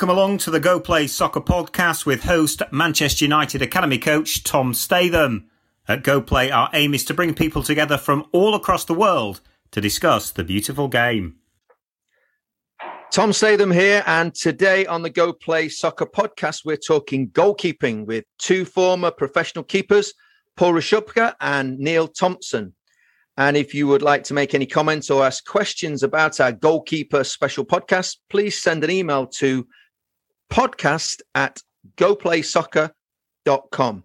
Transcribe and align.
Welcome 0.00 0.16
along 0.16 0.38
to 0.38 0.50
the 0.50 0.60
Go 0.60 0.80
Play 0.80 1.06
Soccer 1.08 1.42
podcast 1.42 2.06
with 2.06 2.22
host 2.22 2.62
Manchester 2.72 3.22
United 3.22 3.60
Academy 3.60 3.98
coach 3.98 4.42
Tom 4.42 4.72
Statham. 4.72 5.50
At 5.86 6.02
Go 6.02 6.22
Play, 6.22 6.50
our 6.50 6.70
aim 6.72 6.94
is 6.94 7.04
to 7.04 7.12
bring 7.12 7.34
people 7.34 7.62
together 7.62 7.98
from 7.98 8.24
all 8.32 8.54
across 8.54 8.86
the 8.86 8.94
world 8.94 9.42
to 9.72 9.80
discuss 9.82 10.30
the 10.30 10.42
beautiful 10.42 10.88
game. 10.88 11.34
Tom 13.12 13.34
Statham 13.34 13.70
here, 13.70 14.02
and 14.06 14.34
today 14.34 14.86
on 14.86 15.02
the 15.02 15.10
Go 15.10 15.34
Play 15.34 15.68
Soccer 15.68 16.06
podcast, 16.06 16.64
we're 16.64 16.78
talking 16.78 17.28
goalkeeping 17.28 18.06
with 18.06 18.24
two 18.38 18.64
former 18.64 19.10
professional 19.10 19.64
keepers, 19.64 20.14
Paul 20.56 20.72
Rachubka 20.72 21.34
and 21.42 21.78
Neil 21.78 22.08
Thompson. 22.08 22.72
And 23.36 23.54
if 23.54 23.74
you 23.74 23.86
would 23.86 24.00
like 24.00 24.24
to 24.24 24.34
make 24.34 24.54
any 24.54 24.64
comments 24.64 25.10
or 25.10 25.26
ask 25.26 25.44
questions 25.44 26.02
about 26.02 26.40
our 26.40 26.52
goalkeeper 26.52 27.22
special 27.22 27.66
podcast, 27.66 28.16
please 28.30 28.62
send 28.62 28.82
an 28.82 28.90
email 28.90 29.26
to 29.26 29.66
podcast 30.50 31.20
at 31.34 31.62
goplaysoccer.com. 31.96 34.04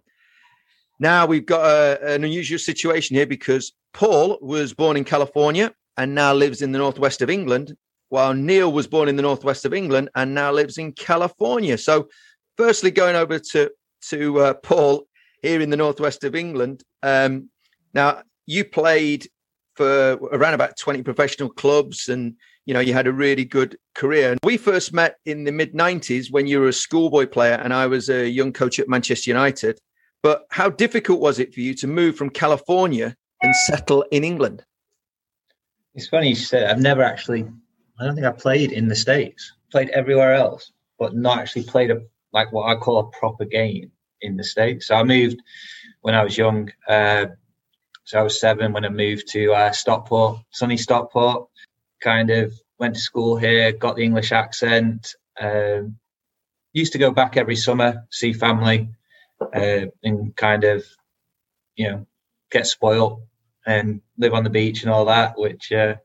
Now 0.98 1.26
we've 1.26 1.44
got 1.44 1.66
a, 1.66 2.14
an 2.14 2.24
unusual 2.24 2.58
situation 2.58 3.16
here 3.16 3.26
because 3.26 3.72
Paul 3.92 4.38
was 4.40 4.72
born 4.72 4.96
in 4.96 5.04
California 5.04 5.74
and 5.96 6.14
now 6.14 6.32
lives 6.32 6.62
in 6.62 6.72
the 6.72 6.78
northwest 6.78 7.22
of 7.22 7.30
England, 7.30 7.76
while 8.08 8.34
Neil 8.34 8.72
was 8.72 8.86
born 8.86 9.08
in 9.08 9.16
the 9.16 9.22
northwest 9.22 9.64
of 9.64 9.74
England 9.74 10.08
and 10.14 10.34
now 10.34 10.52
lives 10.52 10.78
in 10.78 10.92
California. 10.92 11.76
So, 11.76 12.08
firstly, 12.56 12.90
going 12.90 13.16
over 13.16 13.38
to 13.38 13.70
to 14.10 14.40
uh, 14.40 14.54
Paul 14.54 15.06
here 15.42 15.60
in 15.60 15.70
the 15.70 15.76
northwest 15.76 16.24
of 16.24 16.34
England. 16.34 16.82
Um, 17.02 17.50
now, 17.94 18.22
you 18.46 18.64
played 18.64 19.28
for 19.74 20.14
around 20.32 20.54
about 20.54 20.76
20 20.76 21.02
professional 21.02 21.50
clubs 21.50 22.08
and 22.08 22.34
you 22.66 22.74
know 22.74 22.80
you 22.80 22.92
had 22.92 23.06
a 23.06 23.12
really 23.12 23.44
good 23.44 23.78
career. 23.94 24.36
We 24.42 24.56
first 24.56 24.92
met 24.92 25.16
in 25.24 25.44
the 25.44 25.52
mid 25.52 25.72
90s 25.72 26.30
when 26.30 26.46
you 26.46 26.60
were 26.60 26.68
a 26.68 26.72
schoolboy 26.72 27.26
player 27.26 27.54
and 27.54 27.72
i 27.72 27.86
was 27.86 28.10
a 28.10 28.28
young 28.28 28.52
coach 28.52 28.78
at 28.78 28.88
manchester 28.88 29.30
united. 29.30 29.78
But 30.22 30.46
how 30.50 30.70
difficult 30.70 31.20
was 31.20 31.38
it 31.38 31.54
for 31.54 31.60
you 31.60 31.72
to 31.74 31.86
move 31.86 32.16
from 32.16 32.30
california 32.30 33.16
and 33.42 33.54
settle 33.54 34.02
in 34.10 34.24
england? 34.24 34.64
It's 35.94 36.08
funny 36.08 36.30
you 36.30 36.34
said 36.34 36.68
i've 36.68 36.80
never 36.80 37.02
actually 37.02 37.46
i 37.98 38.04
don't 38.04 38.14
think 38.14 38.26
i 38.26 38.32
played 38.32 38.72
in 38.72 38.88
the 38.88 38.96
states. 38.96 39.52
Played 39.70 39.90
everywhere 39.90 40.34
else 40.34 40.72
but 40.98 41.14
not 41.14 41.38
actually 41.38 41.64
played 41.64 41.90
a 41.90 42.00
like 42.32 42.52
what 42.52 42.68
i 42.68 42.74
call 42.74 42.98
a 42.98 43.10
proper 43.18 43.44
game 43.44 43.90
in 44.22 44.36
the 44.36 44.44
states. 44.44 44.88
So 44.88 44.96
i 44.96 45.04
moved 45.04 45.40
when 46.00 46.14
i 46.14 46.24
was 46.24 46.36
young 46.36 46.70
uh, 46.88 47.26
so 48.06 48.20
I 48.20 48.22
was 48.22 48.38
seven 48.38 48.72
when 48.72 48.84
I 48.84 48.88
moved 48.88 49.26
to 49.32 49.52
uh, 49.52 49.72
Stockport, 49.72 50.38
sunny 50.52 50.76
Stockport. 50.76 51.48
Kind 52.06 52.30
of 52.30 52.54
went 52.78 52.94
to 52.96 53.00
school 53.00 53.36
here, 53.36 53.72
got 53.72 53.96
the 53.96 54.04
English 54.04 54.32
accent. 54.32 55.14
Um, 55.40 55.98
used 56.72 56.92
to 56.94 56.98
go 56.98 57.10
back 57.10 57.36
every 57.36 57.56
summer, 57.56 58.06
see 58.10 58.32
family, 58.32 58.90
uh, 59.40 59.86
and 60.04 60.36
kind 60.36 60.64
of, 60.64 60.86
you 61.76 61.90
know, 61.90 62.06
get 62.52 62.66
spoiled 62.68 63.22
and 63.66 64.02
live 64.18 64.34
on 64.34 64.44
the 64.44 64.50
beach 64.50 64.84
and 64.84 64.92
all 64.92 65.06
that, 65.06 65.38
which 65.38 65.72
uh, 65.72 65.96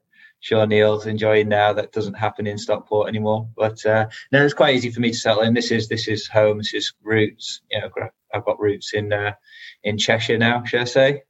sure 0.42 0.68
Neil's 0.68 1.08
enjoying 1.08 1.50
now. 1.50 1.74
That 1.74 1.94
doesn't 1.94 2.16
happen 2.16 2.48
in 2.48 2.58
Stockport 2.58 3.10
anymore. 3.10 3.50
But 3.56 3.86
uh, 3.86 4.08
no, 4.32 4.44
it's 4.46 4.56
quite 4.56 4.76
easy 4.76 4.92
for 4.92 5.02
me 5.02 5.12
to 5.12 5.18
settle 5.18 5.44
in. 5.44 5.54
This 5.54 5.72
is 5.72 5.90
this 5.90 6.08
is 6.10 6.28
home. 6.28 6.60
This 6.60 6.74
is 6.74 6.94
roots. 7.04 7.62
You 7.72 7.82
know, 7.82 7.90
I've 8.34 8.46
got 8.46 8.60
roots 8.60 8.94
in 8.94 9.14
uh, 9.14 9.34
in 9.84 10.00
Cheshire 10.00 10.40
now, 10.40 10.64
shall 10.66 10.82
I 10.82 10.86
say? 10.86 11.24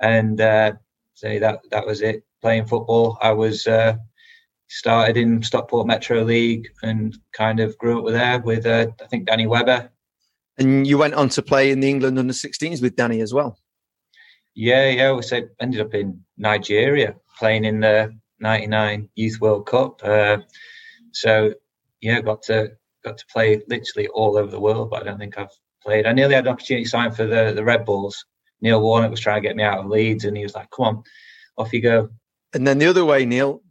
and 0.00 0.40
uh, 0.40 0.72
say 1.14 1.38
that 1.40 1.60
that 1.70 1.86
was 1.86 2.02
it. 2.02 2.24
Playing 2.42 2.66
football, 2.66 3.18
I 3.22 3.32
was 3.32 3.66
uh, 3.66 3.96
started 4.68 5.16
in 5.16 5.42
Stockport 5.42 5.86
Metro 5.86 6.22
League 6.22 6.68
and 6.82 7.16
kind 7.32 7.60
of 7.60 7.76
grew 7.78 7.98
up 7.98 8.04
with 8.04 8.14
there 8.14 8.40
with 8.40 8.66
uh, 8.66 8.86
I 9.00 9.06
think 9.06 9.26
Danny 9.26 9.46
Webber. 9.46 9.90
And 10.58 10.86
you 10.86 10.98
went 10.98 11.14
on 11.14 11.28
to 11.30 11.42
play 11.42 11.70
in 11.70 11.80
the 11.80 11.88
England 11.88 12.18
under 12.18 12.32
16s 12.32 12.80
with 12.80 12.96
Danny 12.96 13.20
as 13.20 13.34
well. 13.34 13.58
Yeah, 14.54 14.88
yeah. 14.88 15.12
We 15.12 15.22
so 15.22 15.42
ended 15.60 15.80
up 15.82 15.94
in 15.94 16.22
Nigeria 16.38 17.14
playing 17.38 17.66
in 17.66 17.80
the 17.80 18.16
'99 18.40 19.08
Youth 19.14 19.40
World 19.40 19.66
Cup. 19.66 20.02
Uh, 20.02 20.38
so 21.12 21.52
yeah, 22.00 22.22
got 22.22 22.42
to 22.44 22.72
got 23.04 23.18
to 23.18 23.26
play 23.26 23.62
literally 23.68 24.08
all 24.08 24.38
over 24.38 24.50
the 24.50 24.60
world, 24.60 24.90
but 24.90 25.02
I 25.02 25.04
don't 25.04 25.18
think 25.18 25.36
I've 25.36 25.50
played. 25.82 26.06
I 26.06 26.12
nearly 26.12 26.34
had 26.34 26.46
an 26.46 26.52
opportunity 26.52 26.84
to 26.84 26.90
sign 26.90 27.12
for 27.12 27.26
the 27.26 27.52
the 27.54 27.64
Red 27.64 27.84
Bulls 27.84 28.24
Neil 28.60 28.80
Warnock 28.80 29.10
was 29.10 29.20
trying 29.20 29.42
to 29.42 29.48
get 29.48 29.56
me 29.56 29.62
out 29.62 29.78
of 29.78 29.86
Leeds, 29.86 30.24
and 30.24 30.36
he 30.36 30.42
was 30.42 30.54
like, 30.54 30.70
"Come 30.70 30.86
on, 30.86 31.02
off 31.58 31.72
you 31.72 31.82
go." 31.82 32.08
And 32.54 32.66
then 32.66 32.78
the 32.78 32.86
other 32.86 33.04
way, 33.04 33.26
Neil, 33.26 33.62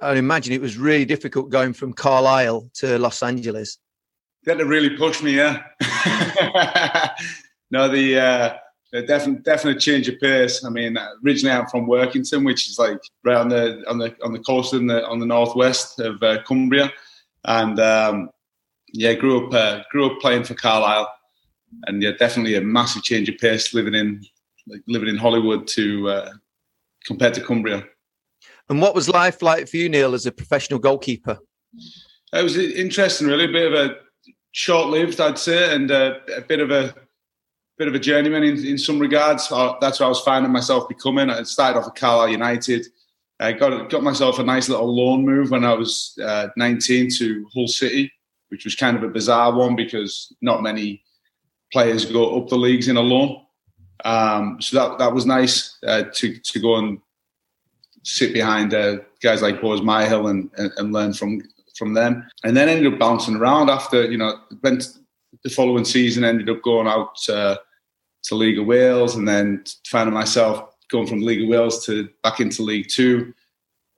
I 0.00 0.14
imagine 0.14 0.52
it 0.52 0.60
was 0.60 0.76
really 0.76 1.04
difficult 1.04 1.50
going 1.50 1.72
from 1.72 1.92
Carlisle 1.92 2.70
to 2.74 2.98
Los 2.98 3.22
Angeles. 3.22 3.78
That 4.44 4.64
really 4.64 4.96
pushed 4.96 5.22
me, 5.22 5.36
yeah. 5.36 5.62
no, 7.70 7.88
the 7.88 8.18
uh, 8.18 9.00
definite 9.06 9.42
definite 9.42 9.80
change 9.80 10.08
of 10.08 10.20
pace. 10.20 10.64
I 10.64 10.68
mean, 10.68 10.96
originally 11.24 11.56
I'm 11.56 11.66
from 11.66 11.88
Workington, 11.88 12.44
which 12.44 12.68
is 12.68 12.78
like 12.78 13.00
right 13.24 13.36
on 13.36 13.48
the 13.48 13.82
on 13.88 13.98
the 13.98 14.14
on 14.22 14.32
the 14.32 14.38
coast 14.40 14.74
in 14.74 14.86
the 14.86 15.04
on 15.06 15.18
the 15.18 15.26
northwest 15.26 15.98
of 15.98 16.22
uh, 16.22 16.42
Cumbria, 16.44 16.92
and 17.44 17.80
um, 17.80 18.30
yeah, 18.92 19.14
grew 19.14 19.46
up 19.46 19.52
uh, 19.52 19.82
grew 19.90 20.06
up 20.06 20.20
playing 20.20 20.44
for 20.44 20.54
Carlisle 20.54 21.08
and 21.84 22.02
yeah, 22.02 22.12
definitely 22.18 22.56
a 22.56 22.60
massive 22.60 23.02
change 23.02 23.28
of 23.28 23.38
pace 23.38 23.74
living 23.74 23.94
in 23.94 24.24
like 24.66 24.82
living 24.86 25.08
in 25.08 25.16
Hollywood 25.16 25.66
to 25.68 26.08
uh, 26.08 26.32
compared 27.04 27.34
to 27.34 27.40
Cumbria. 27.40 27.84
And 28.68 28.80
what 28.80 28.94
was 28.94 29.08
life 29.08 29.42
like 29.42 29.68
for 29.68 29.76
you, 29.76 29.88
Neil, 29.88 30.14
as 30.14 30.26
a 30.26 30.32
professional 30.32 30.78
goalkeeper? 30.78 31.38
It 32.32 32.42
was 32.42 32.56
interesting, 32.56 33.28
really. 33.28 33.44
A 33.44 33.52
bit 33.52 33.72
of 33.72 33.78
a 33.78 33.96
short-lived, 34.52 35.20
I'd 35.20 35.38
say, 35.38 35.74
and 35.74 35.90
a, 35.90 36.20
a 36.36 36.40
bit 36.40 36.60
of 36.60 36.70
a 36.70 36.94
bit 37.78 37.88
of 37.88 37.94
a 37.94 37.98
journeyman 37.98 38.42
in, 38.42 38.64
in 38.64 38.78
some 38.78 38.98
regards. 38.98 39.48
That's 39.48 40.00
what 40.00 40.06
I 40.06 40.08
was 40.08 40.20
finding 40.20 40.50
myself 40.50 40.88
becoming. 40.88 41.30
I 41.30 41.42
started 41.42 41.78
off 41.78 41.86
at 41.86 41.94
Carlisle 41.94 42.30
United. 42.30 42.86
I 43.38 43.52
got 43.52 43.90
got 43.90 44.02
myself 44.02 44.38
a 44.38 44.42
nice 44.42 44.68
little 44.68 44.94
loan 44.94 45.24
move 45.24 45.50
when 45.50 45.64
I 45.64 45.74
was 45.74 46.18
uh, 46.22 46.48
19 46.56 47.10
to 47.18 47.46
Hull 47.54 47.68
City, 47.68 48.10
which 48.48 48.64
was 48.64 48.74
kind 48.74 48.96
of 48.96 49.02
a 49.02 49.08
bizarre 49.08 49.54
one 49.54 49.76
because 49.76 50.34
not 50.40 50.62
many 50.62 51.02
players 51.72 52.04
go 52.06 52.40
up 52.40 52.48
the 52.48 52.56
leagues 52.56 52.88
in 52.88 52.96
a 52.96 53.00
loan. 53.00 53.42
Um, 54.04 54.60
so 54.60 54.76
that 54.78 54.98
that 54.98 55.12
was 55.12 55.26
nice 55.26 55.76
uh, 55.86 56.04
to 56.14 56.38
to 56.38 56.58
go 56.58 56.76
and 56.76 56.98
sit 58.06 58.32
behind 58.32 58.72
uh, 58.72 58.98
guys 59.20 59.42
like 59.42 59.60
Boz 59.60 59.80
Myhill 59.80 60.30
and, 60.30 60.48
and, 60.56 60.72
and 60.78 60.92
learn 60.92 61.12
from 61.12 61.42
from 61.76 61.92
them. 61.92 62.26
And 62.44 62.56
then 62.56 62.68
ended 62.68 62.92
up 62.92 62.98
bouncing 62.98 63.36
around 63.36 63.68
after 63.68 64.10
you 64.10 64.16
know 64.16 64.38
went 64.62 64.98
the 65.42 65.50
following 65.50 65.84
season. 65.84 66.24
Ended 66.24 66.48
up 66.48 66.62
going 66.62 66.86
out 66.86 67.16
uh, 67.28 67.56
to 68.24 68.34
League 68.34 68.58
of 68.58 68.66
Wales, 68.66 69.16
and 69.16 69.28
then 69.28 69.64
finding 69.86 70.14
myself 70.14 70.70
going 70.90 71.06
from 71.06 71.20
League 71.20 71.42
of 71.42 71.48
Wales 71.48 71.84
to 71.86 72.08
back 72.22 72.40
into 72.40 72.62
League 72.62 72.88
Two, 72.88 73.34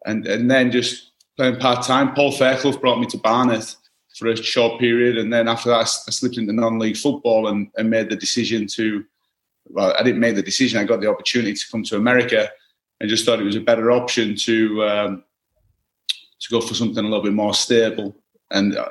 and 0.06 0.26
and 0.26 0.50
then 0.50 0.70
just 0.70 1.12
playing 1.36 1.56
part 1.56 1.84
time. 1.84 2.14
Paul 2.14 2.32
Fairclough 2.32 2.78
brought 2.78 2.98
me 2.98 3.06
to 3.06 3.18
Barnet 3.18 3.76
for 4.16 4.28
a 4.28 4.36
short 4.36 4.80
period, 4.80 5.18
and 5.18 5.32
then 5.32 5.48
after 5.48 5.68
that, 5.68 5.80
I 5.80 5.84
slipped 5.84 6.38
into 6.38 6.52
non-league 6.52 6.96
football 6.96 7.48
and, 7.48 7.68
and 7.76 7.90
made 7.90 8.08
the 8.08 8.16
decision 8.16 8.66
to. 8.68 9.04
Well, 9.70 9.94
I 9.98 10.02
didn't 10.02 10.20
make 10.20 10.34
the 10.34 10.42
decision. 10.42 10.80
I 10.80 10.84
got 10.84 11.02
the 11.02 11.10
opportunity 11.10 11.52
to 11.52 11.64
come 11.70 11.82
to 11.84 11.96
America, 11.96 12.48
and 13.00 13.08
just 13.08 13.24
thought 13.24 13.40
it 13.40 13.44
was 13.44 13.56
a 13.56 13.60
better 13.60 13.90
option 13.90 14.36
to 14.36 14.84
um, 14.84 15.24
to 16.40 16.48
go 16.50 16.60
for 16.60 16.74
something 16.74 17.04
a 17.04 17.08
little 17.08 17.22
bit 17.22 17.32
more 17.32 17.54
stable. 17.54 18.14
And 18.50 18.76
uh, 18.76 18.90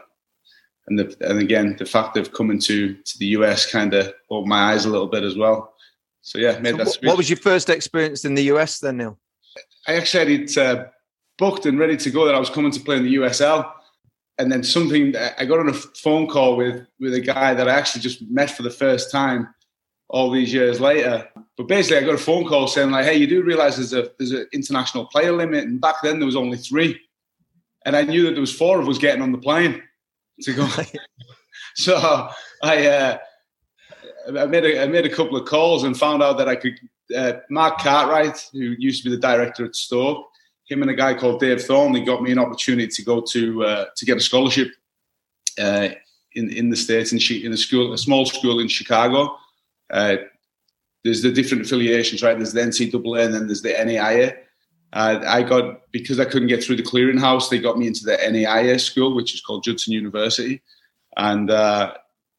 and 0.88 1.00
the, 1.00 1.18
and 1.22 1.40
again, 1.40 1.76
the 1.78 1.86
fact 1.86 2.18
of 2.18 2.34
coming 2.34 2.60
to 2.60 2.94
to 2.94 3.18
the 3.20 3.28
US 3.28 3.70
kind 3.70 3.94
of 3.94 4.14
opened 4.30 4.50
my 4.50 4.72
eyes 4.72 4.86
a 4.86 4.90
little 4.90 5.08
bit 5.08 5.24
as 5.24 5.36
well. 5.36 5.74
So 6.22 6.40
yeah, 6.40 6.60
made 6.60 6.78
so 6.78 6.84
that. 6.84 6.98
What 7.04 7.18
was 7.18 7.30
your 7.30 7.38
first 7.38 7.70
experience 7.70 8.26
in 8.26 8.36
the 8.36 8.44
US 8.44 8.80
then, 8.80 8.98
Neil? 8.98 9.20
I 9.88 9.96
actually 9.96 10.20
had 10.20 10.42
it 10.42 10.58
uh, 10.58 10.86
booked 11.38 11.66
and 11.66 11.80
ready 11.80 11.98
to 11.98 12.10
go 12.10 12.26
that 12.26 12.36
I 12.36 12.40
was 12.40 12.50
coming 12.50 12.72
to 12.72 12.80
play 12.80 12.98
in 12.98 13.04
the 13.04 13.16
USL 13.16 13.72
and 14.38 14.52
then 14.52 14.64
something 14.64 15.16
I 15.16 15.46
got 15.46 15.60
on 15.60 15.70
a 15.70 15.74
phone 15.74 16.28
call 16.28 16.56
with 16.56 16.86
with 17.00 17.14
a 17.14 17.22
guy 17.22 17.54
that 17.54 17.68
I 17.68 17.74
actually 17.74 18.02
just 18.02 18.22
met 18.30 18.52
for 18.52 18.64
the 18.64 18.70
first 18.70 19.12
time 19.12 19.54
all 20.10 20.32
these 20.32 20.54
years 20.54 20.80
later. 20.80 21.28
But 21.58 21.68
basically, 21.68 21.98
I 21.98 22.06
got 22.06 22.16
a 22.16 22.20
phone 22.20 22.46
call 22.46 22.68
saying 22.68 22.92
like, 22.92 23.06
"Hey, 23.06 23.18
you 23.18 23.28
do 23.28 23.44
realize 23.44 23.78
there's 23.78 23.94
a 23.94 24.12
there's 24.18 24.32
an 24.32 24.48
international 24.54 25.06
player 25.08 25.32
limit, 25.32 25.64
and 25.64 25.82
back 25.82 25.96
then 26.04 26.20
there 26.20 26.26
was 26.26 26.36
only 26.36 26.58
three, 26.58 27.00
and 27.86 27.96
I 27.96 28.04
knew 28.04 28.24
that 28.24 28.32
there 28.32 28.42
was 28.42 28.56
four 28.56 28.80
of 28.80 28.88
us 28.88 29.00
getting 29.00 29.24
on 29.24 29.32
the 29.32 29.38
plane 29.40 29.82
to 30.42 30.54
go." 30.54 30.68
so 31.76 32.30
I. 32.64 32.88
Uh, 32.88 33.18
I 34.28 34.46
made 34.46 34.66
a, 34.66 34.84
I 34.84 34.88
made 34.88 35.06
a 35.06 35.16
couple 35.16 35.38
of 35.38 35.48
calls 35.48 35.86
and 35.86 35.98
found 35.98 36.22
out 36.22 36.38
that 36.38 36.50
I 36.50 36.56
could. 36.56 36.78
Uh, 37.16 37.34
Mark 37.50 37.80
Cartwright, 37.80 38.50
who 38.52 38.76
used 38.78 39.02
to 39.02 39.10
be 39.10 39.16
the 39.16 39.22
director 39.22 39.64
at 39.64 39.78
Stoke, 39.78 40.28
him 40.68 40.82
and 40.82 40.92
a 40.92 40.94
guy 40.94 41.14
called 41.14 41.40
Dave 41.40 41.64
Thornley 41.64 42.04
got 42.04 42.22
me 42.22 42.32
an 42.32 42.40
opportunity 42.40 42.88
to 42.88 43.04
go 43.04 43.22
to 43.22 43.64
uh, 43.64 43.86
to 43.96 44.06
get 44.06 44.18
a 44.18 44.22
scholarship 44.22 44.70
uh, 45.60 45.90
in 46.34 46.52
in 46.52 46.70
the 46.70 46.76
states 46.76 47.12
in, 47.12 47.20
in 47.46 47.54
a 47.54 47.58
school, 47.58 47.94
a 47.94 47.98
small 47.98 48.26
school 48.26 48.60
in 48.60 48.68
Chicago. 48.68 49.38
Uh, 49.90 50.18
there's 51.08 51.22
the 51.22 51.32
different 51.32 51.66
affiliations, 51.66 52.22
right? 52.22 52.36
There's 52.38 52.52
the 52.52 52.60
NCAA 52.60 53.26
and 53.26 53.34
then 53.34 53.48
there's 53.48 53.62
the 53.62 53.70
NAIA. 53.70 54.38
Uh, 54.92 55.24
I 55.26 55.42
got 55.42 55.82
because 55.92 56.20
I 56.20 56.26
couldn't 56.26 56.50
get 56.50 56.62
through 56.62 56.76
the 56.76 56.84
clearinghouse. 56.84 57.50
They 57.50 57.60
got 57.60 57.78
me 57.78 57.88
into 57.88 58.04
the 58.04 58.18
NAIA 58.18 58.80
school, 58.80 59.16
which 59.16 59.34
is 59.34 59.42
called 59.42 59.64
Judson 59.64 59.94
University, 59.94 60.62
and 61.16 61.50
uh, 61.50 61.94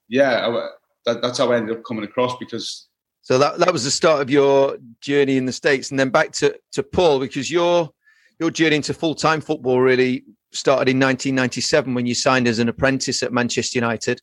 yeah, 0.09 0.47
I, 0.47 0.69
that, 1.07 1.23
that's 1.23 1.39
how 1.39 1.51
I 1.53 1.57
ended 1.57 1.79
up 1.79 1.85
coming 1.85 2.05
across 2.05 2.37
because. 2.39 2.89
So 3.23 3.39
that 3.39 3.59
that 3.59 3.73
was 3.73 3.85
the 3.85 3.91
start 3.91 4.23
of 4.23 4.31
your 4.31 4.79
journey 5.01 5.37
in 5.37 5.45
the 5.45 5.53
states, 5.53 5.91
and 5.91 6.01
then 6.01 6.09
back 6.09 6.33
to 6.33 6.59
to 6.73 6.83
Paul 6.83 7.21
because 7.21 7.51
your 7.51 7.91
your 8.39 8.51
journey 8.51 8.77
into 8.77 8.95
full 8.95 9.15
time 9.15 9.43
football 9.43 9.81
really 9.81 10.25
started 10.53 10.89
in 10.89 10.99
1997 10.99 11.93
when 11.93 12.07
you 12.07 12.15
signed 12.15 12.49
as 12.49 12.59
an 12.59 12.71
apprentice 12.71 13.23
at 13.23 13.33
Manchester 13.33 13.79
United, 13.79 14.23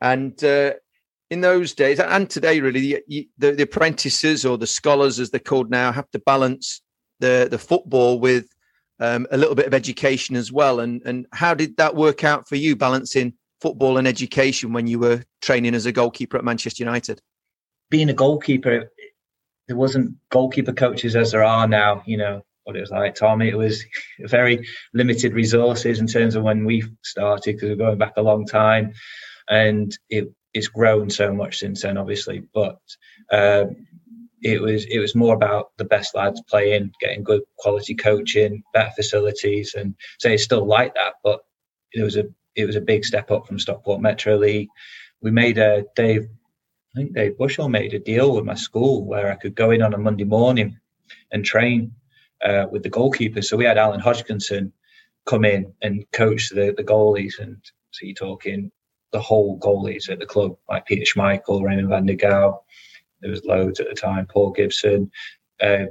and 0.00 0.42
uh, 0.42 0.72
in 1.30 1.40
those 1.40 1.74
days 1.74 2.00
and 2.00 2.28
today, 2.28 2.60
really, 2.60 3.02
the, 3.38 3.52
the, 3.52 3.62
apprentices 3.62 4.46
or 4.46 4.56
the 4.56 4.66
scholars, 4.66 5.20
as 5.20 5.30
they're 5.30 5.40
called 5.40 5.70
now, 5.70 5.92
have 5.92 6.10
to 6.12 6.18
balance 6.18 6.80
the 7.20 7.48
the 7.50 7.58
football 7.58 8.18
with 8.18 8.46
um, 9.00 9.26
a 9.30 9.36
little 9.36 9.54
bit 9.54 9.66
of 9.66 9.74
education 9.74 10.36
as 10.36 10.50
well. 10.50 10.80
And 10.80 11.02
and 11.04 11.26
how 11.32 11.54
did 11.54 11.76
that 11.76 11.94
work 11.94 12.24
out 12.24 12.48
for 12.48 12.56
you, 12.56 12.76
balancing 12.76 13.34
football 13.60 13.98
and 13.98 14.08
education 14.08 14.72
when 14.72 14.86
you 14.86 14.98
were 14.98 15.22
training 15.42 15.74
as 15.74 15.86
a 15.86 15.92
goalkeeper 15.92 16.38
at 16.38 16.44
Manchester 16.44 16.82
United? 16.82 17.20
Being 17.90 18.08
a 18.08 18.14
goalkeeper, 18.14 18.90
there 19.66 19.76
wasn't 19.76 20.14
goalkeeper 20.30 20.72
coaches 20.72 21.14
as 21.14 21.32
there 21.32 21.44
are 21.44 21.68
now. 21.68 22.02
You 22.06 22.16
know 22.16 22.42
what 22.64 22.76
it 22.76 22.80
was 22.80 22.90
like, 22.90 23.14
Tommy. 23.14 23.48
It 23.48 23.56
was 23.56 23.84
very 24.20 24.66
limited 24.94 25.34
resources 25.34 26.00
in 26.00 26.06
terms 26.06 26.36
of 26.36 26.42
when 26.42 26.64
we 26.64 26.84
started 27.02 27.56
because 27.56 27.68
we're 27.68 27.76
going 27.76 27.98
back 27.98 28.14
a 28.16 28.22
long 28.22 28.46
time, 28.46 28.94
and 29.50 29.96
it 30.08 30.32
it's 30.58 30.68
grown 30.68 31.10
so 31.10 31.32
much 31.32 31.58
since 31.58 31.82
then, 31.82 31.96
obviously. 31.96 32.42
But 32.52 32.78
um, 33.32 33.86
it 34.42 34.60
was 34.60 34.84
it 34.84 34.98
was 34.98 35.14
more 35.14 35.34
about 35.34 35.70
the 35.78 35.84
best 35.84 36.14
lads 36.14 36.42
playing, 36.48 36.92
getting 37.00 37.24
good 37.24 37.42
quality 37.58 37.94
coaching, 37.94 38.62
better 38.72 38.90
facilities, 38.94 39.74
and 39.74 39.94
so 40.18 40.28
it's 40.28 40.44
still 40.44 40.66
like 40.66 40.94
that. 40.94 41.14
But 41.24 41.40
it 41.92 42.02
was 42.02 42.16
a 42.16 42.24
it 42.54 42.66
was 42.66 42.76
a 42.76 42.80
big 42.80 43.04
step 43.04 43.30
up 43.30 43.46
from 43.46 43.58
Stockport 43.58 44.00
Metro 44.00 44.36
League. 44.36 44.68
We 45.20 45.30
made 45.30 45.58
a 45.58 45.84
Dave, 45.96 46.28
I 46.94 46.98
think 46.98 47.14
Dave 47.14 47.38
Bushell 47.38 47.68
made 47.68 47.94
a 47.94 47.98
deal 47.98 48.34
with 48.34 48.44
my 48.44 48.54
school 48.54 49.04
where 49.04 49.30
I 49.32 49.36
could 49.36 49.54
go 49.54 49.70
in 49.70 49.82
on 49.82 49.94
a 49.94 49.98
Monday 49.98 50.24
morning 50.24 50.78
and 51.32 51.44
train 51.44 51.92
uh, 52.44 52.66
with 52.70 52.82
the 52.82 52.90
goalkeepers. 52.90 53.44
So 53.44 53.56
we 53.56 53.64
had 53.64 53.78
Alan 53.78 54.00
Hodgkinson 54.00 54.72
come 55.26 55.44
in 55.44 55.72
and 55.82 56.04
coach 56.12 56.50
the 56.50 56.74
the 56.76 56.84
goalies, 56.84 57.38
and 57.38 57.56
so 57.90 58.06
you're 58.06 58.14
talking 58.14 58.70
the 59.12 59.20
whole 59.20 59.58
goalies 59.58 60.10
at 60.10 60.18
the 60.18 60.26
club, 60.26 60.56
like 60.68 60.86
Peter 60.86 61.04
Schmeichel, 61.04 61.62
Raymond 61.62 61.88
van 61.88 62.06
der 62.06 62.14
Gouw. 62.14 62.58
There 63.20 63.30
was 63.30 63.44
loads 63.44 63.80
at 63.80 63.88
the 63.88 63.94
time. 63.94 64.26
Paul 64.26 64.52
Gibson, 64.52 65.10
uh, 65.60 65.86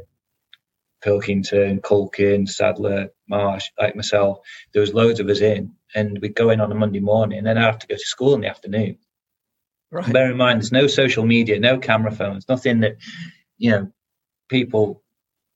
Pilkington, 1.04 1.81
Culkin, 1.81 2.48
Sadler, 2.48 3.10
Marsh, 3.28 3.66
like 3.80 3.96
myself. 3.96 4.40
There 4.74 4.81
was 4.81 4.94
loads 4.94 5.19
of 5.19 5.30
us 5.30 5.42
in, 5.42 5.74
and 5.96 6.19
we'd 6.22 6.36
go 6.36 6.50
in 6.50 6.62
on 6.62 6.72
a 6.72 6.75
Monday 6.75 7.00
morning, 7.00 7.38
and 7.38 7.48
then 7.48 7.58
I'd 7.58 7.66
have 7.66 7.80
to 7.80 7.88
go 7.88 7.96
to 7.96 8.00
school 8.00 8.34
in 8.34 8.42
the 8.42 8.50
afternoon. 8.50 8.98
Right. 9.92 10.12
Bear 10.12 10.31
in 10.31 10.38
mind, 10.38 10.60
there's 10.60 10.72
no 10.72 10.88
social 10.88 11.25
media, 11.25 11.60
no 11.60 11.78
camera 11.78 12.12
phones, 12.12 12.50
nothing 12.50 12.81
that 12.81 12.98
you 13.58 13.72
know 13.72 13.92
people, 14.50 15.02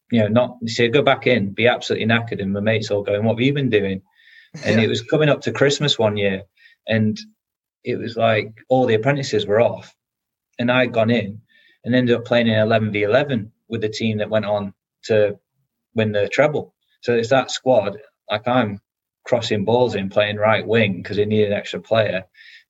you 0.10 0.22
know, 0.22 0.28
not 0.28 0.57
say 0.68 0.88
go 0.88 1.02
back 1.02 1.28
in, 1.28 1.54
be 1.54 1.68
absolutely 1.68 2.07
knackered, 2.07 2.42
and 2.42 2.54
my 2.54 2.62
mates 2.62 2.92
all 2.92 3.04
going, 3.04 3.24
"What 3.25 3.34
have 3.34 3.46
you 3.46 3.54
been 3.54 3.69
doing?" 3.69 4.02
And 4.66 4.80
yeah. 4.80 4.86
it 4.86 4.90
was 4.90 5.02
coming 5.02 5.30
up 5.30 5.42
to 5.42 5.52
Christmas 5.52 6.00
one 6.00 6.18
year, 6.18 6.44
and 6.88 7.19
it 7.83 7.98
was 7.98 8.16
like 8.16 8.54
all 8.69 8.86
the 8.86 8.95
apprentices 8.95 9.45
were 9.45 9.62
off, 9.62 9.95
and 10.60 10.72
I'd 10.72 10.94
gone 10.94 11.10
in 11.10 11.42
and 11.83 11.95
ended 11.95 12.16
up 12.16 12.25
playing 12.25 12.48
in 12.48 12.57
11 12.60 12.92
v 12.92 13.04
11 13.04 13.51
with 13.69 13.81
the 13.81 13.89
team 13.89 14.18
that 14.19 14.30
went 14.30 14.45
on 14.45 14.74
to 15.06 15.39
win 15.95 16.12
the 16.12 16.28
treble. 16.30 16.74
So 17.01 17.13
it's 17.13 17.30
that 17.30 17.51
squad. 17.51 17.98
Like 18.30 18.48
I'm 18.48 18.80
crossing 19.25 19.66
balls 19.66 19.95
in 19.95 20.10
playing 20.10 20.38
right 20.38 20.66
wing 20.66 21.01
because 21.01 21.18
they 21.18 21.25
needed 21.25 21.51
an 21.51 21.57
extra 21.57 21.80
player 21.80 22.24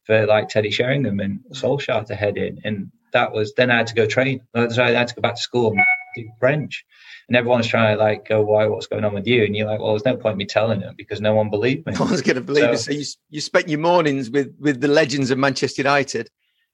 for 0.04 0.26
like 0.26 0.50
Teddy 0.50 0.72
Sheringham 0.72 1.20
and 1.20 1.40
Solskjaer 1.52 2.06
to 2.08 2.16
head 2.16 2.38
in, 2.38 2.62
and 2.64 2.92
that 3.14 3.32
was 3.32 3.54
then 3.56 3.72
I 3.72 3.78
had 3.78 3.88
to 3.88 3.96
go 3.96 4.06
train. 4.06 4.42
So 4.56 4.84
I 4.84 4.92
had 4.92 5.08
to 5.10 5.16
go 5.16 5.22
back 5.22 5.36
to 5.36 5.42
school 5.42 5.76
do 6.16 6.30
French. 6.40 6.86
And 7.28 7.38
everyone's 7.38 7.68
trying 7.68 7.96
to 7.96 8.04
like 8.04 8.28
go, 8.28 8.42
why? 8.42 8.68
What's 8.68 8.88
going 8.88 9.06
on 9.06 9.14
with 9.14 9.28
you? 9.28 9.44
And 9.44 9.56
you're 9.56 9.68
like, 9.68 9.80
well, 9.80 9.92
there's 9.92 10.06
no 10.06 10.18
point 10.18 10.38
me 10.38 10.46
telling 10.46 10.80
them 10.80 10.96
because 10.98 11.22
no 11.22 11.34
one 11.34 11.50
believed 11.50 11.86
me. 11.86 11.94
No 11.94 12.06
one's 12.06 12.22
going 12.22 12.36
to 12.36 12.42
believe 12.42 12.64
so, 12.64 12.72
it. 12.72 12.78
So 12.78 12.92
you, 12.92 13.06
you 13.30 13.42
spent 13.42 13.70
your 13.70 13.80
mornings 13.80 14.30
with 14.30 14.56
with 14.60 14.82
the 14.82 14.88
legends 14.88 15.32
of 15.32 15.38
Manchester 15.38 15.82
United, 15.82 16.30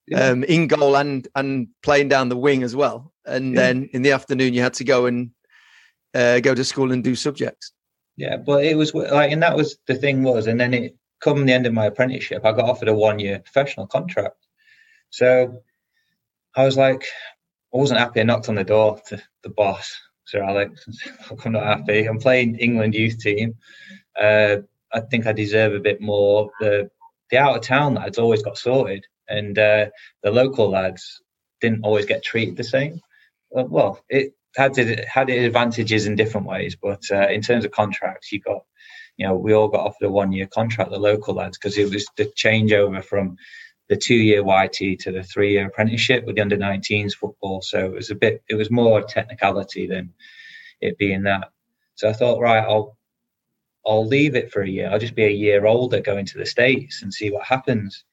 yeah. 0.08 0.30
um, 0.30 0.44
in 0.44 0.68
goal 0.68 0.96
and 0.98 1.28
and 1.36 1.68
playing 1.84 2.10
down 2.10 2.30
the 2.30 2.38
wing 2.38 2.64
as 2.64 2.76
well. 2.76 3.14
And 3.26 3.54
yeah. 3.54 3.62
then 3.62 3.90
in 3.94 4.02
the 4.02 4.12
afternoon, 4.12 4.54
you 4.54 4.62
had 4.62 4.74
to 4.76 4.84
go 4.84 5.06
and 5.06 5.32
uh, 6.14 6.40
go 6.40 6.56
to 6.56 6.64
school 6.64 6.92
and 6.92 7.04
do 7.04 7.16
subjects. 7.16 7.72
Yeah, 8.16 8.38
but 8.38 8.66
it 8.66 8.76
was 8.76 8.96
like, 8.96 9.32
and 9.32 9.44
that 9.44 9.56
was 9.56 9.78
the 9.86 9.94
thing 9.94 10.24
was, 10.24 10.48
and 10.48 10.60
then 10.60 10.74
it 10.74 10.98
come 11.20 11.46
the 11.46 11.54
end 11.54 11.66
of 11.66 11.74
my 11.74 11.86
apprenticeship, 11.86 12.46
I 12.46 12.52
got 12.52 12.70
offered 12.70 12.88
a 12.88 12.94
one 12.94 13.20
year 13.20 13.40
professional 13.40 13.88
contract. 13.88 14.46
So 15.10 15.62
I 16.56 16.66
was 16.66 16.78
like, 16.78 17.06
I 17.78 17.80
wasn't 17.80 18.00
happy. 18.00 18.22
I 18.22 18.24
knocked 18.24 18.50
on 18.50 18.56
the 18.56 18.64
door 18.64 19.00
to 19.10 19.22
the 19.44 19.50
boss 19.50 19.96
Sir 20.26 20.44
Alex. 20.44 20.84
I'm 21.46 21.52
not 21.52 21.64
happy. 21.64 22.06
I'm 22.06 22.18
playing 22.18 22.56
England 22.56 22.96
youth 22.96 23.20
team. 23.20 23.56
Uh, 24.20 24.58
I 24.92 25.02
think 25.02 25.28
I 25.28 25.32
deserve 25.32 25.74
a 25.76 25.80
bit 25.80 26.02
more. 26.02 26.50
The 26.60 26.90
the 27.30 27.38
out 27.38 27.56
of 27.56 27.62
town 27.62 27.94
lads 27.94 28.18
always 28.18 28.42
got 28.42 28.58
sorted, 28.58 29.06
and 29.30 29.58
uh, 29.60 29.86
the 30.24 30.32
local 30.32 30.72
lads 30.72 31.22
didn't 31.62 31.84
always 31.84 32.06
get 32.06 32.24
treated 32.24 32.58
the 32.58 32.64
same. 32.64 33.00
Well, 33.52 34.04
it 34.10 34.34
had 34.56 34.76
it 34.80 35.08
had 35.08 35.30
its 35.30 35.46
advantages 35.46 36.08
in 36.08 36.16
different 36.16 36.48
ways, 36.48 36.76
but 36.82 37.04
uh, 37.12 37.28
in 37.28 37.42
terms 37.42 37.64
of 37.64 37.72
contracts, 37.72 38.32
you 38.32 38.40
got, 38.42 38.64
you 39.18 39.28
know, 39.28 39.36
we 39.36 39.54
all 39.54 39.68
got 39.68 39.86
offered 39.86 40.08
a 40.08 40.12
one 40.12 40.32
year 40.32 40.48
contract, 40.48 40.90
the 40.90 40.98
local 40.98 41.36
lads, 41.36 41.60
because 41.60 41.78
it 41.78 41.94
was 41.94 42.08
the 42.18 42.26
changeover 42.26 43.04
from 43.04 43.38
the 43.90 43.96
two 43.96 44.16
year 44.16 44.44
YT 44.44 45.00
to 45.00 45.12
the 45.12 45.24
three 45.24 45.54
year 45.54 45.68
apprenticeship 45.68 46.26
with 46.26 46.36
the 46.36 46.42
under 46.42 46.58
19s 46.58 47.14
football. 47.14 47.62
So 47.62 47.86
it 47.86 47.94
was 47.94 48.12
a 48.12 48.16
bit, 48.16 48.44
it 48.50 48.56
was 48.56 48.70
more 48.70 49.02
technicality 49.02 49.88
than 49.88 50.14
it 50.82 50.98
being 50.98 51.24
that. 51.24 51.52
So 51.96 52.10
I 52.10 52.14
thought, 52.14 52.42
right, 52.42 52.64
I'll, 52.64 52.98
I'll 53.86 54.06
leave 54.06 54.36
it 54.36 54.52
for 54.52 54.62
a 54.62 54.70
year. 54.70 54.90
I'll 54.90 55.00
just 55.00 55.16
be 55.16 55.24
a 55.24 55.30
year 55.30 55.66
older 55.66 56.02
going 56.02 56.26
to 56.26 56.38
the 56.38 56.46
States 56.46 57.02
and 57.02 57.14
see 57.14 57.32
what 57.32 57.46
happens. 57.46 58.04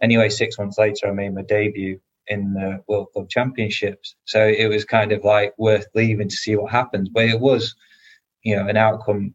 Anyway, 0.00 0.28
six 0.28 0.58
months 0.58 0.78
later, 0.78 1.08
I 1.08 1.12
made 1.12 1.34
my 1.34 1.42
debut 1.42 2.00
in 2.28 2.54
the 2.54 2.82
World 2.86 3.08
Club 3.12 3.28
Championships. 3.28 4.14
So 4.24 4.46
it 4.46 4.68
was 4.68 4.84
kind 4.84 5.12
of 5.12 5.24
like 5.24 5.54
worth 5.58 5.86
leaving 5.94 6.28
to 6.28 6.36
see 6.36 6.54
what 6.54 6.70
happens. 6.70 7.08
But 7.08 7.24
it 7.24 7.40
was, 7.40 7.74
you 8.44 8.54
know, 8.54 8.68
an 8.68 8.76
outcome 8.76 9.34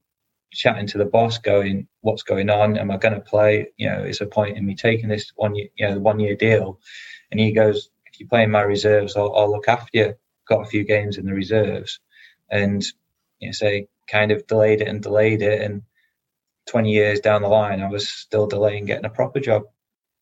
chatting 0.52 0.88
to 0.88 0.98
the 0.98 1.06
boss, 1.06 1.38
going, 1.38 1.88
"What's 2.04 2.24
going 2.24 2.50
on? 2.50 2.78
Am 2.78 2.92
I 2.92 2.98
going 2.98 3.16
to 3.16 3.20
play? 3.20 3.68
You 3.78 3.90
know, 3.90 4.04
is 4.04 4.22
a 4.22 4.26
point 4.26 4.58
in 4.58 4.66
me 4.66 4.76
taking 4.76 5.10
this 5.10 5.32
one 5.36 5.56
year, 5.56 5.68
you 5.76 5.90
know, 5.90 6.00
one 6.00 6.20
year 6.20 6.36
deal?" 6.36 6.80
And 7.32 7.40
he 7.40 7.52
goes, 7.52 7.90
"If 8.06 8.20
you 8.20 8.28
play 8.28 8.44
in 8.44 8.52
my 8.52 8.62
reserves, 8.62 9.16
I'll, 9.18 9.36
I'll 9.36 9.52
look 9.52 9.68
after 9.68 9.90
you." 9.94 10.14
Got 10.48 10.62
a 10.62 10.70
few 10.70 10.84
games 10.84 11.18
in 11.18 11.26
the 11.26 11.34
reserves, 11.34 12.00
and 12.50 12.84
you 13.40 13.48
know, 13.48 13.54
say 13.54 13.88
kind 14.08 14.32
of 14.32 14.46
delayed 14.48 14.82
it 14.82 14.88
and 14.88 15.02
delayed 15.02 15.42
it, 15.42 15.62
and 15.62 15.82
20 16.68 16.92
years 16.92 17.20
down 17.20 17.42
the 17.42 17.48
line, 17.48 17.82
I 17.82 17.90
was 17.90 18.08
still 18.08 18.48
delaying 18.48 18.86
getting 18.86 19.06
a 19.06 19.10
proper 19.10 19.40
job. 19.40 19.64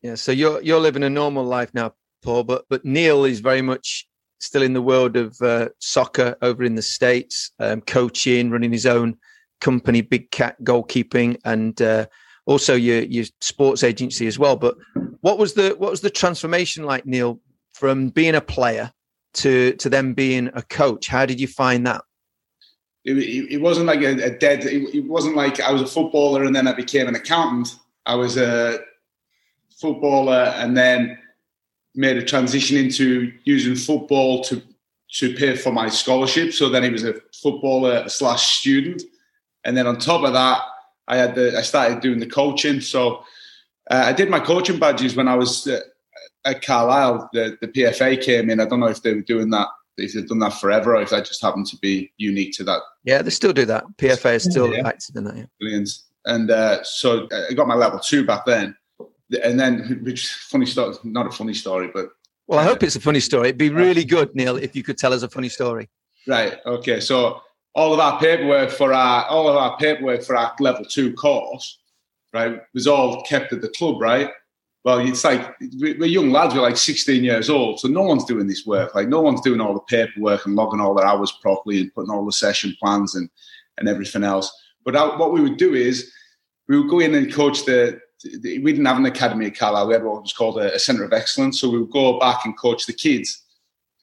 Yeah, 0.02 0.16
so 0.16 0.32
you're 0.32 0.62
you're 0.62 0.80
living 0.80 1.04
a 1.04 1.10
normal 1.10 1.44
life 1.44 1.74
now, 1.74 1.94
Paul, 2.24 2.44
but 2.44 2.66
but 2.70 2.86
Neil 2.86 3.26
is 3.26 3.40
very 3.40 3.62
much 3.62 4.08
still 4.40 4.64
in 4.64 4.74
the 4.74 4.82
world 4.82 5.16
of 5.16 5.40
uh, 5.42 5.70
soccer 5.80 6.36
over 6.42 6.64
in 6.64 6.76
the 6.76 6.82
states, 6.82 7.52
um, 7.60 7.82
coaching, 7.82 8.50
running 8.50 8.72
his 8.72 8.88
own 8.88 9.18
company, 9.62 10.02
Big 10.02 10.32
Cat 10.32 10.62
Goalkeeping, 10.64 11.40
and 11.46 11.82
uh, 11.82 12.08
also 12.46 12.76
your 12.76 13.04
your 13.04 13.26
sports 13.40 13.84
agency 13.84 14.28
as 14.28 14.38
well. 14.38 14.58
But 14.58 14.76
what 15.22 15.38
was 15.38 15.54
the 15.54 15.76
what 15.78 15.92
was 15.92 16.02
the 16.02 16.10
transformation 16.10 16.84
like, 16.84 17.06
Neil, 17.06 17.40
from 17.74 18.10
being 18.10 18.36
a 18.36 18.42
player 18.42 18.92
to 19.36 19.74
to 19.74 19.90
them 19.90 20.14
being 20.14 20.50
a 20.54 20.62
coach? 20.64 21.08
How 21.08 21.26
did 21.26 21.40
you 21.40 21.48
find 21.48 21.88
that? 21.88 22.02
It, 23.04 23.18
it, 23.18 23.54
it 23.54 23.62
wasn't 23.62 23.88
like 23.88 24.02
a, 24.02 24.26
a 24.26 24.38
dead. 24.38 24.66
It, 24.66 24.94
it, 24.94 25.08
wasn't 25.08 25.36
like 25.36 25.60
I 25.60 25.72
was 25.72 25.82
a 25.82 25.88
footballer 25.88 26.44
and 26.44 26.56
then 26.56 26.68
I 26.68 26.74
became 26.74 27.08
an 27.08 27.16
accountant. 27.16 27.76
I 28.06 28.16
was 28.16 28.38
a 28.38 28.80
footballer 29.80 30.54
and 30.58 30.78
then 30.78 31.18
made 31.96 32.18
a 32.18 32.24
transition 32.24 32.78
into 32.78 33.34
using 33.44 33.76
football 33.76 34.44
to 34.44 34.62
to 35.14 35.36
pay 35.36 35.56
for 35.56 35.72
my 35.72 35.90
scholarship. 35.90 36.54
So 36.54 36.70
then 36.70 36.84
he 36.84 36.90
was 36.90 37.04
a 37.04 37.16
footballer 37.42 38.08
slash 38.08 38.60
student. 38.60 39.04
And 39.64 39.78
then 39.78 39.88
on 39.88 39.98
top 39.98 40.24
of 40.24 40.34
that, 40.34 40.62
I 41.08 41.18
had 41.18 41.36
the 41.36 41.58
I 41.58 41.62
started 41.62 42.02
doing 42.02 42.20
the 42.20 42.28
coaching. 42.28 42.82
So 42.82 43.24
uh, 43.90 44.04
I 44.06 44.14
did 44.14 44.30
my 44.30 44.40
coaching 44.40 44.80
badges 44.80 45.16
when 45.16 45.28
I 45.28 45.36
was 45.36 45.68
uh, 45.68 45.82
at 46.46 46.62
Carlisle. 46.62 47.30
The, 47.34 47.58
the 47.62 47.68
PFA 47.68 48.22
came 48.22 48.50
in. 48.50 48.60
I 48.60 48.66
don't 48.66 48.80
know 48.80 48.88
if 48.88 49.02
they 49.02 49.14
were 49.14 49.22
doing 49.22 49.50
that. 49.52 49.68
If 49.98 50.14
they've 50.14 50.28
done 50.28 50.40
that 50.40 50.54
forever, 50.54 50.96
or 50.96 51.02
if 51.02 51.10
that 51.10 51.26
just 51.26 51.42
happened 51.42 51.68
to 51.68 51.78
be 51.78 52.12
unique 52.18 52.54
to 52.54 52.64
that. 52.64 52.82
Yeah, 53.04 53.22
they 53.22 53.30
still 53.30 53.54
do 53.54 53.66
that. 53.66 53.84
PFA 53.98 54.36
is 54.36 54.44
still 54.46 54.74
yeah. 54.74 54.88
active 54.88 55.16
in 55.16 55.26
that. 55.26 55.36
Yeah. 55.36 55.46
Brilliant. 55.60 55.90
And 56.26 56.50
uh, 56.50 56.84
so 56.84 57.28
I 57.50 57.54
got 57.54 57.68
my 57.68 57.76
level 57.76 58.00
two 58.00 58.26
back 58.26 58.46
then, 58.46 58.76
and 59.44 59.60
then 59.60 60.00
which 60.04 60.32
funny 60.32 60.66
story, 60.66 60.96
not 61.04 61.28
a 61.28 61.32
funny 61.32 61.54
story, 61.54 61.90
but 61.94 62.10
well, 62.48 62.60
I 62.60 62.64
hope 62.64 62.84
it's 62.84 62.96
a 62.96 63.02
funny 63.02 63.20
story. 63.20 63.50
It'd 63.50 63.58
be 63.58 63.70
really 63.70 64.04
good, 64.04 64.36
Neil, 64.36 64.58
if 64.58 64.76
you 64.76 64.84
could 64.84 64.98
tell 64.98 65.14
us 65.14 65.24
a 65.24 65.30
funny 65.30 65.50
story. 65.50 65.90
Right. 66.28 66.58
Okay. 66.66 67.00
So 67.00 67.42
all 67.74 67.94
of 67.94 68.00
our 68.00 68.20
paperwork 68.20 68.70
for 68.70 68.94
our 68.94 69.26
all 69.26 69.48
of 69.48 69.56
our 69.56 69.78
paperwork 69.78 70.24
for 70.24 70.36
our 70.36 70.54
level 70.60 70.86
two 70.86 71.14
course, 71.14 71.80
right, 72.34 72.62
was 72.74 72.88
all 72.88 73.22
kept 73.24 73.54
at 73.54 73.62
the 73.62 73.70
club, 73.70 74.02
right? 74.02 74.30
well, 74.84 74.98
it's 74.98 75.24
like 75.24 75.56
we're 75.80 76.06
young 76.06 76.32
lads. 76.32 76.56
We're 76.56 76.62
like 76.62 76.78
16 76.78 77.24
years 77.24 77.50
old, 77.50 77.80
so 77.80 77.88
no 77.88 78.02
one's 78.02 78.26
doing 78.26 78.48
this 78.48 78.66
work. 78.66 78.96
Like 78.96 79.08
no 79.08 79.22
one's 79.22 79.42
doing 79.42 79.62
all 79.62 79.74
the 79.74 79.80
paperwork 79.82 80.46
and 80.46 80.56
logging 80.56 80.80
all 80.80 80.96
their 80.96 81.06
hours 81.06 81.32
properly 81.32 81.82
and 81.82 81.94
putting 81.94 82.10
all 82.10 82.26
the 82.26 82.32
session 82.32 82.76
plans 82.80 83.14
and 83.16 83.30
and 83.78 83.88
everything 83.88 84.24
else. 84.24 84.52
But 84.84 85.20
what 85.20 85.34
we 85.34 85.42
would 85.42 85.58
do 85.58 85.76
is 85.76 86.12
we 86.68 86.80
would 86.80 86.90
go 86.90 87.00
in 87.00 87.14
and 87.14 87.32
coach 87.32 87.66
the. 87.66 88.00
the 88.24 88.60
we 88.60 88.72
didn't 88.72 88.86
have 88.86 88.98
an 88.98 89.06
academy 89.06 89.46
at 89.46 89.58
Carlisle. 89.58 89.88
We 89.88 89.94
had 89.94 90.04
what 90.04 90.24
was 90.24 90.34
called 90.34 90.58
a, 90.58 90.74
a 90.74 90.80
centre 90.80 91.04
of 91.04 91.14
excellence. 91.14 91.60
So 91.60 91.70
we 91.70 91.80
would 91.80 91.92
go 91.92 92.20
back 92.20 92.44
and 92.46 92.58
coach 92.58 92.88
the 92.88 92.94
kids, 92.94 93.40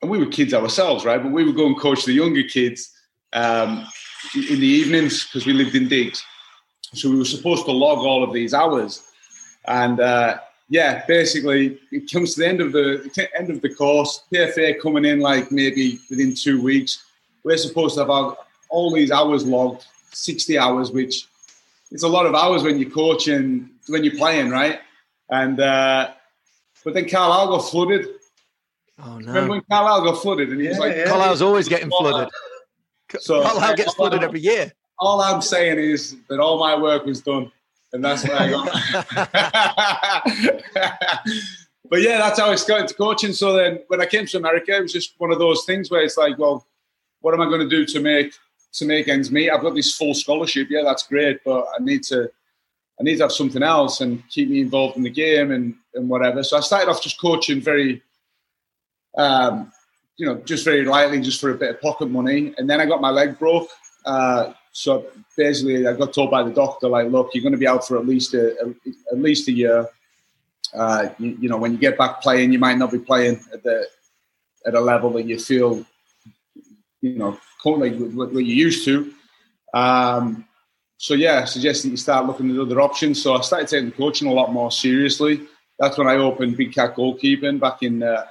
and 0.01 0.11
we 0.11 0.19
were 0.19 0.27
kids 0.27 0.55
ourselves, 0.55 1.05
right? 1.05 1.21
But 1.21 1.33
we 1.33 1.43
would 1.43 1.57
go 1.57 1.67
and 1.67 1.79
coach 1.79 2.05
the 2.05 2.13
younger 2.13 2.45
kids 2.45 2.89
um, 3.33 3.87
in 4.35 4.61
the 4.61 4.67
evenings 4.67 5.25
because 5.25 5.47
we 5.47 5.53
lived 5.53 5.75
in 5.75 5.89
digs. 5.89 6.23
So 6.95 7.11
we 7.11 7.19
were 7.19 7.25
supposed 7.25 7.65
to 7.67 7.73
log 7.73 7.99
all 7.99 8.25
of 8.25 8.33
these 8.33 8.55
hours, 8.55 9.03
and 9.67 10.01
uh, 10.01 10.39
yeah, 10.71 11.05
basically 11.07 11.79
it 11.93 12.11
comes 12.11 12.35
to 12.35 12.41
the 12.41 12.49
end 12.49 12.61
of 12.61 12.73
the 12.73 13.29
end 13.39 13.51
of 13.51 13.61
the 13.61 13.75
course. 13.75 14.25
PFA 14.33 14.81
coming 14.81 15.05
in 15.05 15.21
like 15.21 15.53
maybe 15.53 15.99
within 16.09 16.35
two 16.35 16.63
weeks. 16.63 17.05
We're 17.45 17.57
supposed 17.57 17.95
to 17.95 18.01
have 18.01 18.11
our, 18.11 18.37
all 18.71 18.93
these 18.93 19.11
hours 19.11 19.47
logged, 19.47 19.87
sixty 20.13 20.59
hours, 20.59 20.91
which 20.91 21.27
it's 21.91 22.03
a 22.03 22.09
lot 22.09 22.27
of 22.27 22.35
hours 22.35 22.63
when 22.63 22.79
you're 22.79 22.91
coaching, 22.91 23.71
when 23.89 24.05
you're 24.05 24.17
playing, 24.17 24.51
right? 24.51 24.81
And 25.31 25.61
uh, 25.61 26.11
but 26.85 26.95
then 26.95 27.09
Carlisle 27.09 27.49
got 27.49 27.59
flooded. 27.71 28.07
Oh 29.05 29.19
no! 29.19 29.27
Remember 29.27 29.51
when 29.51 29.63
Carlisle 29.71 30.05
got 30.05 30.23
flooded, 30.23 30.51
and 30.51 30.61
he 30.61 30.69
was 30.69 30.79
Yeah, 30.79 30.83
like, 30.83 30.97
yeah. 30.97 31.05
Carlisle's 31.07 31.43
always 31.43 31.69
getting 31.69 31.91
flooded. 31.91 32.31
So- 33.21 33.43
Carlisle 33.43 33.77
gets 33.77 33.95
flooded 33.95 34.23
every 34.23 34.41
year. 34.41 34.73
all 34.99 35.21
I'm 35.21 35.43
saying 35.43 35.79
is 35.79 36.17
that 36.29 36.41
all 36.41 36.59
my 36.59 36.77
work 36.77 37.05
was 37.05 37.21
done, 37.21 37.51
and 37.93 38.05
that's 38.05 38.27
where 38.27 38.37
I 38.37 38.51
got. 38.51 38.73
but 41.91 42.03
yeah, 42.03 42.19
that's 42.19 42.39
how 42.39 42.51
I 42.51 42.57
got 42.67 42.81
into 42.81 42.95
coaching. 42.95 43.33
So 43.33 43.53
then, 43.55 43.81
when 43.89 44.01
I 44.01 44.07
came 44.07 44.27
to 44.27 44.37
America, 44.37 44.77
it 44.77 44.83
was 44.83 44.93
just 44.93 45.15
one 45.19 45.33
of 45.33 45.39
those 45.39 45.65
things 45.65 45.91
where 45.91 46.03
it's 46.03 46.17
like, 46.17 46.39
well, 46.39 46.67
what 47.21 47.35
am 47.35 47.41
I 47.41 47.47
going 47.47 47.61
to 47.61 47.69
do 47.69 47.87
to 47.87 48.01
make 48.01 48.35
to 48.73 48.85
make 48.85 49.09
ends 49.09 49.31
meet? 49.31 49.51
I've 49.51 49.63
got 49.63 49.75
this 49.75 49.97
full 49.97 50.15
scholarship. 50.15 50.69
Yeah, 50.71 50.83
that's 50.85 51.07
great, 51.07 51.41
but 51.45 51.67
I 51.79 51.83
need 51.83 52.03
to. 52.05 52.31
I 53.01 53.05
need 53.05 53.19
to 53.19 53.25
have 53.25 53.33
something 53.33 53.63
else 53.63 54.01
and 54.01 54.29
keep 54.29 54.51
me 54.51 54.61
involved 54.61 54.97
in 54.97 55.05
the 55.05 55.11
game 55.11 55.53
and, 55.53 55.77
and 55.95 56.09
whatever. 56.09 56.43
So 56.43 56.57
I 56.57 56.61
started 56.61 56.91
off 56.91 57.01
just 57.01 57.21
coaching 57.21 57.61
very, 57.61 58.03
um, 59.17 59.71
you 60.19 60.27
know, 60.27 60.35
just 60.45 60.65
very 60.65 60.85
lightly, 60.85 61.21
just 61.21 61.41
for 61.41 61.51
a 61.51 61.55
bit 61.55 61.71
of 61.71 61.81
pocket 61.81 62.11
money. 62.11 62.53
And 62.59 62.69
then 62.69 62.81
I 62.81 62.87
got 62.87 63.01
my 63.01 63.11
leg 63.11 63.39
broke. 63.39 63.69
Uh, 64.05 64.53
so 64.73 65.07
basically, 65.37 65.87
I 65.87 65.93
got 65.95 66.13
told 66.13 66.31
by 66.31 66.43
the 66.43 66.51
doctor, 66.51 66.89
like, 66.89 67.09
look, 67.09 67.31
you're 67.33 67.43
going 67.43 67.53
to 67.53 67.59
be 67.59 67.69
out 67.69 67.87
for 67.87 67.97
at 67.97 68.07
least 68.07 68.35
a, 68.35 68.61
a 68.61 68.69
at 69.13 69.19
least 69.19 69.49
a 69.49 69.53
year. 69.53 69.89
Uh, 70.75 71.09
you, 71.19 71.39
you 71.41 71.49
know, 71.49 71.57
when 71.57 71.73
you 71.73 71.79
get 71.79 71.97
back 71.97 72.21
playing, 72.21 72.53
you 72.53 72.59
might 72.59 72.79
not 72.79 72.93
be 72.93 72.99
playing 72.99 73.41
at 73.53 73.63
the 73.63 73.87
at 74.67 74.75
a 74.75 74.81
level 74.81 75.11
that 75.11 75.23
you 75.23 75.39
feel, 75.39 75.87
you 77.01 77.17
know, 77.17 77.39
currently 77.63 77.91
what 78.09 78.33
what 78.33 78.45
you 78.45 78.55
used 78.55 78.85
to. 78.85 79.13
Um, 79.73 80.45
so 80.97 81.15
yeah, 81.15 81.43
I 81.43 81.45
suggest 81.45 81.85
that 81.85 81.91
you 81.91 81.97
start 81.97 82.27
looking 82.27 82.51
at 82.51 82.59
other 82.59 82.81
options. 82.81 83.23
So 83.23 83.35
I 83.35 83.41
started 83.41 83.69
taking 83.69 83.93
coaching 83.93 84.29
a 84.29 84.33
lot 84.33 84.53
more 84.53 84.73
seriously. 84.73 85.47
That's 85.79 85.97
when 85.97 86.09
I 86.09 86.17
opened 86.17 86.57
Big 86.57 86.75
Cat 86.75 86.97
Goalkeeping 86.97 87.61
back 87.61 87.85
in. 87.85 88.03
Uh, 88.03 88.25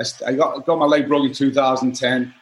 I, 0.00 0.04
I 0.26 0.32
got 0.34 0.66
got 0.66 0.78
my 0.78 0.86
leg 0.86 1.08
broke 1.08 1.26
in 1.26 1.32
2010. 1.32 2.34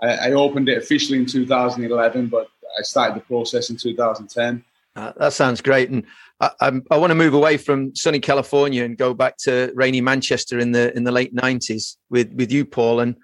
I, 0.00 0.06
I 0.06 0.32
opened 0.32 0.68
it 0.68 0.78
officially 0.78 1.18
in 1.18 1.26
2011, 1.26 2.28
but 2.28 2.48
I 2.78 2.82
started 2.82 3.16
the 3.16 3.24
process 3.24 3.70
in 3.70 3.76
2010. 3.76 4.64
Uh, 4.96 5.12
that 5.16 5.32
sounds 5.32 5.60
great, 5.60 5.90
and 5.90 6.04
I, 6.40 6.50
I'm, 6.60 6.84
I 6.90 6.96
want 6.96 7.10
to 7.10 7.14
move 7.14 7.34
away 7.34 7.56
from 7.56 7.94
sunny 7.94 8.20
California 8.20 8.84
and 8.84 8.96
go 8.96 9.14
back 9.14 9.36
to 9.38 9.72
rainy 9.74 10.00
Manchester 10.00 10.58
in 10.58 10.72
the 10.72 10.94
in 10.96 11.04
the 11.04 11.12
late 11.12 11.34
'90s 11.34 11.96
with 12.10 12.32
with 12.32 12.50
you, 12.50 12.64
Paul, 12.64 13.00
and 13.00 13.16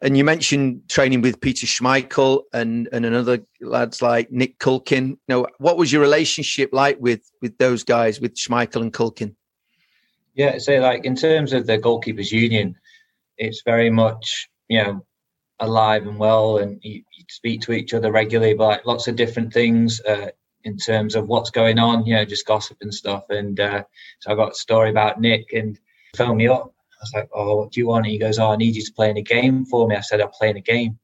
and 0.00 0.16
you 0.16 0.24
mentioned 0.24 0.82
training 0.88 1.22
with 1.22 1.40
Peter 1.40 1.66
Schmeichel 1.66 2.42
and 2.52 2.88
and 2.92 3.04
another 3.06 3.40
lads 3.60 4.02
like 4.02 4.30
Nick 4.30 4.58
Culkin. 4.58 5.08
You 5.08 5.18
know, 5.28 5.46
what 5.58 5.76
was 5.76 5.92
your 5.92 6.02
relationship 6.02 6.70
like 6.72 6.98
with 7.00 7.22
with 7.42 7.56
those 7.58 7.84
guys, 7.84 8.20
with 8.20 8.34
Schmeichel 8.34 8.82
and 8.82 8.92
Culkin? 8.92 9.34
Yeah, 10.34 10.58
so 10.58 10.74
like 10.78 11.04
in 11.04 11.16
terms 11.16 11.52
of 11.52 11.66
the 11.66 11.78
goalkeepers 11.78 12.30
union, 12.30 12.76
it's 13.38 13.62
very 13.64 13.90
much 13.90 14.48
you 14.68 14.82
know 14.82 15.06
alive 15.60 16.06
and 16.06 16.18
well, 16.18 16.58
and 16.58 16.78
you, 16.82 17.02
you 17.16 17.24
speak 17.28 17.60
to 17.62 17.72
each 17.72 17.94
other 17.94 18.12
regularly 18.12 18.52
about 18.52 18.86
lots 18.86 19.08
of 19.08 19.16
different 19.16 19.52
things 19.52 20.00
uh, 20.02 20.28
in 20.64 20.76
terms 20.76 21.14
of 21.14 21.28
what's 21.28 21.50
going 21.50 21.78
on. 21.78 22.04
You 22.06 22.16
know, 22.16 22.24
just 22.24 22.46
gossip 22.46 22.78
and 22.80 22.92
stuff. 22.92 23.24
And 23.30 23.58
uh, 23.58 23.84
so 24.20 24.32
I 24.32 24.34
got 24.34 24.52
a 24.52 24.56
story 24.56 24.90
about 24.90 25.20
Nick 25.20 25.52
and 25.52 25.78
phoned 26.16 26.38
me 26.38 26.48
up. 26.48 26.72
I 27.00 27.02
was 27.02 27.12
like, 27.14 27.28
"Oh, 27.34 27.56
what 27.56 27.72
do 27.72 27.80
you 27.80 27.86
want?" 27.86 28.06
And 28.06 28.12
he 28.12 28.18
goes, 28.18 28.38
"Oh, 28.38 28.52
I 28.52 28.56
need 28.56 28.76
you 28.76 28.84
to 28.84 28.92
play 28.92 29.10
in 29.10 29.16
a 29.16 29.22
game 29.22 29.64
for 29.64 29.88
me." 29.88 29.96
I 29.96 30.00
said, 30.00 30.20
"I'm 30.20 30.30
playing 30.30 30.56
a 30.56 30.62
game." 30.62 30.98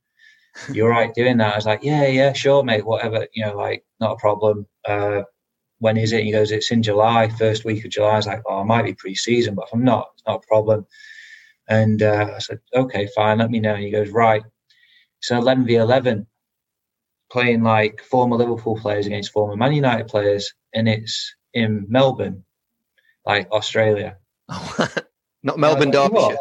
You're 0.73 0.91
right 0.91 1.13
doing 1.15 1.39
that. 1.39 1.55
I 1.55 1.57
was 1.57 1.67
like, 1.67 1.83
"Yeah, 1.83 2.07
yeah, 2.07 2.33
sure, 2.33 2.63
mate. 2.63 2.87
Whatever. 2.87 3.27
You 3.33 3.47
know, 3.47 3.57
like 3.57 3.85
not 4.01 4.13
a 4.13 4.17
problem." 4.17 4.67
Uh, 4.87 5.23
when 5.79 5.97
is 5.97 6.13
it? 6.13 6.25
He 6.25 6.33
goes, 6.33 6.51
it's 6.51 6.71
in 6.71 6.83
July, 6.83 7.29
first 7.29 7.65
week 7.67 7.85
of 7.85 7.91
July. 7.91 8.13
I 8.13 8.17
was 8.17 8.27
like, 8.27 8.43
oh, 8.49 8.61
I 8.61 8.65
might 8.65 8.85
be 8.85 8.95
pre-season, 8.95 9.55
but 9.55 9.67
if 9.67 9.75
I'm 9.75 9.85
not, 9.85 10.13
it's 10.15 10.23
not 10.27 10.43
a 10.43 10.47
problem. 10.47 10.87
And 11.69 12.03
uh, 12.03 12.33
I 12.37 12.39
said, 12.39 12.61
okay, 12.75 13.09
fine, 13.15 13.39
let 13.39 13.51
me 13.51 13.61
know. 13.61 13.75
And 13.75 13.85
he 13.85 13.91
goes, 13.91 14.11
right. 14.11 14.43
So 15.21 15.39
11 15.39 15.65
v 15.65 15.77
11, 15.77 16.27
playing 17.31 17.63
like 17.63 18.03
former 18.03 18.37
Liverpool 18.37 18.79
players 18.79 19.07
against 19.07 19.33
former 19.33 19.57
Man 19.57 19.73
United 19.73 20.09
players, 20.09 20.53
and 20.75 20.89
it's 20.89 21.35
in 21.55 21.87
Melbourne, 21.89 22.45
like 23.25 23.51
Australia. 23.51 24.19
Not 25.43 25.59
Melbourne, 25.59 25.91
like, 25.91 25.93
Derbyshire. 25.93 26.37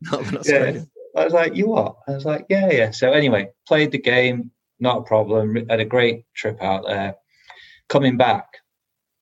"You 0.00 0.10
Melbourne, 0.10 0.38
Yeah. 0.44 0.80
I 1.16 1.24
was 1.24 1.32
like, 1.32 1.56
you 1.56 1.68
what? 1.68 1.96
I 2.06 2.12
was 2.12 2.24
like, 2.24 2.46
yeah, 2.48 2.70
yeah. 2.70 2.90
So 2.92 3.12
anyway, 3.12 3.48
played 3.66 3.90
the 3.90 3.98
game, 3.98 4.52
not 4.78 4.98
a 4.98 5.02
problem. 5.02 5.56
Had 5.68 5.80
a 5.80 5.84
great 5.84 6.24
trip 6.34 6.62
out 6.62 6.84
there. 6.86 7.16
Coming 7.88 8.16
back, 8.16 8.46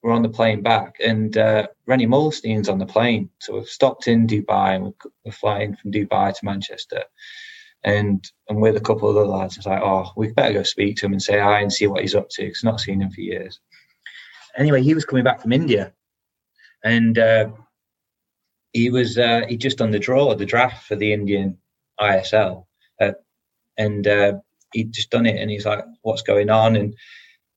we're 0.06 0.12
on 0.12 0.22
the 0.22 0.28
plane 0.28 0.62
back, 0.62 0.98
and 1.04 1.36
uh, 1.36 1.66
René 1.88 2.06
Meulensteen's 2.06 2.68
on 2.68 2.78
the 2.78 2.86
plane. 2.86 3.28
So 3.40 3.54
we've 3.54 3.66
stopped 3.66 4.06
in 4.06 4.28
Dubai, 4.28 4.76
and 4.76 4.94
we're, 5.24 5.32
flying 5.32 5.74
from 5.74 5.90
Dubai 5.90 6.32
to 6.32 6.44
Manchester. 6.44 7.02
And 7.82 8.24
and 8.48 8.62
with 8.62 8.76
a 8.76 8.80
couple 8.80 9.10
of 9.10 9.16
other 9.16 9.26
lads, 9.26 9.56
it's 9.56 9.66
like, 9.66 9.82
oh, 9.82 10.12
we 10.16 10.32
better 10.32 10.52
go 10.52 10.62
speak 10.62 10.96
to 10.98 11.06
him 11.06 11.12
and 11.12 11.20
say 11.20 11.40
hi 11.40 11.60
and 11.60 11.72
see 11.72 11.88
what 11.88 12.02
he's 12.02 12.14
up 12.14 12.28
to 12.30 12.42
because 12.42 12.62
not 12.62 12.78
seen 12.78 13.02
him 13.02 13.10
for 13.10 13.20
years. 13.20 13.58
Anyway, 14.56 14.80
he 14.80 14.94
was 14.94 15.04
coming 15.04 15.24
back 15.24 15.42
from 15.42 15.52
India, 15.52 15.92
and 16.84 17.18
uh, 17.18 17.48
he 18.72 18.90
was 18.90 19.18
uh, 19.18 19.40
he 19.48 19.56
just 19.56 19.78
done 19.78 19.90
the 19.90 19.98
draw, 19.98 20.36
the 20.36 20.46
draft 20.46 20.86
for 20.86 20.94
the 20.94 21.12
Indian 21.12 21.58
ISL, 22.00 22.66
uh, 23.00 23.10
and 23.76 24.06
uh, 24.06 24.34
he'd 24.72 24.92
just 24.92 25.10
done 25.10 25.26
it, 25.26 25.40
and 25.40 25.50
he's 25.50 25.66
like, 25.66 25.84
"What's 26.02 26.22
going 26.22 26.48
on?" 26.48 26.76
And 26.76 26.94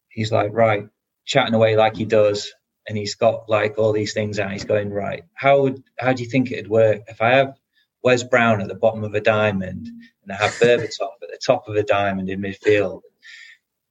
he's 0.10 0.32
like, 0.32 0.51
"Right," 0.51 0.88
chatting 1.30 1.54
away 1.54 1.78
like 1.78 1.96
he 1.96 2.06
does, 2.06 2.52
and 2.88 2.98
he's 2.98 3.16
got 3.16 3.48
like 3.48 3.78
all 3.78 3.94
these 3.94 4.14
things 4.14 4.40
out. 4.40 4.52
He's 4.52 4.66
going, 4.66 4.90
"Right, 4.90 5.24
how 5.36 5.62
would 5.62 5.82
how 5.98 6.12
do 6.12 6.24
you 6.24 6.30
think 6.30 6.52
it'd 6.52 6.68
work 6.68 7.04
if 7.08 7.22
I 7.22 7.36
have 7.36 7.56
Wes 8.04 8.24
Brown 8.24 8.62
at 8.62 8.68
the 8.68 8.76
bottom 8.76 9.04
of 9.04 9.14
a 9.14 9.22
diamond 9.22 9.88
and 10.24 10.32
I 10.32 10.36
have 10.36 10.52
Berbatov 10.54 11.14
at 11.24 11.30
the 11.30 11.40
top 11.46 11.68
of 11.68 11.76
a 11.76 11.84
diamond 11.84 12.30
in 12.30 12.42
midfield?" 12.42 13.02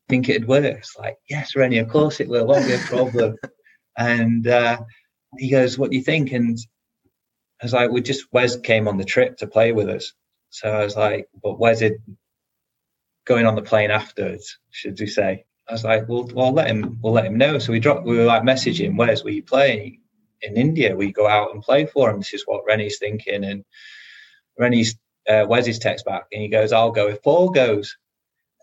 Think 0.09 0.29
it'd 0.31 0.49
work? 0.49 0.65
It's 0.65 0.97
like, 0.97 1.19
yes, 1.29 1.53
René, 1.55 1.83
of 1.83 1.91
course 1.91 2.19
it 2.21 2.29
will. 2.29 2.47
Won't 2.47 2.67
be 2.67 2.73
a 2.73 2.79
problem. 2.79 3.37
and 3.99 4.47
uh, 4.47 4.81
he 5.39 5.51
goes, 5.51 5.79
"What 5.79 5.91
do 5.91 5.97
you 5.97 6.03
think?" 6.03 6.33
And 6.33 6.59
I 7.63 7.65
was 7.65 7.73
like, 7.73 7.91
we 7.91 8.01
just 8.01 8.27
Wes 8.33 8.57
came 8.57 8.89
on 8.89 8.99
the 8.99 9.05
trip 9.05 9.39
to 9.39 9.47
play 9.47 9.73
with 9.73 9.89
us. 9.89 10.13
So 10.51 10.71
I 10.71 10.85
was 10.85 10.97
like, 10.97 11.29
but 11.43 11.59
Wes 11.59 11.83
is 11.83 11.99
going 13.27 13.47
on 13.47 13.55
the 13.55 13.63
plane 13.63 13.91
afterwards, 13.91 14.59
should 14.71 14.99
we 14.99 15.07
say? 15.07 15.45
I 15.69 15.73
was 15.73 15.85
like, 15.85 16.09
well, 16.09 16.25
we'll 16.33 16.53
let 16.53 16.69
him, 16.69 16.99
we'll 17.03 17.13
let 17.13 17.27
him 17.27 17.37
know. 17.37 17.59
So 17.59 17.73
we 17.73 17.81
dropped, 17.81 18.07
we 18.07 18.17
were 18.17 18.25
like 18.25 18.43
messaging, 18.43 18.97
will 18.97 19.31
you 19.31 19.43
play 19.43 19.99
in 20.41 20.57
India? 20.57 20.97
We 20.97 21.13
go 21.13 21.29
out 21.29 21.53
and 21.53 21.63
play 21.63 21.87
for 21.87 22.11
him. 22.11 22.19
This 22.19 22.33
is 22.33 22.45
what 22.47 22.67
René's 22.67 22.99
thinking. 22.99 23.45
And 23.45 23.65
René's, 24.59 24.97
uh, 25.29 25.45
Wes's 25.47 25.79
text 25.79 26.07
back 26.07 26.25
and 26.33 26.41
he 26.41 26.49
goes, 26.49 26.73
I'll 26.73 26.91
go 26.91 27.09
if 27.09 27.23
Paul 27.23 27.51
goes. 27.51 27.99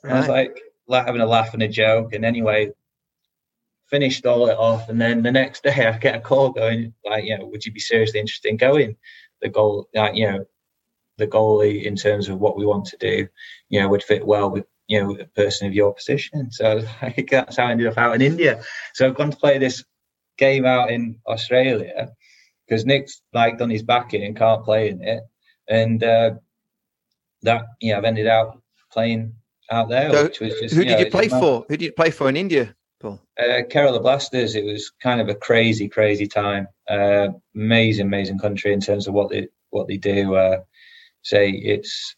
And 0.03 0.13
I 0.13 0.19
was 0.19 0.27
like, 0.27 0.59
like 0.87 1.05
having 1.05 1.21
a 1.21 1.27
laugh 1.27 1.53
and 1.53 1.61
a 1.61 1.67
joke. 1.67 2.13
And 2.13 2.25
anyway, 2.25 2.71
finished 3.87 4.25
all 4.25 4.49
it 4.49 4.57
off. 4.57 4.89
And 4.89 4.99
then 4.99 5.21
the 5.21 5.31
next 5.31 5.63
day 5.63 5.85
I 5.85 5.97
get 5.97 6.15
a 6.15 6.19
call 6.19 6.49
going, 6.49 6.93
like, 7.05 7.25
you 7.25 7.37
know, 7.37 7.45
would 7.45 7.65
you 7.65 7.71
be 7.71 7.79
seriously 7.79 8.19
interested 8.19 8.49
in 8.49 8.57
going? 8.57 8.97
The 9.41 9.49
goal, 9.49 9.87
like, 9.93 10.15
you 10.15 10.27
know, 10.27 10.45
the 11.17 11.27
goalie 11.27 11.83
in 11.85 11.95
terms 11.95 12.29
of 12.29 12.39
what 12.39 12.57
we 12.57 12.65
want 12.65 12.85
to 12.87 12.97
do, 12.97 13.27
you 13.69 13.79
know, 13.79 13.89
would 13.89 14.03
fit 14.03 14.25
well 14.25 14.49
with, 14.49 14.65
you 14.87 15.01
know, 15.01 15.15
a 15.15 15.25
person 15.25 15.67
of 15.67 15.73
your 15.73 15.93
position. 15.93 16.51
So 16.51 16.83
like, 17.01 17.29
that's 17.29 17.57
how 17.57 17.67
I 17.67 17.71
ended 17.71 17.87
up 17.87 17.97
out 17.97 18.15
in 18.15 18.21
India. 18.21 18.61
So 18.93 19.07
I've 19.07 19.15
gone 19.15 19.31
to 19.31 19.37
play 19.37 19.57
this 19.57 19.83
game 20.37 20.65
out 20.65 20.91
in 20.91 21.19
Australia 21.27 22.11
because 22.67 22.85
Nick's 22.85 23.21
like 23.33 23.57
done 23.57 23.69
his 23.69 23.83
backing 23.83 24.23
and 24.23 24.35
can't 24.35 24.63
play 24.63 24.89
in 24.89 25.01
it. 25.03 25.23
And 25.67 26.03
uh, 26.03 26.31
that, 27.41 27.65
yeah, 27.81 27.97
I've 27.97 28.05
ended 28.05 28.27
up 28.27 28.61
playing 28.91 29.33
out 29.71 29.89
there, 29.89 30.11
So 30.11 30.23
which 30.23 30.39
was 30.39 30.53
just, 30.59 30.75
Who 30.75 30.81
you 30.81 30.87
did 30.87 30.93
know, 30.93 30.99
you 30.99 31.11
play 31.11 31.27
for? 31.27 31.65
Who 31.67 31.77
did 31.77 31.81
you 31.81 31.91
play 31.91 32.11
for 32.11 32.29
in 32.29 32.37
India, 32.37 32.75
Paul? 32.99 33.19
Uh, 33.39 33.63
Kerala 33.69 34.01
Blasters. 34.01 34.55
It 34.55 34.63
was 34.65 34.91
kind 35.01 35.19
of 35.19 35.29
a 35.29 35.35
crazy, 35.35 35.87
crazy 35.87 36.27
time. 36.27 36.67
Uh, 36.89 37.29
amazing, 37.55 38.05
amazing 38.05 38.39
country 38.39 38.73
in 38.73 38.79
terms 38.79 39.07
of 39.07 39.13
what 39.13 39.29
they 39.29 39.47
what 39.71 39.87
they 39.87 39.97
do. 39.97 40.35
Uh, 40.35 40.57
say 41.23 41.49
it's, 41.49 42.15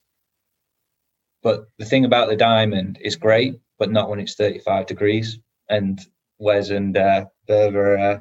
but 1.48 1.70
the 1.80 1.86
thing 1.86 2.04
about 2.04 2.28
the 2.28 2.36
diamond 2.36 2.98
is 3.00 3.16
great, 3.16 3.62
but 3.80 3.90
not 3.90 4.10
when 4.10 4.20
it's 4.20 4.36
thirty 4.36 4.60
five 4.60 4.86
degrees. 4.86 5.40
And 5.70 5.98
Wes 6.40 6.72
and 6.72 6.98
uh, 6.98 7.28
Berba, 7.48 8.16
uh, 8.16 8.20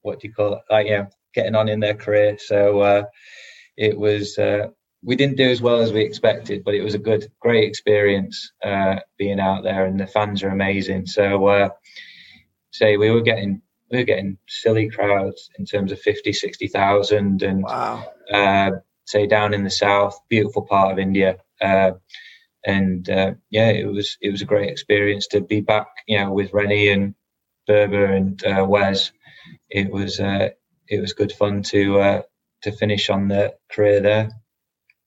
what 0.00 0.20
do 0.20 0.28
you 0.28 0.32
call 0.32 0.54
it? 0.54 0.60
Like 0.70 0.86
yeah, 0.86 1.08
getting 1.34 1.56
on 1.56 1.68
in 1.68 1.80
their 1.80 1.92
career. 1.92 2.38
So 2.38 2.80
uh, 2.80 3.02
it 3.76 3.98
was. 3.98 4.38
Uh, 4.38 4.68
we 5.02 5.14
didn't 5.14 5.36
do 5.36 5.50
as 5.50 5.60
well 5.60 5.80
as 5.80 5.92
we 5.92 6.00
expected, 6.00 6.64
but 6.64 6.72
it 6.72 6.82
was 6.82 6.94
a 6.94 6.98
good, 6.98 7.30
great 7.38 7.68
experience 7.68 8.50
uh, 8.64 8.96
being 9.18 9.40
out 9.40 9.62
there, 9.62 9.84
and 9.84 10.00
the 10.00 10.06
fans 10.06 10.42
are 10.42 10.48
amazing. 10.48 11.04
So, 11.04 11.46
uh, 11.46 11.68
say 12.72 12.96
we 12.96 13.10
were 13.10 13.20
getting 13.20 13.60
we 13.90 13.98
were 13.98 14.04
getting 14.04 14.38
silly 14.48 14.88
crowds 14.88 15.50
in 15.58 15.66
terms 15.66 15.92
of 15.92 16.00
50, 16.00 16.32
60,000 16.32 17.42
and 17.42 17.62
wow. 17.62 18.08
uh, 18.32 18.70
say 19.04 19.26
down 19.26 19.52
in 19.52 19.64
the 19.64 19.70
south, 19.70 20.18
beautiful 20.30 20.62
part 20.62 20.92
of 20.92 20.98
India. 20.98 21.36
Uh, 21.60 21.92
and 22.64 23.08
uh, 23.10 23.34
yeah, 23.50 23.68
it 23.68 23.86
was 23.86 24.16
it 24.20 24.30
was 24.30 24.42
a 24.42 24.46
great 24.46 24.70
experience 24.70 25.26
to 25.28 25.40
be 25.40 25.60
back, 25.60 25.86
you 26.06 26.18
know, 26.18 26.32
with 26.32 26.52
René 26.52 26.92
and 26.92 27.14
Berba 27.68 28.16
and 28.16 28.44
uh, 28.44 28.64
Wes. 28.66 29.12
It 29.70 29.90
was 29.90 30.20
uh, 30.20 30.50
it 30.88 31.00
was 31.00 31.12
good 31.12 31.32
fun 31.32 31.62
to 31.64 32.00
uh, 32.00 32.22
to 32.62 32.72
finish 32.72 33.10
on 33.10 33.28
the 33.28 33.54
career 33.70 34.00
there. 34.00 34.30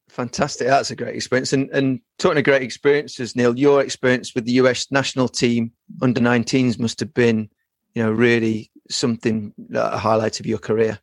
Fantastic. 0.10 0.68
That's 0.68 0.92
a 0.92 0.96
great 0.96 1.16
experience. 1.16 1.54
And 1.54 1.70
and 1.72 2.00
talking 2.18 2.38
of 2.38 2.44
great 2.44 2.62
experiences, 2.62 3.36
Neil, 3.36 3.58
your 3.58 3.82
experience 3.82 4.34
with 4.34 4.46
the 4.46 4.54
US 4.54 4.92
national 4.92 5.28
team 5.28 5.72
under 6.02 6.22
19s 6.22 6.80
must 6.80 7.00
have 7.00 7.14
been, 7.14 7.50
you 7.94 8.04
know, 8.04 8.12
really 8.12 8.72
something 8.90 9.54
a 9.74 9.98
highlight 9.98 10.40
of 10.40 10.46
your 10.46 10.60
career. 10.60 11.00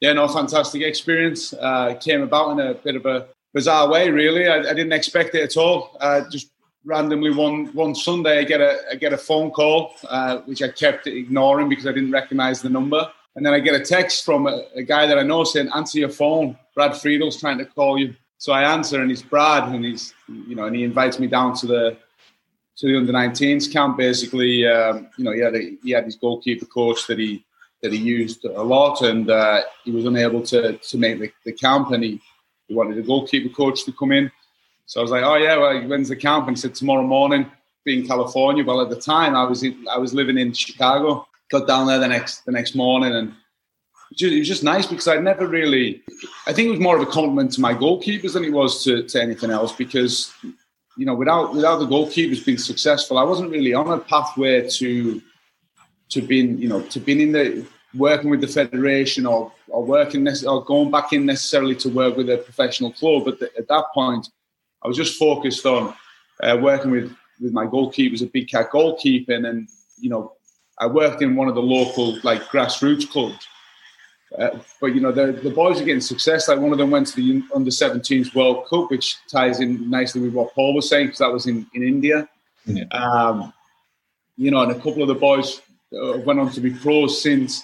Yeah, 0.00 0.12
no, 0.14 0.28
fantastic 0.28 0.82
experience. 0.82 1.54
Uh, 1.54 1.94
came 1.94 2.22
about 2.22 2.52
in 2.52 2.60
a 2.60 2.74
bit 2.74 2.96
of 2.96 3.06
a 3.06 3.28
bizarre 3.54 3.88
way, 3.88 4.10
really. 4.10 4.46
I, 4.46 4.58
I 4.58 4.74
didn't 4.74 4.92
expect 4.92 5.34
it 5.34 5.42
at 5.42 5.56
all. 5.56 5.96
Uh, 6.00 6.28
just 6.28 6.50
randomly 6.84 7.30
one 7.30 7.66
one 7.66 7.94
Sunday, 7.94 8.40
I 8.40 8.44
get 8.44 8.60
a 8.60 8.78
I 8.90 8.96
get 8.96 9.12
a 9.12 9.18
phone 9.18 9.50
call, 9.50 9.94
uh, 10.08 10.38
which 10.40 10.62
I 10.62 10.68
kept 10.68 11.06
ignoring 11.06 11.68
because 11.68 11.86
I 11.86 11.92
didn't 11.92 12.10
recognize 12.10 12.60
the 12.60 12.68
number. 12.68 13.10
And 13.36 13.44
then 13.44 13.52
I 13.52 13.58
get 13.58 13.74
a 13.74 13.80
text 13.80 14.24
from 14.24 14.46
a, 14.46 14.64
a 14.76 14.82
guy 14.82 15.06
that 15.06 15.18
I 15.18 15.22
know 15.22 15.44
saying, 15.44 15.70
"Answer 15.74 15.98
your 16.00 16.10
phone. 16.10 16.58
Brad 16.74 16.92
Friedel's 16.92 17.40
trying 17.40 17.58
to 17.58 17.64
call 17.64 17.98
you." 17.98 18.14
So 18.38 18.52
I 18.52 18.62
answer, 18.62 19.00
and 19.00 19.08
he's 19.08 19.22
Brad, 19.22 19.72
and 19.74 19.84
he's 19.84 20.12
you 20.28 20.54
know, 20.54 20.66
and 20.66 20.76
he 20.76 20.84
invites 20.84 21.18
me 21.18 21.26
down 21.26 21.54
to 21.56 21.66
the 21.66 21.96
to 22.76 22.86
the 22.86 22.96
under 22.96 23.12
19s 23.12 23.72
camp. 23.72 23.96
Basically, 23.96 24.66
um, 24.66 25.08
you 25.16 25.24
know, 25.24 25.32
he 25.32 25.40
had 25.40 25.54
a, 25.54 25.76
he 25.82 25.90
had 25.92 26.04
his 26.04 26.16
goalkeeper 26.16 26.66
coach 26.66 27.06
that 27.06 27.18
he 27.18 27.44
that 27.82 27.92
he 27.92 27.98
used 27.98 28.44
a 28.44 28.62
lot, 28.62 29.02
and 29.02 29.30
uh, 29.30 29.62
he 29.84 29.90
was 29.90 30.04
unable 30.04 30.42
to 30.42 30.76
to 30.76 30.98
make 30.98 31.18
the, 31.18 31.32
the 31.44 31.52
camp, 31.52 31.90
and 31.90 32.04
he, 32.04 32.20
he 32.68 32.74
wanted 32.74 32.98
a 32.98 33.02
goalkeeper 33.02 33.54
coach 33.54 33.84
to 33.84 33.92
come 33.92 34.12
in. 34.12 34.30
So 34.86 35.00
I 35.00 35.02
was 35.02 35.10
like, 35.10 35.24
oh 35.24 35.36
yeah, 35.36 35.56
well, 35.56 35.80
when's 35.88 36.08
the 36.08 36.16
camp? 36.16 36.48
And 36.48 36.56
he 36.56 36.60
said 36.60 36.74
tomorrow 36.74 37.02
morning. 37.02 37.50
Being 37.84 38.06
California, 38.06 38.64
well, 38.64 38.80
at 38.80 38.88
the 38.88 38.98
time 38.98 39.36
I 39.36 39.44
was 39.44 39.62
I 39.90 39.98
was 39.98 40.14
living 40.14 40.38
in 40.38 40.54
Chicago. 40.54 41.26
Got 41.50 41.66
down 41.66 41.86
there 41.86 41.98
the 41.98 42.08
next 42.08 42.46
the 42.46 42.52
next 42.52 42.74
morning, 42.74 43.14
and 43.14 43.34
it 44.18 44.38
was 44.38 44.48
just 44.48 44.64
nice 44.64 44.86
because 44.86 45.06
I'd 45.06 45.22
never 45.22 45.46
really. 45.46 46.02
I 46.46 46.54
think 46.54 46.68
it 46.68 46.70
was 46.70 46.80
more 46.80 46.96
of 46.96 47.02
a 47.02 47.10
compliment 47.10 47.52
to 47.52 47.60
my 47.60 47.74
goalkeepers 47.74 48.32
than 48.32 48.44
it 48.44 48.52
was 48.52 48.82
to, 48.84 49.02
to 49.02 49.22
anything 49.22 49.50
else 49.50 49.72
because 49.72 50.32
you 50.96 51.04
know 51.04 51.14
without 51.14 51.54
without 51.54 51.76
the 51.76 51.86
goalkeepers 51.86 52.44
being 52.44 52.56
successful, 52.56 53.18
I 53.18 53.22
wasn't 53.22 53.50
really 53.50 53.74
on 53.74 53.88
a 53.88 53.98
pathway 53.98 54.66
to 54.68 55.20
to 56.08 56.22
being 56.22 56.56
you 56.58 56.68
know 56.68 56.80
to 56.80 57.00
being 57.00 57.20
in 57.20 57.32
the 57.32 57.66
working 57.94 58.30
with 58.30 58.40
the 58.40 58.48
federation 58.48 59.26
or 59.26 59.52
or 59.74 59.84
working 59.84 60.26
or 60.46 60.64
going 60.64 60.90
back 60.90 61.12
in 61.12 61.26
necessarily 61.26 61.74
to 61.76 61.88
work 61.88 62.16
with 62.16 62.30
a 62.30 62.38
professional 62.38 62.92
club. 62.92 63.24
But 63.24 63.42
at 63.42 63.68
that 63.68 63.84
point, 63.92 64.28
I 64.82 64.88
was 64.88 64.96
just 64.96 65.18
focused 65.18 65.66
on 65.66 65.94
uh, 66.42 66.58
working 66.60 66.90
with 66.90 67.14
with 67.40 67.52
my 67.52 67.66
goalkeepers 67.66 68.22
at 68.22 68.32
Big 68.32 68.48
Cat 68.48 68.70
goalkeeping, 68.70 69.48
and 69.48 69.68
you 69.98 70.10
know 70.10 70.32
I 70.78 70.86
worked 70.86 71.22
in 71.22 71.36
one 71.36 71.48
of 71.48 71.54
the 71.54 71.62
local 71.62 72.18
like 72.22 72.42
grassroots 72.44 73.08
clubs 73.08 73.46
uh, 74.38 74.58
but 74.80 74.94
you 74.94 75.00
know 75.00 75.12
the 75.12 75.32
the 75.32 75.50
boys 75.50 75.80
are 75.80 75.84
getting 75.84 76.00
success. 76.00 76.48
Like 76.48 76.58
one 76.58 76.72
of 76.72 76.78
them 76.78 76.90
went 76.90 77.06
to 77.08 77.16
the 77.16 77.42
under 77.54 77.70
17s 77.70 78.34
World 78.34 78.66
Cup, 78.68 78.90
which 78.90 79.16
ties 79.28 79.60
in 79.60 79.88
nicely 79.88 80.22
with 80.22 80.34
what 80.34 80.52
Paul 80.54 80.74
was 80.74 80.88
saying 80.88 81.06
because 81.06 81.18
that 81.20 81.32
was 81.32 81.46
in 81.46 81.66
in 81.74 81.82
India. 81.82 82.28
Yeah. 82.66 82.84
Um, 82.90 83.52
you 84.36 84.50
know, 84.50 84.62
and 84.62 84.72
a 84.72 84.76
couple 84.76 85.02
of 85.02 85.08
the 85.08 85.14
boys 85.14 85.60
uh, 85.92 86.18
went 86.18 86.40
on 86.40 86.50
to 86.50 86.60
be 86.60 86.70
pros 86.70 87.22
since. 87.22 87.62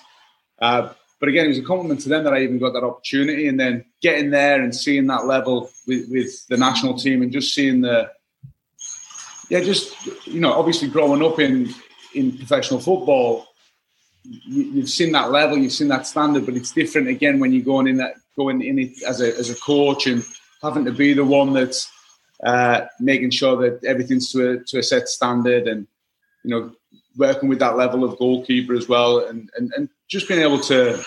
Uh, 0.60 0.92
but 1.20 1.28
again, 1.28 1.44
it 1.44 1.48
was 1.48 1.58
a 1.58 1.62
compliment 1.62 2.00
to 2.00 2.08
them 2.08 2.24
that 2.24 2.32
I 2.32 2.40
even 2.40 2.58
got 2.58 2.72
that 2.72 2.82
opportunity, 2.82 3.46
and 3.46 3.60
then 3.60 3.84
getting 4.00 4.30
there 4.30 4.62
and 4.62 4.74
seeing 4.74 5.06
that 5.08 5.26
level 5.26 5.70
with, 5.86 6.08
with 6.10 6.46
the 6.48 6.56
national 6.56 6.94
team, 6.94 7.20
and 7.20 7.30
just 7.30 7.54
seeing 7.54 7.82
the 7.82 8.10
yeah, 9.50 9.60
just 9.60 9.94
you 10.26 10.40
know, 10.40 10.52
obviously 10.52 10.88
growing 10.88 11.22
up 11.22 11.38
in 11.38 11.74
in 12.14 12.36
professional 12.38 12.80
football, 12.80 13.46
you, 14.24 14.80
have 14.80 14.88
seen 14.88 15.12
that 15.12 15.30
level, 15.30 15.58
you've 15.58 15.72
seen 15.72 15.88
that 15.88 16.06
standard, 16.06 16.46
but 16.46 16.56
it's 16.56 16.72
different 16.72 17.08
again 17.08 17.38
when 17.38 17.52
you're 17.52 17.64
going 17.64 17.86
in 17.86 17.98
that 17.98 18.14
going 18.36 18.62
in 18.62 18.78
it 18.78 19.02
as 19.02 19.20
a 19.20 19.36
as 19.36 19.50
a 19.50 19.56
coach 19.56 20.06
and 20.06 20.24
having 20.62 20.86
to 20.86 20.92
be 20.92 21.12
the 21.12 21.24
one 21.24 21.52
that's 21.52 21.90
uh, 22.44 22.86
making 22.98 23.30
sure 23.30 23.56
that 23.56 23.84
everything's 23.84 24.32
to 24.32 24.52
a 24.52 24.58
to 24.64 24.78
a 24.78 24.82
set 24.82 25.08
standard 25.08 25.68
and 25.68 25.86
you 26.44 26.50
know 26.50 26.72
working 27.16 27.48
with 27.48 27.58
that 27.58 27.76
level 27.76 28.04
of 28.04 28.16
goalkeeper 28.18 28.72
as 28.72 28.88
well 28.88 29.26
and 29.26 29.50
and, 29.56 29.72
and 29.76 29.88
just 30.10 30.28
being 30.28 30.40
able 30.40 30.60
to 30.60 31.02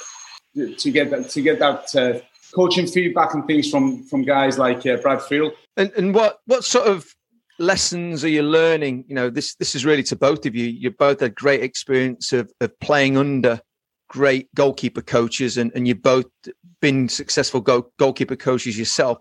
to 0.78 0.92
get 0.92 1.12
that 1.12 1.30
to 1.30 1.42
get 1.42 1.60
that 1.60 1.96
uh, 1.96 2.20
coaching 2.56 2.88
feedback 2.88 3.34
and 3.34 3.46
things 3.46 3.70
from 3.70 4.04
from 4.06 4.24
guys 4.24 4.58
like 4.58 4.86
uh, 4.86 4.98
Brad 4.98 5.22
Friedel. 5.22 5.52
And 5.78 5.92
and 5.94 6.16
what 6.16 6.40
what 6.46 6.64
sort 6.64 6.88
of 6.88 7.14
lessons 7.60 8.24
are 8.24 8.30
you 8.30 8.44
learning? 8.44 9.06
You 9.08 9.16
know, 9.16 9.30
this 9.30 9.56
this 9.56 9.76
is 9.76 9.86
really 9.86 10.04
to 10.04 10.16
both 10.16 10.46
of 10.46 10.56
you. 10.56 10.66
You 10.66 10.92
both 10.92 11.20
had 11.20 11.36
great 11.36 11.62
experience 11.62 12.34
of, 12.34 12.52
of 12.62 12.80
playing 12.80 13.18
under 13.18 13.62
great 14.08 14.54
goalkeeper 14.56 15.02
coaches, 15.02 15.58
and, 15.58 15.72
and 15.76 15.88
you've 15.88 16.02
both 16.02 16.26
been 16.82 17.10
successful 17.10 17.62
goal, 17.62 17.92
goalkeeper 17.98 18.36
coaches 18.36 18.78
yourself. 18.78 19.18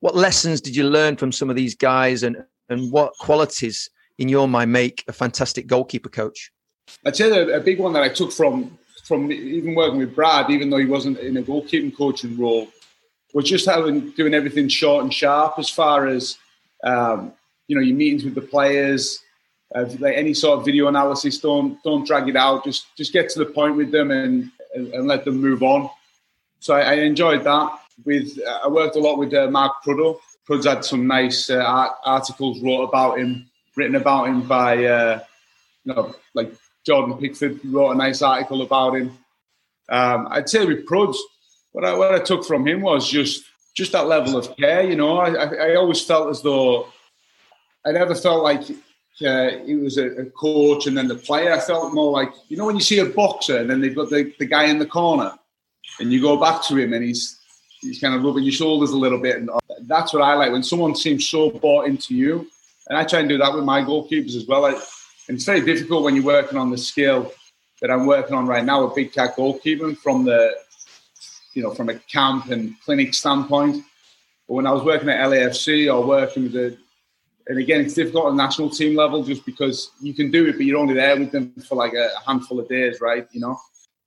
What 0.00 0.14
lessons 0.14 0.60
did 0.60 0.76
you 0.76 0.88
learn 0.88 1.16
from 1.16 1.32
some 1.32 1.48
of 1.48 1.56
these 1.56 1.74
guys, 1.74 2.22
and 2.22 2.36
and 2.68 2.92
what 2.92 3.12
qualities 3.18 3.88
in 4.18 4.28
your 4.28 4.48
mind 4.48 4.72
make 4.72 5.04
a 5.08 5.12
fantastic 5.12 5.66
goalkeeper 5.66 6.08
coach? 6.08 6.50
I'd 7.04 7.16
say 7.16 7.52
a 7.52 7.60
big 7.60 7.78
one 7.78 7.92
that 7.94 8.02
I 8.02 8.08
took 8.08 8.32
from 8.32 8.78
from 9.06 9.30
even 9.30 9.74
working 9.74 9.98
with 9.98 10.14
Brad, 10.14 10.50
even 10.50 10.68
though 10.68 10.78
he 10.78 10.86
wasn't 10.86 11.18
in 11.20 11.36
a 11.36 11.42
goalkeeping 11.42 11.96
coaching 11.96 12.36
role, 12.36 12.68
was 13.32 13.44
just 13.44 13.66
having 13.66 14.10
doing 14.10 14.34
everything 14.34 14.68
short 14.68 15.04
and 15.04 15.14
sharp 15.14 15.54
as 15.58 15.70
far 15.70 16.06
as 16.08 16.38
um, 16.82 17.32
you 17.68 17.76
know 17.76 17.82
your 17.82 17.96
meetings 17.96 18.24
with 18.24 18.34
the 18.34 18.40
players, 18.40 19.22
uh, 19.74 19.84
like 20.00 20.16
any 20.16 20.34
sort 20.34 20.58
of 20.58 20.64
video 20.64 20.88
analysis. 20.88 21.38
Don't 21.38 21.80
don't 21.84 22.06
drag 22.06 22.28
it 22.28 22.36
out. 22.36 22.64
Just 22.64 22.96
just 22.96 23.12
get 23.12 23.28
to 23.30 23.38
the 23.38 23.46
point 23.46 23.76
with 23.76 23.92
them 23.92 24.10
and 24.10 24.50
and, 24.74 24.92
and 24.92 25.06
let 25.06 25.24
them 25.24 25.40
move 25.40 25.62
on. 25.62 25.88
So 26.58 26.74
I, 26.74 26.80
I, 26.80 26.94
enjoyed 26.94 27.44
that. 27.44 27.78
With 28.04 28.38
uh, 28.44 28.60
I 28.64 28.68
worked 28.68 28.96
a 28.96 28.98
lot 28.98 29.18
with 29.18 29.32
uh, 29.32 29.48
Mark 29.50 29.84
Prudhoe. 29.84 30.18
Prud's 30.44 30.66
had 30.66 30.84
some 30.84 31.06
nice 31.06 31.48
uh, 31.48 31.58
art, 31.58 31.92
articles 32.04 32.60
wrote 32.60 32.82
about 32.82 33.18
him, 33.18 33.48
written 33.76 33.96
about 33.96 34.28
him 34.28 34.46
by 34.48 34.84
uh, 34.84 35.20
you 35.84 35.94
know 35.94 36.14
like 36.34 36.52
Jordan 36.86 37.18
Pickford 37.18 37.60
wrote 37.64 37.90
a 37.90 37.96
nice 37.96 38.22
article 38.22 38.62
about 38.62 38.96
him. 38.96 39.18
Um, 39.88 40.28
I'd 40.30 40.48
say 40.48 40.64
with 40.64 40.86
Prud's, 40.86 41.20
what 41.72 41.84
I, 41.84 41.94
what 41.94 42.14
I 42.14 42.20
took 42.20 42.44
from 42.44 42.66
him 42.66 42.80
was 42.80 43.10
just 43.10 43.44
just 43.74 43.92
that 43.92 44.06
level 44.06 44.36
of 44.36 44.56
care. 44.56 44.82
You 44.82 44.96
know, 44.96 45.18
I, 45.18 45.34
I, 45.34 45.74
always 45.74 46.02
felt 46.02 46.30
as 46.30 46.40
though 46.40 46.88
I 47.84 47.92
never 47.92 48.14
felt 48.14 48.42
like 48.42 48.62
uh, 49.24 49.50
he 49.66 49.74
was 49.74 49.98
a, 49.98 50.06
a, 50.12 50.24
coach 50.30 50.86
and 50.86 50.96
then 50.96 51.08
the 51.08 51.14
player. 51.14 51.52
I 51.52 51.60
felt 51.60 51.92
more 51.92 52.10
like 52.10 52.32
you 52.48 52.56
know 52.56 52.64
when 52.64 52.76
you 52.76 52.80
see 52.80 53.00
a 53.00 53.04
boxer 53.04 53.58
and 53.58 53.68
then 53.68 53.80
they've 53.80 53.94
got 53.94 54.08
the, 54.08 54.32
the 54.38 54.46
guy 54.46 54.64
in 54.64 54.78
the 54.78 54.86
corner 54.86 55.32
and 56.00 56.10
you 56.10 56.22
go 56.22 56.38
back 56.38 56.62
to 56.68 56.76
him 56.76 56.94
and 56.94 57.04
he's 57.04 57.38
he's 57.82 58.00
kind 58.00 58.14
of 58.14 58.22
rubbing 58.22 58.44
your 58.44 58.52
shoulders 58.52 58.90
a 58.90 58.98
little 58.98 59.20
bit 59.20 59.36
and 59.36 59.50
that's 59.82 60.14
what 60.14 60.22
I 60.22 60.34
like 60.34 60.52
when 60.52 60.62
someone 60.62 60.94
seems 60.94 61.28
so 61.28 61.50
bought 61.50 61.86
into 61.86 62.14
you. 62.14 62.48
And 62.88 62.96
I 62.96 63.04
try 63.04 63.20
and 63.20 63.28
do 63.28 63.38
that 63.38 63.52
with 63.52 63.64
my 63.64 63.82
goalkeepers 63.82 64.36
as 64.36 64.46
well. 64.46 64.64
I, 64.64 64.80
and 65.28 65.36
it's 65.36 65.44
very 65.44 65.60
difficult 65.60 66.04
when 66.04 66.14
you're 66.14 66.24
working 66.24 66.58
on 66.58 66.70
the 66.70 66.78
skill 66.78 67.32
that 67.80 67.90
I'm 67.90 68.06
working 68.06 68.34
on 68.34 68.46
right 68.46 68.64
now 68.64 68.84
with 68.84 68.94
Big 68.94 69.12
Cat 69.12 69.36
goalkeeping 69.36 69.96
from 69.98 70.24
the 70.24 70.54
you 71.54 71.62
know 71.62 71.74
from 71.74 71.88
a 71.88 71.94
camp 71.94 72.50
and 72.50 72.74
clinic 72.80 73.14
standpoint. 73.14 73.84
But 74.46 74.54
when 74.54 74.66
I 74.66 74.72
was 74.72 74.84
working 74.84 75.08
at 75.08 75.26
LAFC 75.28 75.92
or 75.92 76.06
working 76.06 76.44
with 76.44 76.52
the 76.52 76.78
and 77.48 77.58
again, 77.58 77.80
it's 77.80 77.94
difficult 77.94 78.26
on 78.26 78.36
national 78.36 78.70
team 78.70 78.96
level 78.96 79.22
just 79.22 79.46
because 79.46 79.92
you 80.00 80.14
can 80.14 80.30
do 80.30 80.46
it, 80.46 80.56
but 80.56 80.62
you're 80.66 80.78
only 80.78 80.94
there 80.94 81.16
with 81.16 81.30
them 81.30 81.52
for 81.68 81.76
like 81.76 81.94
a 81.94 82.10
handful 82.26 82.58
of 82.58 82.68
days, 82.68 83.00
right? 83.00 83.26
You 83.30 83.40
know. 83.40 83.56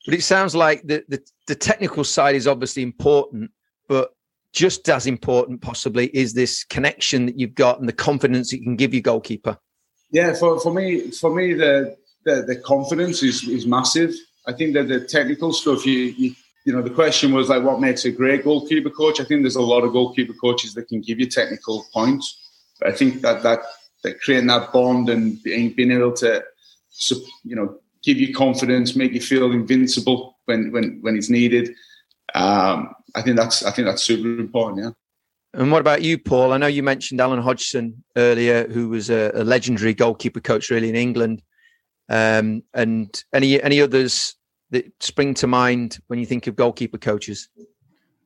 But 0.05 0.13
it 0.13 0.23
sounds 0.23 0.55
like 0.55 0.82
the, 0.84 1.03
the, 1.08 1.21
the 1.47 1.55
technical 1.55 2.03
side 2.03 2.36
is 2.36 2.47
obviously 2.47 2.84
important, 2.84 3.51
but 3.88 4.12
just 4.53 4.89
as 4.89 5.08
important, 5.08 5.62
possibly, 5.62 6.08
is 6.08 6.34
this 6.34 6.63
connection 6.63 7.27
that 7.27 7.39
you've 7.39 7.55
got 7.55 7.79
and 7.79 7.88
the 7.88 7.93
confidence 7.93 8.51
you 8.51 8.62
can 8.62 8.75
give 8.75 8.93
your 8.93 9.01
goalkeeper. 9.01 9.58
Yeah, 10.12 10.34
for, 10.34 10.60
for 10.60 10.74
me, 10.74 11.12
for 11.12 11.34
me, 11.34 11.54
the 11.54 11.98
the, 12.26 12.43
the 12.48 12.56
confidence 12.58 13.24
is, 13.24 13.48
is 13.48 13.65
massive. 13.65 14.13
I 14.45 14.54
think 14.54 14.74
that 14.74 14.88
the 14.88 15.00
technical 15.02 15.54
stuff, 15.54 15.86
you, 15.86 16.13
you 16.17 16.36
you 16.65 16.74
know, 16.74 16.82
the 16.82 16.89
question 16.89 17.34
was 17.34 17.50
like, 17.50 17.63
what 17.63 17.80
makes 17.80 18.06
a 18.06 18.12
great 18.12 18.43
goalkeeper 18.43 18.89
coach? 18.89 19.19
I 19.19 19.24
think 19.24 19.41
there's 19.41 19.56
a 19.56 19.62
lot 19.62 19.84
of 19.84 19.93
goalkeeper 19.93 20.34
coaches 20.34 20.74
that 20.74 20.88
can 20.88 21.02
give 21.02 21.19
you 21.19 21.26
technical 21.26 21.86
points. 21.93 22.38
But 22.80 22.89
I 22.89 22.91
think 22.95 23.22
that 23.22 23.43
that 23.43 23.60
that 24.04 24.19
creating 24.22 24.48
that 24.48 24.72
bond 24.72 25.10
and 25.10 25.41
being, 25.41 25.74
being 25.74 25.91
able 25.91 26.13
to, 26.13 26.43
you 27.43 27.56
know, 27.56 27.80
give 28.04 28.17
you 28.17 28.34
confidence, 28.34 28.95
make 28.95 29.13
you 29.13 29.22
feel 29.22 29.52
invincible 29.52 30.38
when 30.45 30.72
when 30.72 31.00
when 31.02 31.15
it's 31.15 31.30
needed. 31.30 31.74
Um, 32.36 32.93
I 33.15 33.22
think 33.22 33.38
that's 33.38 33.63
I 33.63 33.72
think 33.72 33.88
that's 33.88 34.04
super 34.04 34.39
important. 34.39 34.84
Yeah. 34.84 34.91
And 35.54 35.72
what 35.72 35.82
about 35.82 36.04
you, 36.04 36.18
Paul? 36.18 36.54
I 36.54 36.58
know 36.58 36.68
you 36.68 36.84
mentioned 36.84 37.20
Alan 37.20 37.42
Hodgkinson 37.42 38.04
earlier, 38.16 38.68
who 38.68 38.90
was 38.90 39.10
a, 39.10 39.32
a 39.34 39.44
legendary 39.44 39.94
goalkeeper 39.94 40.40
coach, 40.40 40.70
really 40.70 40.90
in 40.90 40.96
England. 40.96 41.42
Um, 42.08 42.64
and 42.74 43.24
any 43.34 43.62
any 43.62 43.82
others 43.82 44.36
that 44.72 44.92
spring 45.02 45.34
to 45.36 45.48
mind 45.48 46.00
when 46.08 46.20
you 46.20 46.26
think 46.26 46.48
of 46.48 46.56
goalkeeper 46.56 46.98
coaches? 46.98 47.50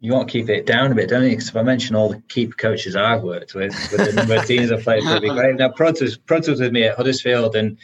You 0.02 0.12
want 0.12 0.28
to 0.28 0.32
keep 0.34 0.50
it 0.50 0.66
down 0.66 0.92
a 0.92 0.96
bit, 0.96 1.10
don't 1.10 1.24
you? 1.24 1.30
Because 1.30 1.48
if 1.48 1.56
I 1.56 1.64
mention 1.64 1.96
all 1.96 2.10
the 2.10 2.22
keeper 2.28 2.56
coaches 2.56 2.96
I've 2.96 3.24
worked 3.24 3.56
with, 3.56 3.74
with 3.90 4.06
the 4.06 4.14
number 4.14 4.36
of 4.36 4.46
teams 4.46 4.70
I've 4.70 4.84
played, 4.84 5.04
it'd 5.04 5.22
be 5.22 5.30
great. 5.30 5.56
Now, 5.56 5.70
Prud 5.70 6.02
was 6.02 6.60
with 6.60 6.74
me 6.74 6.84
at 6.84 6.98
Huddersfield, 6.98 7.56
and 7.56 7.78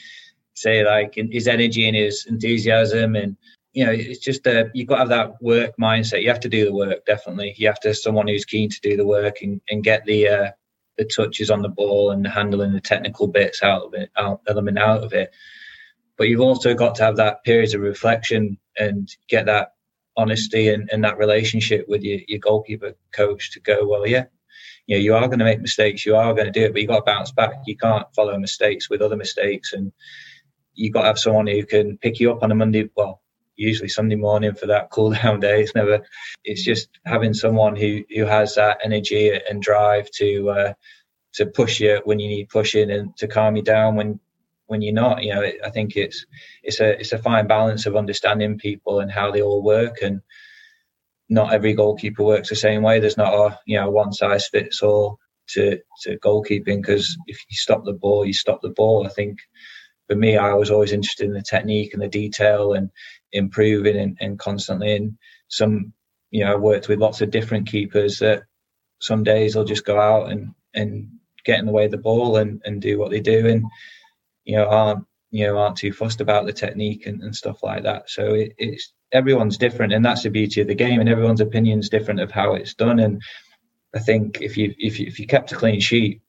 say 0.53 0.85
like 0.85 1.15
his 1.15 1.47
energy 1.47 1.87
and 1.87 1.95
his 1.95 2.25
enthusiasm, 2.25 3.15
and 3.15 3.37
you 3.79 3.85
know, 3.85 3.93
it's 3.93 4.19
just 4.19 4.45
uh, 4.45 4.65
you've 4.73 4.89
got 4.89 4.95
to 4.95 4.99
have 4.99 5.09
that 5.09 5.41
work 5.41 5.71
mindset. 5.79 6.21
You 6.21 6.27
have 6.27 6.41
to 6.41 6.49
do 6.49 6.65
the 6.65 6.73
work, 6.73 7.05
definitely. 7.05 7.55
You 7.57 7.67
have 7.67 7.79
to 7.79 7.87
have 7.87 7.97
someone 7.97 8.27
who's 8.27 8.43
keen 8.43 8.69
to 8.69 8.81
do 8.81 8.97
the 8.97 9.07
work 9.07 9.37
and, 9.41 9.61
and 9.69 9.81
get 9.81 10.03
the 10.03 10.27
uh, 10.27 10.51
the 10.97 11.05
touches 11.05 11.49
on 11.49 11.61
the 11.61 11.69
ball 11.69 12.11
and 12.11 12.27
handling 12.27 12.73
the 12.73 12.81
technical 12.81 13.27
bits 13.27 13.63
out 13.63 13.83
of 13.83 13.93
it, 13.93 14.09
out, 14.17 14.41
element 14.49 14.77
out 14.77 15.05
of 15.05 15.13
it. 15.13 15.31
But 16.17 16.27
you've 16.27 16.41
also 16.41 16.73
got 16.73 16.95
to 16.95 17.03
have 17.03 17.15
that 17.15 17.45
periods 17.45 17.73
of 17.73 17.79
reflection 17.79 18.57
and 18.77 19.09
get 19.29 19.45
that 19.45 19.69
honesty 20.17 20.67
and, 20.67 20.89
and 20.91 21.01
that 21.05 21.17
relationship 21.17 21.85
with 21.87 22.03
your, 22.03 22.19
your 22.27 22.39
goalkeeper 22.39 22.95
coach 23.13 23.53
to 23.53 23.61
go, 23.61 23.87
well, 23.87 24.05
yeah, 24.05 24.25
you 24.87 24.97
know, 24.97 25.01
you 25.01 25.15
are 25.15 25.27
going 25.27 25.39
to 25.39 25.45
make 25.45 25.61
mistakes, 25.61 26.05
you 26.05 26.17
are 26.17 26.33
going 26.33 26.51
to 26.51 26.59
do 26.59 26.65
it, 26.65 26.73
but 26.73 26.81
you've 26.81 26.89
got 26.89 26.97
to 26.97 27.05
bounce 27.05 27.31
back. 27.31 27.53
You 27.65 27.77
can't 27.77 28.13
follow 28.13 28.37
mistakes 28.37 28.89
with 28.89 29.01
other 29.01 29.15
mistakes, 29.15 29.71
and 29.71 29.93
you've 30.73 30.91
got 30.91 31.03
to 31.03 31.07
have 31.07 31.19
someone 31.19 31.47
who 31.47 31.65
can 31.65 31.97
pick 31.97 32.19
you 32.19 32.29
up 32.33 32.43
on 32.43 32.51
a 32.51 32.55
Monday. 32.55 32.89
Well, 32.97 33.21
usually 33.59 33.89
Sunday 33.89 34.15
morning 34.15 34.55
for 34.55 34.67
that 34.67 34.89
cool 34.91 35.11
down 35.11 35.39
day. 35.39 35.61
It's 35.61 35.75
never. 35.75 35.99
It's 36.43 36.63
just 36.63 36.89
having 37.05 37.33
someone 37.33 37.75
who 37.75 38.03
who 38.15 38.25
has 38.25 38.55
that 38.55 38.79
energy 38.83 39.31
and 39.31 39.61
drive 39.61 40.09
to 40.11 40.49
uh, 40.49 40.73
to 41.33 41.45
push 41.45 41.79
you 41.79 42.01
when 42.05 42.19
you 42.19 42.27
need 42.29 42.49
pushing 42.49 42.89
and 42.91 43.15
to 43.17 43.27
calm 43.27 43.55
you 43.55 43.63
down 43.63 43.95
when 43.95 44.19
when 44.67 44.81
you're 44.81 44.93
not. 44.93 45.23
You 45.23 45.35
know, 45.35 45.41
it, 45.41 45.57
I 45.63 45.69
think 45.69 45.95
it's 45.95 46.25
it's 46.63 46.79
a 46.79 46.99
it's 46.99 47.11
a 47.11 47.17
fine 47.17 47.47
balance 47.47 47.85
of 47.85 47.95
understanding 47.95 48.57
people 48.57 48.99
and 48.99 49.11
how 49.11 49.31
they 49.31 49.41
all 49.41 49.61
work, 49.61 50.01
and 50.01 50.21
not 51.27 51.53
every 51.53 51.73
goalkeeper 51.73 52.23
works 52.23 52.49
the 52.49 52.55
same 52.55 52.81
way. 52.81 52.99
There's 52.99 53.17
not 53.17 53.33
a 53.33 53.59
you 53.65 53.79
know 53.79 53.89
one 53.89 54.13
size 54.13 54.47
fits 54.47 54.81
all 54.81 55.19
to 55.49 55.79
to 56.01 56.17
goalkeeping 56.19 56.81
because 56.81 57.17
if 57.27 57.39
you 57.49 57.57
stop 57.57 57.83
the 57.83 57.93
ball, 57.93 58.25
you 58.25 58.33
stop 58.33 58.61
the 58.61 58.69
ball. 58.69 59.05
I 59.05 59.09
think 59.09 59.39
for 60.07 60.15
me, 60.15 60.37
I 60.37 60.53
was 60.53 60.71
always 60.71 60.91
interested 60.91 61.27
in 61.27 61.33
the 61.33 61.41
technique 61.41 61.93
and 61.93 62.01
the 62.01 62.07
detail 62.07 62.73
and 62.73 62.89
improving 63.31 63.97
and, 63.97 64.17
and 64.19 64.39
constantly. 64.39 64.95
And 64.95 65.17
some, 65.47 65.93
you 66.31 66.43
know, 66.43 66.53
I 66.53 66.55
worked 66.55 66.87
with 66.87 66.99
lots 66.99 67.21
of 67.21 67.31
different 67.31 67.67
keepers 67.67 68.19
that 68.19 68.43
some 68.99 69.23
days 69.23 69.53
they'll 69.53 69.63
just 69.63 69.85
go 69.85 69.99
out 69.99 70.31
and 70.31 70.53
and 70.73 71.09
get 71.45 71.59
in 71.59 71.65
the 71.65 71.71
way 71.71 71.85
of 71.85 71.91
the 71.91 71.97
ball 71.97 72.37
and, 72.37 72.61
and 72.65 72.81
do 72.81 72.99
what 72.99 73.11
they 73.11 73.21
do. 73.21 73.47
And 73.47 73.65
you 74.49 74.55
know 74.55 74.67
aren't 74.67 75.05
you 75.29 75.45
know 75.45 75.57
aren't 75.57 75.77
too 75.77 75.93
fussed 75.93 76.21
about 76.21 76.45
the 76.47 76.53
technique 76.53 77.05
and, 77.05 77.21
and 77.21 77.35
stuff 77.35 77.61
like 77.61 77.83
that. 77.83 78.09
So 78.09 78.33
it, 78.33 78.53
it's 78.57 78.93
everyone's 79.11 79.57
different, 79.57 79.93
and 79.93 80.03
that's 80.03 80.23
the 80.23 80.29
beauty 80.29 80.61
of 80.61 80.67
the 80.67 80.75
game. 80.75 80.99
And 80.99 81.07
everyone's 81.07 81.41
opinion 81.41 81.79
is 81.79 81.89
different 81.89 82.19
of 82.19 82.31
how 82.31 82.53
it's 82.53 82.73
done. 82.73 82.99
And 82.99 83.21
I 83.95 83.99
think 83.99 84.41
if 84.41 84.57
you 84.57 84.73
if 84.79 84.99
you, 84.99 85.05
if 85.05 85.19
you 85.19 85.27
kept 85.27 85.51
a 85.51 85.55
clean 85.55 85.79
sheet, 85.79 86.21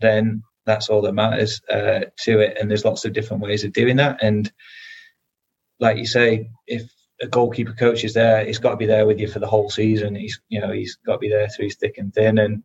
then 0.00 0.42
that's 0.66 0.88
all 0.88 1.02
that 1.02 1.12
matters 1.12 1.60
uh, 1.70 2.00
to 2.24 2.40
it. 2.40 2.58
And 2.60 2.68
there's 2.68 2.84
lots 2.84 3.04
of 3.04 3.12
different 3.12 3.42
ways 3.42 3.62
of 3.62 3.72
doing 3.72 3.96
that. 3.96 4.18
And 4.20 4.50
like 5.80 5.96
you 5.96 6.06
say, 6.06 6.50
if 6.66 6.90
a 7.20 7.26
goalkeeper 7.26 7.72
coach 7.72 8.04
is 8.04 8.14
there, 8.14 8.44
he's 8.44 8.58
got 8.58 8.70
to 8.70 8.76
be 8.76 8.86
there 8.86 9.06
with 9.06 9.18
you 9.18 9.28
for 9.28 9.38
the 9.38 9.46
whole 9.46 9.70
season. 9.70 10.14
He's 10.14 10.40
you 10.48 10.60
know 10.60 10.72
he's 10.72 10.96
got 11.06 11.14
to 11.14 11.18
be 11.18 11.28
there 11.28 11.48
through 11.48 11.70
thick 11.70 11.98
and 11.98 12.12
thin, 12.12 12.38
and 12.38 12.62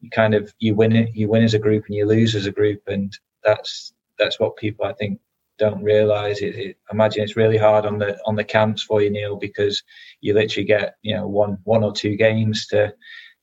you 0.00 0.10
kind 0.10 0.34
of 0.34 0.52
you 0.58 0.74
win 0.74 0.94
it, 0.94 1.14
you 1.14 1.28
win 1.28 1.44
as 1.44 1.54
a 1.54 1.58
group, 1.58 1.84
and 1.86 1.96
you 1.96 2.06
lose 2.06 2.34
as 2.34 2.46
a 2.46 2.52
group, 2.52 2.82
and 2.86 3.16
that's 3.42 3.92
that's 4.18 4.40
what 4.40 4.56
people 4.56 4.84
I 4.84 4.92
think 4.92 5.20
don't 5.58 5.82
realize. 5.82 6.40
It, 6.40 6.56
it, 6.56 6.76
imagine 6.92 7.22
it's 7.22 7.36
really 7.36 7.56
hard 7.56 7.86
on 7.86 7.98
the 7.98 8.18
on 8.26 8.36
the 8.36 8.44
camps 8.44 8.82
for 8.82 9.00
you, 9.02 9.10
Neil, 9.10 9.36
because 9.36 9.82
you 10.20 10.34
literally 10.34 10.66
get 10.66 10.96
you 11.02 11.14
know 11.14 11.26
one 11.26 11.58
one 11.64 11.84
or 11.84 11.92
two 11.92 12.16
games 12.16 12.66
to 12.68 12.92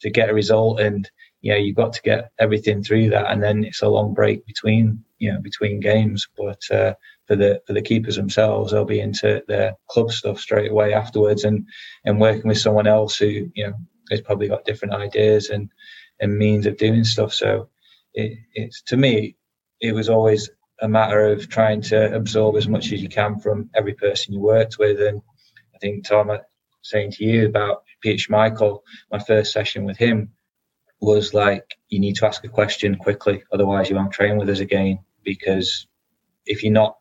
to 0.01 0.09
get 0.09 0.29
a 0.29 0.33
result, 0.33 0.79
and 0.79 1.09
you 1.41 1.51
know 1.51 1.57
you've 1.57 1.75
got 1.75 1.93
to 1.93 2.01
get 2.01 2.31
everything 2.39 2.83
through 2.83 3.09
that, 3.09 3.31
and 3.31 3.41
then 3.41 3.63
it's 3.63 3.81
a 3.81 3.89
long 3.89 4.13
break 4.13 4.45
between 4.45 5.03
you 5.23 5.31
know 5.31 5.39
between 5.41 5.79
games. 5.79 6.27
But 6.37 6.61
uh, 6.69 6.93
for 7.27 7.35
the 7.37 7.61
for 7.65 7.73
the 7.73 7.81
keepers 7.81 8.17
themselves, 8.17 8.71
they'll 8.71 8.85
be 8.85 8.99
into 8.99 9.41
their 9.47 9.73
club 9.89 10.11
stuff 10.11 10.39
straight 10.39 10.71
away 10.71 10.93
afterwards, 10.93 11.45
and 11.45 11.67
and 12.05 12.19
working 12.19 12.49
with 12.49 12.59
someone 12.59 12.87
else 12.87 13.15
who 13.17 13.49
you 13.53 13.67
know 13.67 13.73
has 14.11 14.21
probably 14.21 14.49
got 14.49 14.65
different 14.65 14.93
ideas 14.93 15.49
and 15.49 15.69
and 16.19 16.37
means 16.37 16.65
of 16.65 16.77
doing 16.77 17.05
stuff. 17.05 17.33
So 17.33 17.69
it, 18.13 18.37
it's 18.53 18.81
to 18.83 18.97
me, 18.97 19.37
it 19.79 19.93
was 19.93 20.09
always 20.09 20.49
a 20.81 20.87
matter 20.89 21.27
of 21.27 21.47
trying 21.49 21.81
to 21.81 22.13
absorb 22.13 22.57
as 22.57 22.67
much 22.67 22.91
as 22.91 23.01
you 23.01 23.09
can 23.09 23.39
from 23.39 23.69
every 23.73 23.93
person 23.93 24.33
you 24.33 24.41
worked 24.41 24.77
with. 24.77 24.99
And 24.99 25.21
I 25.73 25.77
think 25.77 26.05
Tom, 26.05 26.29
uh, 26.29 26.39
saying 26.81 27.11
to 27.11 27.23
you 27.23 27.47
about 27.47 27.83
Peter 28.01 28.17
Schmeichel, 28.17 28.81
my 29.09 29.19
first 29.19 29.53
session 29.53 29.85
with 29.85 29.97
him 29.97 30.33
was 30.99 31.33
like, 31.33 31.65
you 31.89 31.99
need 31.99 32.15
to 32.15 32.25
ask 32.25 32.43
a 32.43 32.49
question 32.49 32.95
quickly, 32.95 33.43
otherwise 33.51 33.89
you 33.89 33.95
won't 33.95 34.13
train 34.13 34.37
with 34.37 34.49
us 34.49 34.59
again. 34.59 34.99
Because 35.23 35.87
if 36.45 36.63
you're 36.63 36.73
not 36.73 36.97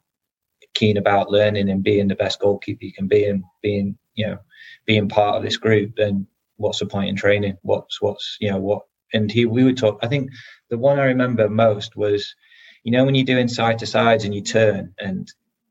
keen 0.75 0.97
about 0.97 1.31
learning 1.31 1.69
and 1.71 1.83
being 1.83 2.09
the 2.09 2.15
best 2.15 2.41
goalkeeper 2.41 2.85
you 2.85 2.93
can 2.93 3.09
be 3.09 3.25
and 3.25 3.45
being, 3.63 3.99
you 4.15 4.27
know, 4.27 4.39
being 4.87 5.09
part 5.09 5.37
of 5.37 5.43
this 5.43 5.57
group, 5.57 5.95
then 5.97 6.27
what's 6.57 6.79
the 6.79 6.87
point 6.87 7.09
in 7.09 7.17
training? 7.17 7.59
What's 7.63 8.01
what's 8.01 8.37
you 8.41 8.51
know 8.51 8.59
what? 8.59 8.83
And 9.13 9.31
he 9.31 9.47
we 9.47 9.65
would 9.65 9.77
talk. 9.77 9.99
I 10.03 10.09
think 10.09 10.31
the 10.71 10.79
one 10.79 10.99
I 10.99 11.05
remember 11.05 11.49
most 11.49 11.97
was 11.97 12.35
you 12.83 12.93
know 12.93 13.05
when 13.05 13.15
you're 13.15 13.25
doing 13.25 13.49
side 13.49 13.79
to 13.81 13.87
sides 13.87 14.25
and 14.25 14.35
you 14.35 14.43
turn 14.43 14.95
and 14.99 15.29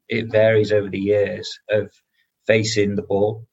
it 0.07 0.31
varies 0.31 0.71
over 0.71 0.89
the 0.89 0.99
years 0.99 1.59
of 1.69 1.91
facing 2.47 2.95
the 2.95 3.01
ball 3.01 3.45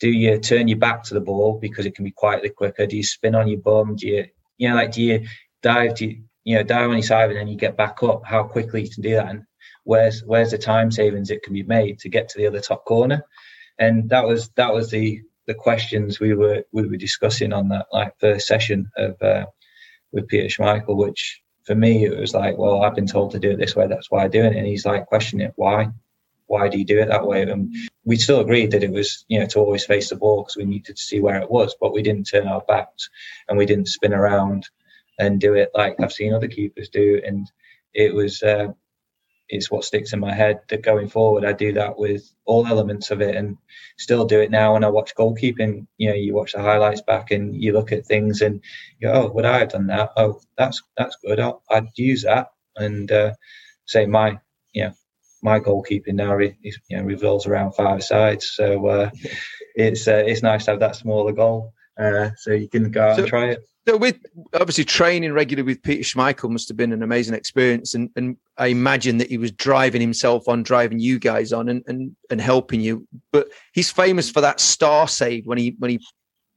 do 0.00 0.08
you 0.08 0.38
turn 0.38 0.68
your 0.68 0.78
back 0.78 1.02
to 1.04 1.14
the 1.14 1.20
ball 1.20 1.58
because 1.60 1.86
it 1.86 1.94
can 1.94 2.04
be 2.04 2.10
quietly 2.10 2.50
quicker 2.50 2.86
do 2.86 2.96
you 2.96 3.02
spin 3.02 3.34
on 3.34 3.48
your 3.48 3.60
bum 3.60 3.96
do 3.96 4.08
you 4.08 4.26
you 4.58 4.68
know 4.68 4.74
like 4.74 4.92
do 4.92 5.02
you 5.02 5.26
dive 5.62 5.94
do 5.94 6.06
you 6.06 6.22
know 6.44 6.62
dive 6.62 6.88
on 6.88 6.96
your 6.96 7.02
side 7.02 7.30
and 7.30 7.38
then 7.38 7.48
you 7.48 7.56
get 7.56 7.76
back 7.76 8.02
up 8.02 8.22
how 8.24 8.42
quickly 8.42 8.82
you 8.82 8.90
can 8.90 9.02
do 9.02 9.14
that 9.14 9.28
and 9.28 9.44
where's 9.84 10.22
where's 10.24 10.50
the 10.50 10.58
time 10.58 10.90
savings 10.90 11.30
it 11.30 11.42
can 11.42 11.52
be 11.52 11.62
made 11.62 11.98
to 11.98 12.08
get 12.08 12.28
to 12.28 12.38
the 12.38 12.46
other 12.46 12.60
top 12.60 12.84
corner 12.84 13.22
and 13.78 14.10
that 14.10 14.26
was 14.26 14.50
that 14.56 14.72
was 14.72 14.90
the 14.90 15.22
the 15.46 15.54
questions 15.54 16.20
we 16.20 16.34
were 16.34 16.64
we 16.72 16.86
were 16.86 16.96
discussing 16.96 17.52
on 17.52 17.68
that 17.68 17.86
like 17.92 18.14
first 18.18 18.46
session 18.46 18.90
of 18.96 19.20
uh, 19.22 19.46
with 20.14 20.28
Peter 20.28 20.46
Schmeichel, 20.46 20.96
which 20.96 21.42
for 21.64 21.74
me, 21.74 22.04
it 22.04 22.18
was 22.18 22.34
like, 22.34 22.56
well, 22.56 22.82
I've 22.82 22.94
been 22.94 23.06
told 23.06 23.32
to 23.32 23.38
do 23.38 23.50
it 23.50 23.58
this 23.58 23.74
way. 23.74 23.86
That's 23.86 24.10
why 24.10 24.24
I'm 24.24 24.30
doing 24.30 24.52
it. 24.54 24.56
And 24.56 24.66
he's 24.66 24.86
like, 24.86 25.06
questioning 25.06 25.46
it. 25.48 25.52
Why? 25.56 25.88
Why 26.46 26.68
do 26.68 26.78
you 26.78 26.84
do 26.84 27.00
it 27.00 27.08
that 27.08 27.26
way? 27.26 27.42
And 27.42 27.74
we 28.04 28.16
still 28.16 28.40
agreed 28.40 28.70
that 28.70 28.84
it 28.84 28.92
was, 28.92 29.24
you 29.28 29.40
know, 29.40 29.46
to 29.46 29.58
always 29.58 29.84
face 29.84 30.10
the 30.10 30.16
ball 30.16 30.42
because 30.42 30.56
we 30.56 30.66
needed 30.66 30.96
to 30.96 31.02
see 31.02 31.20
where 31.20 31.40
it 31.40 31.50
was, 31.50 31.74
but 31.80 31.92
we 31.92 32.02
didn't 32.02 32.24
turn 32.24 32.46
our 32.46 32.60
backs 32.60 33.08
and 33.48 33.58
we 33.58 33.66
didn't 33.66 33.88
spin 33.88 34.12
around 34.12 34.68
and 35.18 35.40
do 35.40 35.54
it 35.54 35.70
like 35.74 35.96
I've 36.00 36.12
seen 36.12 36.34
other 36.34 36.48
keepers 36.48 36.88
do. 36.88 37.20
And 37.24 37.50
it 37.92 38.14
was, 38.14 38.42
uh, 38.42 38.68
it's 39.48 39.70
what 39.70 39.84
sticks 39.84 40.12
in 40.12 40.20
my 40.20 40.32
head 40.32 40.60
that 40.68 40.82
going 40.82 41.08
forward, 41.08 41.44
I 41.44 41.52
do 41.52 41.74
that 41.74 41.98
with 41.98 42.28
all 42.46 42.66
elements 42.66 43.10
of 43.10 43.20
it 43.20 43.36
and 43.36 43.58
still 43.98 44.24
do 44.24 44.40
it 44.40 44.50
now 44.50 44.72
when 44.74 44.84
I 44.84 44.88
watch 44.88 45.14
goalkeeping. 45.14 45.86
You 45.98 46.08
know, 46.08 46.14
you 46.14 46.34
watch 46.34 46.52
the 46.52 46.62
highlights 46.62 47.02
back 47.02 47.30
and 47.30 47.54
you 47.54 47.72
look 47.72 47.92
at 47.92 48.06
things 48.06 48.40
and 48.40 48.62
you 48.98 49.08
go, 49.08 49.14
oh, 49.14 49.32
would 49.32 49.44
I 49.44 49.58
have 49.58 49.70
done 49.70 49.88
that? 49.88 50.10
Oh, 50.16 50.40
that's 50.56 50.82
that's 50.96 51.16
good. 51.24 51.40
i 51.40 51.52
would 51.70 51.88
use 51.96 52.22
that. 52.22 52.48
And 52.76 53.10
uh, 53.12 53.34
say 53.86 54.06
my, 54.06 54.38
you 54.72 54.84
know, 54.84 54.92
my 55.42 55.60
goalkeeping 55.60 56.14
now 56.14 56.34
re, 56.34 56.56
you 56.62 56.72
know, 56.90 57.02
revolves 57.02 57.46
around 57.46 57.72
five 57.72 58.02
sides. 58.02 58.50
So 58.50 58.86
uh, 58.86 59.10
it's 59.74 60.08
uh, 60.08 60.24
it's 60.26 60.42
nice 60.42 60.64
to 60.64 60.72
have 60.72 60.80
that 60.80 60.96
smaller 60.96 61.32
goal. 61.32 61.74
Uh, 61.98 62.30
so 62.36 62.52
you 62.52 62.68
can 62.68 62.90
go 62.90 63.02
out 63.02 63.16
so, 63.16 63.22
and 63.22 63.28
try 63.28 63.46
it. 63.46 63.68
So 63.86 63.96
with 63.96 64.16
obviously 64.54 64.84
training 64.84 65.32
regularly 65.32 65.66
with 65.66 65.82
Peter 65.82 66.02
Schmeichel 66.02 66.50
must 66.50 66.68
have 66.68 66.76
been 66.76 66.92
an 66.92 67.02
amazing 67.02 67.34
experience, 67.34 67.94
and, 67.94 68.10
and 68.16 68.36
I 68.56 68.68
imagine 68.68 69.18
that 69.18 69.28
he 69.28 69.38
was 69.38 69.52
driving 69.52 70.00
himself 70.00 70.48
on, 70.48 70.62
driving 70.62 70.98
you 70.98 71.18
guys 71.18 71.52
on, 71.52 71.68
and, 71.68 71.84
and 71.86 72.16
and 72.30 72.40
helping 72.40 72.80
you. 72.80 73.06
But 73.30 73.48
he's 73.72 73.90
famous 73.90 74.30
for 74.30 74.40
that 74.40 74.58
star 74.60 75.06
save 75.06 75.46
when 75.46 75.58
he 75.58 75.76
when 75.78 75.90
he 75.90 76.00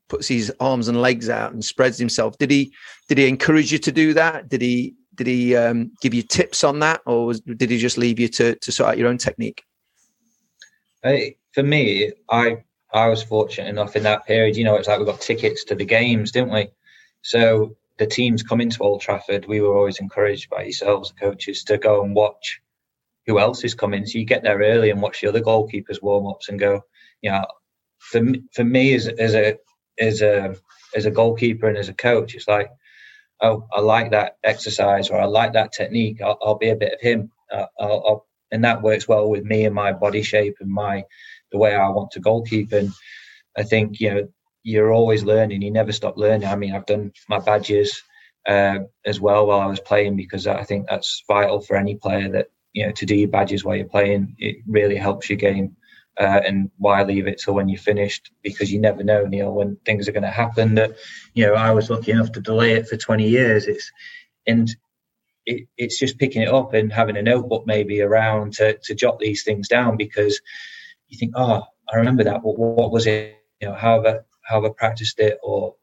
puts 0.07 0.27
his 0.27 0.53
arms 0.59 0.87
and 0.87 1.01
legs 1.01 1.29
out 1.29 1.51
and 1.51 1.63
spreads 1.63 1.97
himself. 1.97 2.37
Did 2.37 2.49
he 2.49 2.73
did 3.09 3.17
he 3.17 3.27
encourage 3.27 3.71
you 3.71 3.79
to 3.79 3.91
do 3.91 4.13
that? 4.13 4.47
Did 4.47 4.61
he 4.61 4.95
did 5.15 5.27
he 5.27 5.55
um, 5.55 5.91
give 6.01 6.13
you 6.13 6.21
tips 6.21 6.63
on 6.63 6.79
that, 6.79 7.01
or 7.05 7.25
was, 7.25 7.41
did 7.41 7.69
he 7.69 7.77
just 7.77 7.97
leave 7.97 8.19
you 8.19 8.29
to 8.29 8.55
to 8.55 8.71
sort 8.71 8.89
out 8.89 8.97
your 8.97 9.09
own 9.09 9.17
technique? 9.17 9.63
for 11.53 11.63
me, 11.63 12.11
I 12.29 12.63
I 12.97 13.07
was 13.09 13.23
fortunate 13.23 13.69
enough 13.69 13.95
in 13.95 14.03
that 14.03 14.25
period. 14.25 14.57
You 14.57 14.63
know, 14.63 14.75
it's 14.75 14.87
like 14.87 14.99
we 14.99 15.05
got 15.05 15.21
tickets 15.21 15.63
to 15.65 15.75
the 15.75 15.85
games, 15.85 16.31
didn't 16.31 16.53
we? 16.53 16.69
So 17.21 17.75
the 17.97 18.07
teams 18.07 18.43
coming 18.43 18.69
to 18.69 18.83
Old 18.83 19.01
Trafford, 19.01 19.45
we 19.47 19.61
were 19.61 19.75
always 19.77 19.99
encouraged 19.99 20.49
by 20.49 20.63
yourselves, 20.63 21.13
coaches, 21.19 21.63
to 21.65 21.77
go 21.77 22.03
and 22.03 22.15
watch 22.15 22.61
who 23.27 23.39
else 23.39 23.63
is 23.63 23.75
coming. 23.75 24.05
So 24.05 24.17
you 24.17 24.25
get 24.25 24.43
there 24.43 24.59
early 24.59 24.89
and 24.89 25.01
watch 25.01 25.21
the 25.21 25.27
other 25.27 25.41
goalkeepers 25.41 26.01
warm 26.01 26.27
ups 26.27 26.49
and 26.49 26.59
go, 26.59 26.81
you 27.21 27.31
know, 27.31 27.45
for 27.99 28.21
me, 28.21 28.43
for 28.53 28.63
me 28.63 28.93
as, 28.95 29.07
as 29.07 29.35
a 29.35 29.57
as 29.99 30.21
a 30.21 30.55
as 30.95 31.05
a 31.05 31.11
goalkeeper 31.11 31.67
and 31.67 31.77
as 31.77 31.89
a 31.89 31.93
coach, 31.93 32.35
it's 32.35 32.47
like, 32.47 32.71
oh, 33.41 33.67
I 33.73 33.81
like 33.81 34.11
that 34.11 34.37
exercise 34.43 35.09
or 35.09 35.19
I 35.19 35.25
like 35.25 35.53
that 35.53 35.73
technique. 35.73 36.21
I'll, 36.21 36.39
I'll 36.41 36.57
be 36.57 36.69
a 36.69 36.75
bit 36.75 36.93
of 36.93 37.01
him. 37.01 37.31
Uh, 37.51 37.65
I'll, 37.79 38.03
I'll, 38.07 38.27
and 38.51 38.63
that 38.63 38.81
works 38.81 39.07
well 39.07 39.29
with 39.29 39.43
me 39.43 39.65
and 39.65 39.75
my 39.75 39.91
body 39.91 40.23
shape 40.23 40.55
and 40.61 40.71
my 40.71 41.03
the 41.51 41.57
way 41.57 41.75
I 41.75 41.89
want 41.89 42.11
to 42.11 42.21
goalkeep. 42.21 42.71
And 42.73 42.91
I 43.57 43.63
think 43.63 43.99
you 43.99 44.13
know 44.13 44.27
you're 44.63 44.91
always 44.91 45.23
learning. 45.23 45.61
You 45.61 45.71
never 45.71 45.91
stop 45.91 46.17
learning. 46.17 46.47
I 46.47 46.55
mean, 46.55 46.75
I've 46.75 46.85
done 46.85 47.13
my 47.29 47.39
badges 47.39 48.01
uh, 48.47 48.79
as 49.05 49.19
well 49.19 49.47
while 49.47 49.59
I 49.59 49.67
was 49.67 49.79
playing 49.79 50.15
because 50.15 50.47
I 50.47 50.63
think 50.63 50.87
that's 50.87 51.23
vital 51.27 51.61
for 51.61 51.75
any 51.75 51.95
player 51.95 52.29
that 52.29 52.47
you 52.73 52.85
know 52.85 52.91
to 52.93 53.05
do 53.05 53.15
your 53.15 53.29
badges 53.29 53.63
while 53.63 53.75
you're 53.75 53.85
playing. 53.85 54.35
It 54.37 54.57
really 54.67 54.97
helps 54.97 55.29
your 55.29 55.37
game. 55.37 55.75
Uh, 56.19 56.41
and 56.47 56.71
why 56.77 57.03
leave 57.03 57.27
it 57.27 57.39
till 57.39 57.53
when 57.53 57.69
you're 57.69 57.79
finished? 57.79 58.31
Because 58.41 58.71
you 58.73 58.79
never 58.79 59.03
know, 59.03 59.25
Neil, 59.25 59.53
when 59.53 59.77
things 59.85 60.07
are 60.07 60.11
going 60.11 60.23
to 60.23 60.29
happen. 60.31 60.73
That 60.75 60.95
you 61.33 61.45
know, 61.45 61.53
I 61.53 61.71
was 61.71 61.89
lucky 61.91 62.11
enough 62.11 62.31
to 62.31 62.41
delay 62.41 62.73
it 62.73 62.87
for 62.87 62.97
20 62.97 63.29
years. 63.29 63.67
It's 63.67 63.91
and 64.47 64.75
it, 65.45 65.67
it's 65.77 65.97
just 65.97 66.19
picking 66.19 66.41
it 66.41 66.49
up 66.49 66.73
and 66.73 66.91
having 66.91 67.17
a 67.17 67.21
notebook 67.21 67.65
maybe 67.65 68.01
around 68.01 68.53
to, 68.53 68.77
to 68.83 68.93
jot 68.93 69.19
these 69.19 69.43
things 69.43 69.67
down 69.67 69.97
because 69.97 70.41
you 71.07 71.17
think, 71.17 71.33
oh, 71.35 71.63
I 71.91 71.95
remember 71.95 72.23
that. 72.23 72.43
What, 72.43 72.57
what 72.57 72.91
was 72.91 73.07
it? 73.07 73.35
You 73.61 73.69
know, 73.69 73.75
how 73.75 74.03
have 74.03 74.05
I, 74.05 74.19
how 74.43 74.61
have 74.61 74.71
I 74.71 74.73
practiced 74.75 75.19
it? 75.19 75.39
Or 75.43 75.75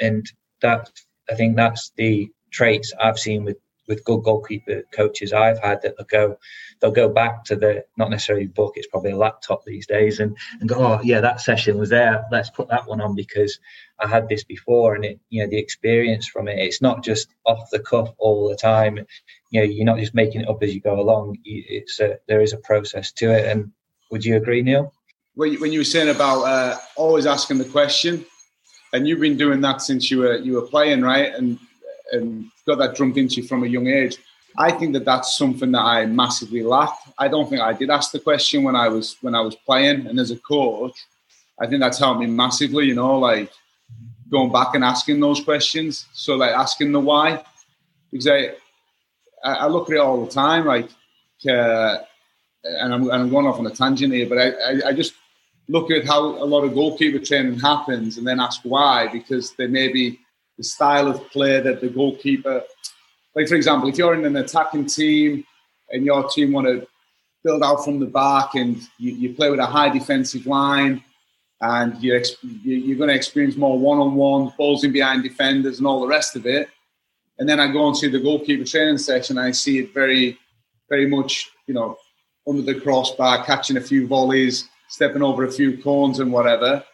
and 0.00 0.26
that 0.62 0.90
I 1.30 1.34
think 1.34 1.56
that's 1.56 1.92
the 1.96 2.30
traits 2.50 2.92
I've 3.00 3.18
seen 3.18 3.44
with 3.44 3.56
with 3.90 4.04
good 4.04 4.22
goalkeeper 4.22 4.82
coaches 4.94 5.32
I've 5.32 5.58
had 5.58 5.82
that 5.82 5.96
they'll 5.96 6.06
go 6.06 6.38
they'll 6.80 6.92
go 6.92 7.08
back 7.08 7.44
to 7.46 7.56
the 7.56 7.84
not 7.98 8.08
necessarily 8.08 8.46
book 8.46 8.74
it's 8.76 8.86
probably 8.86 9.10
a 9.10 9.16
laptop 9.16 9.64
these 9.64 9.86
days 9.86 10.20
and, 10.20 10.36
and 10.60 10.68
go 10.68 10.76
oh 10.76 11.00
yeah 11.02 11.20
that 11.20 11.40
session 11.40 11.76
was 11.76 11.90
there 11.90 12.24
let's 12.30 12.50
put 12.50 12.68
that 12.68 12.86
one 12.86 13.00
on 13.00 13.16
because 13.16 13.58
I 13.98 14.06
had 14.06 14.28
this 14.28 14.44
before 14.44 14.94
and 14.94 15.04
it 15.04 15.18
you 15.28 15.42
know 15.42 15.50
the 15.50 15.58
experience 15.58 16.28
from 16.28 16.46
it 16.46 16.58
it's 16.58 16.80
not 16.80 17.02
just 17.02 17.34
off 17.44 17.68
the 17.70 17.80
cuff 17.80 18.10
all 18.18 18.48
the 18.48 18.56
time 18.56 18.98
you 19.50 19.60
know 19.60 19.66
you're 19.66 19.84
not 19.84 19.98
just 19.98 20.14
making 20.14 20.42
it 20.42 20.48
up 20.48 20.62
as 20.62 20.72
you 20.72 20.80
go 20.80 21.00
along 21.00 21.38
it's 21.44 21.98
a, 21.98 22.18
there 22.28 22.42
is 22.42 22.52
a 22.52 22.58
process 22.58 23.10
to 23.12 23.32
it 23.32 23.44
and 23.44 23.72
would 24.10 24.24
you 24.24 24.36
agree 24.36 24.62
Neil 24.62 24.92
when 25.34 25.52
you, 25.52 25.60
when 25.60 25.72
you 25.72 25.80
were 25.80 25.84
saying 25.84 26.14
about 26.14 26.42
uh, 26.42 26.76
always 26.96 27.26
asking 27.26 27.58
the 27.58 27.64
question 27.64 28.24
and 28.92 29.06
you've 29.06 29.20
been 29.20 29.36
doing 29.36 29.60
that 29.60 29.80
since 29.82 30.10
you 30.10 30.18
were 30.18 30.36
you 30.36 30.54
were 30.54 30.66
playing 30.66 31.02
right 31.02 31.34
and 31.34 31.58
and 32.12 32.50
got 32.66 32.78
that 32.78 32.94
drummed 32.94 33.16
into 33.16 33.36
you 33.36 33.46
from 33.46 33.62
a 33.64 33.66
young 33.66 33.86
age. 33.86 34.16
I 34.58 34.72
think 34.72 34.92
that 34.94 35.04
that's 35.04 35.38
something 35.38 35.70
that 35.72 35.80
I 35.82 36.06
massively 36.06 36.62
lacked. 36.62 37.08
I 37.18 37.28
don't 37.28 37.48
think 37.48 37.62
I 37.62 37.72
did 37.72 37.88
ask 37.88 38.10
the 38.10 38.18
question 38.18 38.64
when 38.64 38.74
I 38.74 38.88
was 38.88 39.16
when 39.20 39.34
I 39.34 39.40
was 39.40 39.54
playing, 39.54 40.06
and 40.06 40.18
as 40.18 40.30
a 40.30 40.36
coach, 40.36 40.98
I 41.60 41.66
think 41.66 41.80
that's 41.80 41.98
helped 41.98 42.20
me 42.20 42.26
massively. 42.26 42.86
You 42.86 42.96
know, 42.96 43.18
like 43.18 43.52
going 44.30 44.52
back 44.52 44.74
and 44.74 44.84
asking 44.84 45.20
those 45.20 45.40
questions. 45.40 46.06
So 46.12 46.34
like 46.34 46.52
asking 46.52 46.92
the 46.92 47.00
why, 47.00 47.44
because 48.10 48.26
I 48.26 48.50
I 49.44 49.68
look 49.68 49.88
at 49.88 49.96
it 49.96 50.00
all 50.00 50.24
the 50.24 50.30
time, 50.30 50.66
like, 50.66 50.90
uh, 51.48 51.98
and 52.64 52.92
I'm, 52.92 53.10
I'm 53.10 53.30
going 53.30 53.46
off 53.46 53.58
on 53.58 53.66
a 53.66 53.70
tangent 53.70 54.12
here, 54.12 54.28
but 54.28 54.38
I, 54.38 54.48
I, 54.50 54.88
I 54.88 54.92
just 54.92 55.14
look 55.68 55.90
at 55.90 56.04
how 56.04 56.20
a 56.20 56.44
lot 56.44 56.64
of 56.64 56.74
goalkeeper 56.74 57.18
training 57.18 57.58
happens, 57.58 58.18
and 58.18 58.26
then 58.26 58.40
ask 58.40 58.60
why, 58.64 59.08
because 59.12 59.52
they 59.54 59.66
maybe 59.66 60.18
the 60.58 60.64
style 60.64 61.08
of 61.08 61.30
play 61.30 61.60
that 61.60 61.80
the 61.80 61.88
goalkeeper, 61.88 62.62
like 63.34 63.48
for 63.48 63.54
example, 63.54 63.88
if 63.88 63.96
you're 63.96 64.14
in 64.14 64.24
an 64.24 64.36
attacking 64.36 64.86
team 64.86 65.44
and 65.90 66.04
your 66.04 66.28
team 66.28 66.52
want 66.52 66.66
to 66.66 66.86
build 67.42 67.62
out 67.62 67.84
from 67.84 67.98
the 67.98 68.06
back 68.06 68.54
and 68.54 68.82
you, 68.98 69.12
you 69.12 69.34
play 69.34 69.50
with 69.50 69.60
a 69.60 69.66
high 69.66 69.88
defensive 69.88 70.46
line 70.46 71.02
and 71.62 72.02
you're, 72.02 72.20
you're 72.62 72.98
going 72.98 73.08
to 73.08 73.14
experience 73.14 73.56
more 73.56 73.78
one-on-one 73.78 74.52
balls 74.58 74.84
in 74.84 74.92
behind 74.92 75.22
defenders 75.22 75.78
and 75.78 75.86
all 75.86 76.00
the 76.00 76.06
rest 76.06 76.36
of 76.36 76.46
it. 76.46 76.68
And 77.38 77.48
then 77.48 77.58
I 77.58 77.72
go 77.72 77.86
and 77.86 77.96
see 77.96 78.08
the 78.08 78.20
goalkeeper 78.20 78.64
training 78.64 78.98
session. 78.98 79.38
I 79.38 79.52
see 79.52 79.78
it 79.78 79.94
very, 79.94 80.38
very 80.90 81.06
much, 81.06 81.50
you 81.66 81.72
know, 81.72 81.96
under 82.48 82.62
the 82.62 82.80
crossbar, 82.80 83.44
catching 83.44 83.76
a 83.76 83.80
few 83.80 84.06
volleys, 84.06 84.68
stepping 84.88 85.22
over 85.22 85.44
a 85.44 85.52
few 85.52 85.78
cones 85.82 86.20
and 86.20 86.32
whatever. 86.32 86.84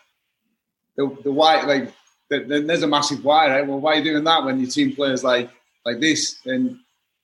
The, 0.97 1.17
the 1.25 1.31
like 1.31 1.93
then 2.29 2.67
there's 2.67 2.83
a 2.83 2.89
massive 2.89 3.25
why, 3.25 3.49
right? 3.51 3.67
Well, 3.67 3.81
why 3.81 3.93
are 3.93 3.97
you 3.97 4.05
doing 4.05 4.25
that 4.25 4.45
when 4.45 4.59
your 4.59 4.71
team 4.71 4.95
plays 4.95 5.23
like 5.23 5.51
like 5.85 6.01
this? 6.01 6.41
And 6.47 6.79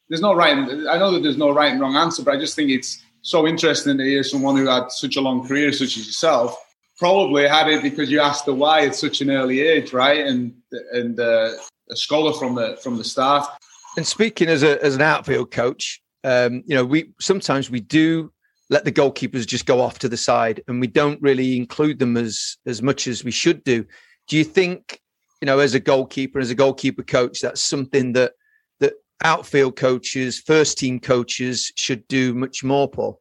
there's 0.08 0.20
no 0.20 0.35
right. 0.35 0.56
I 0.56 0.98
know 0.98 1.11
that 1.12 1.22
there's 1.22 1.38
no 1.38 1.50
right 1.50 1.72
and 1.72 1.80
wrong 1.80 1.96
answer, 1.96 2.22
but 2.22 2.35
I 2.35 2.38
just 2.38 2.54
think 2.54 2.70
it's 2.70 3.02
so 3.22 3.46
interesting 3.46 3.98
to 3.98 4.04
hear 4.04 4.22
someone 4.22 4.56
who 4.56 4.66
had 4.66 4.90
such 4.90 5.16
a 5.16 5.20
long 5.20 5.46
career, 5.46 5.72
such 5.72 5.96
as 5.96 6.06
yourself, 6.06 6.56
probably 6.98 7.48
had 7.48 7.68
it 7.68 7.82
because 7.82 8.11
you 8.11 8.20
asked 8.20 8.46
the 8.46 8.54
why 8.54 8.87
at 8.87 8.94
such 8.94 9.20
an 9.20 9.30
early 9.30 9.61
age, 9.61 9.92
right? 9.92 10.20
And 10.20 10.54
and 10.92 11.18
uh, 11.18 11.52
a 11.90 11.96
scholar 11.96 12.32
from 12.32 12.54
the 12.54 12.78
from 12.82 12.96
the 12.96 13.04
start. 13.04 13.48
And 13.96 14.06
speaking 14.06 14.48
as 14.48 14.62
a 14.62 14.82
as 14.85 14.94
an 14.94 15.02
outfield 15.02 15.50
coach, 15.50 16.01
um, 16.24 16.62
you 16.66 16.74
know, 16.74 16.85
we 16.85 17.12
sometimes 17.20 17.70
we 17.70 17.80
do 17.80 18.32
let 18.70 18.85
the 18.85 18.92
goalkeepers 18.92 19.46
just 19.46 19.66
go 19.66 19.80
off 19.80 19.98
to 20.00 20.08
the 20.08 20.16
side, 20.16 20.62
and 20.68 20.80
we 20.80 20.87
don't 20.87 21.20
really 21.20 21.56
include 21.56 21.98
them 21.98 22.16
as 22.16 22.56
as 22.66 22.82
much 22.82 23.06
as 23.06 23.24
we 23.24 23.30
should 23.30 23.64
do. 23.64 23.85
Do 24.28 24.37
you 24.37 24.44
think, 24.44 25.00
you 25.40 25.46
know, 25.46 25.58
as 25.58 25.74
a 25.74 25.80
goalkeeper, 25.80 26.38
as 26.38 26.50
a 26.50 26.54
goalkeeper 26.54 27.02
coach, 27.02 27.40
that's 27.40 27.61
something 27.61 28.12
that 28.12 28.32
that 28.80 28.94
outfield 29.24 29.76
coaches, 29.76 30.40
first 30.40 30.78
team 30.78 31.00
coaches 31.00 31.72
should 31.76 32.06
do 32.08 32.35
much 32.35 32.62
more, 32.62 32.88
Paul? 32.88 33.20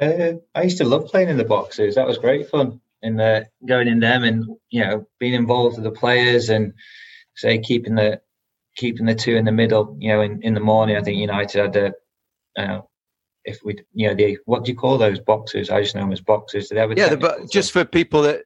Uh, 0.00 0.32
I 0.54 0.62
used 0.62 0.78
to 0.78 0.84
love 0.84 1.06
playing 1.06 1.28
in 1.28 1.36
the 1.36 1.44
boxes. 1.44 1.94
That 1.94 2.06
was 2.06 2.18
great 2.18 2.48
fun. 2.48 2.80
And 3.02 3.20
uh, 3.20 3.42
going 3.66 3.88
in 3.88 4.00
them, 4.00 4.24
and 4.24 4.44
you 4.70 4.84
know, 4.84 5.06
being 5.18 5.34
involved 5.34 5.76
with 5.76 5.84
the 5.84 5.98
players, 5.98 6.50
and 6.50 6.74
say 7.36 7.58
keeping 7.58 7.94
the 7.94 8.20
keeping 8.76 9.06
the 9.06 9.14
two 9.14 9.36
in 9.36 9.44
the 9.44 9.52
middle. 9.52 9.96
You 9.98 10.08
know, 10.12 10.20
in, 10.20 10.42
in 10.42 10.54
the 10.54 10.60
morning, 10.60 10.96
I 10.96 11.02
think 11.02 11.16
United 11.16 11.60
had 11.60 11.76
a 11.76 11.94
uh, 12.60 12.80
if 13.44 13.58
we, 13.64 13.78
you 13.94 14.08
know, 14.08 14.14
the 14.14 14.38
what 14.44 14.64
do 14.64 14.70
you 14.70 14.76
call 14.76 14.98
those 14.98 15.18
boxes? 15.18 15.70
I 15.70 15.82
just 15.82 15.94
know 15.94 16.02
them 16.02 16.12
as 16.12 16.20
boxes. 16.20 16.68
They 16.68 16.78
have 16.78 16.96
yeah, 16.96 17.14
but 17.14 17.50
just 17.50 17.72
for 17.72 17.84
people 17.84 18.22
that 18.22 18.42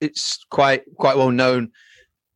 it's 0.00 0.44
quite 0.50 0.82
quite 0.96 1.16
well 1.16 1.30
known. 1.30 1.70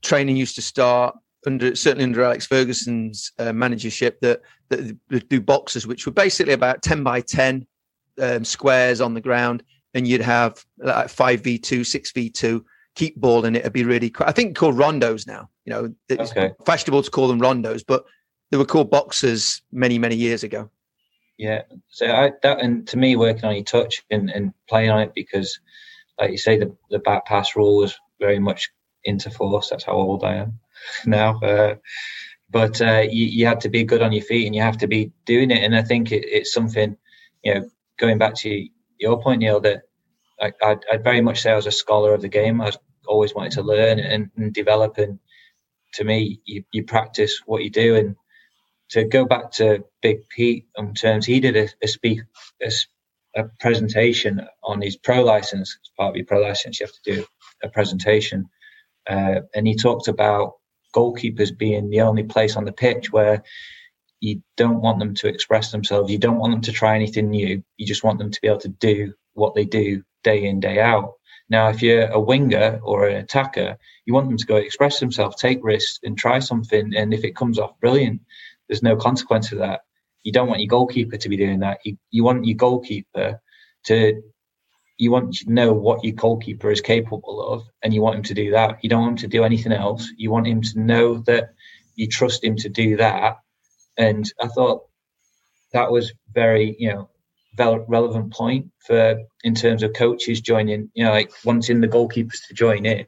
Training 0.01 0.37
used 0.37 0.55
to 0.55 0.63
start 0.63 1.17
under 1.47 1.75
certainly 1.75 2.05
under 2.05 2.23
Alex 2.23 2.47
Ferguson's 2.47 3.33
uh, 3.39 3.53
managership 3.53 4.21
that 4.21 4.43
that 4.69 5.29
do 5.29 5.41
boxes, 5.41 5.87
which 5.87 6.07
were 6.07 6.13
basically 6.13 6.53
about 6.53 6.83
ten 6.83 7.03
by 7.03 7.21
ten 7.21 7.67
um, 8.21 8.45
squares 8.45 9.01
on 9.01 9.15
the 9.15 9.21
ground, 9.21 9.63
and 9.95 10.07
you'd 10.07 10.21
have 10.21 10.65
like 10.79 11.09
five 11.09 11.43
v 11.43 11.59
two, 11.59 11.85
six 11.85 12.13
v 12.13 12.31
two. 12.31 12.65
Keep 12.95 13.17
ball 13.17 13.45
in 13.45 13.55
it. 13.55 13.61
It'd 13.61 13.73
be 13.73 13.85
really. 13.85 14.13
I 14.21 14.33
think 14.33 14.57
called 14.57 14.77
rondos 14.77 15.27
now. 15.27 15.49
You 15.65 15.73
know, 15.73 15.95
it's 16.09 16.31
okay. 16.31 16.53
fashionable 16.65 17.03
to 17.03 17.11
call 17.11 17.29
them 17.29 17.41
rondos, 17.41 17.85
but 17.87 18.05
they 18.51 18.57
were 18.57 18.65
called 18.65 18.91
boxes 18.91 19.63
many 19.73 19.99
many 19.99 20.17
years 20.17 20.43
ago. 20.43 20.71
Yeah. 21.39 21.63
So 21.89 22.07
I, 22.07 22.33
that 22.43 22.61
and 22.61 22.87
to 22.89 22.99
me, 22.99 23.17
working 23.17 23.45
on 23.45 23.55
your 23.55 23.65
touch 23.65 24.05
and, 24.11 24.31
and 24.31 24.53
playing 24.69 24.91
on 24.91 25.01
it 25.01 25.13
because, 25.15 25.61
like 26.21 26.33
you 26.33 26.39
say, 26.39 26.59
the 26.59 26.77
the 26.91 26.99
back 26.99 27.27
pass 27.27 27.57
rule 27.57 27.79
was 27.79 27.99
very 28.21 28.41
much 28.41 28.71
into 29.05 29.31
force. 29.31 29.71
That's 29.71 29.85
how 29.85 29.93
old 29.95 30.25
I 30.25 30.35
am 30.37 30.59
now. 31.07 31.41
Uh, 31.41 31.77
but 32.51 32.81
uh, 32.81 33.05
you, 33.09 33.27
you 33.27 33.47
had 33.47 33.61
to 33.63 33.69
be 33.69 33.85
good 33.85 34.03
on 34.03 34.13
your 34.13 34.25
feet 34.25 34.47
and 34.47 34.55
you 34.55 34.63
have 34.63 34.79
to 34.79 34.87
be 34.87 35.13
doing 35.27 35.51
it. 35.51 35.63
And 35.63 35.77
I 35.77 35.83
think 35.83 36.13
it, 36.13 36.25
it's 36.27 36.53
something, 36.53 36.97
you 37.45 37.55
know, 37.55 37.71
going 37.99 38.19
back 38.19 38.35
to 38.37 38.69
your 38.99 39.21
point, 39.23 39.41
Neil, 39.41 39.61
that 39.61 39.83
I, 40.41 40.53
I'd, 40.63 40.79
I'd, 40.91 41.05
very 41.05 41.21
much 41.21 41.43
say 41.43 41.53
I 41.53 41.57
was 41.57 41.67
a 41.67 41.73
scholar 41.73 42.15
of 42.15 42.23
the 42.23 42.29
game. 42.29 42.61
I 42.61 42.67
was 42.67 42.79
always 43.07 43.35
wanted 43.35 43.53
to 43.53 43.63
learn 43.63 43.99
and, 43.99 44.31
and 44.37 44.53
develop. 44.55 44.99
And 44.99 45.19
to 45.95 46.05
me, 46.05 46.41
you, 46.45 46.65
you 46.73 46.85
practice 46.85 47.43
what 47.45 47.65
you 47.65 47.71
do. 47.71 47.97
And 47.97 48.17
to 48.91 49.05
go 49.05 49.25
back 49.25 49.53
to 49.53 49.85
Big 50.03 50.29
Pete 50.29 50.67
in 50.77 50.95
terms, 50.95 51.27
he 51.27 51.41
did 51.41 51.57
a, 51.57 51.69
a 51.83 51.89
speak 51.89 52.21
a, 52.63 52.71
a, 53.37 53.45
presentation 53.61 54.47
on 54.63 54.81
his 54.81 54.97
pro 54.97 55.23
license. 55.23 55.79
As 55.83 55.91
part 55.97 56.11
of 56.11 56.17
your 56.17 56.27
pro 56.27 56.41
license, 56.41 56.81
you 56.81 56.87
have 56.87 56.95
to 57.03 57.15
do 57.15 57.27
a 57.63 57.69
presentation, 57.69 58.49
uh, 59.09 59.41
and 59.55 59.67
he 59.67 59.77
talked 59.77 60.09
about 60.09 60.55
goalkeepers 60.95 61.57
being 61.57 61.91
the 61.91 62.01
only 62.01 62.23
place 62.23 62.57
on 62.57 62.65
the 62.65 62.73
pitch 62.73 63.13
where 63.13 63.43
you 64.21 64.43
don't 64.57 64.81
want 64.81 64.99
them 64.99 65.15
to 65.15 65.29
express 65.29 65.71
themselves. 65.71 66.11
You 66.11 66.19
don't 66.19 66.39
want 66.39 66.53
them 66.53 66.63
to 66.63 66.73
try 66.73 66.95
anything 66.95 67.31
new. 67.31 67.63
You 67.77 67.87
just 67.87 68.05
want 68.05 68.19
them 68.19 68.31
to 68.31 68.41
be 68.41 68.49
able 68.49 68.61
to 68.61 68.69
do 68.69 69.15
what 69.35 69.55
they 69.55 69.65
do 69.65 70.03
day 70.25 70.45
in 70.45 70.61
day 70.61 70.81
out. 70.81 71.15
Now, 71.51 71.69
if 71.71 71.83
you're 71.83 72.09
a 72.09 72.21
winger 72.21 72.81
or 72.83 73.09
an 73.09 73.17
attacker, 73.17 73.79
you 74.05 74.13
want 74.13 74.29
them 74.29 74.37
to 74.37 74.47
go 74.47 74.57
express 74.57 75.01
themselves, 75.01 75.37
take 75.37 75.61
risks, 75.63 75.99
and 76.03 76.19
try 76.19 76.41
something. 76.41 76.95
And 76.95 77.15
if 77.15 77.25
it 77.25 77.37
comes 77.37 77.59
off 77.59 77.81
brilliant, 77.81 78.21
there's 78.69 78.83
no 78.83 78.97
consequence 78.97 79.51
to 79.51 79.57
that. 79.57 79.81
You 80.25 80.33
don't 80.33 80.49
want 80.49 80.61
your 80.61 80.69
goalkeeper 80.69 81.17
to 81.19 81.29
be 81.29 81.37
doing 81.37 81.61
that. 81.61 81.79
You, 81.85 81.99
you 82.11 82.25
want 82.25 82.47
your 82.47 82.57
goalkeeper 82.57 83.41
to 83.87 84.23
you 84.99 85.11
want 85.11 85.35
to 85.35 85.53
know 85.53 85.73
what 85.73 86.05
your 86.05 86.15
goalkeeper 86.15 86.71
is 86.71 86.81
capable 86.81 87.43
of 87.43 87.65
and 87.83 87.95
you 87.95 88.03
want 88.03 88.17
him 88.17 88.23
to 88.25 88.35
do 88.35 88.53
that. 88.53 88.79
You 88.83 88.91
don't 88.91 89.03
want 89.03 89.13
him 89.13 89.31
to 89.31 89.37
do 89.37 89.45
anything 89.45 89.73
else. 89.73 90.09
You 90.17 90.31
want 90.31 90.47
him 90.47 90.63
to 90.63 90.81
know 90.81 91.19
that 91.27 91.51
you 91.97 92.09
trust 92.09 92.45
him 92.45 92.57
to 92.57 92.69
do 92.69 92.97
that. 92.99 93.39
And 93.99 94.31
I 94.41 94.49
thought 94.49 94.83
that 95.73 95.93
was 95.93 96.13
very, 96.33 96.77
you 96.79 96.91
know, 96.93 97.11
relevant 97.89 98.33
point 98.33 98.71
for 98.87 99.19
in 99.45 99.55
terms 99.55 99.83
of 99.83 99.93
coaches 99.95 100.41
joining, 100.41 100.91
you 100.95 101.05
know, 101.05 101.11
like 101.13 101.33
wanting 101.45 101.81
the 101.81 101.89
goalkeepers 101.89 102.47
to 102.49 102.55
join 102.55 102.87
in. 102.87 103.07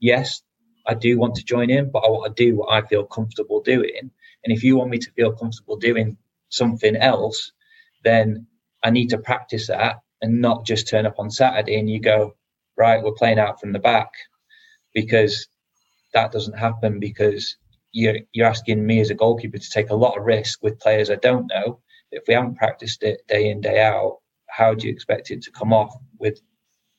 Yes, 0.00 0.42
I 0.86 0.94
do 0.94 1.18
want 1.18 1.36
to 1.36 1.44
join 1.44 1.70
in, 1.70 1.90
but 1.90 2.00
I 2.00 2.10
want 2.10 2.36
to 2.36 2.44
do 2.44 2.56
what 2.56 2.72
I 2.72 2.86
feel 2.86 3.04
comfortable 3.04 3.62
doing. 3.62 4.10
And 4.44 4.56
if 4.56 4.62
you 4.62 4.76
want 4.76 4.90
me 4.90 4.98
to 4.98 5.10
feel 5.12 5.32
comfortable 5.32 5.76
doing 5.76 6.16
something 6.48 6.96
else, 6.96 7.52
then 8.04 8.46
I 8.82 8.90
need 8.90 9.10
to 9.10 9.18
practice 9.18 9.68
that 9.68 9.96
and 10.22 10.40
not 10.40 10.66
just 10.66 10.88
turn 10.88 11.06
up 11.06 11.18
on 11.18 11.30
Saturday 11.30 11.78
and 11.78 11.90
you 11.90 12.00
go, 12.00 12.36
right, 12.76 13.02
we're 13.02 13.12
playing 13.12 13.38
out 13.38 13.60
from 13.60 13.72
the 13.72 13.78
back 13.78 14.10
because 14.94 15.48
that 16.14 16.32
doesn't 16.32 16.58
happen 16.58 17.00
because 17.00 17.56
you're, 17.92 18.18
you're 18.32 18.46
asking 18.48 18.86
me 18.86 19.00
as 19.00 19.10
a 19.10 19.14
goalkeeper 19.14 19.58
to 19.58 19.70
take 19.70 19.90
a 19.90 19.96
lot 19.96 20.18
of 20.18 20.24
risk 20.24 20.62
with 20.62 20.80
players 20.80 21.10
I 21.10 21.16
don't 21.16 21.48
know. 21.48 21.80
If 22.12 22.24
we 22.28 22.34
haven't 22.34 22.56
practiced 22.56 23.02
it 23.02 23.22
day 23.28 23.50
in, 23.50 23.60
day 23.60 23.82
out, 23.82 24.18
how 24.48 24.74
do 24.74 24.86
you 24.86 24.92
expect 24.92 25.30
it 25.30 25.42
to 25.42 25.50
come 25.50 25.72
off 25.72 25.94
with 26.18 26.40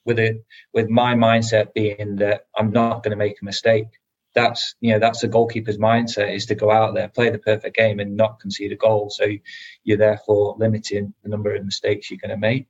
with 0.06 0.20
it 0.20 0.44
with 0.74 0.90
my 0.90 1.16
mindset 1.16 1.74
being 1.74 2.18
that 2.18 2.48
I'm 2.58 2.72
not 2.72 3.04
going 3.04 3.12
to 3.12 3.18
make 3.18 3.42
a 3.42 3.46
mistake. 3.46 3.88
That's 4.38 4.76
you 4.82 4.94
know 4.94 5.00
that's 5.00 5.24
a 5.24 5.28
goalkeeper's 5.28 5.80
mindset 5.80 6.34
is 6.34 6.46
to 6.46 6.56
go 6.56 6.70
out 6.70 6.94
there, 6.94 7.08
play 7.08 7.32
the 7.32 7.40
perfect 7.40 7.76
game, 7.76 8.00
and 8.00 8.16
not 8.16 8.40
concede 8.40 8.72
a 8.72 8.76
goal. 8.76 9.10
So 9.10 9.26
you're 9.84 9.98
therefore 9.98 10.56
limiting 10.60 11.14
the 11.24 11.30
number 11.30 11.56
of 11.56 11.66
mistakes 11.66 12.12
you're 12.12 12.20
going 12.20 12.30
to 12.30 12.38
make. 12.38 12.68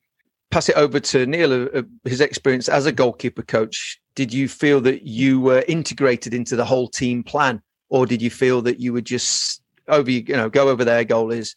Pass 0.50 0.70
it 0.70 0.78
over 0.78 1.02
to 1.02 1.26
Neil. 1.26 1.52
Uh, 1.52 1.80
uh, 1.80 1.82
his 2.06 2.22
experience 2.22 2.70
as 2.70 2.86
a 2.86 2.94
goalkeeper 2.94 3.44
coach. 3.44 4.00
Did 4.16 4.34
you 4.34 4.48
feel 4.48 4.80
that 4.82 5.04
you 5.04 5.42
were 5.42 5.66
integrated 5.68 6.34
into 6.34 6.56
the 6.56 6.64
whole 6.64 6.88
team 6.88 7.22
plan, 7.22 7.62
or 7.90 8.06
did 8.06 8.22
you 8.22 8.30
feel 8.30 8.62
that 8.62 8.80
you 8.80 8.94
would 8.94 9.06
just 9.06 9.62
over 9.90 10.10
you 10.10 10.24
know 10.24 10.50
go 10.50 10.70
over 10.70 10.86
their 10.86 11.04
goal 11.04 11.32
is 11.32 11.56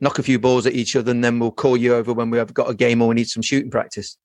knock 0.00 0.18
a 0.18 0.22
few 0.22 0.40
balls 0.40 0.66
at 0.66 0.74
each 0.74 0.96
other, 0.96 1.12
and 1.12 1.22
then 1.22 1.38
we'll 1.38 1.52
call 1.52 1.76
you 1.76 1.94
over 1.94 2.12
when 2.12 2.30
we've 2.30 2.54
got 2.54 2.70
a 2.70 2.74
game 2.74 3.00
or 3.00 3.08
we 3.08 3.14
need 3.14 3.28
some 3.28 3.42
shooting 3.42 3.70
practice? 3.70 4.18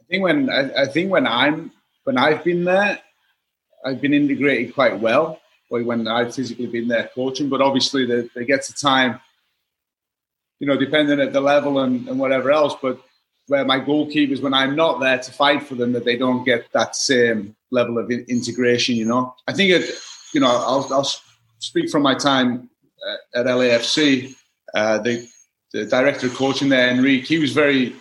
i 0.00 0.04
think 0.10 0.22
when 0.22 0.50
I, 0.50 0.82
I, 0.82 0.86
think 0.86 1.10
when 1.10 1.26
I'm 1.26 1.70
when 2.04 2.18
I've 2.18 2.42
been 2.42 2.64
there, 2.64 2.98
I've 3.84 4.00
been 4.00 4.14
integrated 4.14 4.74
quite 4.74 4.98
well. 4.98 5.40
When 5.68 6.08
I've 6.08 6.34
physically 6.34 6.66
been 6.66 6.88
there 6.88 7.10
coaching, 7.14 7.48
but 7.48 7.60
obviously 7.60 8.04
there 8.04 8.44
gets 8.44 8.70
a 8.70 8.74
time, 8.74 9.20
you 10.58 10.66
know, 10.66 10.76
depending 10.76 11.20
at 11.20 11.32
the 11.32 11.40
level 11.40 11.78
and, 11.78 12.08
and 12.08 12.18
whatever 12.18 12.50
else. 12.50 12.74
But 12.82 13.00
where 13.46 13.64
my 13.64 13.78
goalkeepers, 13.78 14.42
when 14.42 14.52
I'm 14.52 14.74
not 14.74 14.98
there 14.98 15.18
to 15.18 15.32
fight 15.32 15.62
for 15.62 15.76
them, 15.76 15.92
that 15.92 16.04
they 16.04 16.16
don't 16.16 16.42
get 16.42 16.66
that 16.72 16.96
same 16.96 17.54
level 17.70 17.98
of 17.98 18.10
integration. 18.10 18.96
You 18.96 19.06
know, 19.06 19.34
I 19.46 19.52
think 19.52 19.70
it. 19.70 19.94
You 20.34 20.40
know, 20.40 20.48
I'll, 20.48 20.86
I'll 20.92 21.10
speak 21.58 21.88
from 21.88 22.02
my 22.02 22.14
time 22.14 22.68
uh, 23.06 23.38
at 23.40 23.46
LAFC. 23.46 24.34
Uh, 24.74 24.98
the, 24.98 25.28
the 25.72 25.86
director 25.86 26.26
of 26.26 26.34
coaching 26.34 26.68
there, 26.68 26.90
Enrique, 26.90 27.26
he 27.26 27.38
was 27.38 27.52
very 27.52 27.94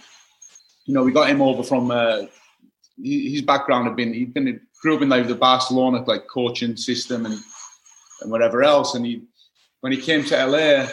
you 0.90 0.96
know, 0.96 1.04
we 1.04 1.12
got 1.12 1.30
him 1.30 1.40
over 1.40 1.62
from 1.62 1.92
uh, 1.92 2.24
his 3.04 3.42
background 3.42 3.88
had 3.88 3.96
been 3.96 4.14
he'd 4.14 4.34
been 4.34 4.60
grew 4.82 4.96
up 4.96 5.02
in 5.02 5.10
like 5.10 5.28
the 5.28 5.36
Barcelona 5.36 6.04
like 6.06 6.28
coaching 6.28 6.76
system 6.78 7.26
and 7.26 7.40
and 8.22 8.32
whatever 8.32 8.64
else. 8.64 8.96
And 8.96 9.06
he 9.06 9.24
when 9.82 9.92
he 9.92 10.02
came 10.02 10.24
to 10.26 10.46
LA, 10.46 10.88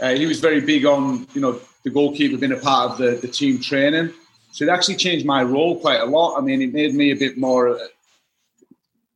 uh, 0.00 0.14
he 0.14 0.26
was 0.26 0.40
very 0.40 0.60
big 0.60 0.84
on 0.86 1.26
you 1.34 1.40
know 1.40 1.60
the 1.84 1.90
goalkeeper 1.90 2.36
being 2.36 2.52
a 2.52 2.56
part 2.56 2.92
of 2.92 2.98
the, 2.98 3.10
the 3.12 3.28
team 3.28 3.60
training. 3.60 4.12
So 4.52 4.64
it 4.64 4.68
actually 4.68 4.96
changed 4.96 5.24
my 5.24 5.42
role 5.42 5.80
quite 5.80 6.00
a 6.00 6.06
lot. 6.06 6.36
I 6.36 6.40
mean, 6.40 6.60
it 6.60 6.72
made 6.72 6.94
me 6.94 7.12
a 7.12 7.16
bit 7.16 7.38
more. 7.38 7.78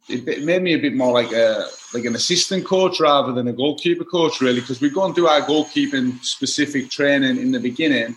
It 0.09 0.45
made 0.45 0.63
me 0.63 0.75
a 0.75 0.79
bit 0.79 0.95
more 0.95 1.13
like 1.13 1.33
a 1.33 1.67
like 1.95 2.05
an 2.05 2.15
assistant 2.15 2.65
coach 2.65 3.01
rather 3.01 3.33
than 3.33 3.49
a 3.49 3.53
goalkeeper 3.53 4.05
coach, 4.05 4.41
really, 4.41 4.61
because 4.61 4.81
we 4.81 4.91
go 4.91 5.05
and 5.05 5.15
do 5.15 5.27
our 5.27 5.41
goalkeeping 5.41 6.23
specific 6.23 6.91
training 6.91 7.39
in 7.39 7.53
the 7.53 7.61
beginning, 7.61 8.17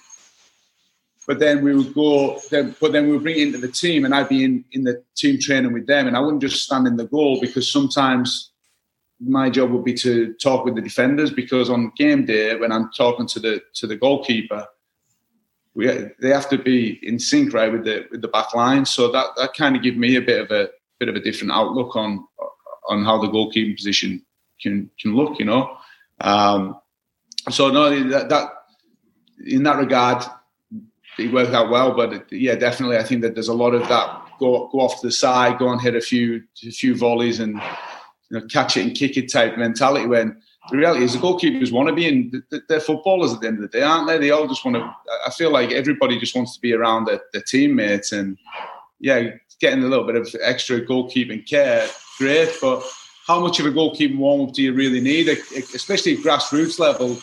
but 1.28 1.40
then 1.40 1.62
we 1.62 1.76
would 1.76 1.94
go, 1.94 2.40
then, 2.50 2.74
but 2.80 2.94
then 2.94 3.06
we 3.06 3.12
would 3.12 3.24
bring 3.24 3.38
it 3.38 3.48
into 3.48 3.58
the 3.58 3.68
team, 3.68 4.06
and 4.06 4.16
I'd 4.16 4.30
be 4.30 4.46
in, 4.46 4.64
in 4.72 4.86
the 4.86 5.04
team 5.16 5.38
training 5.40 5.74
with 5.74 5.86
them, 5.86 6.08
and 6.08 6.16
I 6.16 6.22
wouldn't 6.22 6.42
just 6.42 6.64
stand 6.64 6.88
in 6.88 6.96
the 6.96 7.06
goal 7.06 7.40
because 7.42 7.70
sometimes 7.70 8.52
my 9.20 9.50
job 9.50 9.72
would 9.72 9.84
be 9.84 9.94
to 9.96 10.34
talk 10.36 10.64
with 10.64 10.76
the 10.76 10.82
defenders 10.82 11.32
because 11.32 11.70
on 11.70 11.92
game 11.98 12.26
day 12.26 12.56
when 12.56 12.72
I'm 12.72 12.92
talking 12.92 13.28
to 13.28 13.40
the 13.40 13.62
to 13.76 13.88
the 13.88 13.98
goalkeeper, 13.98 14.66
we 15.74 15.88
they 16.22 16.30
have 16.30 16.50
to 16.50 16.58
be 16.58 17.00
in 17.04 17.20
sync 17.20 17.54
right 17.54 17.72
with 17.72 17.84
the 17.84 18.06
with 18.12 18.22
the 18.22 18.28
back 18.28 18.54
line. 18.54 18.86
So 18.86 19.12
that 19.12 19.28
that 19.38 19.54
kind 19.54 19.76
of 19.76 19.84
gave 19.84 19.98
me 19.98 20.16
a 20.16 20.22
bit 20.22 20.42
of 20.42 20.52
a 20.52 20.70
bit 21.00 21.10
of 21.10 21.16
a 21.16 21.20
different 21.20 21.52
outlook 21.52 21.96
on 21.96 22.26
on 22.90 23.04
how 23.04 23.20
the 23.20 23.28
goalkeeping 23.28 23.76
position 23.76 24.24
can 24.62 24.90
can 25.00 25.16
look. 25.16 25.40
You 25.40 25.46
know, 25.46 25.78
um, 26.22 26.80
so 27.50 27.70
no 27.70 27.90
that, 28.10 28.30
that 28.30 28.54
in 29.46 29.64
that 29.64 29.78
regard, 29.78 30.24
it 31.18 31.34
worked 31.34 31.54
out 31.54 31.70
well. 31.70 31.96
But 31.96 32.14
it, 32.14 32.32
yeah, 32.32 32.56
definitely, 32.56 32.98
I 32.98 33.04
think 33.04 33.22
that 33.22 33.34
there's 33.34 33.48
a 33.48 33.54
lot 33.54 33.74
of 33.74 33.88
that. 33.88 34.24
Go 34.40 34.68
go 34.72 34.82
off 34.82 35.02
to 35.02 35.08
the 35.08 35.12
side, 35.12 35.58
go 35.58 35.70
and 35.70 35.82
hit 35.82 35.96
a 35.96 36.02
few 36.02 36.44
a 36.66 36.72
few 36.72 36.96
volleys, 36.96 37.40
and 37.40 37.56
you 38.30 38.40
know, 38.40 38.46
catch 38.48 38.78
it 38.78 38.86
and 38.86 38.96
kick 38.96 39.18
it 39.18 39.32
type 39.32 39.58
mentality. 39.58 40.06
When 40.06 40.42
the 40.70 40.78
reality 40.78 41.06
is, 41.06 41.14
the 41.14 41.20
goalkeepers 41.20 41.72
want 41.72 41.90
to 41.90 41.96
be 41.96 42.08
in. 42.08 42.44
They're 42.68 42.80
footballers 42.80 43.34
at 43.34 43.42
the 43.42 43.48
end 43.48 43.58
of 43.58 43.64
the 43.64 43.78
day, 43.78 43.84
aren't 43.84 44.08
they? 44.08 44.18
They 44.18 44.32
all 44.32 44.48
just 44.48 44.66
want 44.66 44.76
to. 44.78 44.96
I 45.26 45.32
feel 45.32 45.52
like 45.52 45.72
everybody 45.72 46.20
just 46.20 46.36
wants 46.36 46.54
to 46.56 46.62
be 46.62 46.74
around 46.74 47.06
their, 47.06 47.22
their 47.34 47.44
teammates, 47.44 48.12
and 48.12 48.38
yeah, 49.00 49.30
getting 49.60 49.84
a 49.84 49.88
little 49.88 50.06
bit 50.06 50.16
of 50.16 50.34
extra 50.42 50.82
goalkeeping 50.82 51.48
care, 51.48 51.88
great. 52.18 52.56
But 52.62 52.84
how 53.26 53.40
much 53.40 53.60
of 53.60 53.66
a 53.66 53.72
goalkeeping 53.72 54.18
warm 54.18 54.48
up 54.48 54.54
do 54.54 54.62
you 54.62 54.74
really 54.74 55.02
need, 55.02 55.28
especially 55.28 56.14
at 56.18 56.20
grassroots 56.20 56.80
level? 56.80 57.18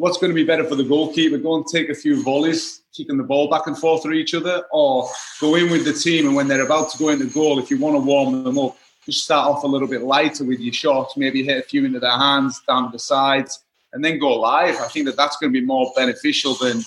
What's 0.00 0.16
going 0.16 0.30
to 0.30 0.34
be 0.34 0.44
better 0.44 0.64
for 0.64 0.76
the 0.76 0.82
goalkeeper? 0.82 1.36
Go 1.36 1.56
and 1.56 1.66
take 1.66 1.90
a 1.90 1.94
few 1.94 2.22
volleys 2.22 2.80
kicking 2.96 3.18
the 3.18 3.22
ball 3.22 3.50
back 3.50 3.66
and 3.66 3.76
forth 3.76 4.02
to 4.02 4.12
each 4.12 4.32
other, 4.32 4.64
or 4.72 5.06
go 5.42 5.56
in 5.56 5.70
with 5.70 5.84
the 5.84 5.92
team 5.92 6.26
and 6.26 6.34
when 6.34 6.48
they're 6.48 6.64
about 6.64 6.90
to 6.92 6.96
go 6.96 7.10
into 7.10 7.26
goal, 7.26 7.58
if 7.58 7.70
you 7.70 7.78
want 7.78 7.94
to 7.94 8.00
warm 8.00 8.42
them 8.42 8.58
up, 8.58 8.78
just 9.04 9.24
start 9.24 9.46
off 9.46 9.62
a 9.62 9.66
little 9.66 9.86
bit 9.86 10.00
lighter 10.00 10.42
with 10.44 10.58
your 10.58 10.72
shots, 10.72 11.18
maybe 11.18 11.44
hit 11.44 11.58
a 11.58 11.68
few 11.68 11.84
into 11.84 12.00
their 12.00 12.16
hands, 12.16 12.62
down 12.66 12.90
the 12.90 12.98
sides, 12.98 13.62
and 13.92 14.02
then 14.02 14.18
go 14.18 14.40
live. 14.40 14.76
I 14.76 14.88
think 14.88 15.04
that 15.04 15.18
that's 15.18 15.36
going 15.36 15.52
to 15.52 15.60
be 15.60 15.66
more 15.66 15.92
beneficial 15.94 16.54
than 16.54 16.80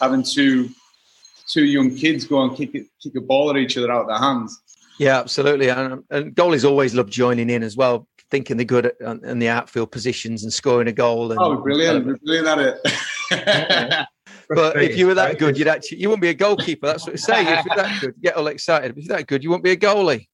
having 0.00 0.22
two 0.22 0.70
two 1.48 1.66
young 1.66 1.94
kids 1.94 2.24
go 2.24 2.42
and 2.44 2.56
kick 2.56 2.74
it, 2.74 2.86
kick 3.02 3.14
a 3.14 3.20
ball 3.20 3.50
at 3.50 3.58
each 3.58 3.76
other 3.76 3.92
out 3.92 4.02
of 4.02 4.08
their 4.08 4.18
hands. 4.18 4.58
Yeah, 4.98 5.18
absolutely. 5.18 5.68
And, 5.68 6.02
and 6.10 6.34
goalies 6.34 6.66
always 6.66 6.94
love 6.94 7.10
joining 7.10 7.50
in 7.50 7.62
as 7.62 7.76
well, 7.76 8.08
thinking 8.30 8.56
they're 8.56 8.64
good 8.66 8.86
at, 8.86 8.96
in 9.00 9.38
the 9.38 9.48
outfield 9.48 9.90
positions 9.90 10.42
and 10.42 10.52
scoring 10.52 10.88
a 10.88 10.92
goal. 10.92 11.32
And, 11.32 11.40
oh, 11.40 11.56
brilliant! 11.56 12.08
Uh, 12.08 12.16
brilliant 12.24 12.46
at 12.46 12.78
it. 13.30 14.06
But 14.50 14.82
if 14.82 14.96
you 14.96 15.06
were 15.06 15.14
that 15.14 15.38
good, 15.38 15.58
you'd 15.58 15.68
actually 15.68 15.98
you 15.98 16.08
wouldn't 16.08 16.22
be 16.22 16.28
a 16.30 16.34
goalkeeper. 16.34 16.86
That's 16.86 17.04
what 17.04 17.12
they 17.12 17.18
say. 17.18 17.42
If 17.42 17.66
you're 17.66 17.76
that 17.76 18.00
good, 18.00 18.14
get 18.22 18.36
all 18.36 18.46
excited. 18.46 18.92
If 18.96 19.04
you're 19.04 19.16
that 19.16 19.26
good, 19.26 19.42
you 19.42 19.50
wouldn't 19.50 19.64
be 19.64 19.72
a 19.72 19.76
goalie. 19.76 20.26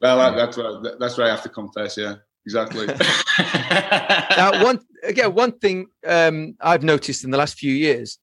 Well, 0.00 0.34
that's 0.34 0.56
what 0.56 0.98
that's 0.98 1.16
what 1.16 1.26
I 1.26 1.30
have 1.30 1.42
to 1.44 1.48
confess. 1.48 1.96
Yeah, 1.96 2.16
exactly. 2.44 2.86
now, 3.38 4.64
one 4.64 4.80
again, 5.04 5.34
one 5.34 5.52
thing 5.58 5.86
um, 6.06 6.56
I've 6.60 6.82
noticed 6.82 7.24
in 7.24 7.30
the 7.30 7.38
last 7.38 7.58
few 7.58 7.72
years 7.72 8.18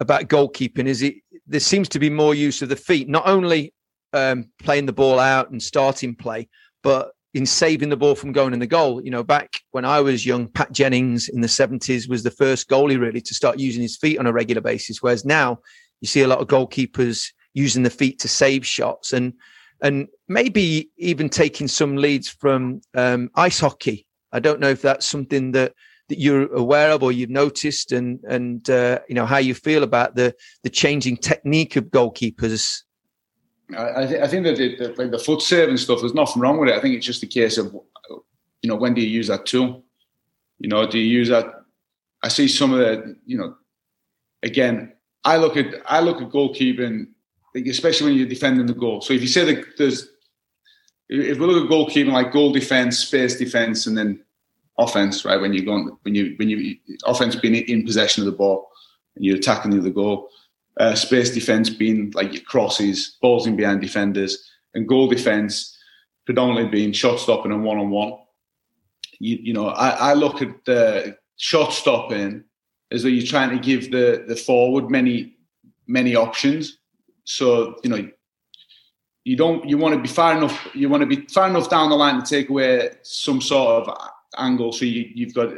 about 0.00 0.28
goalkeeping 0.28 0.86
is 0.86 1.02
it 1.02 1.16
there 1.46 1.60
seems 1.60 1.88
to 1.90 1.98
be 1.98 2.10
more 2.10 2.34
use 2.34 2.62
of 2.62 2.68
the 2.68 2.76
feet, 2.76 3.08
not 3.08 3.26
only 3.26 3.74
um, 4.12 4.50
playing 4.62 4.86
the 4.86 4.92
ball 4.92 5.18
out 5.18 5.50
and 5.50 5.62
starting 5.62 6.14
play, 6.14 6.48
but 6.82 7.10
in 7.36 7.44
saving 7.44 7.90
the 7.90 7.96
ball 7.98 8.14
from 8.14 8.32
going 8.32 8.54
in 8.54 8.60
the 8.60 8.66
goal. 8.66 9.04
You 9.04 9.10
know, 9.10 9.22
back 9.22 9.60
when 9.72 9.84
I 9.84 10.00
was 10.00 10.24
young, 10.24 10.48
Pat 10.48 10.72
Jennings 10.72 11.28
in 11.28 11.42
the 11.42 11.48
70s 11.48 12.08
was 12.08 12.22
the 12.22 12.30
first 12.30 12.66
goalie 12.70 12.98
really 12.98 13.20
to 13.20 13.34
start 13.34 13.58
using 13.58 13.82
his 13.82 13.98
feet 13.98 14.18
on 14.18 14.26
a 14.26 14.32
regular 14.32 14.62
basis. 14.62 15.02
Whereas 15.02 15.26
now 15.26 15.58
you 16.00 16.08
see 16.08 16.22
a 16.22 16.28
lot 16.28 16.40
of 16.40 16.48
goalkeepers 16.48 17.30
using 17.52 17.82
the 17.82 17.90
feet 17.90 18.18
to 18.20 18.28
save 18.28 18.66
shots 18.66 19.12
and 19.12 19.34
and 19.82 20.08
maybe 20.28 20.88
even 20.96 21.28
taking 21.28 21.68
some 21.68 21.96
leads 21.96 22.30
from 22.30 22.80
um, 22.94 23.28
ice 23.34 23.60
hockey. 23.60 24.06
I 24.32 24.40
don't 24.40 24.58
know 24.58 24.70
if 24.70 24.80
that's 24.80 25.04
something 25.04 25.52
that 25.52 25.74
that 26.08 26.18
you're 26.18 26.50
aware 26.54 26.90
of 26.92 27.02
or 27.02 27.12
you've 27.12 27.28
noticed 27.28 27.92
and 27.92 28.18
and 28.24 28.70
uh, 28.70 29.00
you 29.10 29.14
know 29.14 29.26
how 29.26 29.36
you 29.36 29.52
feel 29.52 29.82
about 29.82 30.14
the 30.14 30.34
the 30.62 30.70
changing 30.70 31.18
technique 31.18 31.76
of 31.76 31.84
goalkeepers 31.90 32.84
I, 33.76 34.06
th- 34.06 34.22
I 34.22 34.28
think 34.28 34.44
that 34.44 34.56
the, 34.56 34.76
the, 34.76 34.94
like 34.96 35.10
the 35.10 35.18
foot 35.18 35.42
save 35.42 35.68
and 35.68 35.80
stuff, 35.80 36.00
there's 36.00 36.14
nothing 36.14 36.40
wrong 36.40 36.58
with 36.58 36.68
it. 36.68 36.76
I 36.76 36.80
think 36.80 36.94
it's 36.94 37.06
just 37.06 37.22
a 37.22 37.26
case 37.26 37.58
of, 37.58 37.74
you 38.62 38.70
know, 38.70 38.76
when 38.76 38.94
do 38.94 39.00
you 39.00 39.08
use 39.08 39.26
that 39.28 39.46
tool? 39.46 39.82
You 40.58 40.68
know, 40.68 40.86
do 40.86 40.98
you 40.98 41.18
use 41.18 41.28
that? 41.28 41.46
I 42.22 42.28
see 42.28 42.48
some 42.48 42.72
of 42.72 42.78
the, 42.78 43.16
you 43.26 43.36
know, 43.36 43.56
again, 44.42 44.92
I 45.24 45.36
look 45.36 45.56
at 45.56 45.66
I 45.86 46.00
look 46.00 46.22
at 46.22 46.30
goalkeeping, 46.30 47.08
especially 47.68 48.10
when 48.10 48.18
you're 48.18 48.28
defending 48.28 48.66
the 48.66 48.74
goal. 48.74 49.00
So 49.00 49.12
if 49.12 49.20
you 49.20 49.28
say 49.28 49.52
that 49.52 49.64
there's, 49.76 50.08
if 51.08 51.38
we 51.38 51.46
look 51.46 51.64
at 51.64 51.70
goalkeeping 51.70 52.12
like 52.12 52.32
goal 52.32 52.52
defense, 52.52 52.98
space 52.98 53.36
defense, 53.36 53.86
and 53.86 53.98
then 53.98 54.22
offense, 54.78 55.24
right? 55.24 55.40
When 55.40 55.52
you're 55.52 55.64
going, 55.64 55.96
when 56.02 56.14
you 56.14 56.34
when 56.36 56.48
you 56.48 56.76
offense 57.04 57.34
being 57.34 57.56
in 57.56 57.84
possession 57.84 58.22
of 58.22 58.26
the 58.26 58.36
ball 58.36 58.70
and 59.16 59.24
you're 59.24 59.36
attacking 59.36 59.72
the 59.72 59.78
other 59.78 59.90
goal. 59.90 60.30
Uh, 60.78 60.94
space 60.94 61.30
defense 61.30 61.70
being 61.70 62.10
like 62.14 62.44
crosses, 62.44 63.16
balls 63.22 63.46
in 63.46 63.56
behind 63.56 63.80
defenders, 63.80 64.50
and 64.74 64.86
goal 64.86 65.08
defense 65.08 65.74
predominantly 66.26 66.70
being 66.70 66.92
shot 66.92 67.18
stopping 67.18 67.52
and 67.52 67.64
one 67.64 67.78
on 67.78 67.88
one. 67.88 68.12
You 69.18 69.54
know, 69.54 69.68
I, 69.68 70.10
I 70.10 70.12
look 70.12 70.42
at 70.42 70.66
the 70.66 71.16
shot 71.36 71.72
stopping 71.72 72.44
as 72.90 73.02
though 73.02 73.08
you're 73.08 73.26
trying 73.26 73.56
to 73.56 73.58
give 73.58 73.90
the 73.90 74.24
the 74.28 74.36
forward 74.36 74.90
many 74.90 75.36
many 75.86 76.14
options. 76.14 76.78
So 77.24 77.76
you 77.82 77.88
know, 77.88 78.10
you 79.24 79.36
don't 79.36 79.66
you 79.66 79.78
want 79.78 79.94
to 79.94 80.00
be 80.00 80.08
far 80.08 80.36
enough 80.36 80.68
you 80.74 80.88
want 80.88 81.00
to 81.00 81.06
be 81.06 81.26
far 81.26 81.48
enough 81.48 81.70
down 81.70 81.88
the 81.88 81.96
line 81.96 82.22
to 82.22 82.28
take 82.28 82.50
away 82.50 82.90
some 83.02 83.40
sort 83.40 83.88
of 83.88 83.98
angle, 84.36 84.72
so 84.72 84.84
you, 84.84 85.10
you've 85.14 85.34
got 85.34 85.48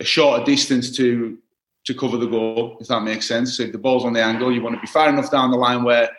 a 0.00 0.04
shorter 0.04 0.44
distance 0.44 0.94
to 0.96 1.38
to 1.84 1.94
cover 1.94 2.16
the 2.16 2.26
goal, 2.26 2.76
if 2.80 2.88
that 2.88 3.02
makes 3.02 3.26
sense. 3.26 3.56
So 3.56 3.64
if 3.64 3.72
the 3.72 3.78
ball's 3.78 4.04
on 4.04 4.12
the 4.12 4.22
angle, 4.22 4.52
you 4.52 4.62
want 4.62 4.74
to 4.76 4.80
be 4.80 4.86
far 4.86 5.08
enough 5.08 5.30
down 5.30 5.50
the 5.50 5.56
line 5.56 5.84
where 5.84 6.10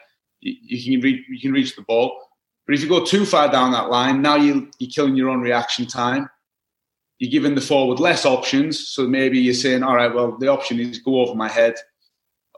you, 0.42 0.56
you 0.62 1.00
can 1.00 1.02
reach 1.02 1.26
you 1.30 1.40
can 1.40 1.52
reach 1.52 1.76
the 1.76 1.84
ball. 1.84 2.18
But 2.66 2.76
if 2.76 2.82
you 2.82 2.90
go 2.90 3.04
too 3.04 3.26
far 3.26 3.52
down 3.52 3.72
that 3.72 3.90
line, 3.90 4.22
now 4.22 4.36
you 4.36 4.70
you're 4.80 4.92
killing 4.92 5.16
your 5.16 5.30
own 5.30 5.42
reaction 5.42 5.86
time 5.86 6.30
you're 7.20 7.30
giving 7.32 7.54
the 7.54 7.62
forward 7.62 8.00
less 8.00 8.26
options. 8.26 8.88
So 8.88 9.06
maybe 9.06 9.40
you're 9.40 9.54
saying, 9.54 9.84
all 9.84 9.96
right, 9.96 10.14
well, 10.14 10.38
the 10.38 10.48
option 10.48 10.80
is 10.80 11.00
go 11.00 11.20
over 11.20 11.36
my 11.36 11.50
head, 11.50 11.76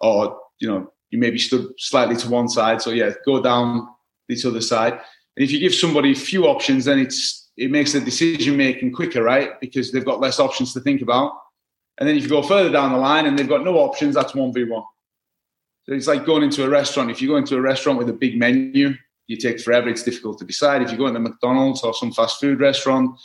or 0.01 0.39
you 0.59 0.67
know, 0.67 0.91
you 1.09 1.19
maybe 1.19 1.39
stood 1.39 1.73
slightly 1.77 2.15
to 2.17 2.29
one 2.29 2.47
side. 2.47 2.81
So 2.81 2.91
yeah, 2.91 3.11
go 3.25 3.41
down 3.41 3.87
this 4.29 4.45
other 4.45 4.61
side. 4.61 4.93
And 4.93 5.43
if 5.43 5.51
you 5.51 5.59
give 5.59 5.73
somebody 5.73 6.13
few 6.13 6.45
options, 6.45 6.85
then 6.85 6.99
it's 6.99 7.49
it 7.57 7.71
makes 7.71 7.91
the 7.93 7.99
decision 7.99 8.55
making 8.55 8.93
quicker, 8.93 9.23
right? 9.23 9.59
Because 9.59 9.91
they've 9.91 10.05
got 10.05 10.21
less 10.21 10.39
options 10.39 10.73
to 10.73 10.79
think 10.79 11.01
about. 11.01 11.33
And 11.99 12.07
then 12.07 12.15
if 12.15 12.23
you 12.23 12.29
go 12.29 12.41
further 12.41 12.71
down 12.71 12.91
the 12.91 12.97
line 12.97 13.25
and 13.25 13.37
they've 13.37 13.47
got 13.47 13.63
no 13.63 13.77
options, 13.77 14.15
that's 14.15 14.33
one 14.33 14.53
v 14.53 14.63
one. 14.63 14.83
So 15.83 15.93
it's 15.93 16.07
like 16.07 16.25
going 16.25 16.43
into 16.43 16.63
a 16.63 16.69
restaurant. 16.69 17.11
If 17.11 17.21
you 17.21 17.27
go 17.27 17.37
into 17.37 17.57
a 17.57 17.61
restaurant 17.61 17.97
with 17.97 18.09
a 18.09 18.13
big 18.13 18.37
menu, 18.37 18.93
you 19.27 19.37
take 19.37 19.59
forever. 19.59 19.89
It's 19.89 20.03
difficult 20.03 20.37
to 20.39 20.45
decide. 20.45 20.81
If 20.81 20.91
you 20.91 20.97
go 20.97 21.07
into 21.07 21.19
McDonald's 21.19 21.83
or 21.83 21.93
some 21.93 22.11
fast 22.11 22.39
food 22.39 22.59
restaurant, 22.59 23.19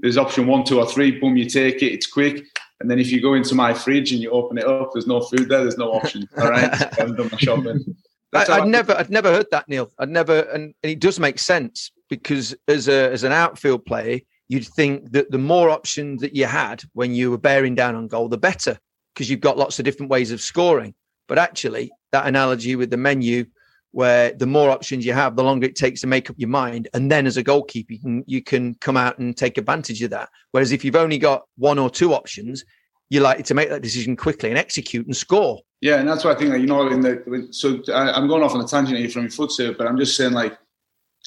there's 0.00 0.16
option 0.16 0.46
one, 0.46 0.64
two, 0.64 0.78
or 0.78 0.86
three. 0.86 1.18
Boom, 1.18 1.36
you 1.36 1.48
take 1.48 1.82
it. 1.82 1.92
It's 1.92 2.06
quick. 2.06 2.44
And 2.80 2.88
then 2.90 3.00
if 3.00 3.10
you 3.10 3.20
go 3.20 3.34
into 3.34 3.54
my 3.54 3.74
fridge 3.74 4.12
and 4.12 4.20
you 4.20 4.30
open 4.30 4.58
it 4.58 4.66
up, 4.66 4.90
there's 4.92 5.06
no 5.06 5.20
food 5.20 5.48
there. 5.48 5.62
There's 5.62 5.78
no 5.78 5.92
option. 5.92 6.28
All 6.38 6.50
right, 6.50 6.70
I've 7.00 7.16
done 7.16 7.28
my 7.32 7.38
shopping. 7.38 7.96
I, 8.32 8.60
would 8.60 8.68
never, 8.68 8.94
I'd 8.94 9.10
never 9.10 9.32
heard 9.32 9.46
that, 9.50 9.68
Neil. 9.68 9.90
I'd 9.98 10.10
never, 10.10 10.40
and, 10.40 10.74
and 10.82 10.92
it 10.92 11.00
does 11.00 11.18
make 11.18 11.38
sense 11.38 11.90
because 12.08 12.54
as 12.68 12.88
a 12.88 13.10
as 13.10 13.24
an 13.24 13.32
outfield 13.32 13.84
player, 13.84 14.20
you'd 14.48 14.66
think 14.66 15.12
that 15.12 15.30
the 15.30 15.38
more 15.38 15.70
options 15.70 16.20
that 16.22 16.34
you 16.34 16.46
had 16.46 16.82
when 16.92 17.14
you 17.14 17.30
were 17.30 17.38
bearing 17.38 17.74
down 17.74 17.94
on 17.94 18.08
goal, 18.08 18.28
the 18.28 18.38
better, 18.38 18.78
because 19.14 19.30
you've 19.30 19.40
got 19.40 19.58
lots 19.58 19.78
of 19.78 19.84
different 19.84 20.10
ways 20.10 20.30
of 20.30 20.40
scoring. 20.40 20.94
But 21.26 21.38
actually, 21.38 21.90
that 22.12 22.26
analogy 22.26 22.76
with 22.76 22.90
the 22.90 22.96
menu 22.96 23.44
where 23.92 24.32
the 24.32 24.46
more 24.46 24.70
options 24.70 25.04
you 25.04 25.12
have, 25.12 25.36
the 25.36 25.42
longer 25.42 25.66
it 25.66 25.76
takes 25.76 26.00
to 26.02 26.06
make 26.06 26.28
up 26.28 26.36
your 26.38 26.48
mind. 26.48 26.88
And 26.94 27.10
then 27.10 27.26
as 27.26 27.36
a 27.36 27.42
goalkeeper, 27.42 27.94
you 27.94 28.00
can, 28.00 28.24
you 28.26 28.42
can 28.42 28.74
come 28.76 28.96
out 28.96 29.18
and 29.18 29.36
take 29.36 29.56
advantage 29.56 30.02
of 30.02 30.10
that. 30.10 30.28
Whereas 30.52 30.72
if 30.72 30.84
you've 30.84 30.96
only 30.96 31.18
got 31.18 31.42
one 31.56 31.78
or 31.78 31.88
two 31.88 32.12
options, 32.12 32.64
you're 33.10 33.22
likely 33.22 33.44
to 33.44 33.54
make 33.54 33.70
that 33.70 33.82
decision 33.82 34.16
quickly 34.16 34.50
and 34.50 34.58
execute 34.58 35.06
and 35.06 35.16
score. 35.16 35.60
Yeah, 35.80 35.96
and 35.96 36.08
that's 36.08 36.24
why 36.24 36.32
I 36.32 36.34
think 36.34 36.50
that 36.50 36.60
you 36.60 36.66
know 36.66 36.88
in 36.88 37.00
the 37.00 37.48
so 37.50 37.80
I, 37.92 38.18
am 38.18 38.28
going 38.28 38.42
off 38.42 38.54
on 38.54 38.60
a 38.60 38.66
tangent 38.66 38.98
here 38.98 39.08
from 39.08 39.22
your 39.22 39.30
foot 39.30 39.52
serve, 39.52 39.78
but 39.78 39.86
I'm 39.86 39.96
just 39.96 40.16
saying 40.16 40.32
like 40.32 40.58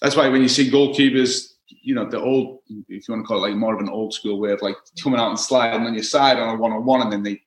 that's 0.01 0.15
why 0.15 0.27
when 0.27 0.41
you 0.41 0.49
see 0.49 0.69
goalkeepers, 0.69 1.50
you 1.81 1.95
know 1.95 2.09
the 2.09 2.19
old 2.19 2.59
if 2.67 3.07
you 3.07 3.13
want 3.13 3.23
to 3.23 3.27
call 3.27 3.43
it 3.43 3.49
like 3.49 3.57
more 3.57 3.73
of 3.73 3.79
an 3.79 3.89
old 3.89 4.13
school 4.13 4.39
way 4.39 4.51
of 4.51 4.61
like 4.61 4.75
coming 5.01 5.19
out 5.19 5.29
and 5.29 5.39
sliding 5.39 5.85
on 5.85 5.93
your 5.93 6.03
side 6.03 6.37
on 6.37 6.55
a 6.55 6.59
one 6.59 6.71
on 6.71 6.85
one, 6.85 7.01
and 7.01 7.11
then 7.11 7.23
they 7.23 7.41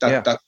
that 0.00 0.10
yeah. 0.10 0.20
that 0.20 0.40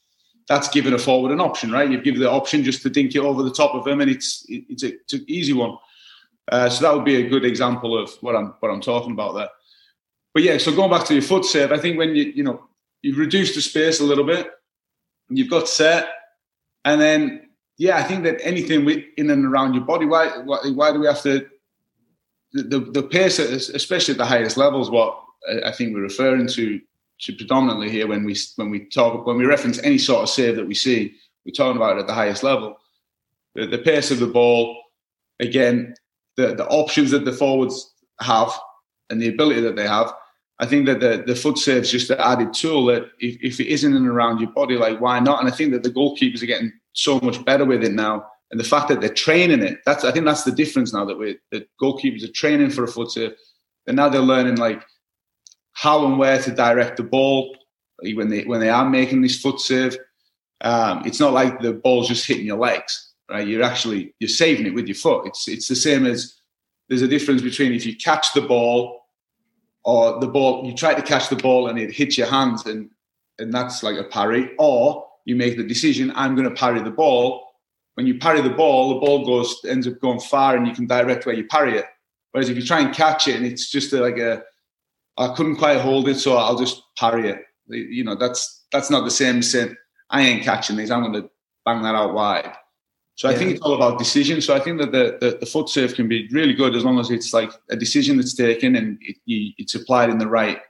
that's 0.48 0.68
giving 0.68 0.94
a 0.94 0.98
forward 0.98 1.30
an 1.30 1.40
option, 1.40 1.70
right? 1.70 1.90
You've 1.90 2.04
given 2.04 2.20
the 2.20 2.30
option 2.30 2.64
just 2.64 2.82
to 2.82 2.90
dink 2.90 3.14
it 3.14 3.20
over 3.20 3.42
the 3.42 3.52
top 3.52 3.74
of 3.74 3.86
him, 3.86 4.00
and 4.00 4.10
it's 4.10 4.44
it's, 4.48 4.82
a, 4.82 4.94
it's 4.94 5.12
an 5.12 5.24
easy 5.28 5.52
one. 5.52 5.76
Uh, 6.50 6.70
so 6.70 6.82
that 6.82 6.94
would 6.94 7.04
be 7.04 7.16
a 7.16 7.28
good 7.28 7.44
example 7.44 7.96
of 7.96 8.10
what 8.20 8.34
I'm 8.34 8.54
what 8.60 8.70
I'm 8.70 8.80
talking 8.80 9.12
about 9.12 9.34
there. 9.34 9.48
But 10.32 10.42
yeah, 10.42 10.58
so 10.58 10.74
going 10.74 10.90
back 10.90 11.04
to 11.06 11.14
your 11.14 11.22
foot 11.22 11.44
save, 11.44 11.72
I 11.72 11.78
think 11.78 11.98
when 11.98 12.14
you 12.14 12.24
you 12.24 12.42
know 12.42 12.68
you've 13.02 13.18
reduced 13.18 13.54
the 13.54 13.60
space 13.60 14.00
a 14.00 14.04
little 14.04 14.24
bit, 14.24 14.50
you've 15.28 15.50
got 15.50 15.68
set, 15.68 16.08
and 16.84 17.00
then 17.00 17.48
yeah, 17.76 17.96
I 17.98 18.02
think 18.02 18.24
that 18.24 18.38
anything 18.42 18.88
in 19.16 19.30
and 19.30 19.44
around 19.44 19.74
your 19.74 19.84
body, 19.84 20.06
why 20.06 20.38
why, 20.38 20.58
why 20.74 20.92
do 20.92 21.00
we 21.00 21.06
have 21.06 21.22
to 21.22 21.46
the, 22.52 22.80
the, 22.80 23.02
pace, 23.02 23.38
especially 23.38 24.12
at 24.12 24.18
the 24.18 24.24
highest 24.24 24.56
levels, 24.56 24.90
what 24.90 25.22
I 25.64 25.70
think 25.72 25.94
we're 25.94 26.02
referring 26.02 26.46
to 26.48 26.80
to 27.20 27.32
predominantly 27.32 27.90
here 27.90 28.06
when 28.06 28.24
we 28.24 28.36
when 28.56 28.70
we 28.70 28.84
talk 28.86 29.26
when 29.26 29.36
we 29.36 29.44
reference 29.44 29.82
any 29.82 29.98
sort 29.98 30.22
of 30.22 30.28
save 30.28 30.56
that 30.56 30.66
we 30.66 30.74
see, 30.74 31.14
we're 31.44 31.52
talking 31.52 31.76
about 31.76 31.96
it 31.96 32.00
at 32.00 32.06
the 32.06 32.14
highest 32.14 32.42
level. 32.42 32.78
The, 33.54 33.66
the 33.66 33.78
pace 33.78 34.10
of 34.10 34.20
the 34.20 34.26
ball, 34.26 34.80
again, 35.40 35.94
the 36.36 36.54
the 36.54 36.66
options 36.68 37.10
that 37.10 37.24
the 37.24 37.32
forwards 37.32 37.92
have 38.20 38.52
and 39.10 39.20
the 39.20 39.28
ability 39.28 39.60
that 39.62 39.76
they 39.76 39.86
have. 39.86 40.12
I 40.60 40.66
think 40.66 40.86
that 40.86 41.00
the, 41.00 41.22
the 41.24 41.36
foot 41.36 41.56
save 41.56 41.82
is 41.82 41.90
just 41.90 42.10
an 42.10 42.18
added 42.18 42.52
tool 42.52 42.86
that 42.86 43.04
if, 43.20 43.38
if 43.40 43.60
it 43.60 43.68
isn't 43.68 43.92
in 43.92 43.96
and 43.96 44.08
around 44.08 44.40
your 44.40 44.50
body, 44.50 44.76
like 44.76 45.00
why 45.00 45.20
not? 45.20 45.38
And 45.40 45.48
I 45.48 45.54
think 45.54 45.72
that 45.72 45.84
the 45.84 45.90
goalkeepers 45.90 46.42
are 46.42 46.46
getting 46.46 46.72
so 46.94 47.20
much 47.20 47.44
better 47.44 47.64
with 47.64 47.84
it 47.84 47.92
now. 47.92 48.26
And 48.50 48.58
the 48.58 48.64
fact 48.64 48.88
that 48.88 49.00
they're 49.00 49.12
training 49.12 49.62
it, 49.62 49.80
that's 49.84 50.04
I 50.04 50.12
think 50.12 50.24
that's 50.24 50.44
the 50.44 50.52
difference 50.52 50.92
now 50.92 51.04
that 51.04 51.18
we 51.18 51.38
the 51.50 51.66
goalkeepers 51.80 52.24
are 52.24 52.32
training 52.32 52.70
for 52.70 52.84
a 52.84 52.88
foot 52.88 53.10
save. 53.10 53.34
And 53.86 53.96
now 53.96 54.08
they're 54.08 54.20
learning 54.20 54.56
like 54.56 54.82
how 55.72 56.06
and 56.06 56.18
where 56.18 56.40
to 56.42 56.50
direct 56.50 56.96
the 56.96 57.02
ball 57.02 57.56
when 58.14 58.28
they 58.28 58.44
when 58.44 58.60
they 58.60 58.70
are 58.70 58.88
making 58.88 59.22
this 59.22 59.40
foot 59.40 59.60
save. 59.60 59.96
Um, 60.60 61.02
it's 61.04 61.20
not 61.20 61.32
like 61.32 61.60
the 61.60 61.74
ball's 61.74 62.08
just 62.08 62.26
hitting 62.26 62.46
your 62.46 62.58
legs, 62.58 63.12
right? 63.30 63.46
You're 63.46 63.62
actually 63.62 64.14
you're 64.18 64.28
saving 64.28 64.66
it 64.66 64.74
with 64.74 64.88
your 64.88 64.96
foot. 64.96 65.26
It's 65.26 65.46
it's 65.48 65.68
the 65.68 65.76
same 65.76 66.06
as 66.06 66.34
there's 66.88 67.02
a 67.02 67.08
difference 67.08 67.42
between 67.42 67.72
if 67.72 67.84
you 67.84 67.96
catch 67.96 68.32
the 68.32 68.40
ball 68.40 69.02
or 69.84 70.18
the 70.20 70.26
ball 70.26 70.66
you 70.66 70.74
try 70.74 70.94
to 70.94 71.02
catch 71.02 71.28
the 71.28 71.36
ball 71.36 71.68
and 71.68 71.78
it 71.78 71.92
hits 71.92 72.16
your 72.16 72.26
hands 72.26 72.66
and 72.66 72.90
and 73.38 73.52
that's 73.52 73.82
like 73.82 73.96
a 73.96 74.04
parry, 74.04 74.50
or 74.58 75.06
you 75.24 75.36
make 75.36 75.56
the 75.56 75.62
decision 75.62 76.12
I'm 76.16 76.34
going 76.34 76.48
to 76.48 76.54
parry 76.54 76.82
the 76.82 76.90
ball. 76.90 77.47
When 77.98 78.06
you 78.06 78.16
parry 78.16 78.40
the 78.40 78.50
ball, 78.50 78.90
the 78.90 79.00
ball 79.00 79.26
goes 79.26 79.60
ends 79.66 79.88
up 79.88 79.98
going 79.98 80.20
far 80.20 80.56
and 80.56 80.68
you 80.68 80.72
can 80.72 80.86
direct 80.86 81.26
where 81.26 81.34
you 81.34 81.48
parry 81.48 81.78
it. 81.78 81.86
Whereas 82.30 82.48
if 82.48 82.56
you 82.56 82.64
try 82.64 82.78
and 82.78 82.94
catch 82.94 83.26
it 83.26 83.34
and 83.34 83.44
it's 83.44 83.72
just 83.72 83.92
like 83.92 84.18
a 84.18 84.44
I 85.16 85.34
couldn't 85.34 85.56
quite 85.56 85.80
hold 85.80 86.08
it, 86.08 86.14
so 86.14 86.36
I'll 86.36 86.56
just 86.56 86.80
parry 86.96 87.28
it. 87.28 87.42
You 87.66 88.04
know, 88.04 88.14
that's 88.14 88.66
that's 88.70 88.88
not 88.88 89.04
the 89.04 89.10
same 89.10 89.38
as 89.38 89.50
saying 89.50 89.74
I 90.10 90.22
ain't 90.22 90.44
catching 90.44 90.76
these. 90.76 90.92
I'm 90.92 91.02
going 91.02 91.24
to 91.24 91.28
bang 91.64 91.82
that 91.82 91.96
out 91.96 92.14
wide. 92.14 92.52
So 93.16 93.28
I 93.28 93.34
think 93.34 93.50
it's 93.50 93.60
all 93.62 93.74
about 93.74 93.98
decision. 93.98 94.40
So 94.40 94.54
I 94.54 94.60
think 94.60 94.80
that 94.80 94.92
the, 94.92 95.18
the, 95.20 95.38
the, 95.38 95.46
foot 95.46 95.68
save 95.68 95.96
can 95.96 96.06
be 96.06 96.28
really 96.28 96.54
good 96.54 96.76
as 96.76 96.84
long 96.84 97.00
as 97.00 97.10
it's 97.10 97.32
like 97.32 97.50
a 97.68 97.74
decision 97.74 98.16
that's 98.16 98.32
taken 98.32 98.76
and 98.76 98.96
it, 99.00 99.16
it's 99.26 99.74
applied 99.74 100.08
in 100.08 100.18
the 100.18 100.28
right 100.28 100.60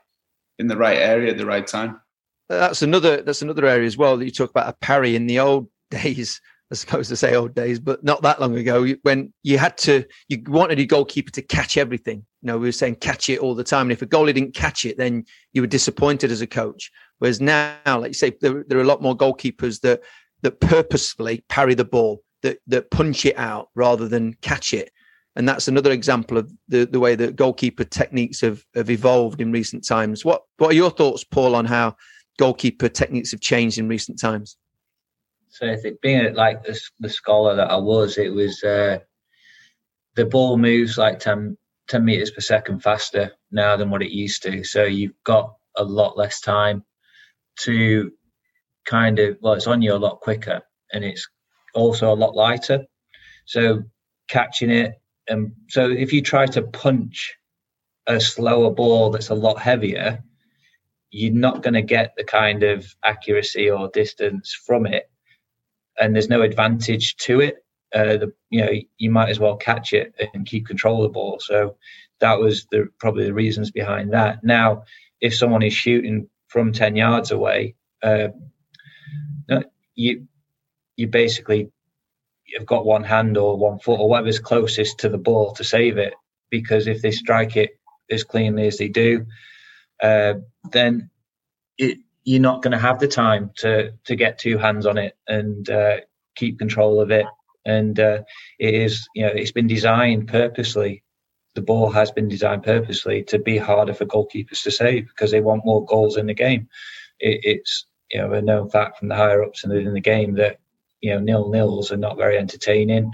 in 0.57 0.65
the 0.65 0.75
right 0.75 0.97
area 0.97 1.29
at 1.29 1.37
the 1.37 1.45
right 1.45 1.67
time. 1.67 2.01
That's 2.49 2.81
another 2.81 3.21
that's 3.21 3.43
another 3.43 3.67
area 3.67 3.85
as 3.85 3.97
well 3.97 4.17
that 4.17 4.25
you 4.25 4.31
talk 4.31 4.49
about 4.49 4.67
a 4.67 4.73
parry 4.73 5.15
in 5.15 5.27
the 5.27 5.37
old 5.37 5.69
days. 5.91 6.41
I 6.71 6.75
suppose 6.75 7.07
to 7.07 7.15
say 7.15 7.35
old 7.35 7.55
days, 7.55 7.79
but 7.79 8.03
not 8.03 8.21
that 8.21 8.39
long 8.39 8.55
ago, 8.55 8.87
when 9.01 9.33
you 9.41 9.57
had 9.57 9.75
to, 9.79 10.05
you 10.27 10.43
wanted 10.45 10.77
your 10.77 10.85
goalkeeper 10.85 11.31
to 11.31 11.41
catch 11.41 11.77
everything. 11.77 12.23
You 12.41 12.47
know, 12.47 12.57
we 12.59 12.67
were 12.67 12.71
saying 12.71 12.97
catch 12.97 13.27
it 13.29 13.39
all 13.39 13.55
the 13.55 13.63
time. 13.63 13.87
And 13.87 13.91
if 13.91 14.03
a 14.03 14.05
goalie 14.05 14.35
didn't 14.35 14.53
catch 14.53 14.85
it, 14.85 14.97
then 14.97 15.25
you 15.53 15.61
were 15.61 15.67
disappointed 15.67 16.29
as 16.29 16.41
a 16.41 16.47
coach. 16.47 16.91
Whereas 17.17 17.41
now, 17.41 17.75
like 17.85 18.09
you 18.09 18.13
say, 18.13 18.33
there, 18.39 18.63
there 18.67 18.77
are 18.77 18.83
a 18.83 18.87
lot 18.87 19.01
more 19.01 19.17
goalkeepers 19.17 19.81
that 19.81 20.01
that 20.41 20.61
purposefully 20.61 21.43
parry 21.49 21.73
the 21.73 21.83
ball, 21.83 22.23
that 22.43 22.59
that 22.67 22.91
punch 22.91 23.25
it 23.25 23.37
out 23.37 23.69
rather 23.75 24.07
than 24.07 24.35
catch 24.35 24.73
it. 24.73 24.91
And 25.35 25.47
that's 25.47 25.67
another 25.67 25.91
example 25.91 26.37
of 26.37 26.51
the, 26.67 26.85
the 26.85 26.99
way 26.99 27.15
that 27.15 27.35
goalkeeper 27.35 27.83
techniques 27.83 28.41
have, 28.41 28.63
have 28.75 28.89
evolved 28.89 29.41
in 29.41 29.51
recent 29.51 29.85
times. 29.87 30.23
What 30.23 30.43
what 30.57 30.71
are 30.71 30.75
your 30.75 30.91
thoughts, 30.91 31.23
Paul, 31.23 31.55
on 31.55 31.65
how 31.65 31.95
goalkeeper 32.37 32.89
techniques 32.89 33.31
have 33.31 33.41
changed 33.41 33.79
in 33.79 33.87
recent 33.87 34.19
times? 34.19 34.55
So 35.49 35.69
I 35.69 35.75
think 35.75 35.99
being 36.01 36.33
like 36.35 36.63
the, 36.63 36.79
the 36.99 37.09
scholar 37.09 37.55
that 37.55 37.71
I 37.71 37.77
was, 37.77 38.17
it 38.17 38.33
was 38.33 38.63
uh, 38.63 38.99
the 40.15 40.25
ball 40.25 40.57
moves 40.57 40.97
like 40.97 41.19
10, 41.19 41.57
10 41.87 42.05
meters 42.05 42.31
per 42.31 42.41
second 42.41 42.81
faster 42.81 43.31
now 43.51 43.75
than 43.75 43.89
what 43.89 44.03
it 44.03 44.11
used 44.11 44.43
to. 44.43 44.63
So 44.63 44.83
you've 44.83 45.21
got 45.23 45.55
a 45.75 45.83
lot 45.83 46.17
less 46.17 46.39
time 46.39 46.83
to 47.61 48.11
kind 48.85 49.19
of 49.19 49.37
well, 49.41 49.53
it's 49.53 49.67
on 49.67 49.81
you 49.81 49.93
a 49.93 49.95
lot 49.95 50.21
quicker, 50.21 50.61
and 50.93 51.03
it's 51.03 51.27
also 51.73 52.13
a 52.13 52.15
lot 52.15 52.35
lighter. 52.35 52.85
So 53.45 53.83
catching 54.27 54.69
it, 54.69 55.01
and 55.27 55.51
so 55.67 55.89
if 55.89 56.13
you 56.13 56.21
try 56.21 56.45
to 56.47 56.61
punch 56.61 57.35
a 58.07 58.19
slower 58.19 58.71
ball 58.71 59.09
that's 59.09 59.29
a 59.29 59.35
lot 59.35 59.59
heavier, 59.59 60.23
you're 61.11 61.33
not 61.33 61.63
going 61.63 61.73
to 61.73 61.81
get 61.81 62.13
the 62.17 62.23
kind 62.23 62.63
of 62.63 62.85
accuracy 63.03 63.69
or 63.69 63.89
distance 63.89 64.55
from 64.65 64.85
it 64.85 65.09
and 65.99 66.13
there's 66.15 66.29
no 66.29 66.41
advantage 66.41 67.15
to 67.17 67.41
it. 67.41 67.57
Uh, 67.93 68.17
the, 68.17 68.33
you 68.49 68.61
know, 68.61 68.71
you 68.97 69.09
might 69.09 69.29
as 69.29 69.39
well 69.39 69.57
catch 69.57 69.93
it 69.93 70.13
and 70.33 70.45
keep 70.45 70.67
control 70.67 70.97
of 70.97 71.03
the 71.03 71.13
ball. 71.13 71.39
So 71.39 71.77
that 72.19 72.39
was 72.39 72.67
the 72.71 72.87
probably 72.99 73.25
the 73.25 73.33
reasons 73.33 73.71
behind 73.71 74.13
that. 74.13 74.43
Now, 74.43 74.83
if 75.21 75.35
someone 75.35 75.63
is 75.63 75.73
shooting 75.73 76.29
from 76.47 76.71
10 76.71 76.95
yards 76.95 77.31
away, 77.31 77.75
uh, 78.03 78.29
you 79.95 80.27
you 80.95 81.07
basically 81.07 81.71
you've 82.45 82.65
got 82.65 82.85
one 82.85 83.03
hand 83.03 83.37
or 83.37 83.57
one 83.57 83.79
foot 83.79 83.99
or 83.99 84.09
whatever's 84.09 84.39
closest 84.39 84.99
to 84.99 85.09
the 85.09 85.17
ball 85.17 85.53
to 85.53 85.63
save 85.63 85.97
it. 85.97 86.13
Because 86.49 86.87
if 86.87 87.01
they 87.01 87.11
strike 87.11 87.55
it 87.57 87.71
as 88.09 88.23
cleanly 88.23 88.67
as 88.67 88.77
they 88.77 88.87
do, 88.87 89.25
uh, 90.01 90.35
then 90.71 91.09
it, 91.77 91.99
you're 92.29 92.39
not 92.39 92.61
going 92.61 92.73
to 92.73 92.77
have 92.77 92.99
the 92.99 93.07
time 93.07 93.49
to 93.55 93.91
to 94.05 94.15
get 94.15 94.37
two 94.37 94.59
hands 94.59 94.85
on 94.85 94.99
it 94.99 95.17
and 95.27 95.67
uh, 95.67 95.97
keep 96.35 96.59
control 96.59 97.01
of 97.01 97.09
it. 97.09 97.25
And 97.65 97.99
uh, 97.99 98.19
it 98.59 98.75
is, 98.75 99.07
you 99.15 99.23
know, 99.23 99.31
it's 99.33 99.51
been 99.51 99.65
designed 99.65 100.27
purposely. 100.27 101.03
The 101.55 101.63
ball 101.63 101.89
has 101.89 102.11
been 102.11 102.27
designed 102.27 102.61
purposely 102.61 103.23
to 103.23 103.39
be 103.39 103.57
harder 103.57 103.95
for 103.95 104.05
goalkeepers 104.05 104.61
to 104.61 104.69
save 104.69 105.07
because 105.07 105.31
they 105.31 105.41
want 105.41 105.65
more 105.65 105.83
goals 105.85 106.17
in 106.17 106.27
the 106.27 106.35
game. 106.35 106.69
It, 107.19 107.39
it's 107.43 107.87
you 108.11 108.19
know 108.19 108.31
a 108.31 108.43
known 108.43 108.69
fact 108.69 108.99
from 108.99 109.07
the 109.07 109.15
higher 109.15 109.43
ups 109.43 109.63
in 109.63 109.71
the, 109.71 109.77
in 109.77 109.95
the 109.95 109.99
game 109.99 110.35
that 110.35 110.59
you 111.01 111.11
know 111.11 111.19
nil 111.19 111.49
nils 111.49 111.91
are 111.91 111.97
not 111.97 112.17
very 112.17 112.37
entertaining. 112.37 113.11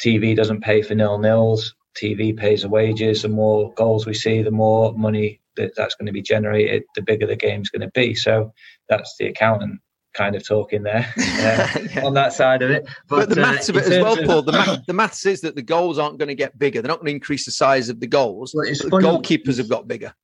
TV 0.00 0.34
doesn't 0.34 0.62
pay 0.62 0.80
for 0.80 0.94
nil 0.94 1.18
nils. 1.18 1.74
TV 1.94 2.34
pays 2.34 2.62
the 2.62 2.70
wages. 2.70 3.20
The 3.20 3.28
more 3.28 3.70
goals 3.74 4.06
we 4.06 4.14
see, 4.14 4.40
the 4.40 4.50
more 4.50 4.94
money 4.94 5.42
that 5.56 5.72
that's 5.76 5.94
going 5.94 6.06
to 6.06 6.12
be 6.12 6.22
generated, 6.22 6.84
the 6.94 7.02
bigger 7.02 7.26
the 7.26 7.36
game's 7.36 7.70
going 7.70 7.82
to 7.82 7.90
be. 7.94 8.14
So 8.14 8.52
that's 8.88 9.14
the 9.18 9.26
accountant 9.26 9.80
kind 10.14 10.36
of 10.36 10.46
talking 10.46 10.82
there 10.84 11.12
uh, 11.18 11.78
yeah. 11.94 12.04
on 12.04 12.14
that 12.14 12.32
side 12.32 12.62
of 12.62 12.70
it. 12.70 12.86
But, 13.08 13.28
but 13.28 13.28
the 13.30 13.42
uh, 13.42 13.52
maths 13.52 13.68
uh, 13.68 13.72
of 13.72 13.76
it 13.78 13.92
as 13.92 14.02
well, 14.02 14.18
of... 14.18 14.24
Paul. 14.24 14.42
The, 14.42 14.52
math, 14.52 14.86
the 14.86 14.92
maths 14.92 15.26
is 15.26 15.40
that 15.42 15.56
the 15.56 15.62
goals 15.62 15.98
aren't 15.98 16.18
going 16.18 16.28
to 16.28 16.34
get 16.34 16.58
bigger. 16.58 16.80
They're 16.80 16.88
not 16.88 17.00
going 17.00 17.06
to 17.06 17.14
increase 17.14 17.44
the 17.44 17.52
size 17.52 17.88
of 17.88 18.00
the 18.00 18.06
goals. 18.06 18.54
Well, 18.54 18.66
the 18.66 18.88
goalkeepers 18.90 19.58
have 19.58 19.68
got 19.68 19.86
bigger. 19.86 20.14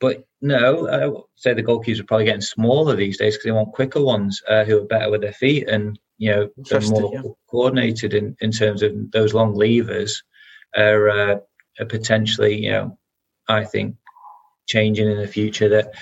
But 0.00 0.26
no, 0.40 0.88
I 0.88 1.06
would 1.06 1.22
say 1.36 1.54
the 1.54 1.62
goalkeepers 1.62 2.00
are 2.00 2.04
probably 2.04 2.26
getting 2.26 2.40
smaller 2.40 2.96
these 2.96 3.18
days 3.18 3.34
because 3.34 3.44
they 3.44 3.52
want 3.52 3.72
quicker 3.72 4.02
ones 4.02 4.42
uh, 4.48 4.64
who 4.64 4.78
are 4.82 4.86
better 4.86 5.10
with 5.10 5.22
their 5.22 5.32
feet 5.32 5.68
and 5.68 5.98
you 6.18 6.30
know 6.30 6.48
they're 6.68 6.80
more 6.80 7.10
yeah. 7.12 7.22
coordinated 7.50 8.14
in, 8.14 8.36
in 8.40 8.50
terms 8.52 8.82
of 8.82 8.92
those 9.12 9.34
long 9.34 9.54
levers 9.54 10.22
are, 10.76 11.08
uh, 11.08 11.36
are 11.80 11.86
potentially 11.86 12.64
you 12.64 12.70
know 12.70 12.98
I 13.48 13.64
think 13.64 13.96
changing 14.66 15.10
in 15.10 15.18
the 15.18 15.26
future 15.28 15.68
that 15.68 15.92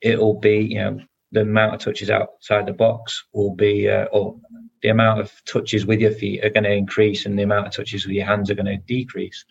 it 0.00 0.18
will 0.18 0.38
be 0.38 0.58
you 0.58 0.78
know 0.78 1.00
the 1.32 1.42
amount 1.42 1.74
of 1.74 1.80
touches 1.80 2.10
outside 2.10 2.66
the 2.66 2.72
box 2.72 3.24
will 3.32 3.54
be 3.54 3.88
uh, 3.88 4.04
or 4.06 4.36
the 4.82 4.88
amount 4.88 5.20
of 5.20 5.32
touches 5.44 5.84
with 5.84 6.00
your 6.00 6.12
feet 6.12 6.44
are 6.44 6.50
going 6.50 6.64
to 6.64 6.72
increase 6.72 7.26
and 7.26 7.38
the 7.38 7.42
amount 7.42 7.66
of 7.66 7.72
touches 7.72 8.06
with 8.06 8.14
your 8.14 8.26
hands 8.26 8.50
are 8.50 8.54
going 8.54 8.66
to 8.66 8.76
decrease. 8.78 9.44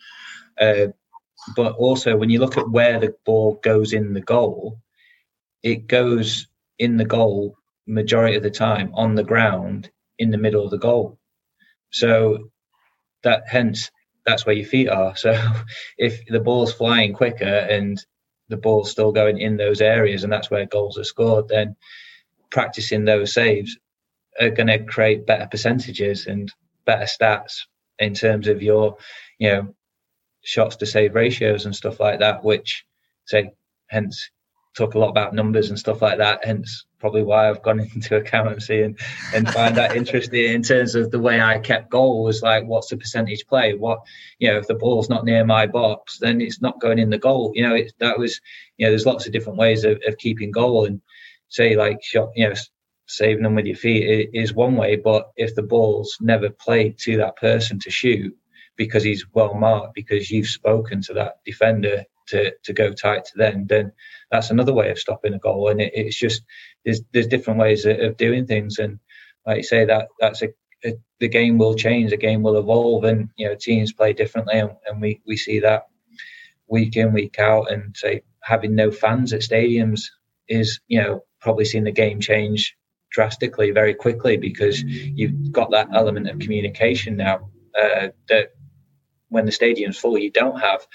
Uh, 0.60 0.86
but 1.54 1.74
also 1.76 2.16
when 2.16 2.30
you 2.30 2.40
look 2.40 2.56
at 2.56 2.68
where 2.68 2.98
the 2.98 3.14
ball 3.24 3.60
goes 3.62 3.92
in 3.92 4.12
the 4.12 4.20
goal, 4.20 4.80
it 5.62 5.86
goes 5.86 6.48
in 6.78 6.96
the 6.96 7.04
goal 7.04 7.56
majority 7.86 8.36
of 8.36 8.42
the 8.42 8.50
time 8.50 8.90
on 8.94 9.14
the 9.14 9.24
ground 9.24 9.90
in 10.18 10.30
the 10.30 10.38
middle 10.38 10.64
of 10.64 10.70
the 10.70 10.78
goal. 10.78 11.18
So 11.90 12.50
that 13.22 13.44
hence 13.46 13.90
that's 14.26 14.44
where 14.44 14.54
your 14.54 14.66
feet 14.66 14.88
are. 14.88 15.14
So 15.16 15.40
if 15.96 16.26
the 16.26 16.40
ball's 16.40 16.72
flying 16.72 17.14
quicker 17.14 17.44
and 17.44 18.04
the 18.48 18.56
ball's 18.56 18.90
still 18.90 19.12
going 19.12 19.38
in 19.38 19.56
those 19.56 19.80
areas 19.80 20.24
and 20.24 20.32
that's 20.32 20.50
where 20.50 20.66
goals 20.66 20.98
are 20.98 21.04
scored, 21.04 21.48
then 21.48 21.76
practicing 22.50 23.04
those 23.04 23.32
saves 23.32 23.76
are 24.40 24.50
going 24.50 24.68
to 24.68 24.84
create 24.84 25.26
better 25.26 25.46
percentages 25.46 26.26
and 26.26 26.52
better 26.84 27.04
stats 27.04 27.62
in 27.98 28.14
terms 28.14 28.48
of 28.48 28.62
your, 28.62 28.96
you 29.38 29.50
know, 29.50 29.74
shots 30.42 30.76
to 30.76 30.86
save 30.86 31.14
ratios 31.14 31.66
and 31.66 31.74
stuff 31.74 32.00
like 32.00 32.20
that, 32.20 32.44
which 32.44 32.84
say 33.26 33.50
hence 33.88 34.30
talk 34.76 34.94
a 34.94 34.98
lot 34.98 35.10
about 35.10 35.34
numbers 35.34 35.68
and 35.68 35.78
stuff 35.78 36.00
like 36.00 36.18
that. 36.18 36.44
Hence 36.44 36.86
probably 36.98 37.22
why 37.22 37.48
I've 37.48 37.62
gone 37.62 37.80
into 37.94 38.16
accountancy 38.16 38.82
and, 38.82 38.98
and 39.34 39.48
find 39.50 39.76
that 39.76 39.96
interesting 39.96 40.52
in 40.52 40.62
terms 40.62 40.94
of 40.94 41.10
the 41.10 41.18
way 41.18 41.40
I 41.40 41.58
kept 41.58 41.90
goal 41.90 42.24
was 42.24 42.42
like 42.42 42.64
what's 42.64 42.88
the 42.88 42.96
percentage 42.96 43.46
play? 43.46 43.74
What 43.74 44.00
you 44.38 44.48
know, 44.50 44.58
if 44.58 44.66
the 44.66 44.74
ball's 44.74 45.08
not 45.08 45.24
near 45.24 45.44
my 45.44 45.66
box, 45.66 46.18
then 46.18 46.40
it's 46.40 46.60
not 46.60 46.80
going 46.80 46.98
in 46.98 47.10
the 47.10 47.18
goal. 47.18 47.52
You 47.54 47.62
know, 47.62 47.74
it's 47.74 47.92
that 47.98 48.18
was 48.18 48.40
you 48.76 48.86
know, 48.86 48.90
there's 48.90 49.06
lots 49.06 49.26
of 49.26 49.32
different 49.32 49.58
ways 49.58 49.84
of, 49.84 50.00
of 50.06 50.18
keeping 50.18 50.50
goal 50.50 50.84
and 50.84 51.00
say 51.48 51.76
like 51.76 52.02
shot, 52.02 52.30
you 52.34 52.48
know, 52.48 52.54
saving 53.06 53.42
them 53.42 53.54
with 53.54 53.66
your 53.66 53.76
feet 53.76 54.30
is 54.34 54.52
one 54.52 54.76
way, 54.76 54.96
but 54.96 55.30
if 55.36 55.54
the 55.54 55.62
ball's 55.62 56.16
never 56.20 56.50
played 56.50 56.98
to 56.98 57.16
that 57.16 57.36
person 57.36 57.78
to 57.80 57.90
shoot, 57.90 58.36
because 58.78 59.02
he's 59.02 59.26
well 59.34 59.54
marked 59.54 59.94
because 59.94 60.30
you've 60.30 60.46
spoken 60.46 61.02
to 61.02 61.12
that 61.12 61.34
defender 61.44 62.04
to, 62.28 62.52
to 62.62 62.72
go 62.72 62.92
tight 62.92 63.24
to 63.24 63.32
them, 63.36 63.66
then 63.66 63.92
that's 64.30 64.50
another 64.50 64.72
way 64.72 64.90
of 64.90 64.98
stopping 64.98 65.34
a 65.34 65.38
goal. 65.38 65.68
And 65.68 65.80
it, 65.80 65.92
it's 65.94 66.16
just 66.16 66.42
there's 66.88 67.02
there's 67.12 67.26
different 67.26 67.60
ways 67.60 67.84
of, 67.84 68.16
doing 68.16 68.46
things. 68.46 68.78
And 68.78 68.98
like 69.46 69.58
you 69.58 69.62
say, 69.62 69.84
that 69.84 70.08
that's 70.18 70.40
a, 70.40 70.48
a, 70.82 70.94
the 71.20 71.28
game 71.28 71.58
will 71.58 71.74
change, 71.74 72.10
the 72.10 72.16
game 72.16 72.42
will 72.42 72.58
evolve, 72.58 73.04
and 73.04 73.28
you 73.36 73.46
know 73.46 73.54
teams 73.54 73.92
play 73.92 74.14
differently, 74.14 74.58
and, 74.58 74.70
and 74.86 75.02
we 75.02 75.20
we 75.26 75.36
see 75.36 75.60
that 75.60 75.88
week 76.66 76.96
in 76.96 77.12
week 77.12 77.38
out. 77.38 77.70
And 77.70 77.94
say 77.94 78.22
having 78.42 78.74
no 78.74 78.90
fans 78.90 79.34
at 79.34 79.42
stadiums 79.42 80.06
is 80.48 80.80
you 80.88 81.02
know 81.02 81.24
probably 81.40 81.66
seen 81.66 81.84
the 81.84 81.92
game 81.92 82.20
change 82.20 82.74
drastically 83.10 83.70
very 83.70 83.94
quickly 83.94 84.38
because 84.38 84.82
you've 84.82 85.52
got 85.52 85.70
that 85.72 85.88
element 85.94 86.28
of 86.28 86.38
communication 86.38 87.16
now 87.16 87.50
uh, 87.78 88.08
that 88.28 88.48
when 89.28 89.44
the 89.46 89.52
stadium's 89.52 89.98
full, 89.98 90.18
you 90.18 90.30
don't 90.30 90.60
have, 90.60 90.86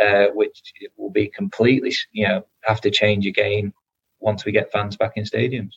uh, 0.00 0.26
which 0.34 0.60
will 0.96 1.10
be 1.10 1.28
completely, 1.28 1.92
you 2.12 2.26
know, 2.26 2.46
have 2.62 2.80
to 2.80 2.90
change 2.90 3.26
again 3.26 3.72
once 4.26 4.44
we 4.44 4.52
get 4.52 4.70
fans 4.72 4.96
back 4.96 5.12
in 5.16 5.24
stadiums. 5.24 5.70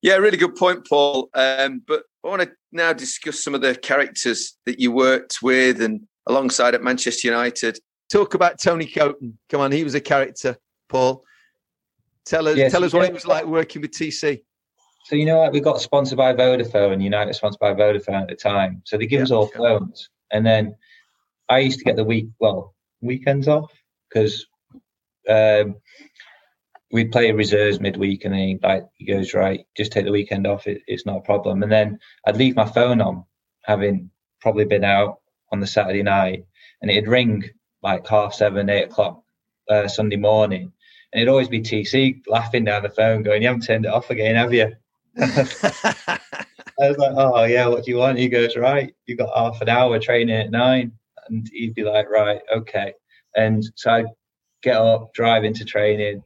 Yeah, 0.00 0.14
really 0.14 0.38
good 0.38 0.54
point, 0.54 0.88
Paul. 0.88 1.28
Um, 1.34 1.82
but 1.86 2.04
I 2.24 2.28
want 2.28 2.42
to 2.42 2.52
now 2.72 2.92
discuss 2.92 3.42
some 3.42 3.54
of 3.54 3.60
the 3.60 3.74
characters 3.74 4.56
that 4.64 4.80
you 4.80 4.92
worked 4.92 5.38
with 5.42 5.82
and 5.82 6.06
alongside 6.26 6.74
at 6.74 6.82
Manchester 6.82 7.28
United. 7.28 7.78
Talk 8.10 8.34
about 8.34 8.60
Tony 8.60 8.86
Coton. 8.86 9.36
Come 9.50 9.60
on, 9.60 9.72
he 9.72 9.84
was 9.84 9.94
a 9.94 10.00
character, 10.00 10.56
Paul. 10.88 11.24
Tell 12.24 12.46
us, 12.46 12.56
yes, 12.56 12.70
tell 12.70 12.84
us 12.84 12.92
what 12.92 13.04
it 13.04 13.12
was 13.12 13.26
like 13.26 13.44
working 13.44 13.82
with 13.82 13.90
TC. 13.90 14.42
So 15.06 15.16
you 15.16 15.24
know, 15.24 15.38
what? 15.38 15.52
we 15.52 15.60
got 15.60 15.80
sponsored 15.80 16.18
by 16.18 16.32
Vodafone. 16.34 16.92
And 16.92 17.02
United 17.02 17.34
sponsored 17.34 17.58
by 17.58 17.74
Vodafone 17.74 18.22
at 18.22 18.28
the 18.28 18.36
time. 18.36 18.82
So 18.84 18.96
they 18.96 19.06
give 19.06 19.18
yeah, 19.18 19.24
us 19.24 19.30
all 19.30 19.48
phones, 19.48 20.10
and 20.30 20.46
then 20.46 20.76
I 21.48 21.58
used 21.58 21.78
to 21.78 21.84
get 21.84 21.96
the 21.96 22.04
week 22.04 22.28
well 22.38 22.74
weekends 23.00 23.48
off 23.48 23.72
because 24.08 24.46
um, 25.28 25.76
we'd 26.90 27.12
play 27.12 27.30
reserves 27.32 27.80
midweek, 27.80 28.24
and 28.24 28.34
he, 28.34 28.58
like 28.62 28.84
he 28.94 29.06
goes 29.06 29.34
right, 29.34 29.66
just 29.76 29.92
take 29.92 30.04
the 30.04 30.12
weekend 30.12 30.46
off. 30.46 30.66
It, 30.66 30.82
it's 30.86 31.06
not 31.06 31.18
a 31.18 31.22
problem. 31.22 31.62
And 31.62 31.70
then 31.70 31.98
I'd 32.26 32.36
leave 32.36 32.56
my 32.56 32.66
phone 32.66 33.00
on, 33.00 33.24
having 33.62 34.10
probably 34.40 34.64
been 34.64 34.84
out 34.84 35.20
on 35.52 35.60
the 35.60 35.66
Saturday 35.66 36.02
night, 36.02 36.44
and 36.80 36.90
it'd 36.90 37.08
ring 37.08 37.44
like 37.82 38.06
half 38.06 38.34
seven, 38.34 38.70
eight 38.70 38.84
o'clock 38.84 39.22
uh, 39.68 39.88
Sunday 39.88 40.16
morning, 40.16 40.72
and 41.12 41.20
it'd 41.20 41.30
always 41.30 41.48
be 41.48 41.60
TC 41.60 42.22
laughing 42.26 42.64
down 42.64 42.82
the 42.82 42.90
phone, 42.90 43.22
going, 43.22 43.42
"You 43.42 43.48
haven't 43.48 43.66
turned 43.66 43.84
it 43.86 43.92
off 43.92 44.10
again, 44.10 44.36
have 44.36 44.54
you?" 44.54 44.72
I 45.20 46.88
was 46.88 46.96
like, 46.96 47.12
"Oh 47.16 47.44
yeah, 47.44 47.66
what 47.66 47.84
do 47.84 47.90
you 47.90 47.98
want?" 47.98 48.18
He 48.18 48.28
goes, 48.28 48.56
"Right, 48.56 48.94
you've 49.06 49.18
got 49.18 49.36
half 49.36 49.60
an 49.60 49.68
hour 49.68 49.98
training 49.98 50.36
at 50.36 50.50
nine 50.50 50.92
and 51.28 51.48
he'd 51.52 51.74
be 51.74 51.84
like, 51.84 52.10
right, 52.10 52.40
okay. 52.54 52.94
And 53.36 53.64
so 53.76 53.90
I'd 53.90 54.06
get 54.62 54.76
up, 54.76 55.12
drive 55.14 55.44
into 55.44 55.64
training, 55.64 56.22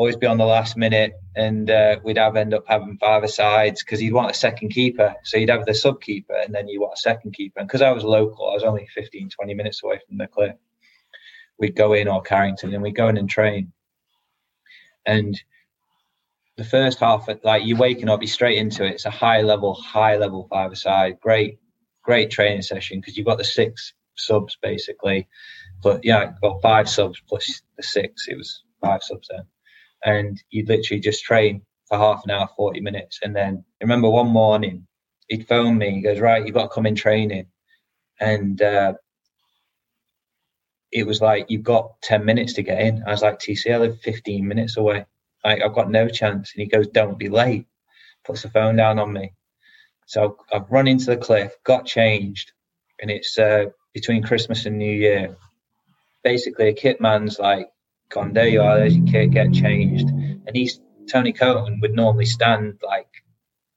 always 0.00 0.16
be 0.16 0.26
on 0.26 0.38
the 0.38 0.46
last 0.46 0.78
minute, 0.78 1.12
and 1.36 1.70
uh, 1.70 2.00
we'd 2.02 2.16
have 2.16 2.34
end 2.34 2.54
up 2.54 2.64
having 2.66 2.96
five 2.96 3.28
sides 3.28 3.84
because 3.84 4.00
he'd 4.00 4.14
want 4.14 4.30
a 4.30 4.34
second 4.34 4.70
keeper. 4.70 5.14
So 5.24 5.36
you'd 5.36 5.50
have 5.50 5.66
the 5.66 5.74
sub 5.74 6.00
keeper, 6.00 6.32
and 6.42 6.54
then 6.54 6.68
you 6.68 6.80
want 6.80 6.94
a 6.96 7.00
second 7.00 7.34
keeper. 7.34 7.60
And 7.60 7.68
because 7.68 7.82
I 7.82 7.92
was 7.92 8.02
local, 8.02 8.48
I 8.48 8.54
was 8.54 8.62
only 8.62 8.88
15, 8.94 9.28
20 9.28 9.52
minutes 9.52 9.82
away 9.84 10.00
from 10.08 10.16
the 10.16 10.26
cliff. 10.26 10.56
We'd 11.58 11.76
go 11.76 11.92
in 11.92 12.08
or 12.08 12.22
Carrington, 12.22 12.72
and 12.72 12.82
we'd 12.82 12.96
go 12.96 13.08
in 13.08 13.18
and 13.18 13.28
train. 13.28 13.72
And 15.04 15.38
the 16.56 16.64
first 16.64 17.00
half, 17.00 17.28
like 17.44 17.66
you're 17.66 17.76
waking 17.76 18.08
up, 18.08 18.22
you're 18.22 18.28
straight 18.28 18.56
into 18.56 18.86
it. 18.86 18.92
It's 18.92 19.04
a 19.04 19.10
high 19.10 19.42
level, 19.42 19.74
high 19.74 20.16
level 20.16 20.48
five 20.48 20.78
side. 20.78 21.20
Great, 21.20 21.58
great 22.02 22.30
training 22.30 22.62
session 22.62 23.00
because 23.00 23.18
you've 23.18 23.26
got 23.26 23.36
the 23.36 23.44
six 23.44 23.92
subs 24.16 24.56
basically. 24.62 25.28
But 25.82 26.00
yeah, 26.04 26.32
got 26.40 26.62
five 26.62 26.88
subs 26.88 27.20
plus 27.28 27.60
the 27.76 27.82
six. 27.82 28.28
It 28.28 28.38
was 28.38 28.62
five 28.80 29.02
subs 29.02 29.28
then, 29.30 29.44
and 30.04 30.42
you'd 30.50 30.68
literally 30.68 31.00
just 31.00 31.24
train 31.24 31.62
for 31.88 31.98
half 31.98 32.24
an 32.24 32.30
hour, 32.30 32.48
forty 32.56 32.80
minutes, 32.80 33.20
and 33.22 33.34
then 33.34 33.64
I 33.80 33.84
remember 33.84 34.10
one 34.10 34.28
morning 34.28 34.86
he'd 35.28 35.48
phone 35.48 35.78
me. 35.78 35.92
He 35.92 36.02
goes, 36.02 36.20
"Right, 36.20 36.44
you've 36.44 36.54
got 36.54 36.64
to 36.64 36.74
come 36.74 36.86
in 36.86 36.94
training," 36.94 37.46
and 38.20 38.60
uh, 38.62 38.94
it 40.92 41.06
was 41.06 41.20
like 41.20 41.46
you've 41.48 41.62
got 41.62 42.00
10 42.02 42.24
minutes 42.24 42.54
to 42.54 42.62
get 42.62 42.80
in. 42.80 43.04
I 43.06 43.10
was 43.10 43.22
like, 43.22 43.38
TC, 43.38 43.72
I 43.72 43.78
live 43.78 44.00
15 44.00 44.46
minutes 44.46 44.76
away. 44.76 45.06
Like, 45.44 45.62
I've 45.62 45.74
got 45.74 45.90
no 45.90 46.08
chance. 46.08 46.52
And 46.54 46.62
he 46.62 46.66
goes, 46.66 46.88
Don't 46.88 47.18
be 47.18 47.28
late. 47.28 47.66
Puts 48.24 48.42
the 48.42 48.50
phone 48.50 48.76
down 48.76 48.98
on 48.98 49.12
me. 49.12 49.32
So 50.06 50.38
I've 50.52 50.70
run 50.70 50.88
into 50.88 51.06
the 51.06 51.16
cliff, 51.16 51.52
got 51.64 51.86
changed, 51.86 52.52
and 53.00 53.10
it's 53.10 53.38
uh, 53.38 53.66
between 53.94 54.24
Christmas 54.24 54.66
and 54.66 54.76
New 54.76 54.92
Year. 54.92 55.36
Basically, 56.24 56.68
a 56.68 56.74
kit 56.74 57.00
man's 57.00 57.38
like 57.38 57.70
gone, 58.10 58.32
there 58.32 58.48
you 58.48 58.60
are, 58.60 58.86
your 58.86 59.06
kit, 59.06 59.30
get 59.30 59.52
changed. 59.52 60.08
And 60.08 60.50
he's 60.54 60.80
Tony 61.10 61.32
Coton 61.32 61.80
would 61.80 61.94
normally 61.94 62.26
stand 62.26 62.78
like 62.82 63.08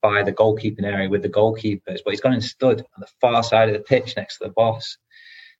by 0.01 0.21
the 0.21 0.33
goalkeeping 0.33 0.83
area 0.83 1.09
with 1.09 1.21
the 1.21 1.29
goalkeepers, 1.29 2.01
but 2.03 2.11
he's 2.11 2.21
gone 2.21 2.33
and 2.33 2.43
stood 2.43 2.81
on 2.81 2.99
the 2.99 3.07
far 3.21 3.41
side 3.41 3.69
of 3.69 3.73
the 3.73 3.79
pitch 3.79 4.15
next 4.17 4.37
to 4.37 4.45
the 4.45 4.51
boss. 4.51 4.97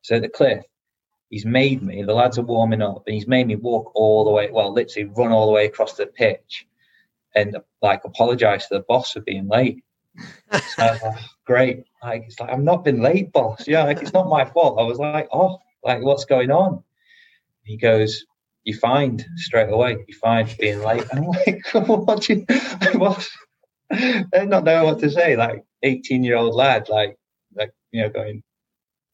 So 0.02 0.20
the 0.20 0.28
cliff, 0.28 0.64
he's 1.30 1.46
made 1.46 1.82
me, 1.82 2.04
the 2.04 2.14
lads 2.14 2.38
are 2.38 2.44
warming 2.44 2.82
up, 2.82 3.04
and 3.08 3.16
he's 3.16 3.28
made 3.28 3.48
me 3.48 3.56
walk 3.56 3.92
all 3.96 4.26
the 4.26 4.32
way, 4.32 4.50
well, 4.52 4.74
literally 4.74 5.10
run 5.16 5.32
all 5.32 5.48
the 5.48 5.54
way 5.54 5.66
across 5.66 5.94
the 5.94 6.08
pitch 6.08 6.68
and 7.36 7.58
like 7.82 8.04
apologize 8.04 8.68
to 8.68 8.76
the 8.76 8.86
boss 8.88 9.14
for 9.14 9.22
being 9.22 9.48
late. 9.48 9.84
so 10.52 10.60
oh, 10.80 11.16
great. 11.46 11.86
Like 12.04 12.26
it's 12.28 12.40
like 12.40 12.52
I've 12.52 12.60
not 12.60 12.84
been 12.84 13.02
late, 13.02 13.32
boss. 13.32 13.68
Yeah, 13.68 13.84
like 13.84 14.02
it's 14.02 14.14
not 14.14 14.30
my 14.30 14.46
fault. 14.46 14.80
I 14.80 14.84
was 14.84 15.00
like, 15.00 15.28
oh, 15.32 15.60
like 15.84 16.04
what's 16.04 16.26
going 16.26 16.52
on? 16.52 16.84
He 17.64 17.78
goes, 17.78 18.26
You 18.64 18.78
fined 18.78 19.26
straight 19.36 19.70
away. 19.70 19.97
You 20.07 20.16
fined 20.16 20.55
being 20.59 20.80
late. 20.80 21.05
And 21.11 21.20
I'm 21.20 21.28
like, 21.28 21.64
you 22.30 22.45
what 22.99 23.28
they're 23.89 24.45
not 24.45 24.64
knowing 24.64 24.86
what 24.86 24.99
to 24.99 25.09
say. 25.09 25.36
Like 25.36 25.64
18 25.84 26.24
year 26.24 26.38
old 26.38 26.55
lad, 26.55 26.89
like 26.89 27.18
like 27.55 27.72
you 27.91 28.01
know, 28.01 28.09
going 28.09 28.43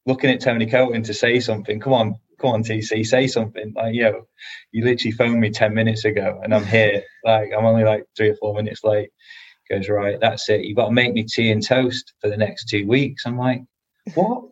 looking 0.06 0.30
at 0.30 0.40
Tony 0.40 0.66
Coton 0.66 1.02
to 1.04 1.14
say 1.14 1.40
something. 1.40 1.80
Come 1.80 1.92
on, 1.92 2.16
come 2.40 2.50
on, 2.50 2.64
TC, 2.64 3.06
say 3.06 3.26
something. 3.26 3.72
Like, 3.76 3.94
you 3.94 4.02
know, 4.02 4.26
you 4.72 4.84
literally 4.84 5.12
phoned 5.12 5.40
me 5.40 5.50
10 5.50 5.74
minutes 5.74 6.04
ago 6.04 6.40
and 6.42 6.54
I'm 6.54 6.64
here. 6.64 7.02
Like, 7.24 7.50
I'm 7.56 7.64
only 7.66 7.84
like 7.84 8.04
three 8.16 8.30
or 8.30 8.36
four 8.36 8.54
minutes 8.54 8.82
late. 8.84 9.10
He 9.68 9.76
goes, 9.76 9.88
right, 9.88 10.18
that's 10.20 10.48
it. 10.48 10.62
You've 10.64 10.76
got 10.76 10.86
to 10.86 10.92
make 10.92 11.12
me 11.12 11.24
tea 11.24 11.50
and 11.50 11.64
toast 11.64 12.12
for 12.20 12.28
the 12.28 12.36
next 12.36 12.68
two 12.68 12.86
weeks. 12.86 13.24
I'm 13.26 13.38
like, 13.38 13.62
what? 14.14 14.44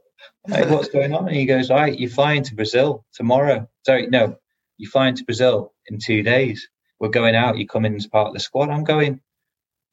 like, 0.46 0.68
what's 0.68 0.88
going 0.88 1.12
on? 1.14 1.28
And 1.28 1.36
he 1.36 1.46
goes, 1.46 1.70
right, 1.70 1.98
you're 1.98 2.10
flying 2.10 2.42
to 2.44 2.54
Brazil 2.54 3.04
tomorrow. 3.14 3.68
Sorry, 3.84 4.06
no, 4.06 4.36
you're 4.78 4.90
flying 4.90 5.16
to 5.16 5.24
Brazil 5.24 5.74
in 5.88 5.98
two 6.00 6.22
days. 6.24 6.68
We're 7.00 7.10
going 7.10 7.36
out. 7.36 7.58
You 7.58 7.66
come 7.68 7.86
in 7.86 7.96
as 7.96 8.06
part 8.08 8.28
of 8.28 8.34
the 8.34 8.40
squad. 8.40 8.70
I'm 8.70 8.84
going, 8.84 9.20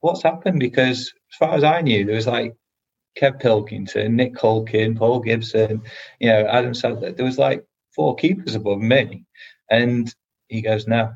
what's 0.01 0.23
happened? 0.23 0.59
Because 0.59 1.13
as 1.31 1.37
far 1.37 1.55
as 1.55 1.63
I 1.63 1.81
knew, 1.81 2.05
there 2.05 2.15
was 2.15 2.27
like 2.27 2.55
Kev 3.19 3.39
Pilkington, 3.41 4.15
Nick 4.15 4.35
Culkin, 4.35 4.97
Paul 4.97 5.21
Gibson, 5.21 5.83
you 6.19 6.29
know, 6.29 6.47
Adam 6.47 6.73
Sadler. 6.73 7.11
There 7.13 7.25
was 7.25 7.37
like 7.39 7.65
four 7.95 8.15
keepers 8.15 8.55
above 8.55 8.79
me, 8.81 9.25
and 9.69 10.13
he 10.47 10.61
goes, 10.61 10.87
"No, 10.87 11.13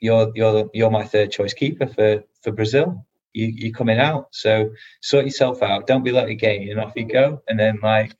you're 0.00 0.32
you're 0.34 0.70
you're 0.74 0.90
my 0.90 1.04
third 1.04 1.32
choice 1.32 1.54
keeper 1.54 1.86
for 1.86 2.24
for 2.42 2.52
Brazil. 2.52 3.06
You 3.34 3.46
you're 3.48 3.74
coming 3.74 3.98
out, 4.00 4.28
so 4.32 4.72
sort 5.02 5.26
yourself 5.26 5.62
out. 5.62 5.86
Don't 5.86 6.04
be 6.04 6.12
like 6.12 6.28
again, 6.30 6.68
and 6.70 6.80
off 6.80 6.94
you 6.96 7.06
go." 7.06 7.42
And 7.48 7.58
then 7.60 7.80
like. 7.82 8.14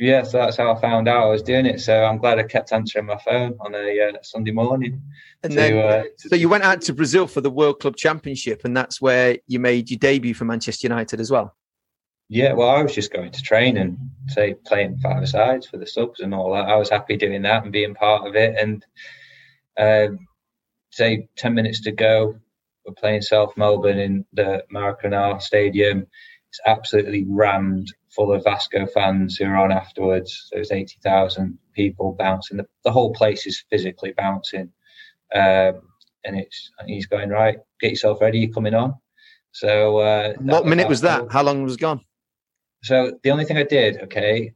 Yeah, 0.00 0.22
so 0.22 0.38
that's 0.38 0.56
how 0.56 0.74
I 0.74 0.80
found 0.80 1.08
out 1.08 1.24
I 1.24 1.26
was 1.26 1.42
doing 1.42 1.66
it. 1.66 1.78
So 1.78 2.04
I'm 2.04 2.16
glad 2.16 2.38
I 2.38 2.44
kept 2.44 2.72
answering 2.72 3.04
my 3.04 3.18
phone 3.18 3.54
on 3.60 3.74
a 3.74 4.08
uh, 4.08 4.18
Sunday 4.22 4.50
morning. 4.50 5.02
And 5.42 5.52
to, 5.52 5.56
then, 5.56 5.78
uh, 5.78 6.02
so 6.16 6.36
you 6.36 6.48
went 6.48 6.64
out 6.64 6.80
to 6.82 6.94
Brazil 6.94 7.26
for 7.26 7.42
the 7.42 7.50
World 7.50 7.80
Club 7.80 7.96
Championship, 7.96 8.62
and 8.64 8.74
that's 8.74 8.98
where 9.02 9.36
you 9.46 9.60
made 9.60 9.90
your 9.90 9.98
debut 9.98 10.32
for 10.32 10.46
Manchester 10.46 10.86
United 10.86 11.20
as 11.20 11.30
well. 11.30 11.54
Yeah, 12.30 12.54
well, 12.54 12.70
I 12.70 12.82
was 12.82 12.94
just 12.94 13.12
going 13.12 13.30
to 13.30 13.42
train 13.42 13.76
and 13.76 13.98
say 14.28 14.54
playing 14.54 15.00
five 15.02 15.28
sides 15.28 15.66
for 15.66 15.76
the 15.76 15.86
subs 15.86 16.20
and 16.20 16.34
all 16.34 16.54
that. 16.54 16.68
I 16.68 16.76
was 16.76 16.88
happy 16.88 17.18
doing 17.18 17.42
that 17.42 17.64
and 17.64 17.72
being 17.72 17.94
part 17.94 18.26
of 18.26 18.34
it. 18.36 18.56
And 18.56 18.86
um, 19.78 20.26
say 20.90 21.28
ten 21.36 21.52
minutes 21.52 21.82
to 21.82 21.92
go, 21.92 22.36
we're 22.86 22.94
playing 22.94 23.20
South 23.20 23.54
Melbourne 23.58 23.98
in 23.98 24.24
the 24.32 24.64
Maracanã 24.72 25.42
Stadium. 25.42 26.06
It's 26.48 26.60
absolutely 26.66 27.26
rammed, 27.28 27.92
full 28.14 28.32
of 28.32 28.44
Vasco 28.44 28.86
fans 28.86 29.36
who 29.36 29.46
are 29.46 29.56
on 29.56 29.72
afterwards. 29.72 30.48
There's 30.52 30.72
eighty 30.72 30.98
thousand 31.02 31.58
people 31.74 32.16
bouncing. 32.18 32.58
The, 32.58 32.66
the, 32.84 32.92
whole 32.92 33.12
place 33.12 33.46
is 33.46 33.64
physically 33.70 34.12
bouncing, 34.16 34.72
um, 35.34 35.82
and 36.24 36.38
it's 36.38 36.70
he's 36.86 37.06
going 37.06 37.30
right. 37.30 37.58
Get 37.80 37.90
yourself 37.90 38.20
ready. 38.20 38.40
You're 38.40 38.52
coming 38.52 38.74
on. 38.74 38.94
So, 39.52 39.98
uh, 39.98 40.34
what 40.38 40.66
minute 40.66 40.88
was 40.88 41.00
that? 41.02 41.30
How 41.30 41.42
long 41.42 41.62
was 41.62 41.76
gone? 41.76 42.00
So 42.82 43.18
the 43.22 43.30
only 43.30 43.44
thing 43.44 43.58
I 43.58 43.64
did, 43.64 44.00
okay, 44.02 44.52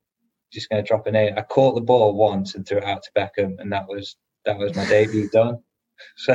just 0.53 0.71
going 0.71 0.83
to 0.83 0.87
drop 0.87 1.07
a 1.07 1.11
name. 1.11 1.35
I 1.37 1.43
caught 1.43 1.75
the 1.75 1.81
ball 1.81 2.15
once 2.15 2.55
and 2.55 2.67
threw 2.67 2.79
it 2.79 2.85
out 2.85 3.03
to 3.03 3.11
Beckham, 3.17 3.59
and 3.59 3.73
that 3.73 3.87
was 3.89 4.17
that 4.45 4.59
was 4.59 4.75
my 4.77 4.87
debut 4.87 5.29
done. 5.31 5.59
So 6.17 6.33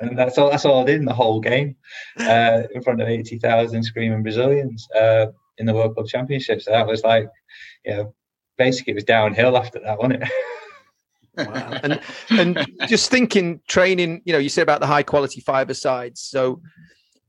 and 0.00 0.18
that's 0.18 0.36
all. 0.36 0.50
That's 0.50 0.64
all 0.64 0.82
I 0.82 0.84
did 0.84 0.96
in 0.96 1.04
the 1.04 1.14
whole 1.14 1.40
game, 1.40 1.76
uh, 2.18 2.62
in 2.74 2.82
front 2.82 3.00
of 3.00 3.08
eighty 3.08 3.38
thousand 3.38 3.84
screaming 3.84 4.24
Brazilians 4.24 4.88
uh, 4.98 5.26
in 5.58 5.66
the 5.66 5.74
World 5.74 5.96
Cup 5.96 6.06
Championship. 6.06 6.62
So 6.62 6.70
that 6.70 6.86
was 6.86 7.02
like, 7.02 7.28
you 7.84 7.94
know, 7.94 8.14
basically 8.58 8.92
it 8.92 8.96
was 8.96 9.04
downhill 9.04 9.56
after 9.56 9.80
that, 9.80 9.98
wasn't 9.98 10.22
it? 10.22 10.30
wow. 11.48 11.80
And 11.82 12.00
and 12.30 12.66
just 12.88 13.10
thinking, 13.10 13.60
training. 13.68 14.22
You 14.24 14.32
know, 14.32 14.38
you 14.38 14.48
said 14.48 14.62
about 14.62 14.80
the 14.80 14.86
high 14.86 15.02
quality 15.02 15.40
fiber 15.40 15.74
sides. 15.74 16.20
So 16.20 16.60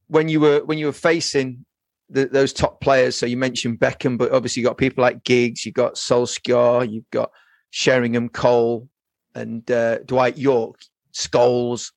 when 0.07 0.29
you 0.29 0.39
were 0.39 0.61
when 0.65 0.77
you 0.77 0.85
were 0.85 0.93
facing 0.93 1.65
the, 2.09 2.25
those 2.25 2.53
top 2.53 2.81
players. 2.81 3.17
So 3.17 3.25
you 3.25 3.37
mentioned 3.37 3.79
Beckham, 3.79 4.17
but 4.17 4.31
obviously 4.31 4.61
you 4.61 4.67
got 4.67 4.77
people 4.77 5.01
like 5.01 5.23
Giggs, 5.23 5.65
you 5.65 5.71
got 5.71 5.95
Solskjaer, 5.95 6.89
you've 6.89 7.09
got 7.11 7.31
Sheringham, 7.69 8.29
Cole, 8.29 8.89
and 9.35 9.69
uh, 9.69 9.99
Dwight 9.99 10.37
Yorke, 10.37 10.79
Scholes. 11.13 11.91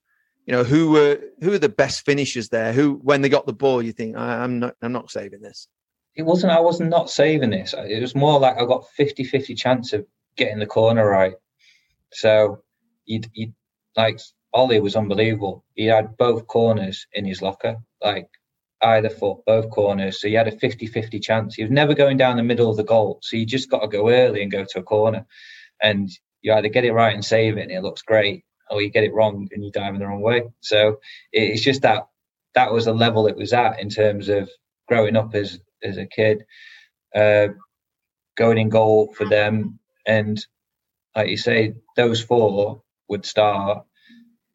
You 0.47 0.57
know 0.57 0.65
who 0.65 0.91
were 0.91 1.21
who 1.41 1.53
are 1.53 1.59
the 1.59 1.69
best 1.69 2.05
finishers 2.05 2.49
there? 2.49 2.73
Who, 2.73 2.95
when 3.03 3.21
they 3.21 3.29
got 3.29 3.47
the 3.47 3.53
ball, 3.53 3.83
you 3.83 3.93
think 3.93 4.17
I'm 4.17 4.59
not 4.59 4.75
I'm 4.83 4.93
not 4.93 5.11
saving 5.11 5.43
this. 5.43 5.69
It 6.17 6.23
wasn't. 6.23 6.53
I 6.53 6.61
was 6.61 6.81
not 6.81 7.11
saving 7.11 7.51
this. 7.51 7.75
It 7.77 8.01
was 8.01 8.15
more 8.15 8.39
like 8.41 8.57
I 8.57 8.65
got 8.67 8.87
50-50 8.99 9.57
chance 9.57 9.93
of 9.93 10.07
getting 10.37 10.59
the 10.59 10.67
corner 10.67 11.09
right. 11.09 11.35
So 12.13 12.63
you 13.07 13.21
you 13.33 13.53
like 13.97 14.21
Ole 14.53 14.81
was 14.81 14.97
unbelievable. 14.97 15.65
He 15.75 15.87
had 15.87 16.17
both 16.17 16.47
corners 16.47 17.07
in 17.13 17.25
his 17.25 17.43
locker. 17.43 17.77
Like 18.03 18.29
either 18.83 19.11
foot, 19.11 19.39
both 19.47 19.71
corners. 19.71 20.21
So 20.21 20.29
you 20.29 20.39
had 20.39 20.49
a 20.49 20.59
50 20.59 20.87
50 20.87 21.21
chance. 21.21 21.55
He 21.55 21.63
was 21.63 21.71
never 21.71 21.95
going 21.95 22.17
down 22.17 22.37
the 22.37 22.43
middle 22.43 22.71
of 22.71 22.77
the 22.77 22.85
goal. 22.85 23.21
So 23.23 23.37
you 23.37 23.47
just 23.47 23.71
got 23.71 23.81
to 23.81 23.89
go 23.89 24.11
early 24.11 24.43
and 24.43 24.51
go 24.51 24.65
to 24.65 24.79
a 24.79 24.83
corner. 24.83 25.27
And 25.83 26.11
you 26.43 26.53
either 26.53 26.69
get 26.69 26.85
it 26.85 26.93
right 26.93 27.15
and 27.15 27.25
save 27.25 27.59
it 27.59 27.63
and 27.63 27.71
it 27.71 27.83
looks 27.83 28.03
great, 28.03 28.45
or 28.71 28.81
you 28.83 28.91
get 28.91 29.05
it 29.05 29.13
wrong 29.13 29.49
and 29.53 29.65
you 29.65 29.71
dive 29.71 29.95
in 29.95 30.01
the 30.01 30.07
wrong 30.07 30.23
way. 30.23 30.45
So 30.61 31.01
it's 31.33 31.63
just 31.63 31.83
that 31.83 32.09
that 32.55 32.73
was 32.73 32.87
the 32.87 32.95
level 32.95 33.27
it 33.27 33.37
was 33.37 33.53
at 33.53 33.81
in 33.81 33.91
terms 33.91 34.29
of 34.29 34.51
growing 34.89 35.17
up 35.17 35.35
as, 35.35 35.61
as 35.83 35.97
a 35.97 36.07
kid, 36.07 36.45
uh, 37.15 37.49
going 38.37 38.59
in 38.59 38.69
goal 38.69 39.13
for 39.15 39.29
them. 39.29 39.79
And 40.07 40.45
like 41.17 41.29
you 41.29 41.37
say, 41.37 41.75
those 41.97 42.23
four 42.23 42.83
would 43.09 43.27
start. 43.27 43.85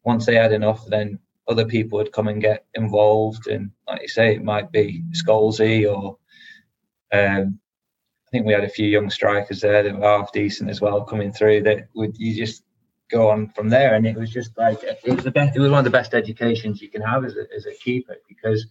Once 0.04 0.26
they 0.26 0.36
had 0.36 0.52
enough, 0.52 0.84
then 0.86 1.18
other 1.48 1.64
people 1.64 1.98
would 1.98 2.12
come 2.12 2.28
and 2.28 2.40
get 2.40 2.64
involved. 2.74 3.46
And 3.46 3.70
like 3.88 4.02
you 4.02 4.08
say, 4.08 4.34
it 4.34 4.44
might 4.44 4.72
be 4.72 5.02
Scholesy 5.12 5.90
or 5.90 6.18
um, 7.12 7.58
I 8.26 8.30
think 8.30 8.46
we 8.46 8.52
had 8.52 8.64
a 8.64 8.68
few 8.68 8.88
young 8.88 9.10
strikers 9.10 9.60
there 9.60 9.82
that 9.82 9.96
were 9.96 10.02
half 10.02 10.32
decent 10.32 10.70
as 10.70 10.80
well 10.80 11.04
coming 11.04 11.32
through. 11.32 11.62
That 11.62 11.88
would 11.94 12.18
you 12.18 12.34
just 12.34 12.64
go 13.08 13.30
on 13.30 13.50
from 13.50 13.68
there, 13.68 13.94
and 13.94 14.06
it 14.06 14.16
was 14.16 14.30
just 14.30 14.58
like 14.58 14.82
it 14.82 14.98
was 15.04 15.24
the 15.24 15.30
best. 15.30 15.56
It 15.56 15.60
was 15.60 15.70
one 15.70 15.78
of 15.78 15.84
the 15.84 15.90
best 15.90 16.12
educations 16.12 16.82
you 16.82 16.88
can 16.88 17.02
have 17.02 17.24
as 17.24 17.36
a, 17.36 17.46
as 17.54 17.66
a 17.66 17.74
keeper 17.74 18.16
because 18.28 18.66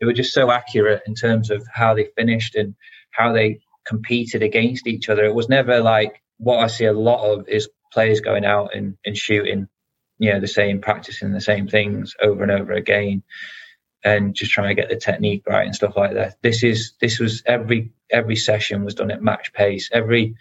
they 0.00 0.06
were 0.06 0.12
just 0.12 0.34
so 0.34 0.50
accurate 0.50 1.02
in 1.06 1.14
terms 1.14 1.50
of 1.50 1.66
how 1.72 1.94
they 1.94 2.08
finished 2.16 2.54
and 2.54 2.74
how 3.10 3.32
they 3.32 3.60
competed 3.86 4.42
against 4.42 4.86
each 4.86 5.08
other. 5.08 5.24
It 5.24 5.34
was 5.34 5.48
never 5.48 5.80
like 5.80 6.22
what 6.38 6.58
I 6.58 6.66
see 6.66 6.84
a 6.84 6.92
lot 6.92 7.24
of 7.24 7.48
is 7.48 7.68
players 7.92 8.20
going 8.20 8.44
out 8.44 8.74
and, 8.74 8.96
and 9.04 9.16
shooting 9.16 9.68
you 10.18 10.32
know 10.32 10.40
the 10.40 10.48
same 10.48 10.80
practicing 10.80 11.32
the 11.32 11.40
same 11.40 11.68
things 11.68 12.14
over 12.22 12.42
and 12.42 12.52
over 12.52 12.72
again 12.72 13.22
and 14.04 14.34
just 14.34 14.52
trying 14.52 14.74
to 14.74 14.80
get 14.80 14.88
the 14.88 14.96
technique 14.96 15.42
right 15.46 15.66
and 15.66 15.74
stuff 15.74 15.96
like 15.96 16.14
that. 16.14 16.36
This 16.42 16.62
is 16.62 16.92
this 17.00 17.18
was 17.18 17.42
every 17.46 17.92
every 18.10 18.36
session 18.36 18.84
was 18.84 18.94
done 18.94 19.10
at 19.10 19.22
match 19.22 19.52
pace. 19.52 19.90
Every 19.92 20.36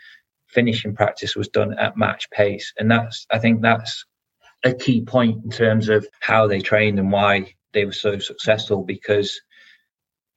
finishing 0.48 0.96
practice 0.96 1.36
was 1.36 1.50
done 1.50 1.74
at 1.78 1.98
match 1.98 2.30
pace. 2.30 2.74
And 2.78 2.90
that's 2.90 3.26
i 3.32 3.40
think 3.40 3.62
that's 3.62 4.06
a 4.64 4.74
key 4.74 5.02
point 5.02 5.44
in 5.44 5.50
terms 5.52 5.90
of 5.90 6.08
how 6.22 6.48
they 6.48 6.62
trained 6.62 7.00
and 7.00 7.12
why 7.12 7.54
they 7.74 7.86
were 7.86 7.92
so 7.92 8.18
successful 8.20 8.84
because 8.84 9.42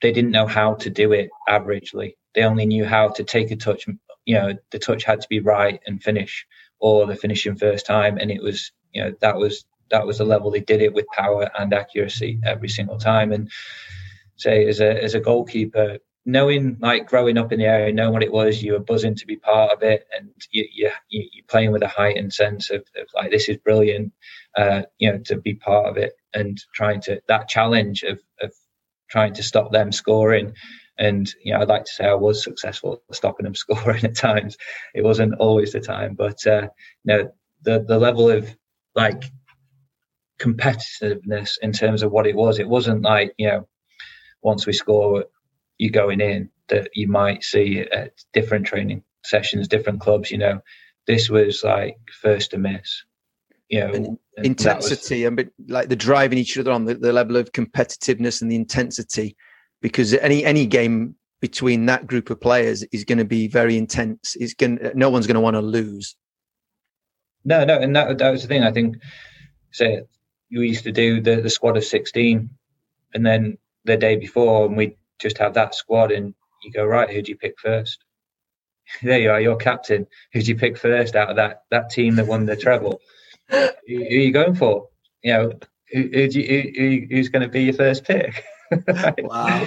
they 0.03 0.13
didn't 0.13 0.31
know 0.31 0.47
how 0.47 0.75
to 0.75 0.91
do 0.91 1.13
it 1.13 1.31
averagely. 1.49 2.15
They 2.35 2.43
only 2.43 2.67
knew 2.67 2.85
how 2.85 3.09
to 3.11 3.25
take 3.25 3.51
a 3.51 3.57
touch 3.57 3.87
you 4.29 4.35
know 4.35 4.53
the 4.71 4.79
touch 4.79 5.05
had 5.05 5.23
to 5.23 5.29
be 5.29 5.41
right 5.41 5.81
and 5.87 6.03
finish 6.03 6.47
or 6.81 7.07
the 7.07 7.17
finishing 7.17 7.57
first 7.57 7.87
time. 7.87 8.19
And 8.19 8.31
it 8.31 8.43
was 8.43 8.71
you 8.93 9.03
know 9.03 9.15
that 9.21 9.37
was 9.37 9.65
that 9.91 10.07
was 10.07 10.19
the 10.19 10.25
level 10.25 10.51
they 10.51 10.61
did 10.61 10.83
it 10.83 10.93
with 10.93 11.07
power 11.17 11.51
and 11.59 11.73
accuracy 11.73 12.39
every 12.45 12.69
single 12.69 12.99
time. 12.99 13.33
And 13.33 13.51
say 14.37 14.67
as 14.69 14.81
a 14.81 15.03
as 15.03 15.15
a 15.15 15.21
goalkeeper, 15.21 15.99
knowing 16.27 16.77
like 16.81 17.09
growing 17.09 17.39
up 17.39 17.53
in 17.53 17.59
the 17.59 17.65
area, 17.65 17.93
knowing 17.93 18.13
what 18.13 18.23
it 18.23 18.33
was, 18.33 18.63
you 18.63 18.73
were 18.73 18.79
buzzing 18.81 19.15
to 19.17 19.27
be 19.27 19.37
part 19.37 19.73
of 19.73 19.83
it, 19.83 20.07
and 20.17 20.31
you 20.51 20.69
you 20.75 20.91
you're 21.09 21.45
playing 21.49 21.73
with 21.73 21.83
a 21.83 21.89
heightened 21.89 22.33
sense 22.35 22.71
of, 22.71 22.83
of 22.97 23.09
like 23.15 23.31
this 23.31 23.49
is 23.49 23.57
brilliant, 23.57 24.13
uh, 24.57 24.83
you 24.99 25.11
know, 25.11 25.19
to 25.25 25.37
be 25.39 25.55
part 25.55 25.87
of 25.87 25.97
it. 25.97 26.13
And 26.35 26.59
trying 26.75 27.01
to 27.03 27.23
that 27.29 27.49
challenge 27.49 28.03
of 28.03 28.21
of 28.43 28.53
trying 29.09 29.35
to 29.35 29.43
stop 29.43 29.73
them 29.73 29.93
scoring. 29.93 30.55
And 30.99 31.33
you 31.45 31.53
know, 31.53 31.61
I'd 31.61 31.69
like 31.69 31.85
to 31.85 31.93
say 31.93 32.05
I 32.05 32.15
was 32.15 32.43
successful 32.43 33.03
stopping 33.13 33.45
them 33.45 33.55
scoring 33.65 34.05
at 34.05 34.17
times. 34.17 34.57
It 34.95 35.05
wasn't 35.05 35.35
always 35.39 35.73
the 35.73 35.81
time, 35.81 36.15
but 36.15 36.47
uh, 36.47 36.69
you 37.05 37.17
know, 37.17 37.33
the 37.63 37.85
the 37.87 37.99
level 37.99 38.31
of 38.31 38.55
like 38.95 39.25
competitiveness 40.41 41.59
in 41.63 41.73
terms 41.73 42.03
of 42.03 42.13
what 42.13 42.27
it 42.27 42.37
was. 42.37 42.59
It 42.59 42.69
wasn't 42.69 43.03
like 43.03 43.33
you 43.39 43.49
know, 43.49 43.69
once 44.43 44.67
we 44.67 44.73
score, 44.73 45.25
you're 45.79 45.91
going 45.91 46.21
in 46.21 46.51
that 46.69 46.91
you 46.95 47.09
might 47.09 47.43
see 47.43 47.81
at 47.81 48.13
different 48.33 48.67
training 48.67 49.03
sessions, 49.25 49.69
different 49.69 50.01
clubs. 50.01 50.31
You 50.31 50.39
know, 50.39 50.61
this 51.07 51.31
was 51.31 51.63
like 51.65 51.97
first 52.21 52.53
to 52.53 52.59
miss. 52.59 53.05
You 53.69 53.81
know, 53.81 53.95
and 53.95 54.19
intensity 54.39 55.25
was, 55.25 55.29
and 55.29 55.51
like 55.69 55.89
the 55.89 55.97
driving 55.97 56.39
each 56.39 56.57
other 56.57 56.71
on 56.71 56.87
the, 56.87 56.95
the 56.95 57.13
level 57.13 57.37
of 57.37 57.53
competitiveness 57.53 58.41
and 58.41 58.51
the 58.51 58.57
intensity, 58.57 59.37
because 59.83 60.15
any 60.15 60.45
any 60.45 60.67
game 60.67 61.15
between 61.41 61.87
that 61.87 62.07
group 62.07 62.31
of 62.31 62.41
players 62.41 62.83
is 62.85 63.05
going 63.05 63.19
to 63.19 63.25
be 63.25 63.47
very 63.47 63.77
intense. 63.77 64.37
It's 64.41 64.55
going 64.55 64.79
no 64.95 65.11
one's 65.11 65.27
going 65.27 65.35
to 65.35 65.41
want 65.41 65.55
to 65.55 65.61
lose. 65.61 66.17
No, 67.45 67.65
no, 67.65 67.79
and 67.79 67.95
that 67.95 68.19
that 68.19 68.31
was 68.31 68.43
the 68.43 68.49
thing. 68.49 68.63
I 68.63 68.73
think, 68.73 68.97
say, 69.71 70.03
you 70.49 70.63
used 70.63 70.85
to 70.85 70.93
do 70.93 71.21
the 71.21 71.37
the 71.37 71.51
squad 71.51 71.77
of 71.77 71.85
sixteen, 71.85 72.51
and 73.15 73.25
then 73.25 73.59
the 73.85 73.97
day 73.97 74.17
before, 74.17 74.67
and 74.67 74.77
we 74.77 74.97
just 75.19 75.39
have 75.39 75.55
that 75.55 75.75
squad, 75.75 76.11
and 76.11 76.35
you 76.63 76.73
go 76.73 76.85
right. 76.85 77.11
Who 77.11 77.23
do 77.23 77.33
you 77.33 77.37
pick 77.37 77.59
first? 77.59 78.05
there 79.03 79.19
you 79.19 79.31
are, 79.31 79.41
your 79.41 79.57
captain. 79.57 80.07
Who 80.33 80.43
do 80.43 80.49
you 80.49 80.57
pick 80.57 80.79
first 80.79 81.15
out 81.15 81.31
of 81.31 81.37
that 81.37 81.65
that 81.71 81.91
team 81.91 82.17
that 82.17 82.27
won 82.27 82.47
the 82.47 82.57
treble? 82.57 83.01
Who, 83.51 83.69
who, 83.87 83.97
are 83.97 84.01
you 84.01 84.33
going 84.33 84.55
for? 84.55 84.89
You 85.23 85.33
know, 85.33 85.53
who, 85.93 86.03
who, 86.13 86.21
you, 86.21 86.73
who 86.77 87.07
who's 87.15 87.29
going 87.29 87.43
to 87.43 87.49
be 87.49 87.65
your 87.65 87.75
first 87.75 88.05
pick? 88.05 88.45
wow. 89.19 89.67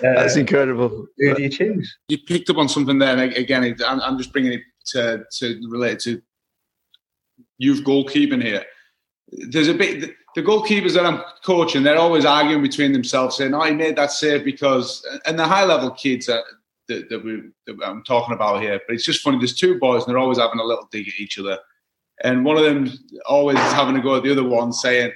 That's 0.00 0.36
uh, 0.36 0.40
incredible. 0.40 1.06
Who 1.18 1.34
do 1.34 1.42
you 1.42 1.48
choose? 1.48 1.96
You 2.08 2.18
picked 2.18 2.50
up 2.50 2.58
on 2.58 2.68
something 2.68 2.98
there. 2.98 3.16
And 3.16 3.32
again, 3.32 3.76
I'm, 3.84 4.00
I'm 4.00 4.18
just 4.18 4.32
bringing 4.32 4.52
it 4.52 4.60
to, 4.86 5.24
to 5.38 5.60
relate 5.70 6.00
to 6.00 6.20
youth 7.58 7.84
goalkeeping 7.84 8.42
here. 8.42 8.64
There's 9.50 9.68
a 9.68 9.74
bit 9.74 10.14
the 10.34 10.42
goalkeepers 10.42 10.94
that 10.94 11.06
I'm 11.06 11.22
coaching. 11.44 11.82
They're 11.82 11.98
always 11.98 12.24
arguing 12.24 12.62
between 12.62 12.92
themselves, 12.92 13.36
saying, 13.36 13.54
"Oh, 13.54 13.62
he 13.62 13.72
made 13.72 13.96
that 13.96 14.12
save 14.12 14.44
because." 14.44 15.04
And 15.26 15.38
the 15.38 15.46
high 15.46 15.64
level 15.64 15.90
kids 15.90 16.26
that, 16.26 16.44
that, 16.88 17.08
that, 17.08 17.24
we, 17.24 17.42
that 17.66 17.76
I'm 17.84 18.04
talking 18.04 18.34
about 18.34 18.62
here, 18.62 18.80
but 18.86 18.94
it's 18.94 19.04
just 19.04 19.22
funny. 19.22 19.38
There's 19.38 19.56
two 19.56 19.80
boys, 19.80 20.04
and 20.04 20.10
they're 20.10 20.18
always 20.18 20.38
having 20.38 20.60
a 20.60 20.64
little 20.64 20.88
dig 20.92 21.08
at 21.08 21.18
each 21.18 21.38
other, 21.38 21.58
and 22.22 22.44
one 22.44 22.56
of 22.56 22.64
them 22.64 22.90
always 23.26 23.58
is 23.58 23.72
having 23.72 23.96
a 23.96 24.02
go 24.02 24.16
at 24.16 24.22
the 24.22 24.32
other 24.32 24.44
one, 24.44 24.72
saying, 24.72 25.12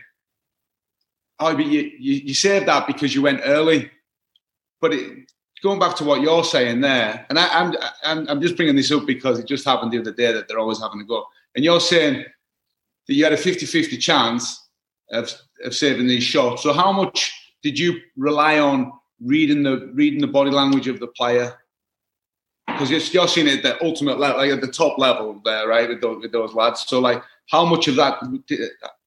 "Oh, 1.39 1.55
but 1.55 1.67
you, 1.67 1.91
you, 1.99 2.15
you 2.15 2.35
saved 2.35 2.67
that 2.67 2.87
because 2.87 3.15
you 3.15 3.23
went 3.23 3.41
early." 3.45 3.91
But 4.81 4.95
it, 4.95 5.31
going 5.63 5.79
back 5.79 5.97
to 5.97 6.05
what 6.05 6.21
you're 6.21 6.45
saying 6.45 6.81
there, 6.81 7.27
and 7.29 7.39
I, 7.39 7.61
am 7.61 7.75
I'm, 8.05 8.29
I'm 8.29 8.41
just 8.41 8.57
bringing 8.57 8.77
this 8.77 8.93
up 8.93 9.07
because 9.07 9.39
it 9.39 9.47
just 9.47 9.65
happened 9.65 9.93
the 9.93 10.01
other 10.01 10.13
day 10.13 10.33
that 10.33 10.49
they're 10.49 10.59
always 10.59 10.81
having 10.81 11.01
a 11.01 11.05
go. 11.05 11.25
And 11.55 11.65
you're 11.65 11.81
saying 11.81 12.25
that 13.07 13.15
you 13.15 13.25
had 13.25 13.33
a 13.33 13.37
50 13.37 13.67
50 13.67 13.97
chance 13.99 14.69
of, 15.11 15.33
of 15.65 15.75
saving 15.75 16.07
these 16.07 16.23
shots. 16.23 16.63
So, 16.63 16.73
how 16.73 16.93
much 16.93 17.33
did 17.63 17.79
you 17.79 18.01
rely 18.17 18.59
on 18.59 18.93
reading 19.21 19.63
the 19.63 19.91
reading 19.95 20.21
the 20.21 20.27
body 20.27 20.51
language 20.51 20.89
of 20.89 21.01
the 21.01 21.09
player? 21.09 21.60
Because 22.81 23.13
you're, 23.13 23.23
you're 23.23 23.29
seeing 23.29 23.47
it 23.47 23.63
at 23.65 23.79
the 23.79 23.85
ultimate 23.85 24.19
level, 24.19 24.39
like 24.39 24.51
at 24.51 24.63
the 24.63 24.67
top 24.67 24.99
level 24.99 25.39
there, 25.45 25.69
right, 25.69 25.87
with 25.87 26.01
those, 26.01 26.23
with 26.23 26.33
those 26.33 26.55
lads. 26.55 26.85
So, 26.87 26.99
like, 26.99 27.23
how 27.51 27.67
much 27.67 27.89
of 27.89 27.97
that 27.97 28.23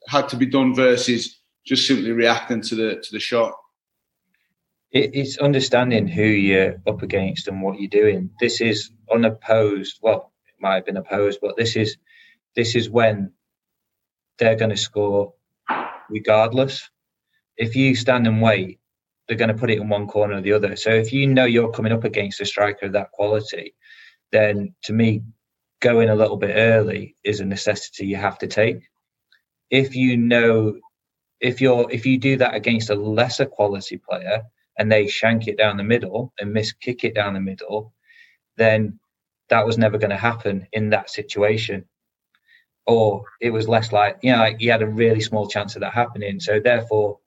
had 0.08 0.30
to 0.30 0.38
be 0.38 0.46
done 0.46 0.76
versus 0.76 1.40
just 1.66 1.88
simply 1.88 2.12
reacting 2.12 2.62
to 2.62 2.76
the 2.76 2.96
to 2.96 3.12
the 3.12 3.20
shot? 3.20 3.54
it's 4.94 5.40
understanding 5.40 6.08
who 6.08 6.22
you're 6.22 6.76
up 6.86 7.02
against 7.02 7.48
and 7.48 7.64
what 7.64 7.80
you're 7.80 7.90
doing. 7.90 8.30
This 8.40 8.62
is 8.62 8.92
unopposed. 9.12 9.98
Well, 10.04 10.32
it 10.48 10.62
might 10.62 10.76
have 10.76 10.86
been 10.86 10.98
opposed, 10.98 11.40
but 11.42 11.58
this 11.58 11.76
is 11.76 11.98
this 12.56 12.76
is 12.76 12.92
when 12.92 13.32
they're 14.38 14.56
going 14.56 14.70
to 14.70 14.78
score 14.78 15.34
regardless. 16.10 16.92
If 17.58 17.76
you 17.76 17.96
stand 17.96 18.28
and 18.28 18.40
wait, 18.40 18.80
they're 19.28 19.38
going 19.38 19.50
to 19.50 19.58
put 19.58 19.72
it 19.72 19.80
in 19.80 19.90
one 19.90 20.08
corner 20.08 20.36
or 20.36 20.42
the 20.42 20.54
other. 20.54 20.76
So 20.76 20.90
if 20.90 21.14
you 21.14 21.28
know 21.28 21.46
you're 21.46 21.72
coming 21.72 21.94
up 21.94 22.04
against 22.04 22.42
a 22.42 22.46
striker 22.46 22.88
of 22.88 22.94
that 22.94 23.12
quality, 23.12 23.74
then 24.32 24.74
to 24.84 24.94
me, 24.94 25.24
going 25.80 26.10
a 26.10 26.16
little 26.16 26.38
bit 26.38 26.56
early 26.56 27.16
is 27.24 27.40
a 27.40 27.46
necessity 27.46 28.06
you 28.06 28.16
have 28.16 28.38
to 28.40 28.48
take. 28.48 28.90
If 29.70 29.96
you 29.96 30.18
know, 30.18 30.80
if 31.40 31.62
you're 31.62 31.90
if 31.92 32.06
you 32.06 32.18
do 32.18 32.38
that 32.38 32.56
against 32.56 32.90
a 32.90 32.96
lesser 32.96 33.46
quality 33.46 33.98
player, 33.98 34.44
and 34.78 34.92
they 34.92 35.08
shank 35.08 35.48
it 35.48 35.58
down 35.58 35.78
the 35.78 35.84
middle 35.84 36.34
and 36.40 36.54
miss 36.54 36.72
kick 36.72 37.04
it 37.04 37.16
down 37.16 37.34
the 37.34 37.40
middle, 37.40 37.94
then 38.58 39.00
that 39.50 39.66
was 39.66 39.78
never 39.78 39.98
going 39.98 40.10
to 40.10 40.18
happen 40.18 40.68
in 40.74 40.90
that 40.90 41.10
situation. 41.10 41.86
Or 42.86 43.24
it 43.40 43.52
was 43.52 43.68
less 43.68 43.92
like, 43.92 44.18
you 44.24 44.32
know, 44.32 44.40
like 44.40 44.60
you 44.60 44.72
had 44.72 44.82
a 44.82 44.88
really 44.88 45.22
small 45.22 45.48
chance 45.48 45.76
of 45.76 45.82
that 45.82 45.94
happening. 45.94 46.40
So 46.40 46.60
therefore, 46.60 47.20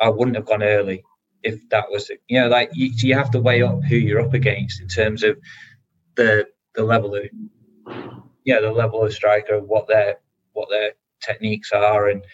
I 0.00 0.08
wouldn't 0.10 0.36
have 0.36 0.46
gone 0.46 0.62
early 0.62 1.04
if 1.42 1.68
that 1.70 1.90
was, 1.90 2.10
you 2.28 2.40
know, 2.40 2.48
like 2.48 2.70
you, 2.74 2.90
you 2.96 3.14
have 3.14 3.30
to 3.32 3.40
weigh 3.40 3.62
up 3.62 3.82
who 3.84 3.96
you're 3.96 4.20
up 4.20 4.34
against 4.34 4.80
in 4.80 4.88
terms 4.88 5.22
of 5.22 5.38
the 6.16 6.46
the 6.74 6.84
level 6.84 7.14
of, 7.14 7.24
yeah, 8.44 8.60
the 8.60 8.70
level 8.70 9.04
of 9.04 9.12
striker, 9.12 9.60
what 9.60 9.88
their 9.88 10.18
what 10.52 10.68
their 10.68 10.92
techniques 11.24 11.72
are, 11.72 12.08
and 12.08 12.24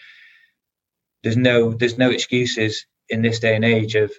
there's 1.23 1.37
no 1.37 1.73
there's 1.73 1.97
no 1.97 2.09
excuses 2.09 2.85
in 3.09 3.21
this 3.21 3.39
day 3.39 3.55
and 3.55 3.65
age 3.65 3.95
of 3.95 4.11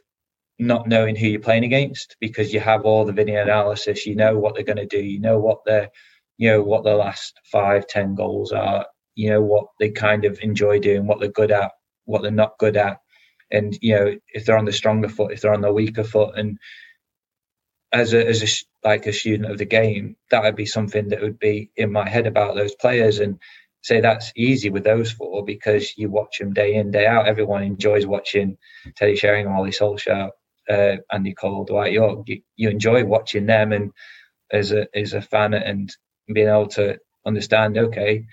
not 0.58 0.88
knowing 0.88 1.16
who 1.16 1.26
you're 1.26 1.40
playing 1.40 1.64
against 1.64 2.16
because 2.20 2.52
you 2.52 2.60
have 2.60 2.82
all 2.84 3.04
the 3.04 3.12
video 3.12 3.42
analysis, 3.42 4.06
you 4.06 4.16
know 4.16 4.38
what 4.38 4.54
they're 4.54 4.64
going 4.64 4.76
to 4.76 4.86
do, 4.86 4.98
you 4.98 5.20
know 5.20 5.38
what 5.38 5.58
their, 5.66 5.90
you 6.38 6.50
know 6.50 6.62
what 6.62 6.84
their 6.84 6.96
last 6.96 7.38
five, 7.44 7.86
ten 7.86 8.14
goals 8.14 8.52
are, 8.52 8.86
you 9.14 9.30
know 9.30 9.42
what 9.42 9.66
they 9.78 9.90
kind 9.90 10.24
of 10.24 10.38
enjoy 10.40 10.78
doing, 10.78 11.06
what 11.06 11.20
they're 11.20 11.28
good 11.28 11.50
at, 11.50 11.72
what 12.04 12.22
they're 12.22 12.30
not 12.30 12.58
good 12.58 12.76
at, 12.76 12.98
and 13.50 13.78
you 13.80 13.94
know 13.94 14.16
if 14.32 14.44
they're 14.44 14.58
on 14.58 14.64
the 14.64 14.72
stronger 14.72 15.08
foot, 15.08 15.32
if 15.32 15.40
they're 15.40 15.54
on 15.54 15.60
the 15.60 15.72
weaker 15.72 16.04
foot, 16.04 16.36
and 16.36 16.58
as 17.92 18.14
a 18.14 18.26
as 18.26 18.42
a 18.42 18.86
like 18.86 19.06
a 19.06 19.12
student 19.12 19.50
of 19.50 19.58
the 19.58 19.64
game, 19.64 20.16
that 20.30 20.42
would 20.42 20.56
be 20.56 20.66
something 20.66 21.08
that 21.08 21.22
would 21.22 21.38
be 21.38 21.70
in 21.76 21.92
my 21.92 22.08
head 22.08 22.26
about 22.26 22.54
those 22.54 22.74
players 22.74 23.18
and 23.18 23.38
say 23.82 24.00
that's 24.00 24.32
easy 24.36 24.68
with 24.70 24.84
those 24.84 25.12
four 25.12 25.44
because 25.44 25.96
you 25.96 26.10
watch 26.10 26.38
them 26.38 26.52
day 26.52 26.74
in 26.74 26.90
day 26.90 27.06
out. 27.06 27.28
Everyone 27.28 27.62
enjoys 27.62 28.06
watching 28.06 28.58
Teddy 28.96 29.16
Sheringham, 29.16 29.56
Ole 29.56 29.68
Solskjaer, 29.68 30.30
uh, 30.68 30.96
Andy 31.12 31.34
Cole, 31.34 31.64
Dwight 31.64 31.92
Yorke. 31.92 32.28
You, 32.28 32.42
you, 32.56 32.68
enjoy 32.68 33.04
watching 33.04 33.46
them, 33.46 33.72
and 33.72 33.92
as 34.50 34.72
a 34.72 34.86
as 34.94 35.12
a 35.12 35.22
fan, 35.22 35.54
and 35.54 35.94
being 36.32 36.48
able 36.48 36.68
to 36.68 36.98
understand, 37.24 37.78
okay, 37.78 38.26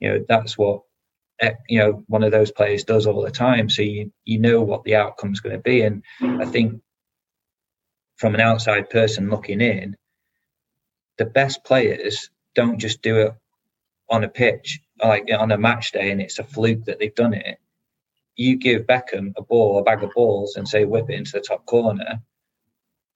you 0.00 0.08
know 0.08 0.24
that's 0.28 0.58
what 0.58 0.82
you 1.68 1.78
know 1.78 2.04
one 2.06 2.22
of 2.24 2.32
those 2.32 2.50
players 2.50 2.84
does 2.84 3.06
all 3.06 3.22
the 3.22 3.30
time. 3.30 3.68
So 3.68 3.82
you 3.82 4.12
you 4.24 4.38
know 4.38 4.62
what 4.62 4.84
the 4.84 4.96
outcome's 4.96 5.40
going 5.40 5.56
to 5.56 5.62
be, 5.62 5.82
and 5.82 6.02
I 6.20 6.46
think 6.46 6.80
from 8.16 8.34
an 8.34 8.40
outside 8.40 8.90
person 8.90 9.30
looking 9.30 9.60
in, 9.60 9.96
the 11.18 11.24
best 11.24 11.64
players 11.64 12.30
don't 12.54 12.78
just 12.78 13.02
do 13.02 13.16
it 13.18 13.32
on 14.10 14.24
a 14.24 14.28
pitch, 14.28 14.80
like 15.02 15.28
on 15.36 15.52
a 15.52 15.58
match 15.58 15.92
day, 15.92 16.10
and 16.10 16.20
it's 16.20 16.38
a 16.38 16.44
fluke 16.44 16.84
that 16.86 16.98
they've 16.98 17.14
done 17.14 17.34
it. 17.34 17.58
You 18.36 18.56
give 18.56 18.82
Beckham 18.82 19.32
a 19.36 19.42
ball, 19.42 19.78
a 19.78 19.82
bag 19.82 20.02
of 20.02 20.10
balls, 20.14 20.56
and 20.56 20.66
say 20.66 20.84
whip 20.84 21.10
it 21.10 21.14
into 21.14 21.32
the 21.32 21.40
top 21.40 21.66
corner, 21.66 22.20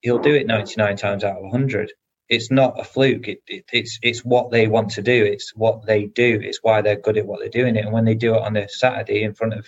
he'll 0.01 0.19
do 0.19 0.35
it 0.35 0.47
99 0.47 0.97
times 0.97 1.23
out 1.23 1.37
of 1.37 1.43
100. 1.43 1.91
It's 2.33 2.51
not 2.51 2.79
a 2.79 2.83
fluke. 2.83 3.27
It, 3.29 3.41
it, 3.47 3.65
it's 3.73 3.99
it's 4.03 4.23
what 4.25 4.51
they 4.51 4.67
want 4.67 4.91
to 4.91 5.01
do. 5.01 5.23
It's 5.25 5.53
what 5.55 5.85
they 5.85 6.05
do. 6.05 6.39
It's 6.43 6.59
why 6.61 6.81
they're 6.81 6.95
good 6.97 7.17
at 7.17 7.25
what 7.27 7.39
they're 7.39 7.49
doing 7.49 7.75
it. 7.77 7.85
And 7.85 7.93
when 7.93 8.05
they 8.05 8.15
do 8.15 8.35
it 8.35 8.41
on 8.41 8.57
a 8.57 8.67
Saturday 8.69 9.23
in 9.23 9.33
front 9.35 9.53
of 9.53 9.65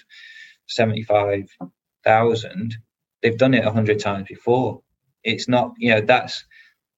75,000, 0.68 2.78
they've 3.22 3.38
done 3.38 3.54
it 3.54 3.64
a 3.64 3.68
100 3.68 4.00
times 4.00 4.28
before. 4.28 4.82
It's 5.24 5.48
not, 5.50 5.74
you 5.78 5.92
know, 5.92 6.02
that's 6.02 6.44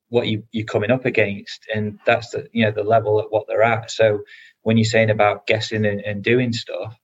what 0.09 0.27
you, 0.27 0.43
you're 0.51 0.65
coming 0.65 0.91
up 0.91 1.05
against 1.05 1.65
and 1.73 1.99
that's 2.05 2.29
the 2.31 2.47
you 2.53 2.65
know 2.65 2.71
the 2.71 2.83
level 2.83 3.19
at 3.19 3.31
what 3.31 3.47
they're 3.47 3.63
at 3.63 3.91
so 3.91 4.21
when 4.61 4.77
you're 4.77 4.85
saying 4.85 5.09
about 5.09 5.47
guessing 5.47 5.85
and, 5.85 6.01
and 6.01 6.23
doing 6.23 6.53
stuff 6.53 6.95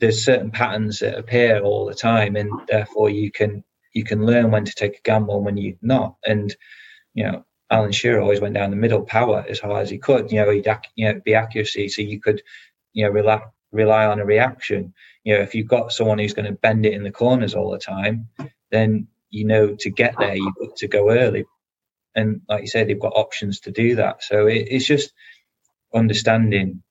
there's 0.00 0.24
certain 0.24 0.52
patterns 0.52 1.00
that 1.00 1.18
appear 1.18 1.60
all 1.60 1.86
the 1.86 1.94
time 1.94 2.36
and 2.36 2.50
therefore 2.68 3.10
you 3.10 3.32
can 3.32 3.64
you 3.94 4.04
can 4.04 4.26
learn 4.26 4.52
when 4.52 4.66
to 4.66 4.74
take 4.74 4.98
a 4.98 5.02
gamble 5.02 5.36
and 5.36 5.46
when 5.46 5.58
you 5.58 5.78
not 5.82 6.16
and 6.26 6.56
you 7.14 7.24
know 7.24 7.45
Alan 7.70 7.92
Shearer 7.92 8.20
always 8.20 8.40
went 8.40 8.54
down 8.54 8.70
the 8.70 8.76
middle 8.76 9.02
power 9.02 9.44
as 9.48 9.60
hard 9.60 9.82
as 9.82 9.90
he 9.90 9.98
could 9.98 10.30
you 10.30 10.38
know 10.38 10.50
he'd 10.50 10.68
you 10.94 11.06
know 11.06 11.20
be 11.24 11.34
accuracy 11.34 11.88
so 11.88 12.02
you 12.02 12.20
could 12.20 12.42
you 12.92 13.04
know 13.04 13.10
rely 13.10 13.40
rely 13.72 14.06
on 14.06 14.20
a 14.20 14.24
reaction 14.24 14.94
you 15.24 15.34
know 15.34 15.40
if 15.40 15.54
you've 15.54 15.66
got 15.66 15.92
someone 15.92 16.18
who's 16.18 16.34
going 16.34 16.46
to 16.46 16.52
bend 16.52 16.86
it 16.86 16.92
in 16.92 17.02
the 17.02 17.10
corners 17.10 17.54
all 17.54 17.70
the 17.70 17.78
time 17.78 18.28
then 18.70 19.06
you 19.30 19.44
know 19.44 19.74
to 19.74 19.90
get 19.90 20.14
there 20.18 20.36
you've 20.36 20.54
got 20.60 20.76
to 20.76 20.88
go 20.88 21.10
early 21.10 21.44
and 22.16 22.40
like 22.48 22.62
you 22.62 22.66
said, 22.66 22.88
they've 22.88 22.98
got 22.98 23.12
options 23.14 23.60
to 23.60 23.70
do 23.70 23.94
that. 23.96 24.24
So 24.24 24.46
it, 24.46 24.66
it's 24.70 24.86
just 24.86 25.12
understanding 25.94 26.82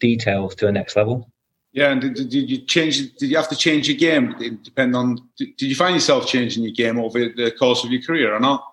details 0.00 0.54
to 0.56 0.68
a 0.68 0.72
next 0.72 0.96
level. 0.96 1.30
Yeah, 1.72 1.90
and 1.90 2.00
did, 2.00 2.14
did, 2.14 2.32
you 2.32 2.58
change? 2.64 3.14
Did 3.16 3.28
you 3.28 3.36
have 3.36 3.48
to 3.50 3.56
change 3.56 3.88
your 3.88 3.98
game? 3.98 4.34
Depend 4.62 4.96
on. 4.96 5.18
Did, 5.36 5.60
you 5.60 5.74
find 5.74 5.94
yourself 5.94 6.26
changing 6.26 6.62
your 6.62 6.72
game 6.72 6.98
over 6.98 7.18
the 7.18 7.52
course 7.58 7.84
of 7.84 7.90
your 7.90 8.00
career 8.00 8.34
or 8.34 8.40
not? 8.40 8.64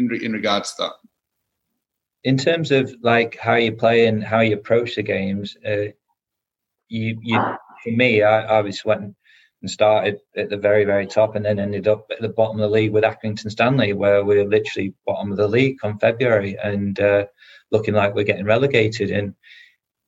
In 0.00 0.08
in 0.24 0.32
regards 0.32 0.74
to 0.74 0.82
that. 0.82 0.92
in 2.24 2.36
terms 2.36 2.70
of 2.70 2.94
like 3.02 3.38
how 3.38 3.54
you 3.54 3.72
play 3.72 4.06
and 4.06 4.22
how 4.22 4.40
you 4.40 4.54
approach 4.54 4.96
the 4.96 5.02
games, 5.02 5.56
uh, 5.66 5.92
you 6.88 7.18
you 7.22 7.40
for 7.82 7.90
me, 7.90 8.22
I, 8.22 8.60
was 8.60 8.84
went 8.84 9.14
and 9.62 9.70
started 9.70 10.18
at 10.36 10.50
the 10.50 10.56
very 10.56 10.84
very 10.84 11.06
top, 11.06 11.34
and 11.36 11.44
then 11.44 11.58
ended 11.58 11.88
up 11.88 12.06
at 12.10 12.20
the 12.20 12.28
bottom 12.28 12.60
of 12.60 12.70
the 12.70 12.74
league 12.74 12.92
with 12.92 13.04
Accrington 13.04 13.50
Stanley, 13.50 13.92
where 13.94 14.24
we 14.24 14.38
are 14.38 14.48
literally 14.48 14.94
bottom 15.06 15.30
of 15.32 15.38
the 15.38 15.48
league 15.48 15.78
come 15.80 15.98
February, 15.98 16.58
and 16.62 16.98
uh, 17.00 17.26
looking 17.70 17.94
like 17.94 18.14
we're 18.14 18.24
getting 18.24 18.44
relegated. 18.44 19.10
And 19.10 19.34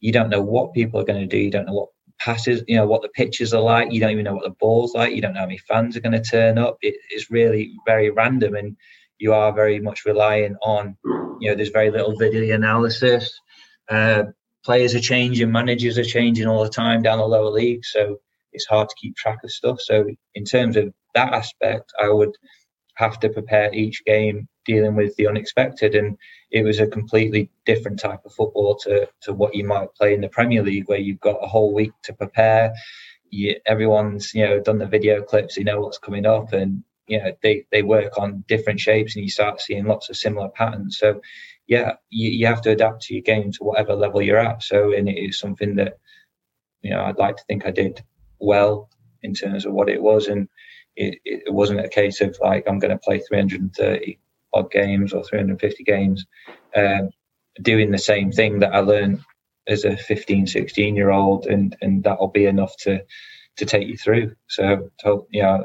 you 0.01 0.13
don't 0.13 0.31
know 0.31 0.43
what 0.43 0.75
people 0.75 1.01
are 1.01 1.05
going 1.05 1.21
to 1.21 1.27
do. 1.27 1.39
You 1.39 1.51
don't 1.51 1.67
know 1.67 1.75
what 1.75 1.91
passes, 2.19 2.63
you 2.69 2.77
know, 2.77 2.87
what 2.87 3.03
the 3.03 3.09
pitches 3.11 3.55
are 3.55 3.63
like. 3.63 3.93
You 3.93 4.01
don't 4.01 4.13
even 4.13 4.25
know 4.25 4.35
what 4.35 4.45
the 4.45 4.57
ball's 4.61 4.95
like. 4.95 5.15
You 5.15 5.23
don't 5.23 5.35
know 5.35 5.41
how 5.41 5.47
many 5.47 5.59
fans 5.59 5.97
are 5.97 6.01
going 6.01 6.13
to 6.13 6.31
turn 6.31 6.59
up. 6.59 6.77
It, 6.83 6.97
it's 7.11 7.31
really 7.31 7.75
very 7.87 8.11
random, 8.11 8.55
and 8.55 8.77
you 9.23 9.33
are 9.33 9.53
very 9.53 9.79
much 9.79 10.05
relying 10.05 10.57
on, 10.63 10.97
you 11.41 11.49
know, 11.49 11.55
there's 11.55 11.69
very 11.69 11.93
little 11.93 12.17
video 12.17 12.55
analysis. 12.55 13.41
Uh, 13.89 14.25
players 14.65 14.97
are 14.97 15.01
changing, 15.01 15.53
managers 15.53 15.97
are 15.97 16.05
changing 16.05 16.49
all 16.49 16.65
the 16.65 16.69
time 16.69 17.03
down 17.03 17.19
the 17.19 17.25
lower 17.25 17.51
league, 17.51 17.85
so 17.85 18.19
it's 18.53 18.67
hard 18.67 18.89
to 18.89 18.97
keep 19.01 19.15
track 19.15 19.39
of 19.45 19.53
stuff. 19.53 19.81
So 19.81 20.07
in 20.35 20.45
terms 20.45 20.77
of 20.77 20.93
that 21.15 21.33
aspect, 21.33 21.93
I 22.03 22.09
would 22.09 22.37
have 22.95 23.21
to 23.21 23.29
prepare 23.29 23.73
each 23.73 24.05
game 24.05 24.49
dealing 24.65 24.97
with 24.97 25.15
the 25.15 25.29
unexpected, 25.29 25.95
and 25.95 26.19
it 26.51 26.65
was 26.65 26.81
a 26.81 26.87
completely 26.89 27.49
different 27.65 28.01
type 28.01 28.21
of 28.25 28.33
football 28.33 28.75
to 28.79 29.09
to 29.23 29.33
what 29.33 29.55
you 29.55 29.65
might 29.65 29.95
play 29.95 30.15
in 30.15 30.21
the 30.21 30.29
Premier 30.29 30.65
League, 30.65 30.89
where 30.89 30.99
you've 30.99 31.21
got 31.21 31.45
a 31.45 31.47
whole 31.47 31.73
week 31.73 31.93
to 32.05 32.13
prepare. 32.13 32.73
You, 33.31 33.55
everyone's 33.67 34.35
you 34.35 34.45
know 34.45 34.61
done 34.61 34.79
the 34.79 34.87
video 34.87 35.23
clips, 35.23 35.57
you 35.57 35.65
know 35.65 35.81
what's 35.81 35.99
coming 35.99 36.27
up, 36.27 36.53
and 36.53 36.83
you 37.07 37.19
know 37.19 37.33
they 37.43 37.65
they 37.73 37.83
work 37.83 38.19
on 38.19 38.45
different 38.49 38.81
shapes, 38.81 39.17
and 39.17 39.25
you 39.25 39.31
start 39.31 39.61
seeing 39.61 39.85
lots 39.85 40.11
of 40.11 40.17
similar 40.17 40.49
patterns. 40.49 40.99
So 40.99 41.21
yeah, 41.67 41.95
you, 42.11 42.31
you 42.31 42.47
have 42.47 42.63
to 42.63 42.71
adapt 42.71 43.03
to 43.03 43.15
your 43.15 43.23
game 43.23 43.53
to 43.53 43.65
whatever 43.65 43.95
level 43.95 44.23
you're 44.23 44.39
at. 44.39 44.63
So 44.63 44.93
and 44.93 45.09
it 45.09 45.19
is 45.19 45.39
something 45.39 45.77
that 45.77 45.99
you 46.83 46.91
know 46.91 47.03
I'd 47.03 47.19
like 47.19 47.37
to 47.37 47.45
think 47.49 47.67
I 47.67 47.71
did 47.71 48.03
well 48.39 48.89
in 49.23 49.35
terms 49.35 49.67
of 49.67 49.73
what 49.73 49.89
it 49.89 50.03
was, 50.03 50.29
and 50.29 50.49
it, 50.97 51.19
it 51.25 51.53
wasn't 51.53 51.81
a 51.81 51.89
case 51.89 52.21
of 52.21 52.37
like 52.41 52.65
I'm 52.69 52.79
going 52.79 52.91
to 52.91 52.99
play 52.99 53.21
330 53.21 54.19
odd 54.55 54.71
games 54.71 55.13
or 55.13 55.25
350 55.25 55.85
games, 55.85 56.27
um, 56.77 57.11
doing 57.61 57.91
the 57.91 57.99
same 57.99 58.33
thing 58.33 58.59
that 58.61 58.75
I 58.75 58.81
learned 58.81 59.21
as 59.67 59.85
a 59.85 59.97
15, 59.97 60.47
16 60.47 60.97
year 60.97 61.11
old, 61.11 61.47
and 61.47 61.77
and 61.81 62.05
that'll 62.05 62.29
be 62.29 62.47
enough 62.47 62.77
to 62.81 63.05
to 63.57 63.67
take 63.67 63.89
you 63.89 63.97
through. 63.97 64.35
So, 64.49 64.91
to, 65.01 65.27
yeah. 65.31 65.63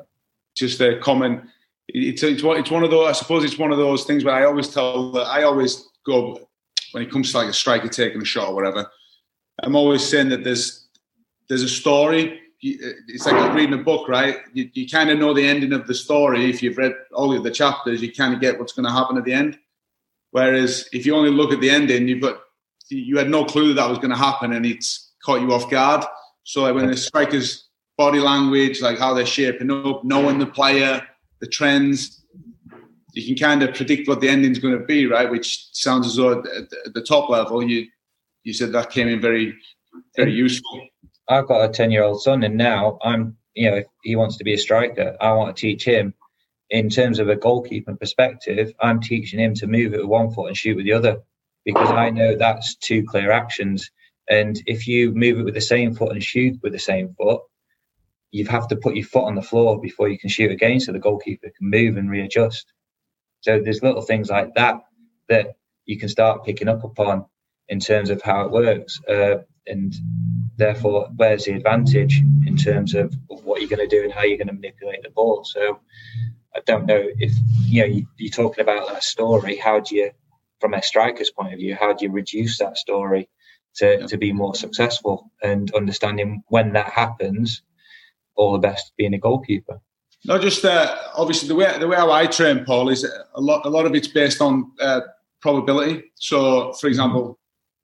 Just 0.58 0.82
a 0.82 1.00
comment. 1.00 1.42
It's 1.88 2.24
it's 2.24 2.44
one 2.44 2.58
it's 2.58 2.72
one 2.72 2.84
of 2.84 2.92
those. 2.92 3.08
I 3.08 3.12
suppose 3.14 3.44
it's 3.44 3.58
one 3.58 3.72
of 3.72 3.78
those 3.78 4.04
things 4.04 4.24
where 4.24 4.36
I 4.36 4.46
always 4.46 4.68
tell 4.68 5.12
that 5.14 5.28
I 5.28 5.44
always 5.44 5.88
go 6.06 6.48
when 6.92 7.04
it 7.04 7.12
comes 7.12 7.32
to 7.32 7.38
like 7.38 7.50
a 7.50 7.54
striker 7.54 7.88
taking 7.88 8.22
a 8.22 8.26
shot 8.26 8.50
or 8.50 8.56
whatever. 8.56 8.90
I'm 9.64 9.76
always 9.76 10.04
saying 10.04 10.30
that 10.30 10.44
there's 10.44 10.88
there's 11.48 11.64
a 11.64 11.70
story 11.70 12.42
uh, 12.66 12.98
it's 13.08 13.28
like 13.28 13.54
reading 13.54 13.80
a 13.80 13.84
book, 13.84 14.10
right? 14.10 14.40
You, 14.52 14.68
you 14.74 14.90
kind 14.90 15.12
of 15.12 15.20
know 15.20 15.32
the 15.32 15.46
ending 15.46 15.74
of 15.74 15.86
the 15.86 15.94
story. 15.94 16.50
If 16.50 16.64
you've 16.64 16.80
read 16.80 16.94
all 17.14 17.36
of 17.36 17.44
the 17.44 17.52
chapters, 17.52 18.02
you 18.02 18.12
kind 18.12 18.34
of 18.34 18.42
get 18.42 18.58
what's 18.58 18.74
going 18.74 18.86
to 18.88 18.92
happen 18.92 19.16
at 19.16 19.26
the 19.26 19.34
end. 19.34 19.60
Whereas 20.32 20.90
if 20.92 21.06
you 21.06 21.16
only 21.16 21.30
look 21.30 21.54
at 21.54 21.62
the 21.62 21.70
ending, 21.70 22.08
you've 22.08 22.22
got 22.22 22.40
you 22.90 23.18
had 23.18 23.30
no 23.30 23.46
clue 23.46 23.70
that, 23.70 23.82
that 23.82 23.90
was 23.90 24.00
going 24.00 24.10
to 24.10 24.18
happen, 24.18 24.54
and 24.54 24.66
it's 24.66 25.12
caught 25.24 25.42
you 25.42 25.54
off 25.54 25.70
guard. 25.70 26.04
So 26.44 26.74
when 26.74 26.88
the 26.88 26.98
strikers' 26.98 27.67
body 27.98 28.20
language, 28.20 28.82
like 28.82 29.00
how 29.00 29.14
they're 29.14 29.26
shaping 29.26 29.72
up, 29.72 30.04
knowing 30.04 30.40
the 30.40 30.46
player, 30.46 31.02
the 31.40 31.48
trends, 31.48 32.24
you 33.14 33.36
can 33.36 33.36
kind 33.36 33.64
of 33.64 33.76
predict 33.76 34.08
what 34.08 34.22
the 34.22 34.30
ending's 34.30 34.60
going 34.60 34.78
to 34.78 34.86
be, 34.86 35.08
right? 35.08 35.30
Which 35.30 35.70
sounds 35.74 36.06
as 36.06 36.16
though 36.16 36.40
at 36.40 36.94
the 36.94 37.02
top 37.02 37.30
level, 37.30 37.64
you 37.64 37.88
you 38.44 38.54
said 38.54 38.72
that 38.72 38.92
came 38.92 39.08
in 39.08 39.20
very 39.20 39.56
very 40.16 40.32
useful. 40.32 40.88
I've 41.28 41.48
got 41.48 41.70
a 41.70 41.74
10 41.74 41.92
year 41.92 42.04
old 42.04 42.22
son, 42.22 42.44
and 42.44 42.56
now 42.56 43.00
I'm, 43.04 43.36
you 43.54 43.70
know, 43.70 43.78
if 43.78 43.86
he 44.04 44.16
wants 44.16 44.38
to 44.38 44.44
be 44.44 44.54
a 44.54 44.58
striker, 44.58 45.18
I 45.20 45.34
want 45.34 45.56
to 45.56 45.60
teach 45.60 45.84
him 45.84 46.14
in 46.70 46.90
terms 46.90 47.20
of 47.20 47.30
a 47.30 47.36
goalkeeping 47.36 48.00
perspective. 48.00 48.74
I'm 48.80 49.02
teaching 49.02 49.40
him 49.40 49.54
to 49.56 49.68
move 49.68 49.94
it 49.94 50.02
with 50.02 50.08
one 50.08 50.32
foot 50.32 50.48
and 50.48 50.58
shoot 50.58 50.78
with 50.78 50.86
the 50.86 50.94
other 50.94 51.22
because 51.66 51.90
I 51.90 52.10
know 52.10 52.36
that's 52.36 52.76
two 52.76 53.04
clear 53.04 53.32
actions. 53.32 53.90
And 54.30 54.62
if 54.68 54.88
you 54.88 55.12
move 55.14 55.40
it 55.40 55.44
with 55.44 55.54
the 55.54 55.62
same 55.62 55.94
foot 55.94 56.12
and 56.12 56.24
shoot 56.24 56.60
with 56.62 56.74
the 56.74 56.80
same 56.80 57.16
foot, 57.18 57.42
you 58.32 58.46
have 58.46 58.68
to 58.68 58.76
put 58.76 58.96
your 58.96 59.06
foot 59.06 59.26
on 59.26 59.36
the 59.36 59.42
floor 59.42 59.80
before 59.80 60.10
you 60.10 60.18
can 60.18 60.30
shoot 60.30 60.52
again 60.52 60.80
so 60.80 60.92
the 60.92 61.00
goalkeeper 61.00 61.50
can 61.58 61.70
move 61.70 61.98
and 61.98 62.10
readjust. 62.10 62.74
So 63.42 63.62
there's 63.62 63.84
little 63.84 64.02
things 64.02 64.30
like 64.30 64.56
that 64.56 64.82
that 65.30 65.56
you 65.86 65.98
can 65.98 66.10
start 66.10 66.44
picking 66.44 66.68
up 66.68 66.84
upon 66.84 67.26
in 67.70 67.80
terms 67.80 68.10
of 68.10 68.22
how 68.22 68.46
it 68.46 68.52
works. 68.52 69.00
Uh, 69.08 69.38
and 69.66 69.94
therefore, 70.58 71.10
where's 71.16 71.46
the 71.46 71.54
advantage 71.54 72.22
in 72.46 72.56
terms 72.56 72.96
of, 72.96 73.14
what 73.28 73.62
you're 73.62 73.70
going 73.70 73.88
to 73.88 73.96
do 73.96 74.04
and 74.04 74.12
how 74.12 74.24
you're 74.24 74.38
going 74.38 74.48
to 74.48 74.54
manipulate 74.54 75.02
the 75.04 75.10
ball? 75.10 75.44
So 75.46 75.80
I 76.56 76.60
don't 76.66 76.86
know 76.86 77.08
if 77.18 77.32
you 77.66 77.82
know 77.82 77.88
you, 77.88 78.28
are 78.28 78.30
talking 78.30 78.62
about 78.62 78.88
that 78.90 79.04
story. 79.04 79.56
How 79.56 79.80
do 79.80 79.96
you, 79.96 80.12
from 80.60 80.74
a 80.74 80.82
striker's 80.82 81.32
point 81.32 81.54
of 81.54 81.60
view, 81.60 81.76
how 81.76 81.94
do 81.94 82.06
you 82.06 82.12
reduce 82.12 82.58
that 82.60 82.78
story 82.78 83.30
to, 83.76 84.06
to 84.08 84.18
be 84.18 84.34
more 84.34 84.54
successful 84.54 85.32
and 85.42 85.74
understanding 85.74 86.44
when 86.48 86.74
that 86.74 86.90
happens? 86.90 87.62
All 88.38 88.54
the 88.54 88.60
best 88.60 88.94
being 88.98 89.14
a 89.14 89.18
goalkeeper. 89.20 89.80
Not 90.26 90.42
just 90.42 90.66
uh, 90.66 90.96
obviously 91.16 91.48
the 91.48 91.56
way 91.56 91.78
the 91.80 91.88
way 91.88 91.98
how 91.98 92.12
I 92.12 92.28
train, 92.28 92.66
Paul, 92.66 92.90
is 92.90 93.04
a 93.04 93.42
lot. 93.42 93.66
A 93.66 93.70
lot 93.70 93.86
of 93.86 93.94
it's 93.96 94.08
based 94.08 94.42
on 94.42 94.72
uh, 94.80 95.02
probability. 95.42 96.04
So, 96.16 96.74
for 96.74 96.88
example, 96.88 97.40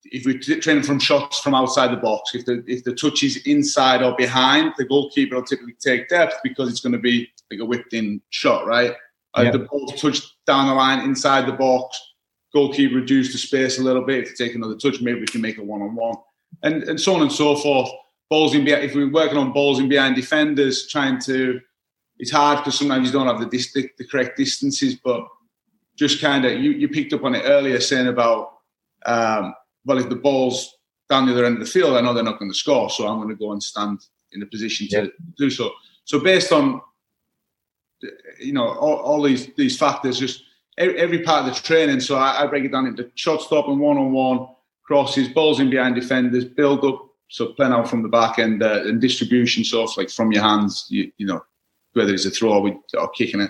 if 0.05 0.25
we're 0.25 0.39
training 0.59 0.83
from 0.83 0.99
shots 0.99 1.39
from 1.39 1.55
outside 1.55 1.91
the 1.91 1.97
box, 1.97 2.35
if 2.35 2.45
the 2.45 2.63
if 2.67 2.83
the 2.83 2.93
touch 2.93 3.23
is 3.23 3.37
inside 3.45 4.03
or 4.03 4.15
behind, 4.15 4.73
the 4.77 4.85
goalkeeper 4.85 5.35
will 5.35 5.43
typically 5.43 5.75
take 5.79 6.09
depth 6.09 6.35
because 6.43 6.69
it's 6.69 6.81
going 6.81 6.93
to 6.93 6.99
be 6.99 7.29
like 7.51 7.59
a 7.59 7.65
whipped 7.65 7.93
in 7.93 8.21
shot, 8.29 8.65
right? 8.65 8.93
Uh, 9.35 9.51
The 9.51 9.59
ball 9.59 9.87
touched 9.87 10.35
down 10.45 10.67
the 10.67 10.73
line 10.73 10.99
inside 11.05 11.47
the 11.47 11.53
box, 11.53 11.99
goalkeeper 12.53 12.95
reduce 12.95 13.31
the 13.31 13.37
space 13.37 13.79
a 13.79 13.83
little 13.83 14.05
bit. 14.05 14.23
If 14.23 14.31
you 14.31 14.45
take 14.45 14.55
another 14.55 14.75
touch, 14.75 15.01
maybe 15.01 15.19
we 15.19 15.25
can 15.25 15.41
make 15.41 15.57
a 15.57 15.63
one 15.63 15.81
on 15.81 15.95
one, 15.95 16.15
and 16.63 16.83
and 16.83 16.99
so 16.99 17.15
on 17.15 17.21
and 17.21 17.31
so 17.31 17.55
forth. 17.55 17.89
Balls 18.33 18.55
in 18.55 18.65
behind. 18.65 18.83
If 18.83 18.95
we're 18.95 19.11
working 19.11 19.37
on 19.37 19.53
balls 19.53 19.79
in 19.79 19.87
behind 19.87 20.15
defenders, 20.15 20.87
trying 20.87 21.19
to, 21.21 21.59
it's 22.17 22.31
hard 22.31 22.57
because 22.57 22.79
sometimes 22.79 23.05
you 23.07 23.13
don't 23.13 23.27
have 23.27 23.39
the, 23.39 23.45
the, 23.45 23.89
the 23.99 24.07
correct 24.07 24.37
distances, 24.37 24.95
but 24.95 25.27
just 25.95 26.19
kind 26.19 26.43
of 26.45 26.53
you 26.53 26.71
you 26.71 26.87
picked 26.89 27.13
up 27.13 27.23
on 27.23 27.35
it 27.35 27.43
earlier, 27.45 27.79
saying 27.79 28.07
about. 28.07 28.53
Um, 29.05 29.53
well, 29.85 29.99
if 29.99 30.09
the 30.09 30.15
ball's 30.15 30.77
down 31.09 31.27
the 31.27 31.33
other 31.33 31.45
end 31.45 31.57
of 31.57 31.59
the 31.59 31.69
field, 31.69 31.95
I 31.95 32.01
know 32.01 32.13
they're 32.13 32.23
not 32.23 32.39
going 32.39 32.49
to 32.49 32.57
score, 32.57 32.89
so 32.89 33.05
I'm 33.05 33.17
going 33.17 33.29
to 33.29 33.35
go 33.35 33.51
and 33.51 33.61
stand 33.61 33.99
in 34.31 34.41
a 34.41 34.45
position 34.45 34.87
to 34.87 35.03
yeah. 35.03 35.07
do 35.37 35.49
so. 35.49 35.71
So 36.05 36.19
based 36.19 36.51
on 36.51 36.81
you 38.39 38.53
know 38.53 38.67
all, 38.67 38.95
all, 38.95 39.21
these 39.21 39.53
these 39.55 39.77
factors, 39.77 40.17
just 40.17 40.43
every, 40.77 40.97
every, 40.97 41.19
part 41.21 41.47
of 41.47 41.53
the 41.53 41.61
training. 41.61 41.99
So 41.99 42.15
I, 42.15 42.43
I 42.43 42.47
break 42.47 42.63
it 42.63 42.71
down 42.71 42.87
into 42.87 43.11
shot 43.15 43.41
stop 43.41 43.67
and 43.67 43.79
one 43.79 43.97
on 43.97 44.11
one 44.11 44.47
crosses, 44.83 45.27
balls 45.29 45.59
in 45.59 45.69
behind 45.69 45.95
defenders, 45.95 46.45
build 46.45 46.83
up. 46.83 47.09
So 47.29 47.47
playing 47.47 47.73
out 47.73 47.89
from 47.89 48.03
the 48.03 48.09
back 48.09 48.37
end 48.37 48.61
uh, 48.61 48.83
and 48.83 49.01
distribution, 49.01 49.63
so 49.63 49.85
like 49.97 50.09
from 50.09 50.31
your 50.31 50.43
hands, 50.43 50.85
you, 50.89 51.11
you 51.17 51.25
know, 51.25 51.43
whether 51.93 52.13
it's 52.13 52.25
a 52.25 52.31
throw 52.31 52.53
or, 52.53 52.79
or 52.97 53.09
kicking 53.09 53.41
it. 53.41 53.49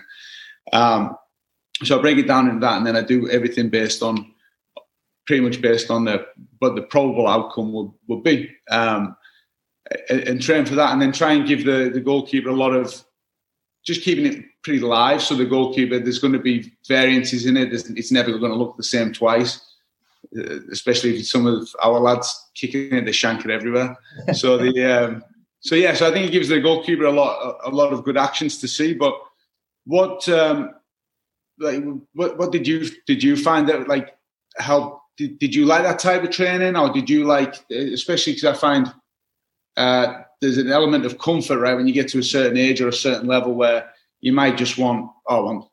Um, 0.72 1.18
so 1.84 1.98
I 1.98 2.02
break 2.02 2.18
it 2.18 2.28
down 2.28 2.48
into 2.48 2.62
that, 2.62 2.78
and 2.78 2.88
then 2.88 2.96
I 2.96 3.02
do 3.02 3.30
everything 3.30 3.70
based 3.70 4.02
on 4.02 4.34
pretty 5.26 5.42
much 5.42 5.62
based 5.62 5.90
on 5.90 6.06
the 6.06 6.26
what 6.60 6.76
the 6.76 6.82
probable 6.82 7.28
outcome 7.28 7.74
would, 7.74 7.92
would 8.08 8.24
be. 8.24 8.50
Um, 8.70 9.16
and, 10.10 10.20
and, 10.22 10.42
train 10.42 10.66
for 10.66 10.76
that, 10.76 10.94
and 10.94 11.02
then 11.02 11.12
try 11.12 11.34
and 11.34 11.48
give 11.48 11.66
the, 11.66 11.90
the 11.94 12.00
goalkeeper 12.00 12.50
a 12.50 12.56
lot 12.56 12.74
of 12.74 13.04
just 13.86 14.02
keeping 14.02 14.26
it 14.26 14.46
pretty 14.64 14.80
live. 14.80 15.22
So 15.22 15.36
the 15.36 15.46
goalkeeper, 15.46 16.00
there's 16.00 16.20
going 16.20 16.34
to 16.34 16.40
be 16.40 16.72
variances 16.88 17.46
in 17.46 17.58
it. 17.58 17.74
It's 17.74 18.12
never 18.12 18.38
going 18.38 18.52
to 18.52 18.58
look 18.58 18.78
the 18.78 18.84
same 18.84 19.12
twice, 19.12 19.60
especially 20.72 21.20
if 21.20 21.28
some 21.28 21.46
of 21.46 21.68
our 21.84 22.00
lads 22.00 22.52
kicking 22.56 22.94
it, 22.94 23.06
they 23.06 23.12
shank 23.12 23.46
it 23.46 23.52
everywhere. 23.52 23.96
so 24.34 24.58
the 24.58 24.84
um, 24.84 25.24
so 25.60 25.76
yeah, 25.76 25.94
so 25.94 26.08
I 26.08 26.12
think 26.12 26.28
it 26.28 26.32
gives 26.32 26.50
the 26.50 26.60
goalkeeper 26.60 27.06
a 27.06 27.12
lot 27.12 27.58
a, 27.66 27.70
lot 27.70 27.94
of 27.94 28.04
good 28.04 28.18
actions 28.18 28.58
to 28.60 28.68
see. 28.68 28.94
But 28.94 29.14
what 29.86 30.28
um, 30.30 30.72
like 31.60 31.84
what 32.14 32.38
what 32.38 32.52
did 32.52 32.68
you 32.68 32.90
did 33.06 33.24
you 33.24 33.36
find 33.36 33.68
that 33.70 33.88
like 33.88 34.16
help 34.58 35.02
did, 35.18 35.40
did 35.40 35.54
you 35.54 35.66
like 35.66 35.84
that 35.84 36.00
type 36.00 36.24
of 36.24 36.32
training 36.32 36.76
or 36.76 36.92
did 36.92 37.10
you 37.10 37.26
like 37.26 37.56
especially 37.72 38.34
because 38.34 38.56
i 38.56 38.60
find 38.60 38.94
uh, 39.76 40.22
there's 40.40 40.58
an 40.58 40.72
element 40.72 41.06
of 41.06 41.18
comfort 41.18 41.58
right 41.60 41.74
when 41.76 41.88
you 41.88 41.94
get 41.94 42.08
to 42.08 42.20
a 42.20 42.24
certain 42.24 42.58
age 42.58 42.80
or 42.80 42.88
a 42.88 42.94
certain 42.94 43.28
level 43.28 43.54
where 43.54 43.90
you 44.22 44.32
might 44.32 44.58
just 44.58 44.78
want 44.78 45.10
oh, 45.28 45.38
i 45.38 45.40
want 45.40 45.66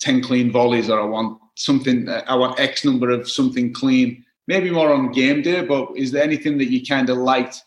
10 0.00 0.22
clean 0.22 0.50
volleys 0.50 0.88
or 0.90 1.00
i 1.00 1.04
want 1.04 1.38
something 1.54 2.08
i 2.08 2.34
want 2.34 2.58
x 2.60 2.84
number 2.84 3.10
of 3.10 3.28
something 3.28 3.72
clean 3.72 4.24
maybe 4.46 4.70
more 4.70 4.92
on 4.92 5.12
game 5.12 5.42
day 5.42 5.62
but 5.62 5.88
is 5.96 6.12
there 6.12 6.22
anything 6.22 6.58
that 6.58 6.70
you 6.70 6.84
kind 6.84 7.08
of 7.10 7.18
liked 7.18 7.62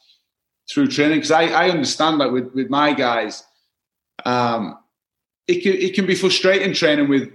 through 0.70 0.88
training 0.88 1.18
because 1.18 1.32
I, 1.32 1.46
I 1.46 1.70
understand 1.70 2.22
that 2.22 2.32
with, 2.32 2.54
with 2.54 2.70
my 2.70 2.94
guys 2.94 3.44
um, 4.26 4.78
it 5.48 5.64
can, 5.64 5.74
it 5.74 5.96
can 5.96 6.06
be 6.06 6.16
frustrating 6.16 6.74
training 6.74 7.10
with 7.10 7.32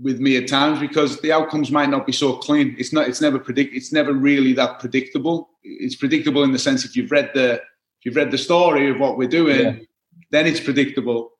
with 0.00 0.20
me 0.20 0.36
at 0.36 0.48
times 0.48 0.80
because 0.80 1.20
the 1.20 1.32
outcomes 1.32 1.70
might 1.70 1.90
not 1.90 2.06
be 2.06 2.12
so 2.12 2.36
clean. 2.36 2.74
It's 2.78 2.92
not. 2.92 3.08
It's 3.08 3.20
never 3.20 3.38
predict. 3.38 3.74
It's 3.74 3.92
never 3.92 4.12
really 4.12 4.52
that 4.54 4.80
predictable. 4.80 5.50
It's 5.62 5.96
predictable 5.96 6.42
in 6.42 6.52
the 6.52 6.58
sense 6.58 6.84
if 6.84 6.96
you've 6.96 7.10
read 7.10 7.30
the 7.34 7.54
if 7.54 8.06
you've 8.06 8.16
read 8.16 8.30
the 8.30 8.38
story 8.38 8.90
of 8.90 8.98
what 8.98 9.16
we're 9.16 9.28
doing, 9.28 9.60
yeah. 9.60 9.84
then 10.30 10.46
it's 10.46 10.60
predictable. 10.60 11.31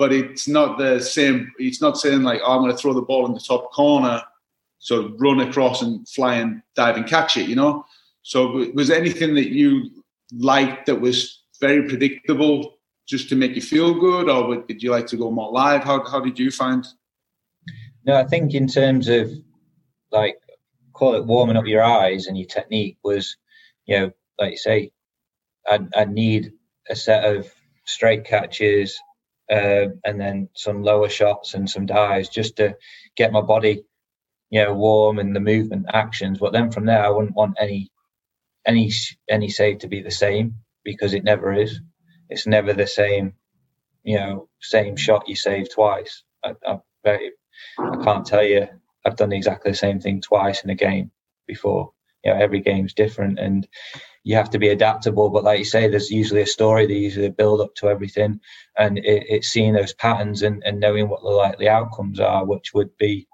But 0.00 0.14
it's 0.14 0.48
not 0.48 0.78
the 0.78 0.98
same. 0.98 1.52
It's 1.58 1.82
not 1.82 1.98
saying 1.98 2.22
like, 2.22 2.40
oh, 2.42 2.52
I'm 2.52 2.62
going 2.62 2.72
to 2.72 2.76
throw 2.78 2.94
the 2.94 3.02
ball 3.02 3.26
in 3.26 3.34
the 3.34 3.38
top 3.38 3.70
corner, 3.70 4.22
so 4.78 5.14
run 5.18 5.40
across 5.40 5.82
and 5.82 6.08
fly 6.08 6.36
and 6.36 6.62
dive 6.74 6.96
and 6.96 7.06
catch 7.06 7.36
it. 7.36 7.50
You 7.50 7.54
know. 7.54 7.84
So 8.22 8.70
was 8.72 8.90
anything 8.90 9.34
that 9.34 9.50
you 9.50 9.90
liked 10.32 10.86
that 10.86 11.02
was 11.02 11.42
very 11.60 11.86
predictable 11.86 12.78
just 13.06 13.28
to 13.28 13.36
make 13.36 13.54
you 13.54 13.60
feel 13.60 13.92
good, 13.92 14.30
or 14.30 14.56
did 14.62 14.82
you 14.82 14.90
like 14.90 15.06
to 15.08 15.18
go 15.18 15.30
more 15.30 15.52
live? 15.52 15.84
How 15.84 16.02
how 16.08 16.20
did 16.20 16.38
you 16.38 16.50
find? 16.50 16.86
No, 18.06 18.16
I 18.16 18.24
think 18.24 18.54
in 18.54 18.68
terms 18.68 19.06
of 19.06 19.30
like 20.10 20.38
call 20.94 21.14
it 21.14 21.26
warming 21.26 21.58
up 21.58 21.66
your 21.66 21.84
eyes 21.84 22.26
and 22.26 22.38
your 22.38 22.48
technique 22.48 22.96
was, 23.04 23.36
you 23.84 23.98
know, 23.98 24.12
like 24.38 24.52
you 24.52 24.56
say, 24.56 24.92
I 25.66 25.80
I 25.94 26.06
need 26.06 26.52
a 26.88 26.96
set 26.96 27.22
of 27.24 27.52
straight 27.84 28.24
catches 28.24 28.98
uh, 29.50 29.88
and 30.04 30.20
then 30.20 30.48
some 30.54 30.82
lower 30.82 31.08
shots 31.08 31.54
and 31.54 31.68
some 31.70 31.86
dives 31.86 32.28
just 32.30 32.56
to 32.56 32.76
get 33.16 33.32
my 33.32 33.42
body, 33.42 33.84
you 34.50 34.64
know, 34.64 34.74
warm 34.74 35.18
and 35.18 35.36
the 35.36 35.40
movement 35.40 35.86
actions. 35.92 36.38
But 36.40 36.52
then 36.52 36.70
from 36.72 36.86
there, 36.86 37.04
I 37.04 37.10
wouldn't 37.10 37.36
want 37.36 37.56
any 37.60 37.90
any 38.66 38.90
any 39.30 39.48
save 39.48 39.78
to 39.80 39.88
be 39.88 40.02
the 40.02 40.10
same 40.10 40.56
because 40.84 41.14
it 41.14 41.24
never 41.24 41.52
is. 41.52 41.80
It's 42.28 42.46
never 42.46 42.72
the 42.72 42.86
same, 42.86 43.34
you 44.04 44.16
know, 44.16 44.48
same 44.60 44.96
shot 44.96 45.28
you 45.28 45.36
save 45.36 45.72
twice. 45.72 46.24
I, 46.44 46.54
I, 46.66 46.78
very, 47.04 47.32
I 47.78 47.96
can't 48.04 48.26
tell 48.26 48.44
you 48.44 48.68
I've 49.06 49.16
done 49.16 49.32
exactly 49.32 49.72
the 49.72 49.76
same 49.78 50.00
thing 50.00 50.20
twice 50.20 50.64
in 50.64 50.70
a 50.70 50.74
game 50.76 51.10
before. 51.46 51.92
You 52.24 52.32
know, 52.34 52.40
every 52.40 52.60
game's 52.60 52.94
different 52.94 53.38
and 53.38 53.68
you 54.22 54.36
have 54.36 54.50
to 54.50 54.58
be 54.58 54.68
adaptable. 54.68 55.30
But 55.30 55.44
like 55.44 55.58
you 55.58 55.64
say, 55.64 55.88
there's 55.88 56.10
usually 56.10 56.42
a 56.42 56.46
story, 56.46 56.86
there's 56.86 57.00
usually 57.00 57.26
a 57.26 57.32
build 57.32 57.60
up 57.60 57.74
to 57.76 57.88
everything. 57.88 58.40
And 58.78 58.98
it, 58.98 59.24
it's 59.28 59.48
seeing 59.48 59.74
those 59.74 59.94
patterns 59.94 60.42
and, 60.42 60.62
and 60.64 60.80
knowing 60.80 61.08
what 61.08 61.22
the 61.22 61.28
likely 61.28 61.68
outcomes 61.68 62.20
are, 62.20 62.44
which 62.44 62.72
would 62.74 62.96
be 62.98 63.26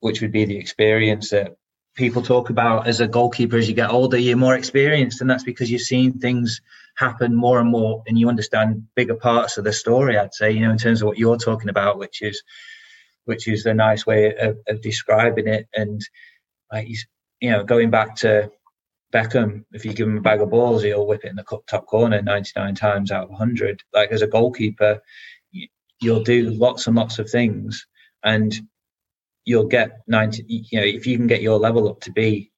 which 0.00 0.20
would 0.20 0.30
be 0.30 0.44
the 0.44 0.56
experience 0.56 1.30
that 1.30 1.56
people 1.96 2.22
talk 2.22 2.50
about 2.50 2.86
as 2.86 3.00
a 3.00 3.08
goalkeeper 3.08 3.56
as 3.56 3.68
you 3.68 3.74
get 3.74 3.90
older 3.90 4.16
you're 4.16 4.36
more 4.36 4.54
experienced 4.54 5.20
and 5.20 5.28
that's 5.28 5.42
because 5.42 5.68
you've 5.68 5.80
seen 5.80 6.16
things 6.16 6.60
happen 6.96 7.34
more 7.34 7.58
and 7.58 7.68
more 7.68 8.04
and 8.06 8.16
you 8.16 8.28
understand 8.28 8.86
bigger 8.94 9.16
parts 9.16 9.58
of 9.58 9.64
the 9.64 9.72
story 9.72 10.16
i'd 10.16 10.32
say 10.32 10.52
you 10.52 10.60
know 10.60 10.70
in 10.70 10.78
terms 10.78 11.02
of 11.02 11.08
what 11.08 11.18
you're 11.18 11.36
talking 11.36 11.68
about 11.68 11.98
which 11.98 12.22
is 12.22 12.40
which 13.24 13.48
is 13.48 13.66
a 13.66 13.74
nice 13.74 14.06
way 14.06 14.32
of, 14.36 14.56
of 14.68 14.80
describing 14.80 15.48
it 15.48 15.66
and 15.74 16.00
like 16.72 16.88
you 17.40 17.50
know 17.50 17.64
going 17.64 17.90
back 17.90 18.14
to 18.14 18.48
Beckham, 19.12 19.64
if 19.72 19.84
you 19.84 19.94
give 19.94 20.06
him 20.06 20.18
a 20.18 20.22
bag 20.22 20.40
of 20.40 20.50
balls, 20.50 20.82
he'll 20.82 21.06
whip 21.06 21.24
it 21.24 21.30
in 21.30 21.36
the 21.36 21.60
top 21.66 21.86
corner 21.86 22.20
99 22.20 22.74
times 22.74 23.10
out 23.10 23.24
of 23.24 23.30
100. 23.30 23.82
Like 23.94 24.12
as 24.12 24.22
a 24.22 24.26
goalkeeper, 24.26 25.00
you'll 26.00 26.22
do 26.22 26.50
lots 26.50 26.86
and 26.86 26.96
lots 26.96 27.18
of 27.18 27.30
things, 27.30 27.86
and 28.22 28.54
you'll 29.48 29.64
get 29.64 30.02
90 30.06 30.44
you 30.46 30.78
know 30.78 30.84
if 30.86 31.06
you 31.06 31.16
can 31.16 31.26
get 31.26 31.40
your 31.40 31.58
level 31.58 31.88
up 31.88 32.00
to 32.00 32.12
be 32.12 32.52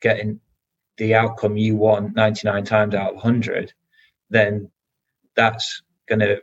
getting 0.00 0.38
the 0.96 1.12
outcome 1.12 1.56
you 1.56 1.74
want 1.74 2.14
99 2.14 2.64
times 2.64 2.94
out 2.94 3.10
of 3.10 3.14
100 3.16 3.72
then 4.30 4.70
that's 5.34 5.82
going 6.08 6.20
to 6.20 6.40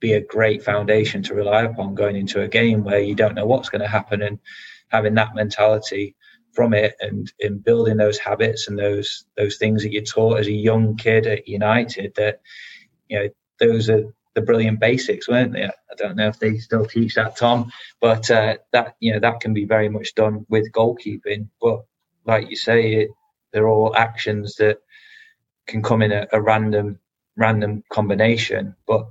be 0.00 0.12
a 0.12 0.20
great 0.20 0.62
foundation 0.62 1.22
to 1.22 1.34
rely 1.34 1.62
upon 1.62 1.94
going 1.94 2.14
into 2.14 2.42
a 2.42 2.48
game 2.48 2.84
where 2.84 3.00
you 3.00 3.14
don't 3.14 3.34
know 3.34 3.46
what's 3.46 3.70
going 3.70 3.80
to 3.80 3.88
happen 3.88 4.20
and 4.20 4.38
having 4.88 5.14
that 5.14 5.34
mentality 5.34 6.14
from 6.58 6.74
it 6.74 6.96
and 6.98 7.32
in 7.38 7.58
building 7.58 7.96
those 7.96 8.18
habits 8.18 8.66
and 8.66 8.76
those 8.76 9.24
those 9.36 9.58
things 9.58 9.84
that 9.84 9.92
you're 9.92 10.02
taught 10.02 10.40
as 10.40 10.48
a 10.48 10.52
young 10.52 10.96
kid 10.96 11.24
at 11.28 11.46
United 11.46 12.12
that 12.16 12.40
you 13.08 13.16
know 13.16 13.28
those 13.60 13.88
are 13.88 14.02
the 14.34 14.42
brilliant 14.42 14.80
basics, 14.80 15.28
weren't 15.28 15.52
they? 15.52 15.66
I 15.66 15.94
don't 15.96 16.16
know 16.16 16.26
if 16.26 16.40
they 16.40 16.58
still 16.58 16.84
teach 16.84 17.14
that, 17.14 17.36
Tom, 17.36 17.70
but 18.00 18.28
uh, 18.28 18.56
that 18.72 18.96
you 18.98 19.12
know 19.12 19.20
that 19.20 19.38
can 19.38 19.54
be 19.54 19.66
very 19.66 19.88
much 19.88 20.16
done 20.16 20.46
with 20.48 20.72
goalkeeping. 20.72 21.48
But 21.62 21.84
like 22.24 22.50
you 22.50 22.56
say, 22.56 22.94
it, 22.94 23.10
they're 23.52 23.68
all 23.68 23.94
actions 23.94 24.56
that 24.56 24.78
can 25.68 25.80
come 25.80 26.02
in 26.02 26.10
a, 26.10 26.26
a 26.32 26.42
random 26.42 26.98
random 27.36 27.84
combination, 27.88 28.74
but 28.84 29.06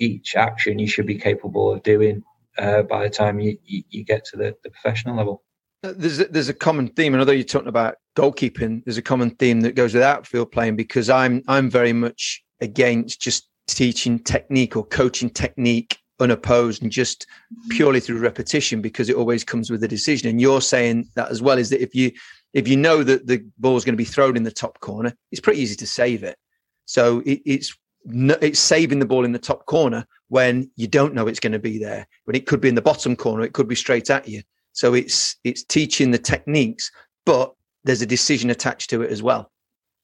each 0.00 0.34
action 0.34 0.80
you 0.80 0.88
should 0.88 1.06
be 1.06 1.18
capable 1.18 1.72
of 1.72 1.84
doing 1.84 2.24
uh, 2.58 2.82
by 2.82 3.04
the 3.04 3.10
time 3.10 3.38
you, 3.38 3.58
you, 3.64 3.84
you, 3.90 4.04
get 4.04 4.24
to 4.24 4.36
the, 4.36 4.56
the 4.64 4.70
professional 4.70 5.16
level. 5.16 5.44
Uh, 5.82 5.94
there's 5.96 6.20
a, 6.20 6.24
there's 6.26 6.48
a 6.48 6.54
common 6.54 6.88
theme, 6.88 7.14
and 7.14 7.20
although 7.20 7.32
you're 7.32 7.44
talking 7.44 7.68
about 7.68 7.96
goalkeeping, 8.16 8.84
there's 8.84 8.98
a 8.98 9.02
common 9.02 9.30
theme 9.30 9.62
that 9.62 9.74
goes 9.74 9.94
with 9.94 10.02
outfield 10.02 10.52
playing 10.52 10.76
because 10.76 11.08
I'm 11.08 11.42
I'm 11.48 11.70
very 11.70 11.92
much 11.92 12.42
against 12.60 13.20
just 13.20 13.48
teaching 13.66 14.18
technique 14.18 14.76
or 14.76 14.84
coaching 14.84 15.30
technique 15.30 15.98
unopposed 16.18 16.82
and 16.82 16.92
just 16.92 17.26
purely 17.70 17.98
through 17.98 18.18
repetition 18.18 18.82
because 18.82 19.08
it 19.08 19.16
always 19.16 19.42
comes 19.42 19.70
with 19.70 19.82
a 19.82 19.88
decision. 19.88 20.28
And 20.28 20.40
you're 20.40 20.60
saying 20.60 21.08
that 21.14 21.30
as 21.30 21.40
well 21.40 21.56
is 21.56 21.70
that 21.70 21.82
if 21.82 21.94
you 21.94 22.12
if 22.52 22.68
you 22.68 22.76
know 22.76 23.02
that 23.02 23.26
the 23.26 23.42
ball 23.58 23.76
is 23.76 23.84
going 23.84 23.94
to 23.94 23.96
be 23.96 24.04
thrown 24.04 24.36
in 24.36 24.42
the 24.42 24.50
top 24.50 24.80
corner 24.80 25.14
it's 25.30 25.40
pretty 25.40 25.60
easy 25.60 25.76
to 25.76 25.86
save 25.86 26.22
it. 26.22 26.36
So 26.84 27.20
it, 27.20 27.40
it's 27.46 27.74
it's 28.04 28.60
saving 28.60 28.98
the 28.98 29.06
ball 29.06 29.24
in 29.24 29.32
the 29.32 29.38
top 29.38 29.64
corner 29.66 30.06
when 30.28 30.70
you 30.76 30.86
don't 30.86 31.14
know 31.14 31.26
it's 31.26 31.40
going 31.40 31.52
to 31.52 31.58
be 31.58 31.78
there. 31.78 32.06
When 32.24 32.36
it 32.36 32.46
could 32.46 32.60
be 32.60 32.68
in 32.68 32.74
the 32.74 32.82
bottom 32.82 33.16
corner 33.16 33.44
it 33.44 33.54
could 33.54 33.68
be 33.68 33.74
straight 33.74 34.10
at 34.10 34.28
you 34.28 34.42
so 34.72 34.94
it's 34.94 35.36
it's 35.44 35.62
teaching 35.64 36.10
the 36.10 36.18
techniques 36.18 36.90
but 37.26 37.54
there's 37.84 38.02
a 38.02 38.06
decision 38.06 38.50
attached 38.50 38.90
to 38.90 39.02
it 39.02 39.10
as 39.10 39.22
well 39.22 39.50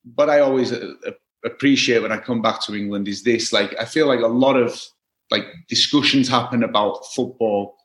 but 0.05 0.31
i 0.31 0.41
always 0.41 0.73
uh, 0.73 0.93
appreciate 1.47 2.03
when 2.03 2.13
I 2.13 2.19
come 2.19 2.43
back 2.43 2.61
to 2.63 2.75
England 2.75 3.09
is 3.09 3.23
this. 3.23 3.53
Like, 3.53 3.75
I 3.81 3.85
feel 3.85 4.07
like 4.07 4.21
a 4.21 4.27
lot 4.27 4.57
of 4.57 4.79
like 5.31 5.45
discussions 5.69 6.29
happen 6.29 6.63
about 6.63 7.07
football, 7.15 7.77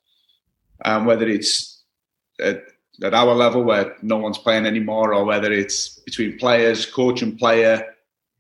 um, 0.86 1.06
whether 1.06 1.28
it's 1.28 1.84
at, 2.40 2.64
at 3.04 3.14
our 3.14 3.34
level 3.34 3.64
where 3.64 3.96
no 4.02 4.18
one's 4.18 4.38
playing 4.38 4.66
anymore, 4.66 5.14
or 5.14 5.24
whether 5.24 5.52
it's 5.52 6.00
between 6.00 6.38
players, 6.38 6.86
coach 6.86 7.22
and 7.22 7.38
player, 7.38 7.84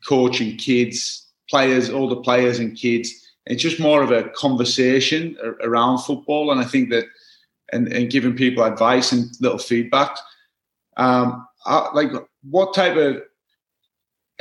coach 0.07 0.41
and 0.41 0.59
kids, 0.59 1.27
players, 1.49 1.89
older 1.89 2.17
players 2.17 2.59
and 2.59 2.77
kids. 2.77 3.11
It's 3.47 3.63
just 3.63 3.79
more 3.79 4.03
of 4.03 4.11
a 4.11 4.29
conversation 4.29 5.35
around 5.63 5.99
football, 5.99 6.51
and 6.51 6.59
I 6.59 6.65
think 6.65 6.89
that, 6.91 7.05
and, 7.71 7.87
and 7.91 8.09
giving 8.09 8.35
people 8.35 8.63
advice 8.63 9.11
and 9.11 9.29
little 9.39 9.57
feedback. 9.57 10.17
Um, 10.97 11.47
I, 11.65 11.89
like, 11.93 12.11
what 12.43 12.73
type 12.73 12.97
of 12.97 13.21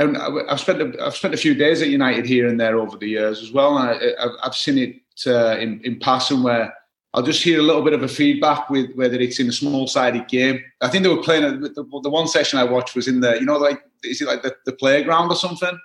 and 0.00 0.16
I've 0.16 0.60
spent 0.60 0.80
a, 0.80 1.04
I've 1.04 1.14
spent 1.14 1.34
a 1.34 1.36
few 1.36 1.54
days 1.54 1.82
at 1.82 1.88
United 1.88 2.24
here 2.24 2.48
and 2.48 2.58
there 2.58 2.78
over 2.78 2.96
the 2.96 3.08
years 3.08 3.42
as 3.42 3.52
well, 3.52 3.76
and 3.76 4.00
I, 4.18 4.44
have 4.44 4.54
seen 4.54 4.78
it 4.78 4.96
uh, 5.26 5.58
in 5.58 5.80
in 5.84 5.98
passing 5.98 6.42
where 6.42 6.72
I'll 7.12 7.22
just 7.22 7.42
hear 7.42 7.58
a 7.58 7.62
little 7.62 7.82
bit 7.82 7.92
of 7.92 8.02
a 8.02 8.08
feedback 8.08 8.70
with 8.70 8.94
whether 8.94 9.16
it's 9.16 9.38
in 9.38 9.48
a 9.48 9.52
small 9.52 9.86
sided 9.86 10.26
game. 10.28 10.62
I 10.80 10.88
think 10.88 11.02
they 11.02 11.14
were 11.14 11.22
playing 11.22 11.60
the, 11.60 11.68
the, 12.02 12.10
one 12.10 12.28
session 12.28 12.58
I 12.58 12.64
watched 12.64 12.94
was 12.94 13.08
in 13.08 13.20
the 13.20 13.34
you 13.34 13.44
know 13.44 13.58
like 13.58 13.82
is 14.02 14.22
it 14.22 14.26
like 14.26 14.42
the, 14.42 14.56
the 14.64 14.72
playground 14.72 15.30
or 15.30 15.36
something? 15.36 15.78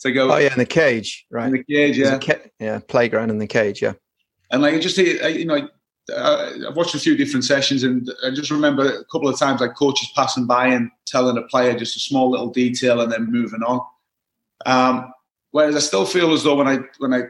To 0.00 0.12
go. 0.12 0.30
Oh 0.30 0.36
yeah, 0.36 0.52
in 0.52 0.58
the 0.58 0.66
cage, 0.66 1.24
right? 1.30 1.46
In 1.46 1.52
the 1.52 1.64
cage, 1.64 1.96
yeah, 1.96 2.18
ca- 2.18 2.48
yeah, 2.58 2.80
playground 2.88 3.30
in 3.30 3.38
the 3.38 3.46
cage, 3.46 3.80
yeah. 3.80 3.94
And 4.50 4.60
like 4.60 4.78
just 4.82 4.96
see, 4.96 5.24
you 5.38 5.46
know 5.46 5.68
uh, 6.10 6.50
I've 6.68 6.76
watched 6.76 6.94
a 6.94 7.00
few 7.00 7.16
different 7.16 7.44
sessions, 7.44 7.82
and 7.84 8.10
I 8.24 8.30
just 8.30 8.50
remember 8.50 8.84
a 8.84 9.04
couple 9.04 9.28
of 9.28 9.38
times 9.38 9.60
like 9.60 9.74
coaches 9.74 10.10
passing 10.16 10.46
by 10.46 10.68
and 10.68 10.90
telling 11.06 11.36
a 11.36 11.42
player 11.42 11.78
just 11.78 11.96
a 11.96 12.00
small 12.00 12.30
little 12.30 12.50
detail 12.50 13.00
and 13.00 13.12
then 13.12 13.30
moving 13.30 13.62
on. 13.62 13.80
Um, 14.66 15.12
whereas 15.52 15.76
I 15.76 15.80
still 15.80 16.04
feel 16.04 16.32
as 16.32 16.42
though 16.42 16.56
when 16.56 16.68
I 16.68 16.78
when 16.98 17.14
I 17.14 17.22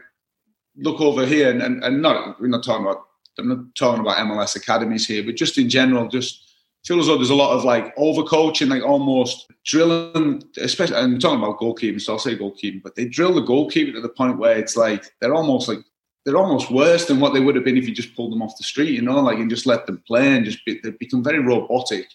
look 0.75 1.01
over 1.01 1.25
here, 1.25 1.51
and, 1.51 1.61
and, 1.61 1.83
and 1.83 2.01
not 2.01 2.39
we're 2.41 2.47
not 2.47 2.63
talking 2.63 2.85
about 2.85 3.05
I'm 3.37 3.47
not 3.47 3.75
talking 3.75 4.01
about 4.01 4.17
MLS 4.17 4.55
academies 4.55 5.07
here, 5.07 5.23
but 5.23 5.35
just 5.35 5.57
in 5.57 5.69
general, 5.69 6.07
just 6.07 6.43
feel 6.85 6.99
as 6.99 7.07
though 7.07 7.15
there's 7.15 7.29
a 7.29 7.35
lot 7.35 7.55
of 7.55 7.63
like 7.63 7.95
overcoaching, 7.95 8.69
like 8.69 8.83
almost 8.83 9.51
drilling, 9.63 10.43
especially. 10.57 10.97
I'm 10.97 11.19
talking 11.19 11.39
about 11.39 11.59
goalkeeping, 11.59 12.01
so 12.01 12.13
I'll 12.13 12.19
say 12.19 12.37
goalkeeping, 12.37 12.83
but 12.83 12.95
they 12.95 13.05
drill 13.05 13.33
the 13.33 13.41
goalkeeper 13.41 13.93
to 13.93 14.01
the 14.01 14.09
point 14.09 14.37
where 14.37 14.57
it's 14.57 14.75
like 14.75 15.05
they're 15.19 15.35
almost 15.35 15.67
like 15.67 15.79
they're 16.25 16.37
almost 16.37 16.71
worse 16.71 17.05
than 17.05 17.19
what 17.19 17.33
they 17.33 17.39
would 17.39 17.55
have 17.55 17.65
been 17.65 17.77
if 17.77 17.87
you 17.87 17.93
just 17.93 18.15
pulled 18.15 18.31
them 18.31 18.41
off 18.41 18.57
the 18.57 18.63
street, 18.63 18.91
you 18.91 19.01
know, 19.01 19.19
like 19.19 19.39
and 19.39 19.49
just 19.49 19.65
let 19.65 19.85
them 19.85 20.01
play 20.07 20.35
and 20.35 20.45
just 20.45 20.63
be, 20.65 20.79
they 20.81 20.91
become 20.91 21.23
very 21.23 21.39
robotic. 21.39 22.07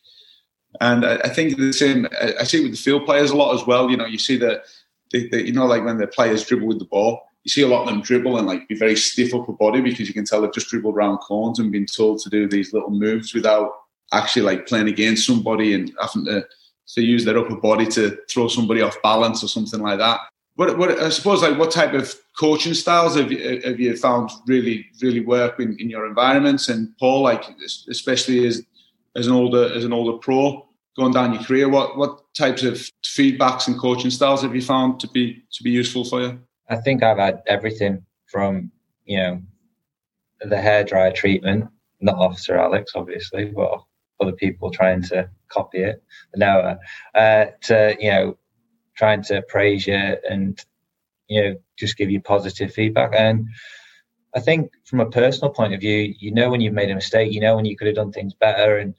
And 0.80 1.04
I, 1.04 1.16
I 1.16 1.28
think 1.28 1.56
the 1.56 1.72
same. 1.72 2.06
I, 2.20 2.34
I 2.40 2.44
see 2.44 2.62
with 2.62 2.72
the 2.72 2.78
field 2.78 3.04
players 3.04 3.30
a 3.30 3.36
lot 3.36 3.54
as 3.54 3.66
well. 3.66 3.90
You 3.90 3.96
know, 3.96 4.06
you 4.06 4.18
see 4.18 4.36
the, 4.36 4.62
you 5.12 5.52
know, 5.52 5.66
like 5.66 5.84
when 5.84 5.98
the 5.98 6.06
players 6.06 6.44
dribble 6.44 6.66
with 6.66 6.78
the 6.78 6.84
ball, 6.84 7.22
you 7.44 7.50
see 7.50 7.62
a 7.62 7.68
lot 7.68 7.82
of 7.82 7.88
them 7.88 8.02
dribble 8.02 8.38
and 8.38 8.46
like 8.46 8.68
be 8.68 8.76
very 8.76 8.96
stiff 8.96 9.34
upper 9.34 9.52
body 9.52 9.80
because 9.80 10.09
you 10.09 10.14
can 10.14 10.24
tell 10.24 10.40
they've 10.40 10.52
just 10.52 10.68
dribbled 10.68 10.94
around 10.94 11.18
corners 11.18 11.59
and 11.59 11.72
been 11.72 11.86
told 11.86 12.20
to 12.20 12.30
do 12.30 12.48
these 12.48 12.72
little 12.72 12.90
moves 12.90 13.32
without 13.34 13.72
actually 14.12 14.42
like 14.42 14.66
playing 14.66 14.88
against 14.88 15.26
somebody 15.26 15.74
and 15.74 15.92
having 16.00 16.24
to 16.24 16.44
to 16.94 17.02
use 17.02 17.24
their 17.24 17.38
upper 17.38 17.56
body 17.56 17.86
to 17.86 18.18
throw 18.30 18.48
somebody 18.48 18.80
off 18.80 18.96
balance 19.02 19.44
or 19.44 19.48
something 19.48 19.80
like 19.80 19.98
that. 19.98 20.20
What, 20.59 20.76
what 20.76 20.90
I 20.98 21.09
suppose 21.11 21.40
like 21.40 21.56
what 21.56 21.70
type 21.70 21.94
of 21.94 22.12
coaching 22.36 22.74
styles 22.74 23.14
have 23.14 23.30
you, 23.30 23.61
have 23.64 23.78
you 23.78 23.96
found 23.96 24.30
really 24.48 24.86
really 25.00 25.20
work 25.20 25.61
in, 25.61 25.78
in 25.78 25.88
your 25.88 26.04
environments? 26.04 26.68
And 26.68 26.98
Paul 26.98 27.22
like 27.22 27.44
especially 27.88 28.44
as 28.44 28.66
as 29.14 29.28
an 29.28 29.34
older 29.34 29.72
as 29.72 29.84
an 29.84 29.92
older 29.92 30.18
pro 30.18 30.66
going 30.96 31.12
down 31.12 31.32
your 31.32 31.44
career 31.44 31.68
what 31.68 31.96
what 31.96 32.22
types 32.34 32.64
of 32.64 32.90
feedbacks 33.04 33.68
and 33.68 33.78
coaching 33.78 34.11
styles 34.11 34.42
have 34.42 34.52
you 34.52 34.61
found 34.61 34.98
to 34.98 35.06
be 35.06 35.40
to 35.52 35.62
be 35.62 35.70
useful 35.70 36.04
for 36.04 36.22
you? 36.22 36.40
I 36.68 36.74
think 36.74 37.04
I've 37.04 37.18
had 37.18 37.40
everything 37.46 38.04
from 38.26 38.72
you 39.04 39.18
know 39.18 39.42
the 40.40 40.61
hair 40.61 40.82
dryer 40.82 41.12
treatment 41.12 41.68
not 42.00 42.16
Officer 42.16 42.59
Alex 42.59 42.92
obviously 42.96 43.44
but 43.44 43.80
other 44.20 44.32
people 44.32 44.72
trying 44.72 45.02
to 45.02 45.30
copy 45.50 45.78
it. 45.78 46.02
No 46.34 46.76
uh, 47.14 47.44
to 47.62 47.96
you 48.00 48.11
know 48.11 48.36
trying 48.99 49.22
to 49.22 49.42
praise 49.49 49.86
you 49.86 49.94
and 50.28 50.64
you 51.28 51.42
know 51.42 51.55
just 51.78 51.96
give 51.96 52.11
you 52.11 52.20
positive 52.20 52.72
feedback. 52.72 53.12
And 53.14 53.49
i 54.36 54.40
think 54.40 54.70
from 54.84 55.01
a 55.01 55.11
personal 55.11 55.51
point 55.51 55.72
of 55.72 55.80
view 55.80 56.14
you 56.20 56.30
know 56.32 56.51
when 56.51 56.61
you've 56.61 56.74
made 56.74 56.90
a 56.90 56.94
mistake 56.94 57.32
you 57.32 57.40
know 57.40 57.57
when 57.57 57.64
you 57.64 57.76
could 57.76 57.86
have 57.86 57.96
done 57.96 58.12
things 58.12 58.34
better. 58.34 58.78
And 58.78 58.94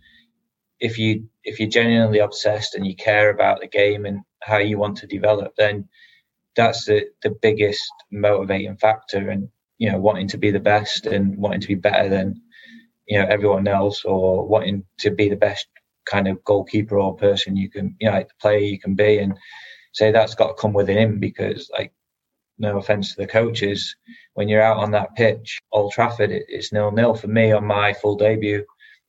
if 0.80 0.98
you 0.98 1.28
if 1.44 1.60
you're 1.60 1.70
genuinely 1.70 2.20
obsessed 2.20 2.76
and 2.76 2.88
you 2.88 2.96
care 2.96 3.30
about 3.30 3.60
the 3.62 3.68
game 3.68 4.06
and 4.06 4.22
how 4.42 4.58
you 4.58 4.78
want 4.78 4.98
to 4.98 5.08
develop 5.08 5.54
then 5.58 5.88
that's 6.56 6.86
the, 6.86 7.06
the 7.24 7.30
biggest 7.42 7.92
motivating 8.12 8.78
factor 8.78 9.30
and 9.30 9.50
you 9.78 9.92
know 9.92 10.00
wanting 10.00 10.28
to 10.28 10.38
be 10.38 10.52
the 10.52 10.60
best 10.60 11.06
and 11.06 11.38
wanting 11.38 11.62
to 11.62 11.68
be 11.68 11.76
better 11.76 12.10
than 12.10 12.42
you 13.08 13.20
know 13.20 13.26
everyone 13.30 13.68
else 13.68 14.06
or 14.06 14.48
wanting 14.48 14.84
to 15.00 15.12
be 15.12 15.30
the 15.30 15.36
best 15.36 15.68
kind 16.10 16.28
of 16.28 16.44
goalkeeper 16.44 16.98
or 16.98 17.16
person 17.16 17.56
you 17.56 17.70
can 17.70 17.96
you 18.00 18.08
know 18.08 18.14
like 18.16 18.28
the 18.28 18.34
player 18.42 18.60
you 18.60 18.80
can 18.80 18.96
be. 18.96 19.20
And 19.20 19.38
say 19.92 20.12
that's 20.12 20.36
got 20.36 20.48
to 20.48 20.62
come 20.62 20.74
within 20.74 20.98
him 20.98 21.20
because 21.20 21.70
like 21.72 21.92
no 22.58 22.78
offense 22.78 23.14
to 23.14 23.22
the 23.22 23.28
coaches 23.28 23.96
when 24.34 24.48
you're 24.48 24.62
out 24.62 24.78
on 24.78 24.92
that 24.92 25.16
pitch 25.16 25.60
old 25.72 25.92
trafford 25.92 26.32
it, 26.32 26.46
it's 26.48 26.74
nil 26.74 26.92
nil 26.92 27.16
for 27.16 27.28
me 27.28 27.52
on 27.52 27.66
my 27.66 27.94
full 27.94 28.16
debut 28.16 28.64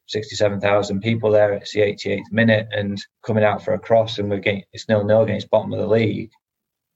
67,000 0.07 1.01
people 1.01 1.31
there 1.31 1.53
it's 1.53 1.73
the 1.73 1.81
88th 1.81 2.33
minute 2.33 2.69
and 2.73 3.05
coming 3.25 3.45
out 3.45 3.63
for 3.63 3.75
a 3.75 3.79
cross 3.79 4.19
and 4.19 4.31
we're 4.31 4.39
getting 4.39 4.65
it's 4.73 4.89
nil 4.89 5.05
nil 5.05 5.23
against 5.23 5.51
bottom 5.51 5.73
of 5.73 5.79
the 5.79 5.87
league 5.87 6.31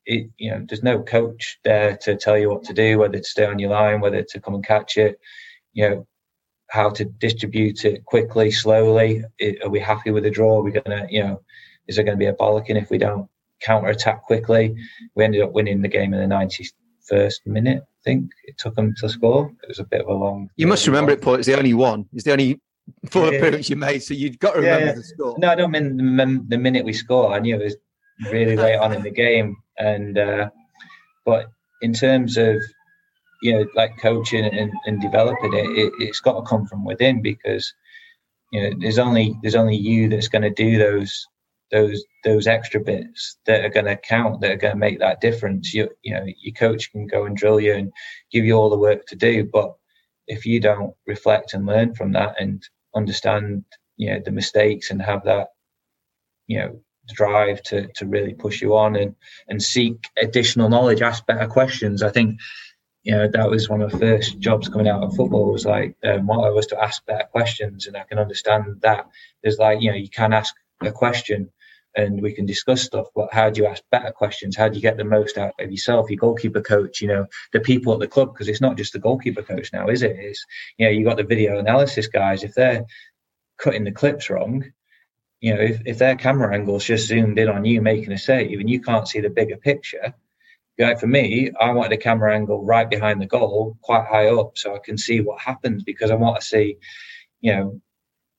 it, 0.06 0.30
you 0.38 0.50
know 0.50 0.64
there's 0.68 0.82
no 0.82 1.02
coach 1.02 1.58
there 1.64 1.96
to 1.98 2.16
tell 2.16 2.38
you 2.38 2.50
what 2.50 2.64
to 2.64 2.74
do 2.74 2.98
whether 2.98 3.18
to 3.18 3.24
stay 3.24 3.46
on 3.46 3.58
your 3.58 3.70
line 3.70 4.00
whether 4.00 4.22
to 4.22 4.40
come 4.40 4.54
and 4.54 4.66
catch 4.66 4.96
it 4.96 5.18
you 5.72 5.88
know 5.88 6.06
how 6.70 6.90
to 6.90 7.04
distribute 7.04 7.84
it 7.84 8.04
quickly 8.04 8.50
slowly. 8.50 9.22
It, 9.38 9.62
are 9.62 9.68
we 9.68 9.78
happy 9.78 10.10
with 10.10 10.24
the 10.24 10.30
draw? 10.30 10.58
Are 10.58 10.62
we 10.62 10.72
gonna 10.72 11.06
you 11.08 11.22
know 11.22 11.42
is 11.86 11.96
there 11.96 12.04
going 12.04 12.16
to 12.16 12.22
be 12.22 12.26
a 12.26 12.34
bollocking 12.34 12.80
if 12.80 12.90
we 12.90 12.98
don't 12.98 13.28
counter 13.62 13.88
attack 13.88 14.22
quickly. 14.22 14.74
We 15.14 15.24
ended 15.24 15.42
up 15.42 15.52
winning 15.52 15.82
the 15.82 15.88
game 15.88 16.14
in 16.14 16.28
the 16.28 16.34
91st 16.34 17.34
minute. 17.46 17.82
I 17.82 18.02
think 18.04 18.30
it 18.44 18.58
took 18.58 18.74
them 18.74 18.94
to 19.00 19.08
score. 19.08 19.50
It 19.62 19.68
was 19.68 19.78
a 19.78 19.84
bit 19.84 20.02
of 20.02 20.08
a 20.08 20.12
long. 20.12 20.50
You 20.56 20.66
must 20.66 20.86
remember 20.86 21.12
it, 21.12 21.22
Paul. 21.22 21.34
It's 21.34 21.46
the 21.46 21.56
only 21.56 21.74
one. 21.74 22.06
It's 22.12 22.24
the 22.24 22.32
only 22.32 22.60
full 23.10 23.30
yeah, 23.30 23.38
appearance 23.38 23.70
you 23.70 23.76
made, 23.76 24.02
so 24.02 24.14
you've 24.14 24.38
got 24.38 24.54
to 24.54 24.60
remember 24.60 24.86
yeah. 24.86 24.92
the 24.92 25.02
score. 25.02 25.34
No, 25.38 25.48
I 25.48 25.54
don't 25.54 25.70
mean 25.70 25.96
the, 25.96 26.44
the, 26.48 26.58
minute 26.58 26.84
we 26.84 26.92
score. 26.92 27.32
I 27.32 27.38
knew 27.38 27.56
it 27.56 27.64
was 27.64 27.76
really 28.30 28.56
late 28.56 28.76
on 28.76 28.92
in 28.92 29.02
the 29.02 29.10
game, 29.10 29.56
and 29.78 30.18
uh, 30.18 30.50
but 31.24 31.46
in 31.82 31.92
terms 31.92 32.36
of 32.36 32.56
you 33.42 33.52
know 33.52 33.66
like 33.74 33.96
coaching 33.98 34.44
and, 34.44 34.72
and 34.86 35.00
developing 35.00 35.54
it, 35.54 35.66
it, 35.70 35.92
it's 35.98 36.20
got 36.20 36.38
to 36.38 36.46
come 36.46 36.66
from 36.66 36.84
within 36.84 37.22
because 37.22 37.72
you 38.52 38.62
know 38.62 38.76
there's 38.80 38.98
only 38.98 39.36
there's 39.42 39.54
only 39.54 39.76
you 39.76 40.08
that's 40.08 40.28
going 40.28 40.42
to 40.42 40.50
do 40.50 40.78
those 40.78 41.26
those 41.70 42.04
those 42.24 42.46
extra 42.46 42.80
bits 42.80 43.38
that 43.46 43.64
are 43.64 43.70
going 43.70 43.86
to 43.86 43.96
count, 43.96 44.40
that 44.40 44.52
are 44.52 44.56
going 44.56 44.74
to 44.74 44.78
make 44.78 44.98
that 45.00 45.20
difference. 45.20 45.74
You 45.74 45.90
you 46.02 46.14
know, 46.14 46.24
your 46.40 46.54
coach 46.54 46.90
can 46.92 47.06
go 47.06 47.24
and 47.24 47.36
drill 47.36 47.60
you 47.60 47.74
and 47.74 47.92
give 48.30 48.44
you 48.44 48.54
all 48.54 48.70
the 48.70 48.78
work 48.78 49.06
to 49.06 49.16
do, 49.16 49.44
but 49.52 49.74
if 50.26 50.46
you 50.46 50.60
don't 50.60 50.94
reflect 51.06 51.54
and 51.54 51.66
learn 51.66 51.94
from 51.94 52.12
that 52.12 52.40
and 52.40 52.62
understand, 52.94 53.64
you 53.96 54.10
know, 54.10 54.20
the 54.24 54.30
mistakes 54.30 54.90
and 54.90 55.02
have 55.02 55.24
that, 55.24 55.48
you 56.46 56.58
know, 56.58 56.80
drive 57.08 57.62
to 57.62 57.88
to 57.94 58.06
really 58.06 58.34
push 58.34 58.62
you 58.62 58.76
on 58.76 58.96
and 58.96 59.14
and 59.48 59.62
seek 59.62 59.96
additional 60.20 60.68
knowledge, 60.68 61.02
ask 61.02 61.26
better 61.26 61.46
questions. 61.46 62.02
I 62.02 62.10
think 62.10 62.40
you 63.02 63.12
know 63.12 63.28
that 63.28 63.50
was 63.50 63.68
one 63.68 63.82
of 63.82 63.90
the 63.90 63.98
first 63.98 64.38
jobs 64.38 64.68
coming 64.68 64.88
out 64.88 65.02
of 65.02 65.14
football 65.14 65.52
was 65.52 65.66
like 65.66 65.94
um, 66.04 66.26
what 66.26 66.46
I 66.46 66.50
was 66.50 66.66
to 66.68 66.82
ask 66.82 67.04
better 67.06 67.28
questions 67.30 67.86
and 67.86 67.96
I 67.96 68.04
can 68.04 68.18
understand 68.18 68.80
that 68.80 69.06
there's 69.42 69.58
like 69.58 69.82
you 69.82 69.90
know 69.90 69.96
you 69.96 70.08
can 70.08 70.32
ask 70.32 70.54
a 70.86 70.92
question 70.92 71.50
and 71.96 72.20
we 72.20 72.32
can 72.32 72.46
discuss 72.46 72.82
stuff. 72.82 73.06
But 73.14 73.32
how 73.32 73.50
do 73.50 73.62
you 73.62 73.66
ask 73.66 73.82
better 73.90 74.10
questions? 74.10 74.56
How 74.56 74.68
do 74.68 74.76
you 74.76 74.82
get 74.82 74.96
the 74.96 75.04
most 75.04 75.38
out 75.38 75.54
of 75.60 75.70
yourself, 75.70 76.10
your 76.10 76.18
goalkeeper 76.18 76.60
coach, 76.60 77.00
you 77.00 77.08
know, 77.08 77.26
the 77.52 77.60
people 77.60 77.92
at 77.92 78.00
the 78.00 78.08
club? 78.08 78.32
Because 78.32 78.48
it's 78.48 78.60
not 78.60 78.76
just 78.76 78.92
the 78.92 78.98
goalkeeper 78.98 79.42
coach 79.42 79.72
now, 79.72 79.88
is 79.88 80.02
it? 80.02 80.16
It's, 80.18 80.44
you 80.76 80.86
know, 80.86 80.92
you 80.92 81.04
got 81.04 81.16
the 81.16 81.24
video 81.24 81.58
analysis 81.58 82.06
guys. 82.08 82.42
If 82.42 82.54
they're 82.54 82.84
cutting 83.58 83.84
the 83.84 83.92
clips 83.92 84.28
wrong, 84.28 84.64
you 85.40 85.54
know, 85.54 85.60
if, 85.60 85.82
if 85.84 85.98
their 85.98 86.16
camera 86.16 86.54
angle's 86.54 86.84
just 86.84 87.06
zoomed 87.06 87.38
in 87.38 87.48
on 87.48 87.64
you 87.64 87.80
making 87.80 88.12
a 88.12 88.18
save 88.18 88.58
and 88.58 88.70
you 88.70 88.80
can't 88.80 89.06
see 89.06 89.20
the 89.20 89.30
bigger 89.30 89.56
picture, 89.56 90.14
like 90.78 90.98
for 90.98 91.06
me, 91.06 91.52
I 91.60 91.70
wanted 91.70 91.92
a 91.92 92.02
camera 92.02 92.34
angle 92.34 92.64
right 92.64 92.88
behind 92.88 93.20
the 93.20 93.26
goal, 93.26 93.76
quite 93.82 94.06
high 94.06 94.28
up, 94.28 94.58
so 94.58 94.74
I 94.74 94.78
can 94.78 94.98
see 94.98 95.20
what 95.20 95.40
happens 95.40 95.84
because 95.84 96.10
I 96.10 96.16
want 96.16 96.40
to 96.40 96.46
see, 96.46 96.78
you 97.40 97.54
know, 97.54 97.80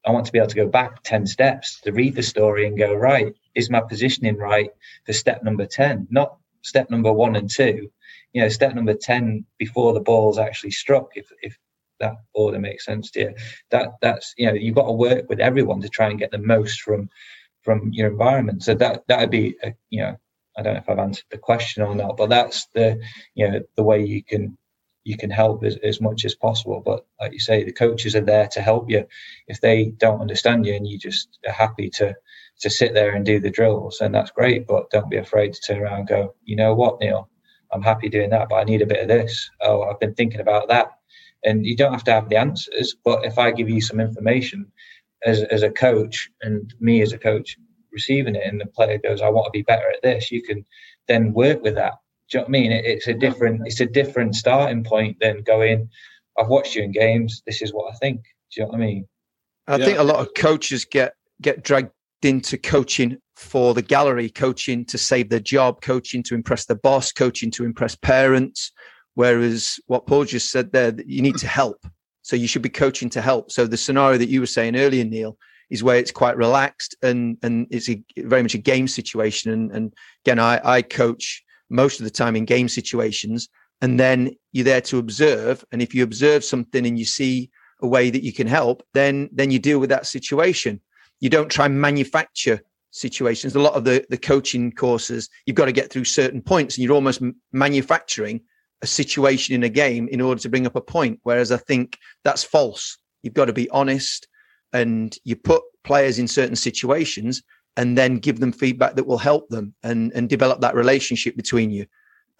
I 0.06 0.12
want 0.12 0.26
to 0.28 0.32
be 0.32 0.38
able 0.38 0.50
to 0.50 0.56
go 0.56 0.68
back 0.68 1.02
10 1.04 1.26
steps 1.26 1.82
to 1.82 1.92
read 1.92 2.16
the 2.16 2.24
story 2.24 2.68
and 2.68 2.78
go, 2.78 2.94
right, 2.94 3.34
is 3.56 3.70
my 3.70 3.82
positioning 3.82 4.38
right 4.38 4.70
for 5.06 5.14
step 5.14 5.44
number 5.44 5.66
10? 5.66 6.08
Not 6.12 6.38
step 6.62 6.90
number 6.90 7.12
one 7.12 7.36
and 7.36 7.50
two, 7.50 7.90
you 8.34 8.42
know, 8.42 8.50
step 8.50 8.76
number 8.76 8.94
10 8.94 9.46
before 9.58 9.94
the 9.94 10.00
ball's 10.00 10.38
actually 10.38 10.72
struck, 10.72 11.10
if, 11.16 11.32
if 11.42 11.58
that 12.00 12.16
order 12.34 12.60
makes 12.60 12.86
sense 12.86 13.12
to 13.12 13.20
you. 13.22 13.34
That, 13.72 13.94
that's, 14.02 14.34
you 14.38 14.48
know, 14.48 14.54
you've 14.54 14.76
got 14.76 14.88
to 14.88 14.92
work 14.92 15.30
with 15.30 15.40
everyone 15.40 15.82
to 15.82 15.90
try 15.90 16.10
and 16.10 16.20
get 16.20 16.32
the 16.32 16.38
most 16.38 16.82
from, 16.82 17.10
from 17.64 17.92
your 17.94 18.10
environment. 18.10 18.64
So 18.64 18.76
that, 18.76 19.04
that 19.08 19.20
would 19.20 19.32
be, 19.32 19.56
a, 19.64 19.74
you 19.90 20.02
know, 20.02 20.16
I 20.58 20.62
don't 20.62 20.74
know 20.74 20.80
if 20.80 20.90
I've 20.90 21.00
answered 21.00 21.26
the 21.32 21.38
question 21.38 21.84
or 21.84 21.96
not, 21.96 22.18
but 22.18 22.30
that's 22.30 22.68
the, 22.74 23.02
you 23.34 23.50
know, 23.50 23.62
the 23.76 23.84
way 23.84 24.04
you 24.04 24.24
can 24.24 24.58
you 25.06 25.16
can 25.18 25.30
help 25.30 25.64
as, 25.64 25.78
as 25.84 26.02
much 26.02 26.26
as 26.26 26.36
possible. 26.36 26.82
But 26.84 27.06
like 27.22 27.32
you 27.32 27.40
say, 27.40 27.64
the 27.64 27.72
coaches 27.72 28.16
are 28.16 28.22
there 28.22 28.48
to 28.48 28.62
help 28.62 28.90
you. 28.90 29.06
If 29.48 29.62
they 29.62 29.94
don't 29.98 30.20
understand 30.20 30.66
you 30.66 30.74
and 30.74 30.86
you 30.86 31.00
just 31.00 31.40
are 31.48 31.54
happy 31.54 31.90
to 31.92 32.16
to 32.62 32.70
sit 32.70 32.94
there 32.94 33.14
and 33.14 33.26
do 33.26 33.40
the 33.40 33.52
drills, 33.52 33.98
then 34.00 34.12
that's 34.14 34.32
great. 34.32 34.68
But 34.68 34.90
don't 34.90 35.10
be 35.10 35.18
afraid 35.18 35.54
to 35.54 35.62
turn 35.62 35.82
around 35.82 36.00
and 36.00 36.08
go, 36.08 36.36
you 36.44 36.56
know 36.56 36.74
what, 36.74 37.00
Neil, 37.00 37.30
I'm 37.72 37.82
happy 37.82 38.10
doing 38.10 38.32
that, 38.32 38.50
but 38.50 38.56
I 38.56 38.64
need 38.64 38.82
a 38.82 38.88
bit 38.88 39.02
of 39.02 39.08
this. 39.10 39.50
Oh, 39.62 39.84
I've 39.84 40.00
been 40.00 40.16
thinking 40.16 40.40
about 40.42 40.70
that. 40.70 40.88
And 41.44 41.66
you 41.66 41.76
don't 41.76 41.92
have 41.92 42.06
to 42.06 42.14
have 42.14 42.30
the 42.30 42.38
answers, 42.38 42.96
but 43.04 43.26
if 43.26 43.38
I 43.38 43.52
give 43.52 43.70
you 43.70 43.82
some 43.82 44.00
information 44.00 44.72
as, 45.26 45.44
as 45.44 45.64
a 45.64 45.70
coach 45.70 46.30
and 46.42 46.74
me 46.80 47.02
as 47.02 47.14
a 47.14 47.18
coach 47.18 47.58
receiving 47.92 48.36
it 48.36 48.44
and 48.46 48.60
the 48.60 48.66
player 48.66 48.98
goes, 48.98 49.22
I 49.22 49.30
want 49.30 49.46
to 49.46 49.52
be 49.52 49.64
better 49.64 49.90
at 49.90 50.02
this, 50.02 50.32
you 50.32 50.42
can 50.42 50.66
then 51.08 51.34
work 51.34 51.62
with 51.62 51.76
that 51.76 51.96
do 52.30 52.38
you 52.38 52.40
know 52.40 52.44
what 52.44 52.50
I 52.50 52.52
mean? 52.52 52.72
It, 52.72 52.86
it's 52.86 53.08
a 53.08 53.14
different 53.14 53.62
it's 53.66 53.80
a 53.80 53.86
different 53.86 54.36
starting 54.36 54.84
point 54.84 55.18
than 55.20 55.44
going. 55.44 55.90
I've 56.38 56.48
watched 56.48 56.76
you 56.76 56.84
in 56.84 56.92
games. 56.92 57.42
This 57.46 57.62
is 57.62 57.74
what 57.74 57.94
I 57.94 57.98
think. 57.98 58.22
Do 58.52 58.62
you 58.62 58.64
know 58.64 58.72
what 58.72 58.78
I 58.78 58.86
mean? 58.86 59.08
I 59.68 59.78
yeah. 59.78 59.86
think 59.86 59.98
a 60.00 60.04
lot 60.04 60.20
of 60.20 60.34
coaches 60.36 60.86
get 60.86 61.14
get 61.42 61.64
dragged 61.64 61.92
into 62.22 62.58
coaching 62.58 63.18
for 63.36 63.74
the 63.74 63.82
gallery, 63.82 64.30
coaching 64.30 64.86
to 64.86 64.98
save 64.98 65.30
their 65.30 65.40
job, 65.40 65.82
coaching 65.82 66.24
to 66.24 66.36
impress 66.36 66.66
the 66.66 66.76
boss, 66.76 67.12
coaching 67.12 67.52
to 67.52 67.66
impress 67.66 67.96
parents. 67.96 68.72
Whereas 69.14 69.80
what 69.88 70.08
Paul 70.08 70.26
just 70.26 70.52
said 70.52 70.72
there, 70.72 70.94
you 71.06 71.22
need 71.22 71.38
to 71.38 71.48
help. 71.48 71.86
So 72.22 72.36
you 72.36 72.48
should 72.48 72.62
be 72.62 72.70
coaching 72.70 73.10
to 73.12 73.22
help. 73.22 73.52
So 73.52 73.68
the 73.68 73.78
scenario 73.78 74.18
that 74.18 74.30
you 74.30 74.40
were 74.40 74.48
saying 74.48 74.76
earlier, 74.76 75.06
Neil, 75.06 75.38
is 75.70 75.84
where 75.84 75.98
it's 75.98 76.12
quite 76.12 76.38
relaxed 76.38 76.96
and 77.02 77.38
and 77.44 77.68
it's 77.70 77.90
a, 77.90 78.02
very 78.18 78.42
much 78.42 78.56
a 78.56 78.60
game 78.60 78.88
situation. 78.88 79.52
And, 79.52 79.72
and 79.72 79.94
again, 80.26 80.40
I, 80.40 80.60
I 80.64 80.82
coach 80.82 81.45
most 81.70 82.00
of 82.00 82.04
the 82.04 82.12
time 82.12 82.36
in 82.36 82.46
game 82.46 82.70
situations. 82.70 83.50
And 83.82 84.00
then 84.00 84.32
you're 84.52 84.66
there 84.66 84.82
to 84.82 85.00
observe. 85.00 85.64
And 85.72 85.82
if 85.82 85.94
you 85.94 86.04
observe 86.04 86.44
something 86.44 86.86
and 86.86 86.98
you 86.98 87.06
see 87.06 87.50
a 87.82 87.88
way 87.88 88.10
that 88.10 88.24
you 88.24 88.32
can 88.32 88.48
help, 88.48 88.84
then 88.94 89.30
then 89.34 89.52
you 89.52 89.60
deal 89.60 89.80
with 89.80 89.90
that 89.90 90.06
situation. 90.06 90.80
You 91.20 91.30
don't 91.30 91.52
try 91.52 91.66
and 91.66 91.80
manufacture 91.80 92.62
situations. 92.92 93.56
A 93.56 93.60
lot 93.60 93.74
of 93.74 93.84
the, 93.84 94.06
the 94.10 94.18
coaching 94.18 94.72
courses, 94.72 95.30
you've 95.46 95.58
got 95.58 95.66
to 95.66 95.74
get 95.74 95.92
through 95.92 96.06
certain 96.06 96.42
points 96.42 96.78
and 96.78 96.84
you're 96.84 96.94
almost 96.94 97.22
manufacturing 97.52 98.42
a 98.82 98.88
situation 98.88 99.54
in 99.56 99.64
a 99.64 99.70
game 99.70 100.08
in 100.10 100.22
order 100.22 100.40
to 100.42 100.50
bring 100.50 100.66
up 100.66 100.76
a 100.76 100.82
point. 100.82 101.20
Whereas 101.24 101.52
I 101.52 101.58
think 101.58 101.98
that's 102.24 102.44
false. 102.44 102.98
You've 103.22 103.34
got 103.34 103.46
to 103.46 103.54
be 103.54 103.70
honest 103.70 104.28
and 104.72 105.18
you 105.24 105.36
put 105.36 105.64
players 105.84 106.20
in 106.20 106.28
certain 106.28 106.56
situations 106.56 107.44
and 107.78 107.98
then 107.98 108.18
give 108.18 108.40
them 108.40 108.52
feedback 108.52 108.96
that 108.96 109.08
will 109.08 109.18
help 109.18 109.50
them 109.50 109.74
and 109.84 110.12
and 110.14 110.30
develop 110.30 110.62
that 110.62 110.76
relationship 110.76 111.36
between 111.36 111.72
you 111.72 111.86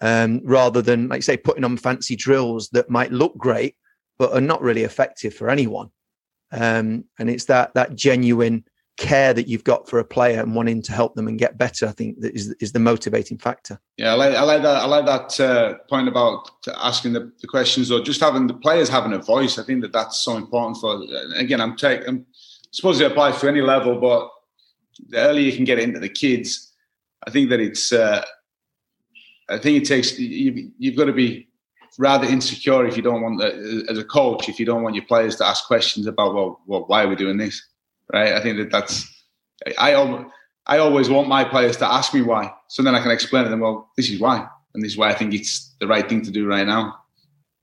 um, 0.00 0.40
rather 0.44 0.82
than 0.82 1.08
like 1.08 1.22
say 1.22 1.36
putting 1.36 1.64
on 1.64 1.76
fancy 1.76 2.16
drills 2.16 2.68
that 2.70 2.90
might 2.90 3.12
look 3.12 3.36
great 3.36 3.76
but 4.18 4.32
are 4.32 4.40
not 4.40 4.62
really 4.62 4.82
effective 4.82 5.34
for 5.34 5.50
anyone 5.50 5.90
um, 6.52 7.04
and 7.18 7.28
it's 7.30 7.44
that 7.46 7.74
that 7.74 7.94
genuine 7.94 8.64
care 8.96 9.34
that 9.34 9.46
you've 9.46 9.64
got 9.64 9.88
for 9.88 9.98
a 9.98 10.04
player 10.04 10.40
and 10.40 10.54
wanting 10.54 10.80
to 10.80 10.92
help 10.92 11.14
them 11.14 11.28
and 11.28 11.38
get 11.38 11.58
better. 11.58 11.86
I 11.86 11.92
think 11.92 12.20
that 12.20 12.34
is 12.34 12.54
is 12.60 12.72
the 12.72 12.78
motivating 12.78 13.38
factor. 13.38 13.78
Yeah, 13.96 14.12
I 14.12 14.14
like, 14.14 14.34
I 14.34 14.42
like 14.42 14.62
that. 14.62 14.76
I 14.76 14.86
like 14.86 15.06
that 15.06 15.40
uh, 15.40 15.74
point 15.88 16.08
about 16.08 16.50
asking 16.76 17.12
the, 17.12 17.30
the, 17.40 17.46
questions 17.46 17.90
or 17.90 18.00
just 18.00 18.20
having 18.20 18.46
the 18.46 18.54
players 18.54 18.88
having 18.88 19.12
a 19.12 19.18
voice. 19.18 19.58
I 19.58 19.64
think 19.64 19.82
that 19.82 19.92
that's 19.92 20.22
so 20.22 20.36
important 20.36 20.78
for. 20.78 21.02
Again, 21.36 21.60
I'm 21.60 21.76
taking. 21.76 22.08
I'm 22.08 22.26
suppose 22.70 23.00
it 23.00 23.10
applies 23.10 23.40
to 23.40 23.48
any 23.48 23.60
level, 23.60 24.00
but 24.00 24.30
the 25.08 25.18
earlier 25.18 25.44
you 25.44 25.54
can 25.54 25.64
get 25.64 25.78
into 25.78 26.00
the 26.00 26.08
kids, 26.08 26.72
I 27.26 27.30
think 27.30 27.50
that 27.50 27.60
it's. 27.60 27.92
Uh, 27.92 28.24
I 29.48 29.58
think 29.58 29.82
it 29.82 29.86
takes. 29.86 30.18
You, 30.18 30.72
you've 30.78 30.96
got 30.96 31.04
to 31.04 31.12
be 31.12 31.48
rather 31.98 32.26
insecure 32.26 32.86
if 32.86 32.96
you 32.96 33.02
don't 33.02 33.22
want 33.22 33.38
the, 33.38 33.86
as 33.88 33.98
a 33.98 34.04
coach 34.04 34.48
if 34.48 34.58
you 34.58 34.66
don't 34.66 34.82
want 34.82 34.94
your 34.94 35.04
players 35.04 35.36
to 35.36 35.46
ask 35.46 35.66
questions 35.66 36.06
about 36.06 36.34
well, 36.34 36.60
well 36.66 36.84
why 36.86 37.02
are 37.02 37.08
we 37.08 37.16
doing 37.16 37.36
this 37.36 37.62
right 38.12 38.32
i 38.32 38.42
think 38.42 38.56
that 38.56 38.70
that's 38.70 39.06
i 39.78 39.94
i 40.66 40.78
always 40.78 41.08
want 41.08 41.28
my 41.28 41.44
players 41.44 41.76
to 41.76 41.90
ask 41.90 42.12
me 42.12 42.22
why 42.22 42.52
so 42.68 42.82
then 42.82 42.94
i 42.94 43.00
can 43.00 43.10
explain 43.10 43.44
to 43.44 43.50
them 43.50 43.60
well 43.60 43.90
this 43.96 44.10
is 44.10 44.20
why 44.20 44.46
and 44.74 44.84
this 44.84 44.92
is 44.92 44.98
why 44.98 45.08
i 45.08 45.14
think 45.14 45.32
it's 45.32 45.74
the 45.80 45.86
right 45.86 46.08
thing 46.08 46.22
to 46.22 46.30
do 46.30 46.46
right 46.46 46.66
now 46.66 46.94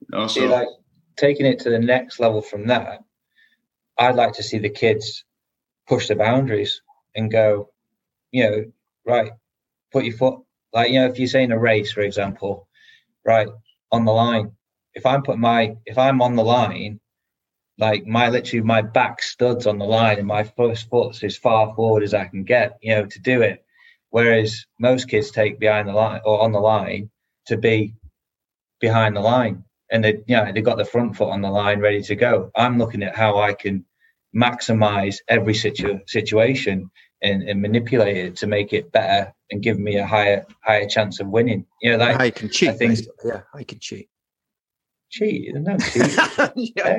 you 0.02 0.18
know, 0.18 0.28
so 0.28 0.42
see, 0.42 0.48
like 0.48 0.68
taking 1.16 1.46
it 1.46 1.60
to 1.60 1.70
the 1.70 1.80
next 1.80 2.20
level 2.20 2.42
from 2.42 2.68
that 2.68 3.04
i'd 4.00 4.16
like 4.16 4.34
to 4.34 4.44
see 4.44 4.58
the 4.58 4.70
kids 4.70 5.24
push 5.88 6.08
the 6.08 6.16
boundaries 6.16 6.82
and 7.16 7.32
go 7.32 7.70
you 8.32 8.44
know 8.44 8.66
right 9.06 9.32
put 9.92 10.06
your 10.06 10.18
foot 10.18 10.40
like 10.74 10.92
you 10.92 11.00
know 11.00 11.08
if 11.08 11.20
you're 11.20 11.28
saying 11.28 11.52
a 11.52 11.60
race 11.60 11.92
for 11.92 12.02
example 12.02 12.68
right 13.26 13.48
on 13.94 14.06
the 14.06 14.12
line. 14.12 14.52
If 14.96 15.06
I'm 15.06 15.24
putting 15.24 15.42
my 15.42 15.78
if 15.86 15.98
I'm 15.98 16.22
on 16.22 16.36
the 16.36 16.44
line, 16.44 17.00
like 17.78 18.06
my 18.06 18.30
literally 18.30 18.64
my 18.64 18.82
back 18.82 19.22
studs 19.22 19.66
on 19.68 19.78
the 19.78 19.86
line 19.86 20.18
and 20.18 20.28
my 20.28 20.44
first 20.44 20.90
foot's 20.90 21.24
as 21.24 21.38
far 21.38 21.74
forward 21.76 22.04
as 22.04 22.14
I 22.14 22.26
can 22.26 22.44
get, 22.44 22.78
you 22.82 22.96
know, 22.96 23.06
to 23.06 23.20
do 23.20 23.42
it. 23.42 23.64
Whereas 24.10 24.66
most 24.80 25.10
kids 25.10 25.32
take 25.32 25.60
behind 25.60 25.88
the 25.88 25.94
line 25.94 26.22
or 26.26 26.42
on 26.42 26.52
the 26.52 26.60
line 26.60 27.10
to 27.48 27.58
be 27.58 27.96
behind 28.80 29.16
the 29.16 29.22
line. 29.22 29.64
And 29.92 30.04
they 30.04 30.14
you 30.28 30.36
know, 30.36 30.52
they've 30.52 30.64
got 30.64 30.78
the 30.78 30.86
front 30.86 31.16
foot 31.16 31.30
on 31.30 31.42
the 31.42 31.52
line 31.52 31.80
ready 31.80 32.02
to 32.04 32.16
go. 32.16 32.52
I'm 32.56 32.78
looking 32.78 33.04
at 33.04 33.16
how 33.16 33.40
I 33.40 33.54
can 33.54 33.86
maximize 34.36 35.18
every 35.28 35.54
situ- 35.54 36.00
situation 36.08 36.90
and, 37.22 37.44
and 37.44 37.62
manipulate 37.62 38.18
it 38.18 38.36
to 38.38 38.48
make 38.48 38.74
it 38.74 38.92
better 38.92 39.34
and 39.52 39.62
give 39.62 39.80
me 39.80 39.98
a 39.98 40.06
higher 40.06 40.46
higher 40.62 40.88
chance 40.88 41.20
of 41.20 41.28
winning. 41.28 41.66
You 41.82 41.98
know, 41.98 42.04
I 42.06 42.32
can 42.32 42.50
cheat. 42.50 42.70
I 42.70 42.74
think, 42.74 43.00
yeah, 43.24 43.42
I 43.54 43.64
can 43.64 43.80
cheat. 43.80 44.10
Cheat? 45.10 45.54
No 45.56 45.78
cheat. 45.92 46.74
yeah. 46.76 46.98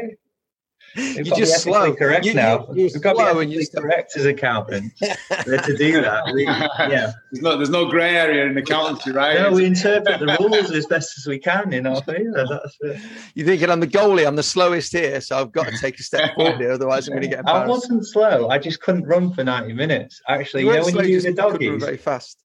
You're 0.97 1.37
just 1.37 1.62
slow. 1.62 1.95
correct 1.95 2.25
you, 2.25 2.35
now. 2.35 2.66
You, 2.73 2.91
We've 2.93 3.01
got 3.01 3.15
to 3.15 3.47
be 3.47 3.66
correct 3.66 4.16
as 4.16 4.27
accountants 4.27 4.99
to 5.01 5.77
do 5.77 6.01
that. 6.01 6.33
We, 6.33 6.45
yeah. 6.45 7.12
There's 7.33 7.43
no, 7.43 7.57
there's 7.57 7.71
no 7.71 7.87
grey 7.87 8.16
area 8.16 8.47
in 8.47 8.57
accountancy, 8.57 9.11
right? 9.11 9.35
No, 9.41 9.53
we 9.53 9.65
interpret 9.65 10.21
the 10.21 10.37
rules 10.41 10.71
as 10.71 10.87
best 10.87 11.19
as 11.19 11.27
we 11.27 11.39
can 11.39 11.73
in 11.73 11.87
our 11.87 12.03
favour. 12.03 12.47
That's 12.49 12.77
it. 12.81 13.03
You're 13.35 13.47
thinking 13.47 13.71
I'm 13.71 13.81
the 13.81 13.87
goalie, 13.87 14.27
I'm 14.27 14.37
the 14.37 14.43
slowest 14.43 14.93
here, 14.93 15.21
so 15.21 15.41
I've 15.41 15.53
got 15.53 15.66
to 15.66 15.77
take 15.79 15.99
a 15.99 16.03
step 16.03 16.35
forward 16.35 16.61
here, 16.61 16.73
otherwise 16.73 17.09
I'm 17.09 17.15
going 17.15 17.23
to 17.23 17.29
get 17.29 17.41
embarrassed. 17.41 17.65
I 17.65 17.69
wasn't 17.69 18.07
slow. 18.07 18.49
I 18.49 18.59
just 18.59 18.81
couldn't 18.81 19.05
run 19.05 19.33
for 19.33 19.43
90 19.43 19.73
minutes. 19.73 20.21
Actually, 20.29 20.62
you, 20.62 20.73
you 20.73 20.79
know 20.79 20.85
when 20.85 20.97
you 20.97 21.21
do 21.21 21.21
the 21.21 21.33
doggies, 21.33 21.83
very 21.83 21.97
fast. 21.97 22.39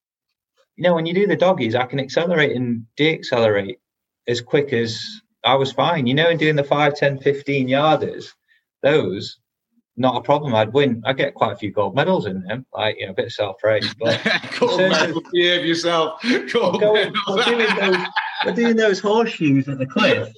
You 0.75 0.83
know 0.83 0.95
when 0.95 1.05
you 1.05 1.13
do 1.13 1.27
the 1.27 1.35
doggies, 1.35 1.75
I 1.75 1.85
can 1.85 1.99
accelerate 1.99 2.55
and 2.55 2.85
de-accelerate 2.95 3.79
as 4.27 4.41
quick 4.41 4.73
as 4.73 5.03
I 5.43 5.55
was 5.55 5.71
fine. 5.71 6.07
You 6.07 6.13
know, 6.13 6.29
in 6.29 6.37
doing 6.37 6.55
the 6.55 6.63
5, 6.63 6.95
10, 6.95 7.19
15 7.19 7.67
yarders, 7.67 8.33
those, 8.81 9.39
not 9.97 10.15
a 10.15 10.21
problem. 10.21 10.55
I'd 10.55 10.73
win. 10.73 11.01
I 11.05 11.13
get 11.13 11.33
quite 11.33 11.51
a 11.51 11.57
few 11.57 11.71
gold 11.71 11.95
medals 11.95 12.25
in 12.25 12.41
them. 12.43 12.65
Like, 12.73 12.97
you 12.99 13.05
know, 13.05 13.11
a 13.11 13.15
bit 13.15 13.25
of 13.25 13.33
self 13.33 13.57
praise. 13.59 13.93
But 13.99 14.21
gold 14.59 14.79
medal, 14.79 15.21
behave 15.31 15.65
yourself. 15.65 16.21
Gold 16.51 16.79
going, 16.79 17.13
we're, 17.27 17.43
doing 17.43 17.75
those, 17.79 18.07
we're 18.45 18.53
doing 18.53 18.75
those 18.75 18.99
horseshoes 18.99 19.67
at 19.67 19.77
the 19.77 19.85
cliff. 19.85 20.33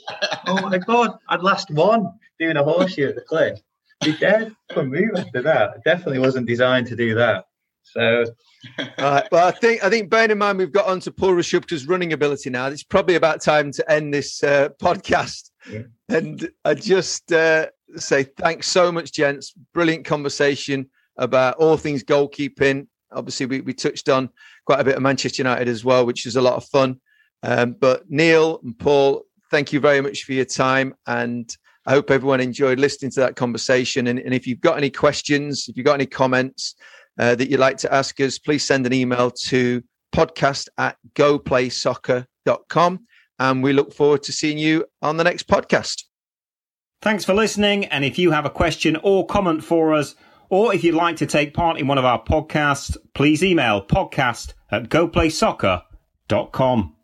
oh 0.48 0.62
my 0.62 0.78
God, 0.78 1.12
I'd 1.30 1.44
last 1.44 1.70
one 1.72 2.12
doing 2.40 2.58
a 2.58 2.64
horseshoe 2.64 3.10
at 3.10 3.16
the 3.16 3.22
cliff. 3.22 3.60
Be 4.04 4.18
dead. 4.18 4.56
Couldn't 4.70 4.92
move 4.92 5.12
after 5.16 5.44
that. 5.44 5.76
It 5.76 5.84
definitely 5.86 6.20
wasn't 6.20 6.48
designed 6.48 6.88
to 6.88 6.96
do 6.96 7.14
that. 7.16 7.46
So 7.84 8.26
all 8.80 8.86
right. 8.98 9.28
Well, 9.32 9.48
I 9.48 9.52
think 9.52 9.84
I 9.84 9.90
think 9.90 10.10
bearing 10.10 10.32
in 10.32 10.38
mind 10.38 10.58
we've 10.58 10.72
got 10.72 10.88
onto 10.88 11.12
Paul 11.12 11.32
Rachubka's 11.32 11.88
running 11.88 12.14
ability 12.14 12.50
now, 12.50 12.68
it's 12.68 12.84
probably 12.84 13.16
about 13.16 13.42
time 13.42 13.72
to 13.74 13.92
end 13.92 14.14
this 14.14 14.44
uh, 14.44 14.70
podcast. 14.82 15.52
Yeah. 15.70 15.82
And 16.10 16.50
I 16.66 16.74
just 16.74 17.32
uh, 17.32 17.68
say 17.98 18.24
thanks 18.24 18.68
so 18.68 18.92
much, 18.92 19.12
gents. 19.12 19.54
Brilliant 19.74 20.06
conversation 20.06 20.90
about 21.18 21.56
all 21.56 21.78
things 21.78 22.04
goalkeeping. 22.04 22.88
Obviously, 23.12 23.46
we, 23.46 23.62
we 23.62 23.74
touched 23.74 24.10
on 24.10 24.30
quite 24.66 24.80
a 24.80 24.84
bit 24.84 24.96
of 24.96 25.02
Manchester 25.02 25.42
United 25.42 25.68
as 25.68 25.84
well, 25.84 26.06
which 26.06 26.26
is 26.26 26.36
a 26.36 26.42
lot 26.42 26.56
of 26.56 26.66
fun. 26.66 27.00
Um, 27.44 27.74
but 27.74 28.10
Neil 28.10 28.60
and 28.64 28.78
Paul, 28.78 29.24
thank 29.50 29.74
you 29.74 29.80
very 29.80 30.02
much 30.02 30.24
for 30.24 30.34
your 30.34 30.46
time. 30.46 30.94
And 31.08 31.54
I 31.86 31.92
hope 31.92 32.12
everyone 32.12 32.40
enjoyed 32.40 32.80
listening 32.80 33.12
to 33.12 33.20
that 33.22 33.36
conversation. 33.36 34.08
And, 34.08 34.20
and 34.20 34.34
if 34.34 34.46
you've 34.48 34.62
got 34.62 34.78
any 34.78 34.90
questions, 34.90 35.68
if 35.68 35.76
you've 35.76 35.86
got 35.86 35.96
any 35.96 36.06
comments, 36.06 36.76
uh, 37.20 37.36
that 37.36 37.50
you'd 37.50 37.60
like 37.60 37.78
to 37.78 37.94
ask 37.94 38.20
us, 38.20 38.38
please 38.40 38.64
send 38.64 38.86
an 38.86 38.94
email 38.94 39.32
to 39.32 39.84
podcast 40.14 40.70
at 40.78 40.98
goplaysoccer.com. 41.16 43.08
And 43.40 43.64
we 43.64 43.74
look 43.74 43.94
forward 43.94 44.24
to 44.24 44.32
seeing 44.32 44.58
you 44.58 44.86
on 45.02 45.18
the 45.18 45.24
next 45.24 45.48
podcast. 45.48 46.04
Thanks 47.02 47.26
for 47.26 47.34
listening. 47.34 47.86
And 47.86 48.06
if 48.06 48.20
you 48.20 48.32
have 48.32 48.46
a 48.46 48.50
question 48.50 48.98
or 49.02 49.26
comment 49.26 49.64
for 49.64 49.94
us, 49.94 50.16
or 50.50 50.74
if 50.74 50.84
you'd 50.84 50.96
like 50.96 51.16
to 51.18 51.26
take 51.26 51.54
part 51.54 51.80
in 51.80 51.88
one 51.88 51.98
of 51.98 52.06
our 52.06 52.24
podcasts, 52.24 52.96
please 53.14 53.44
email 53.44 53.84
podcast 53.84 54.54
at 54.70 54.90
goplaysoccer.com. 54.90 56.96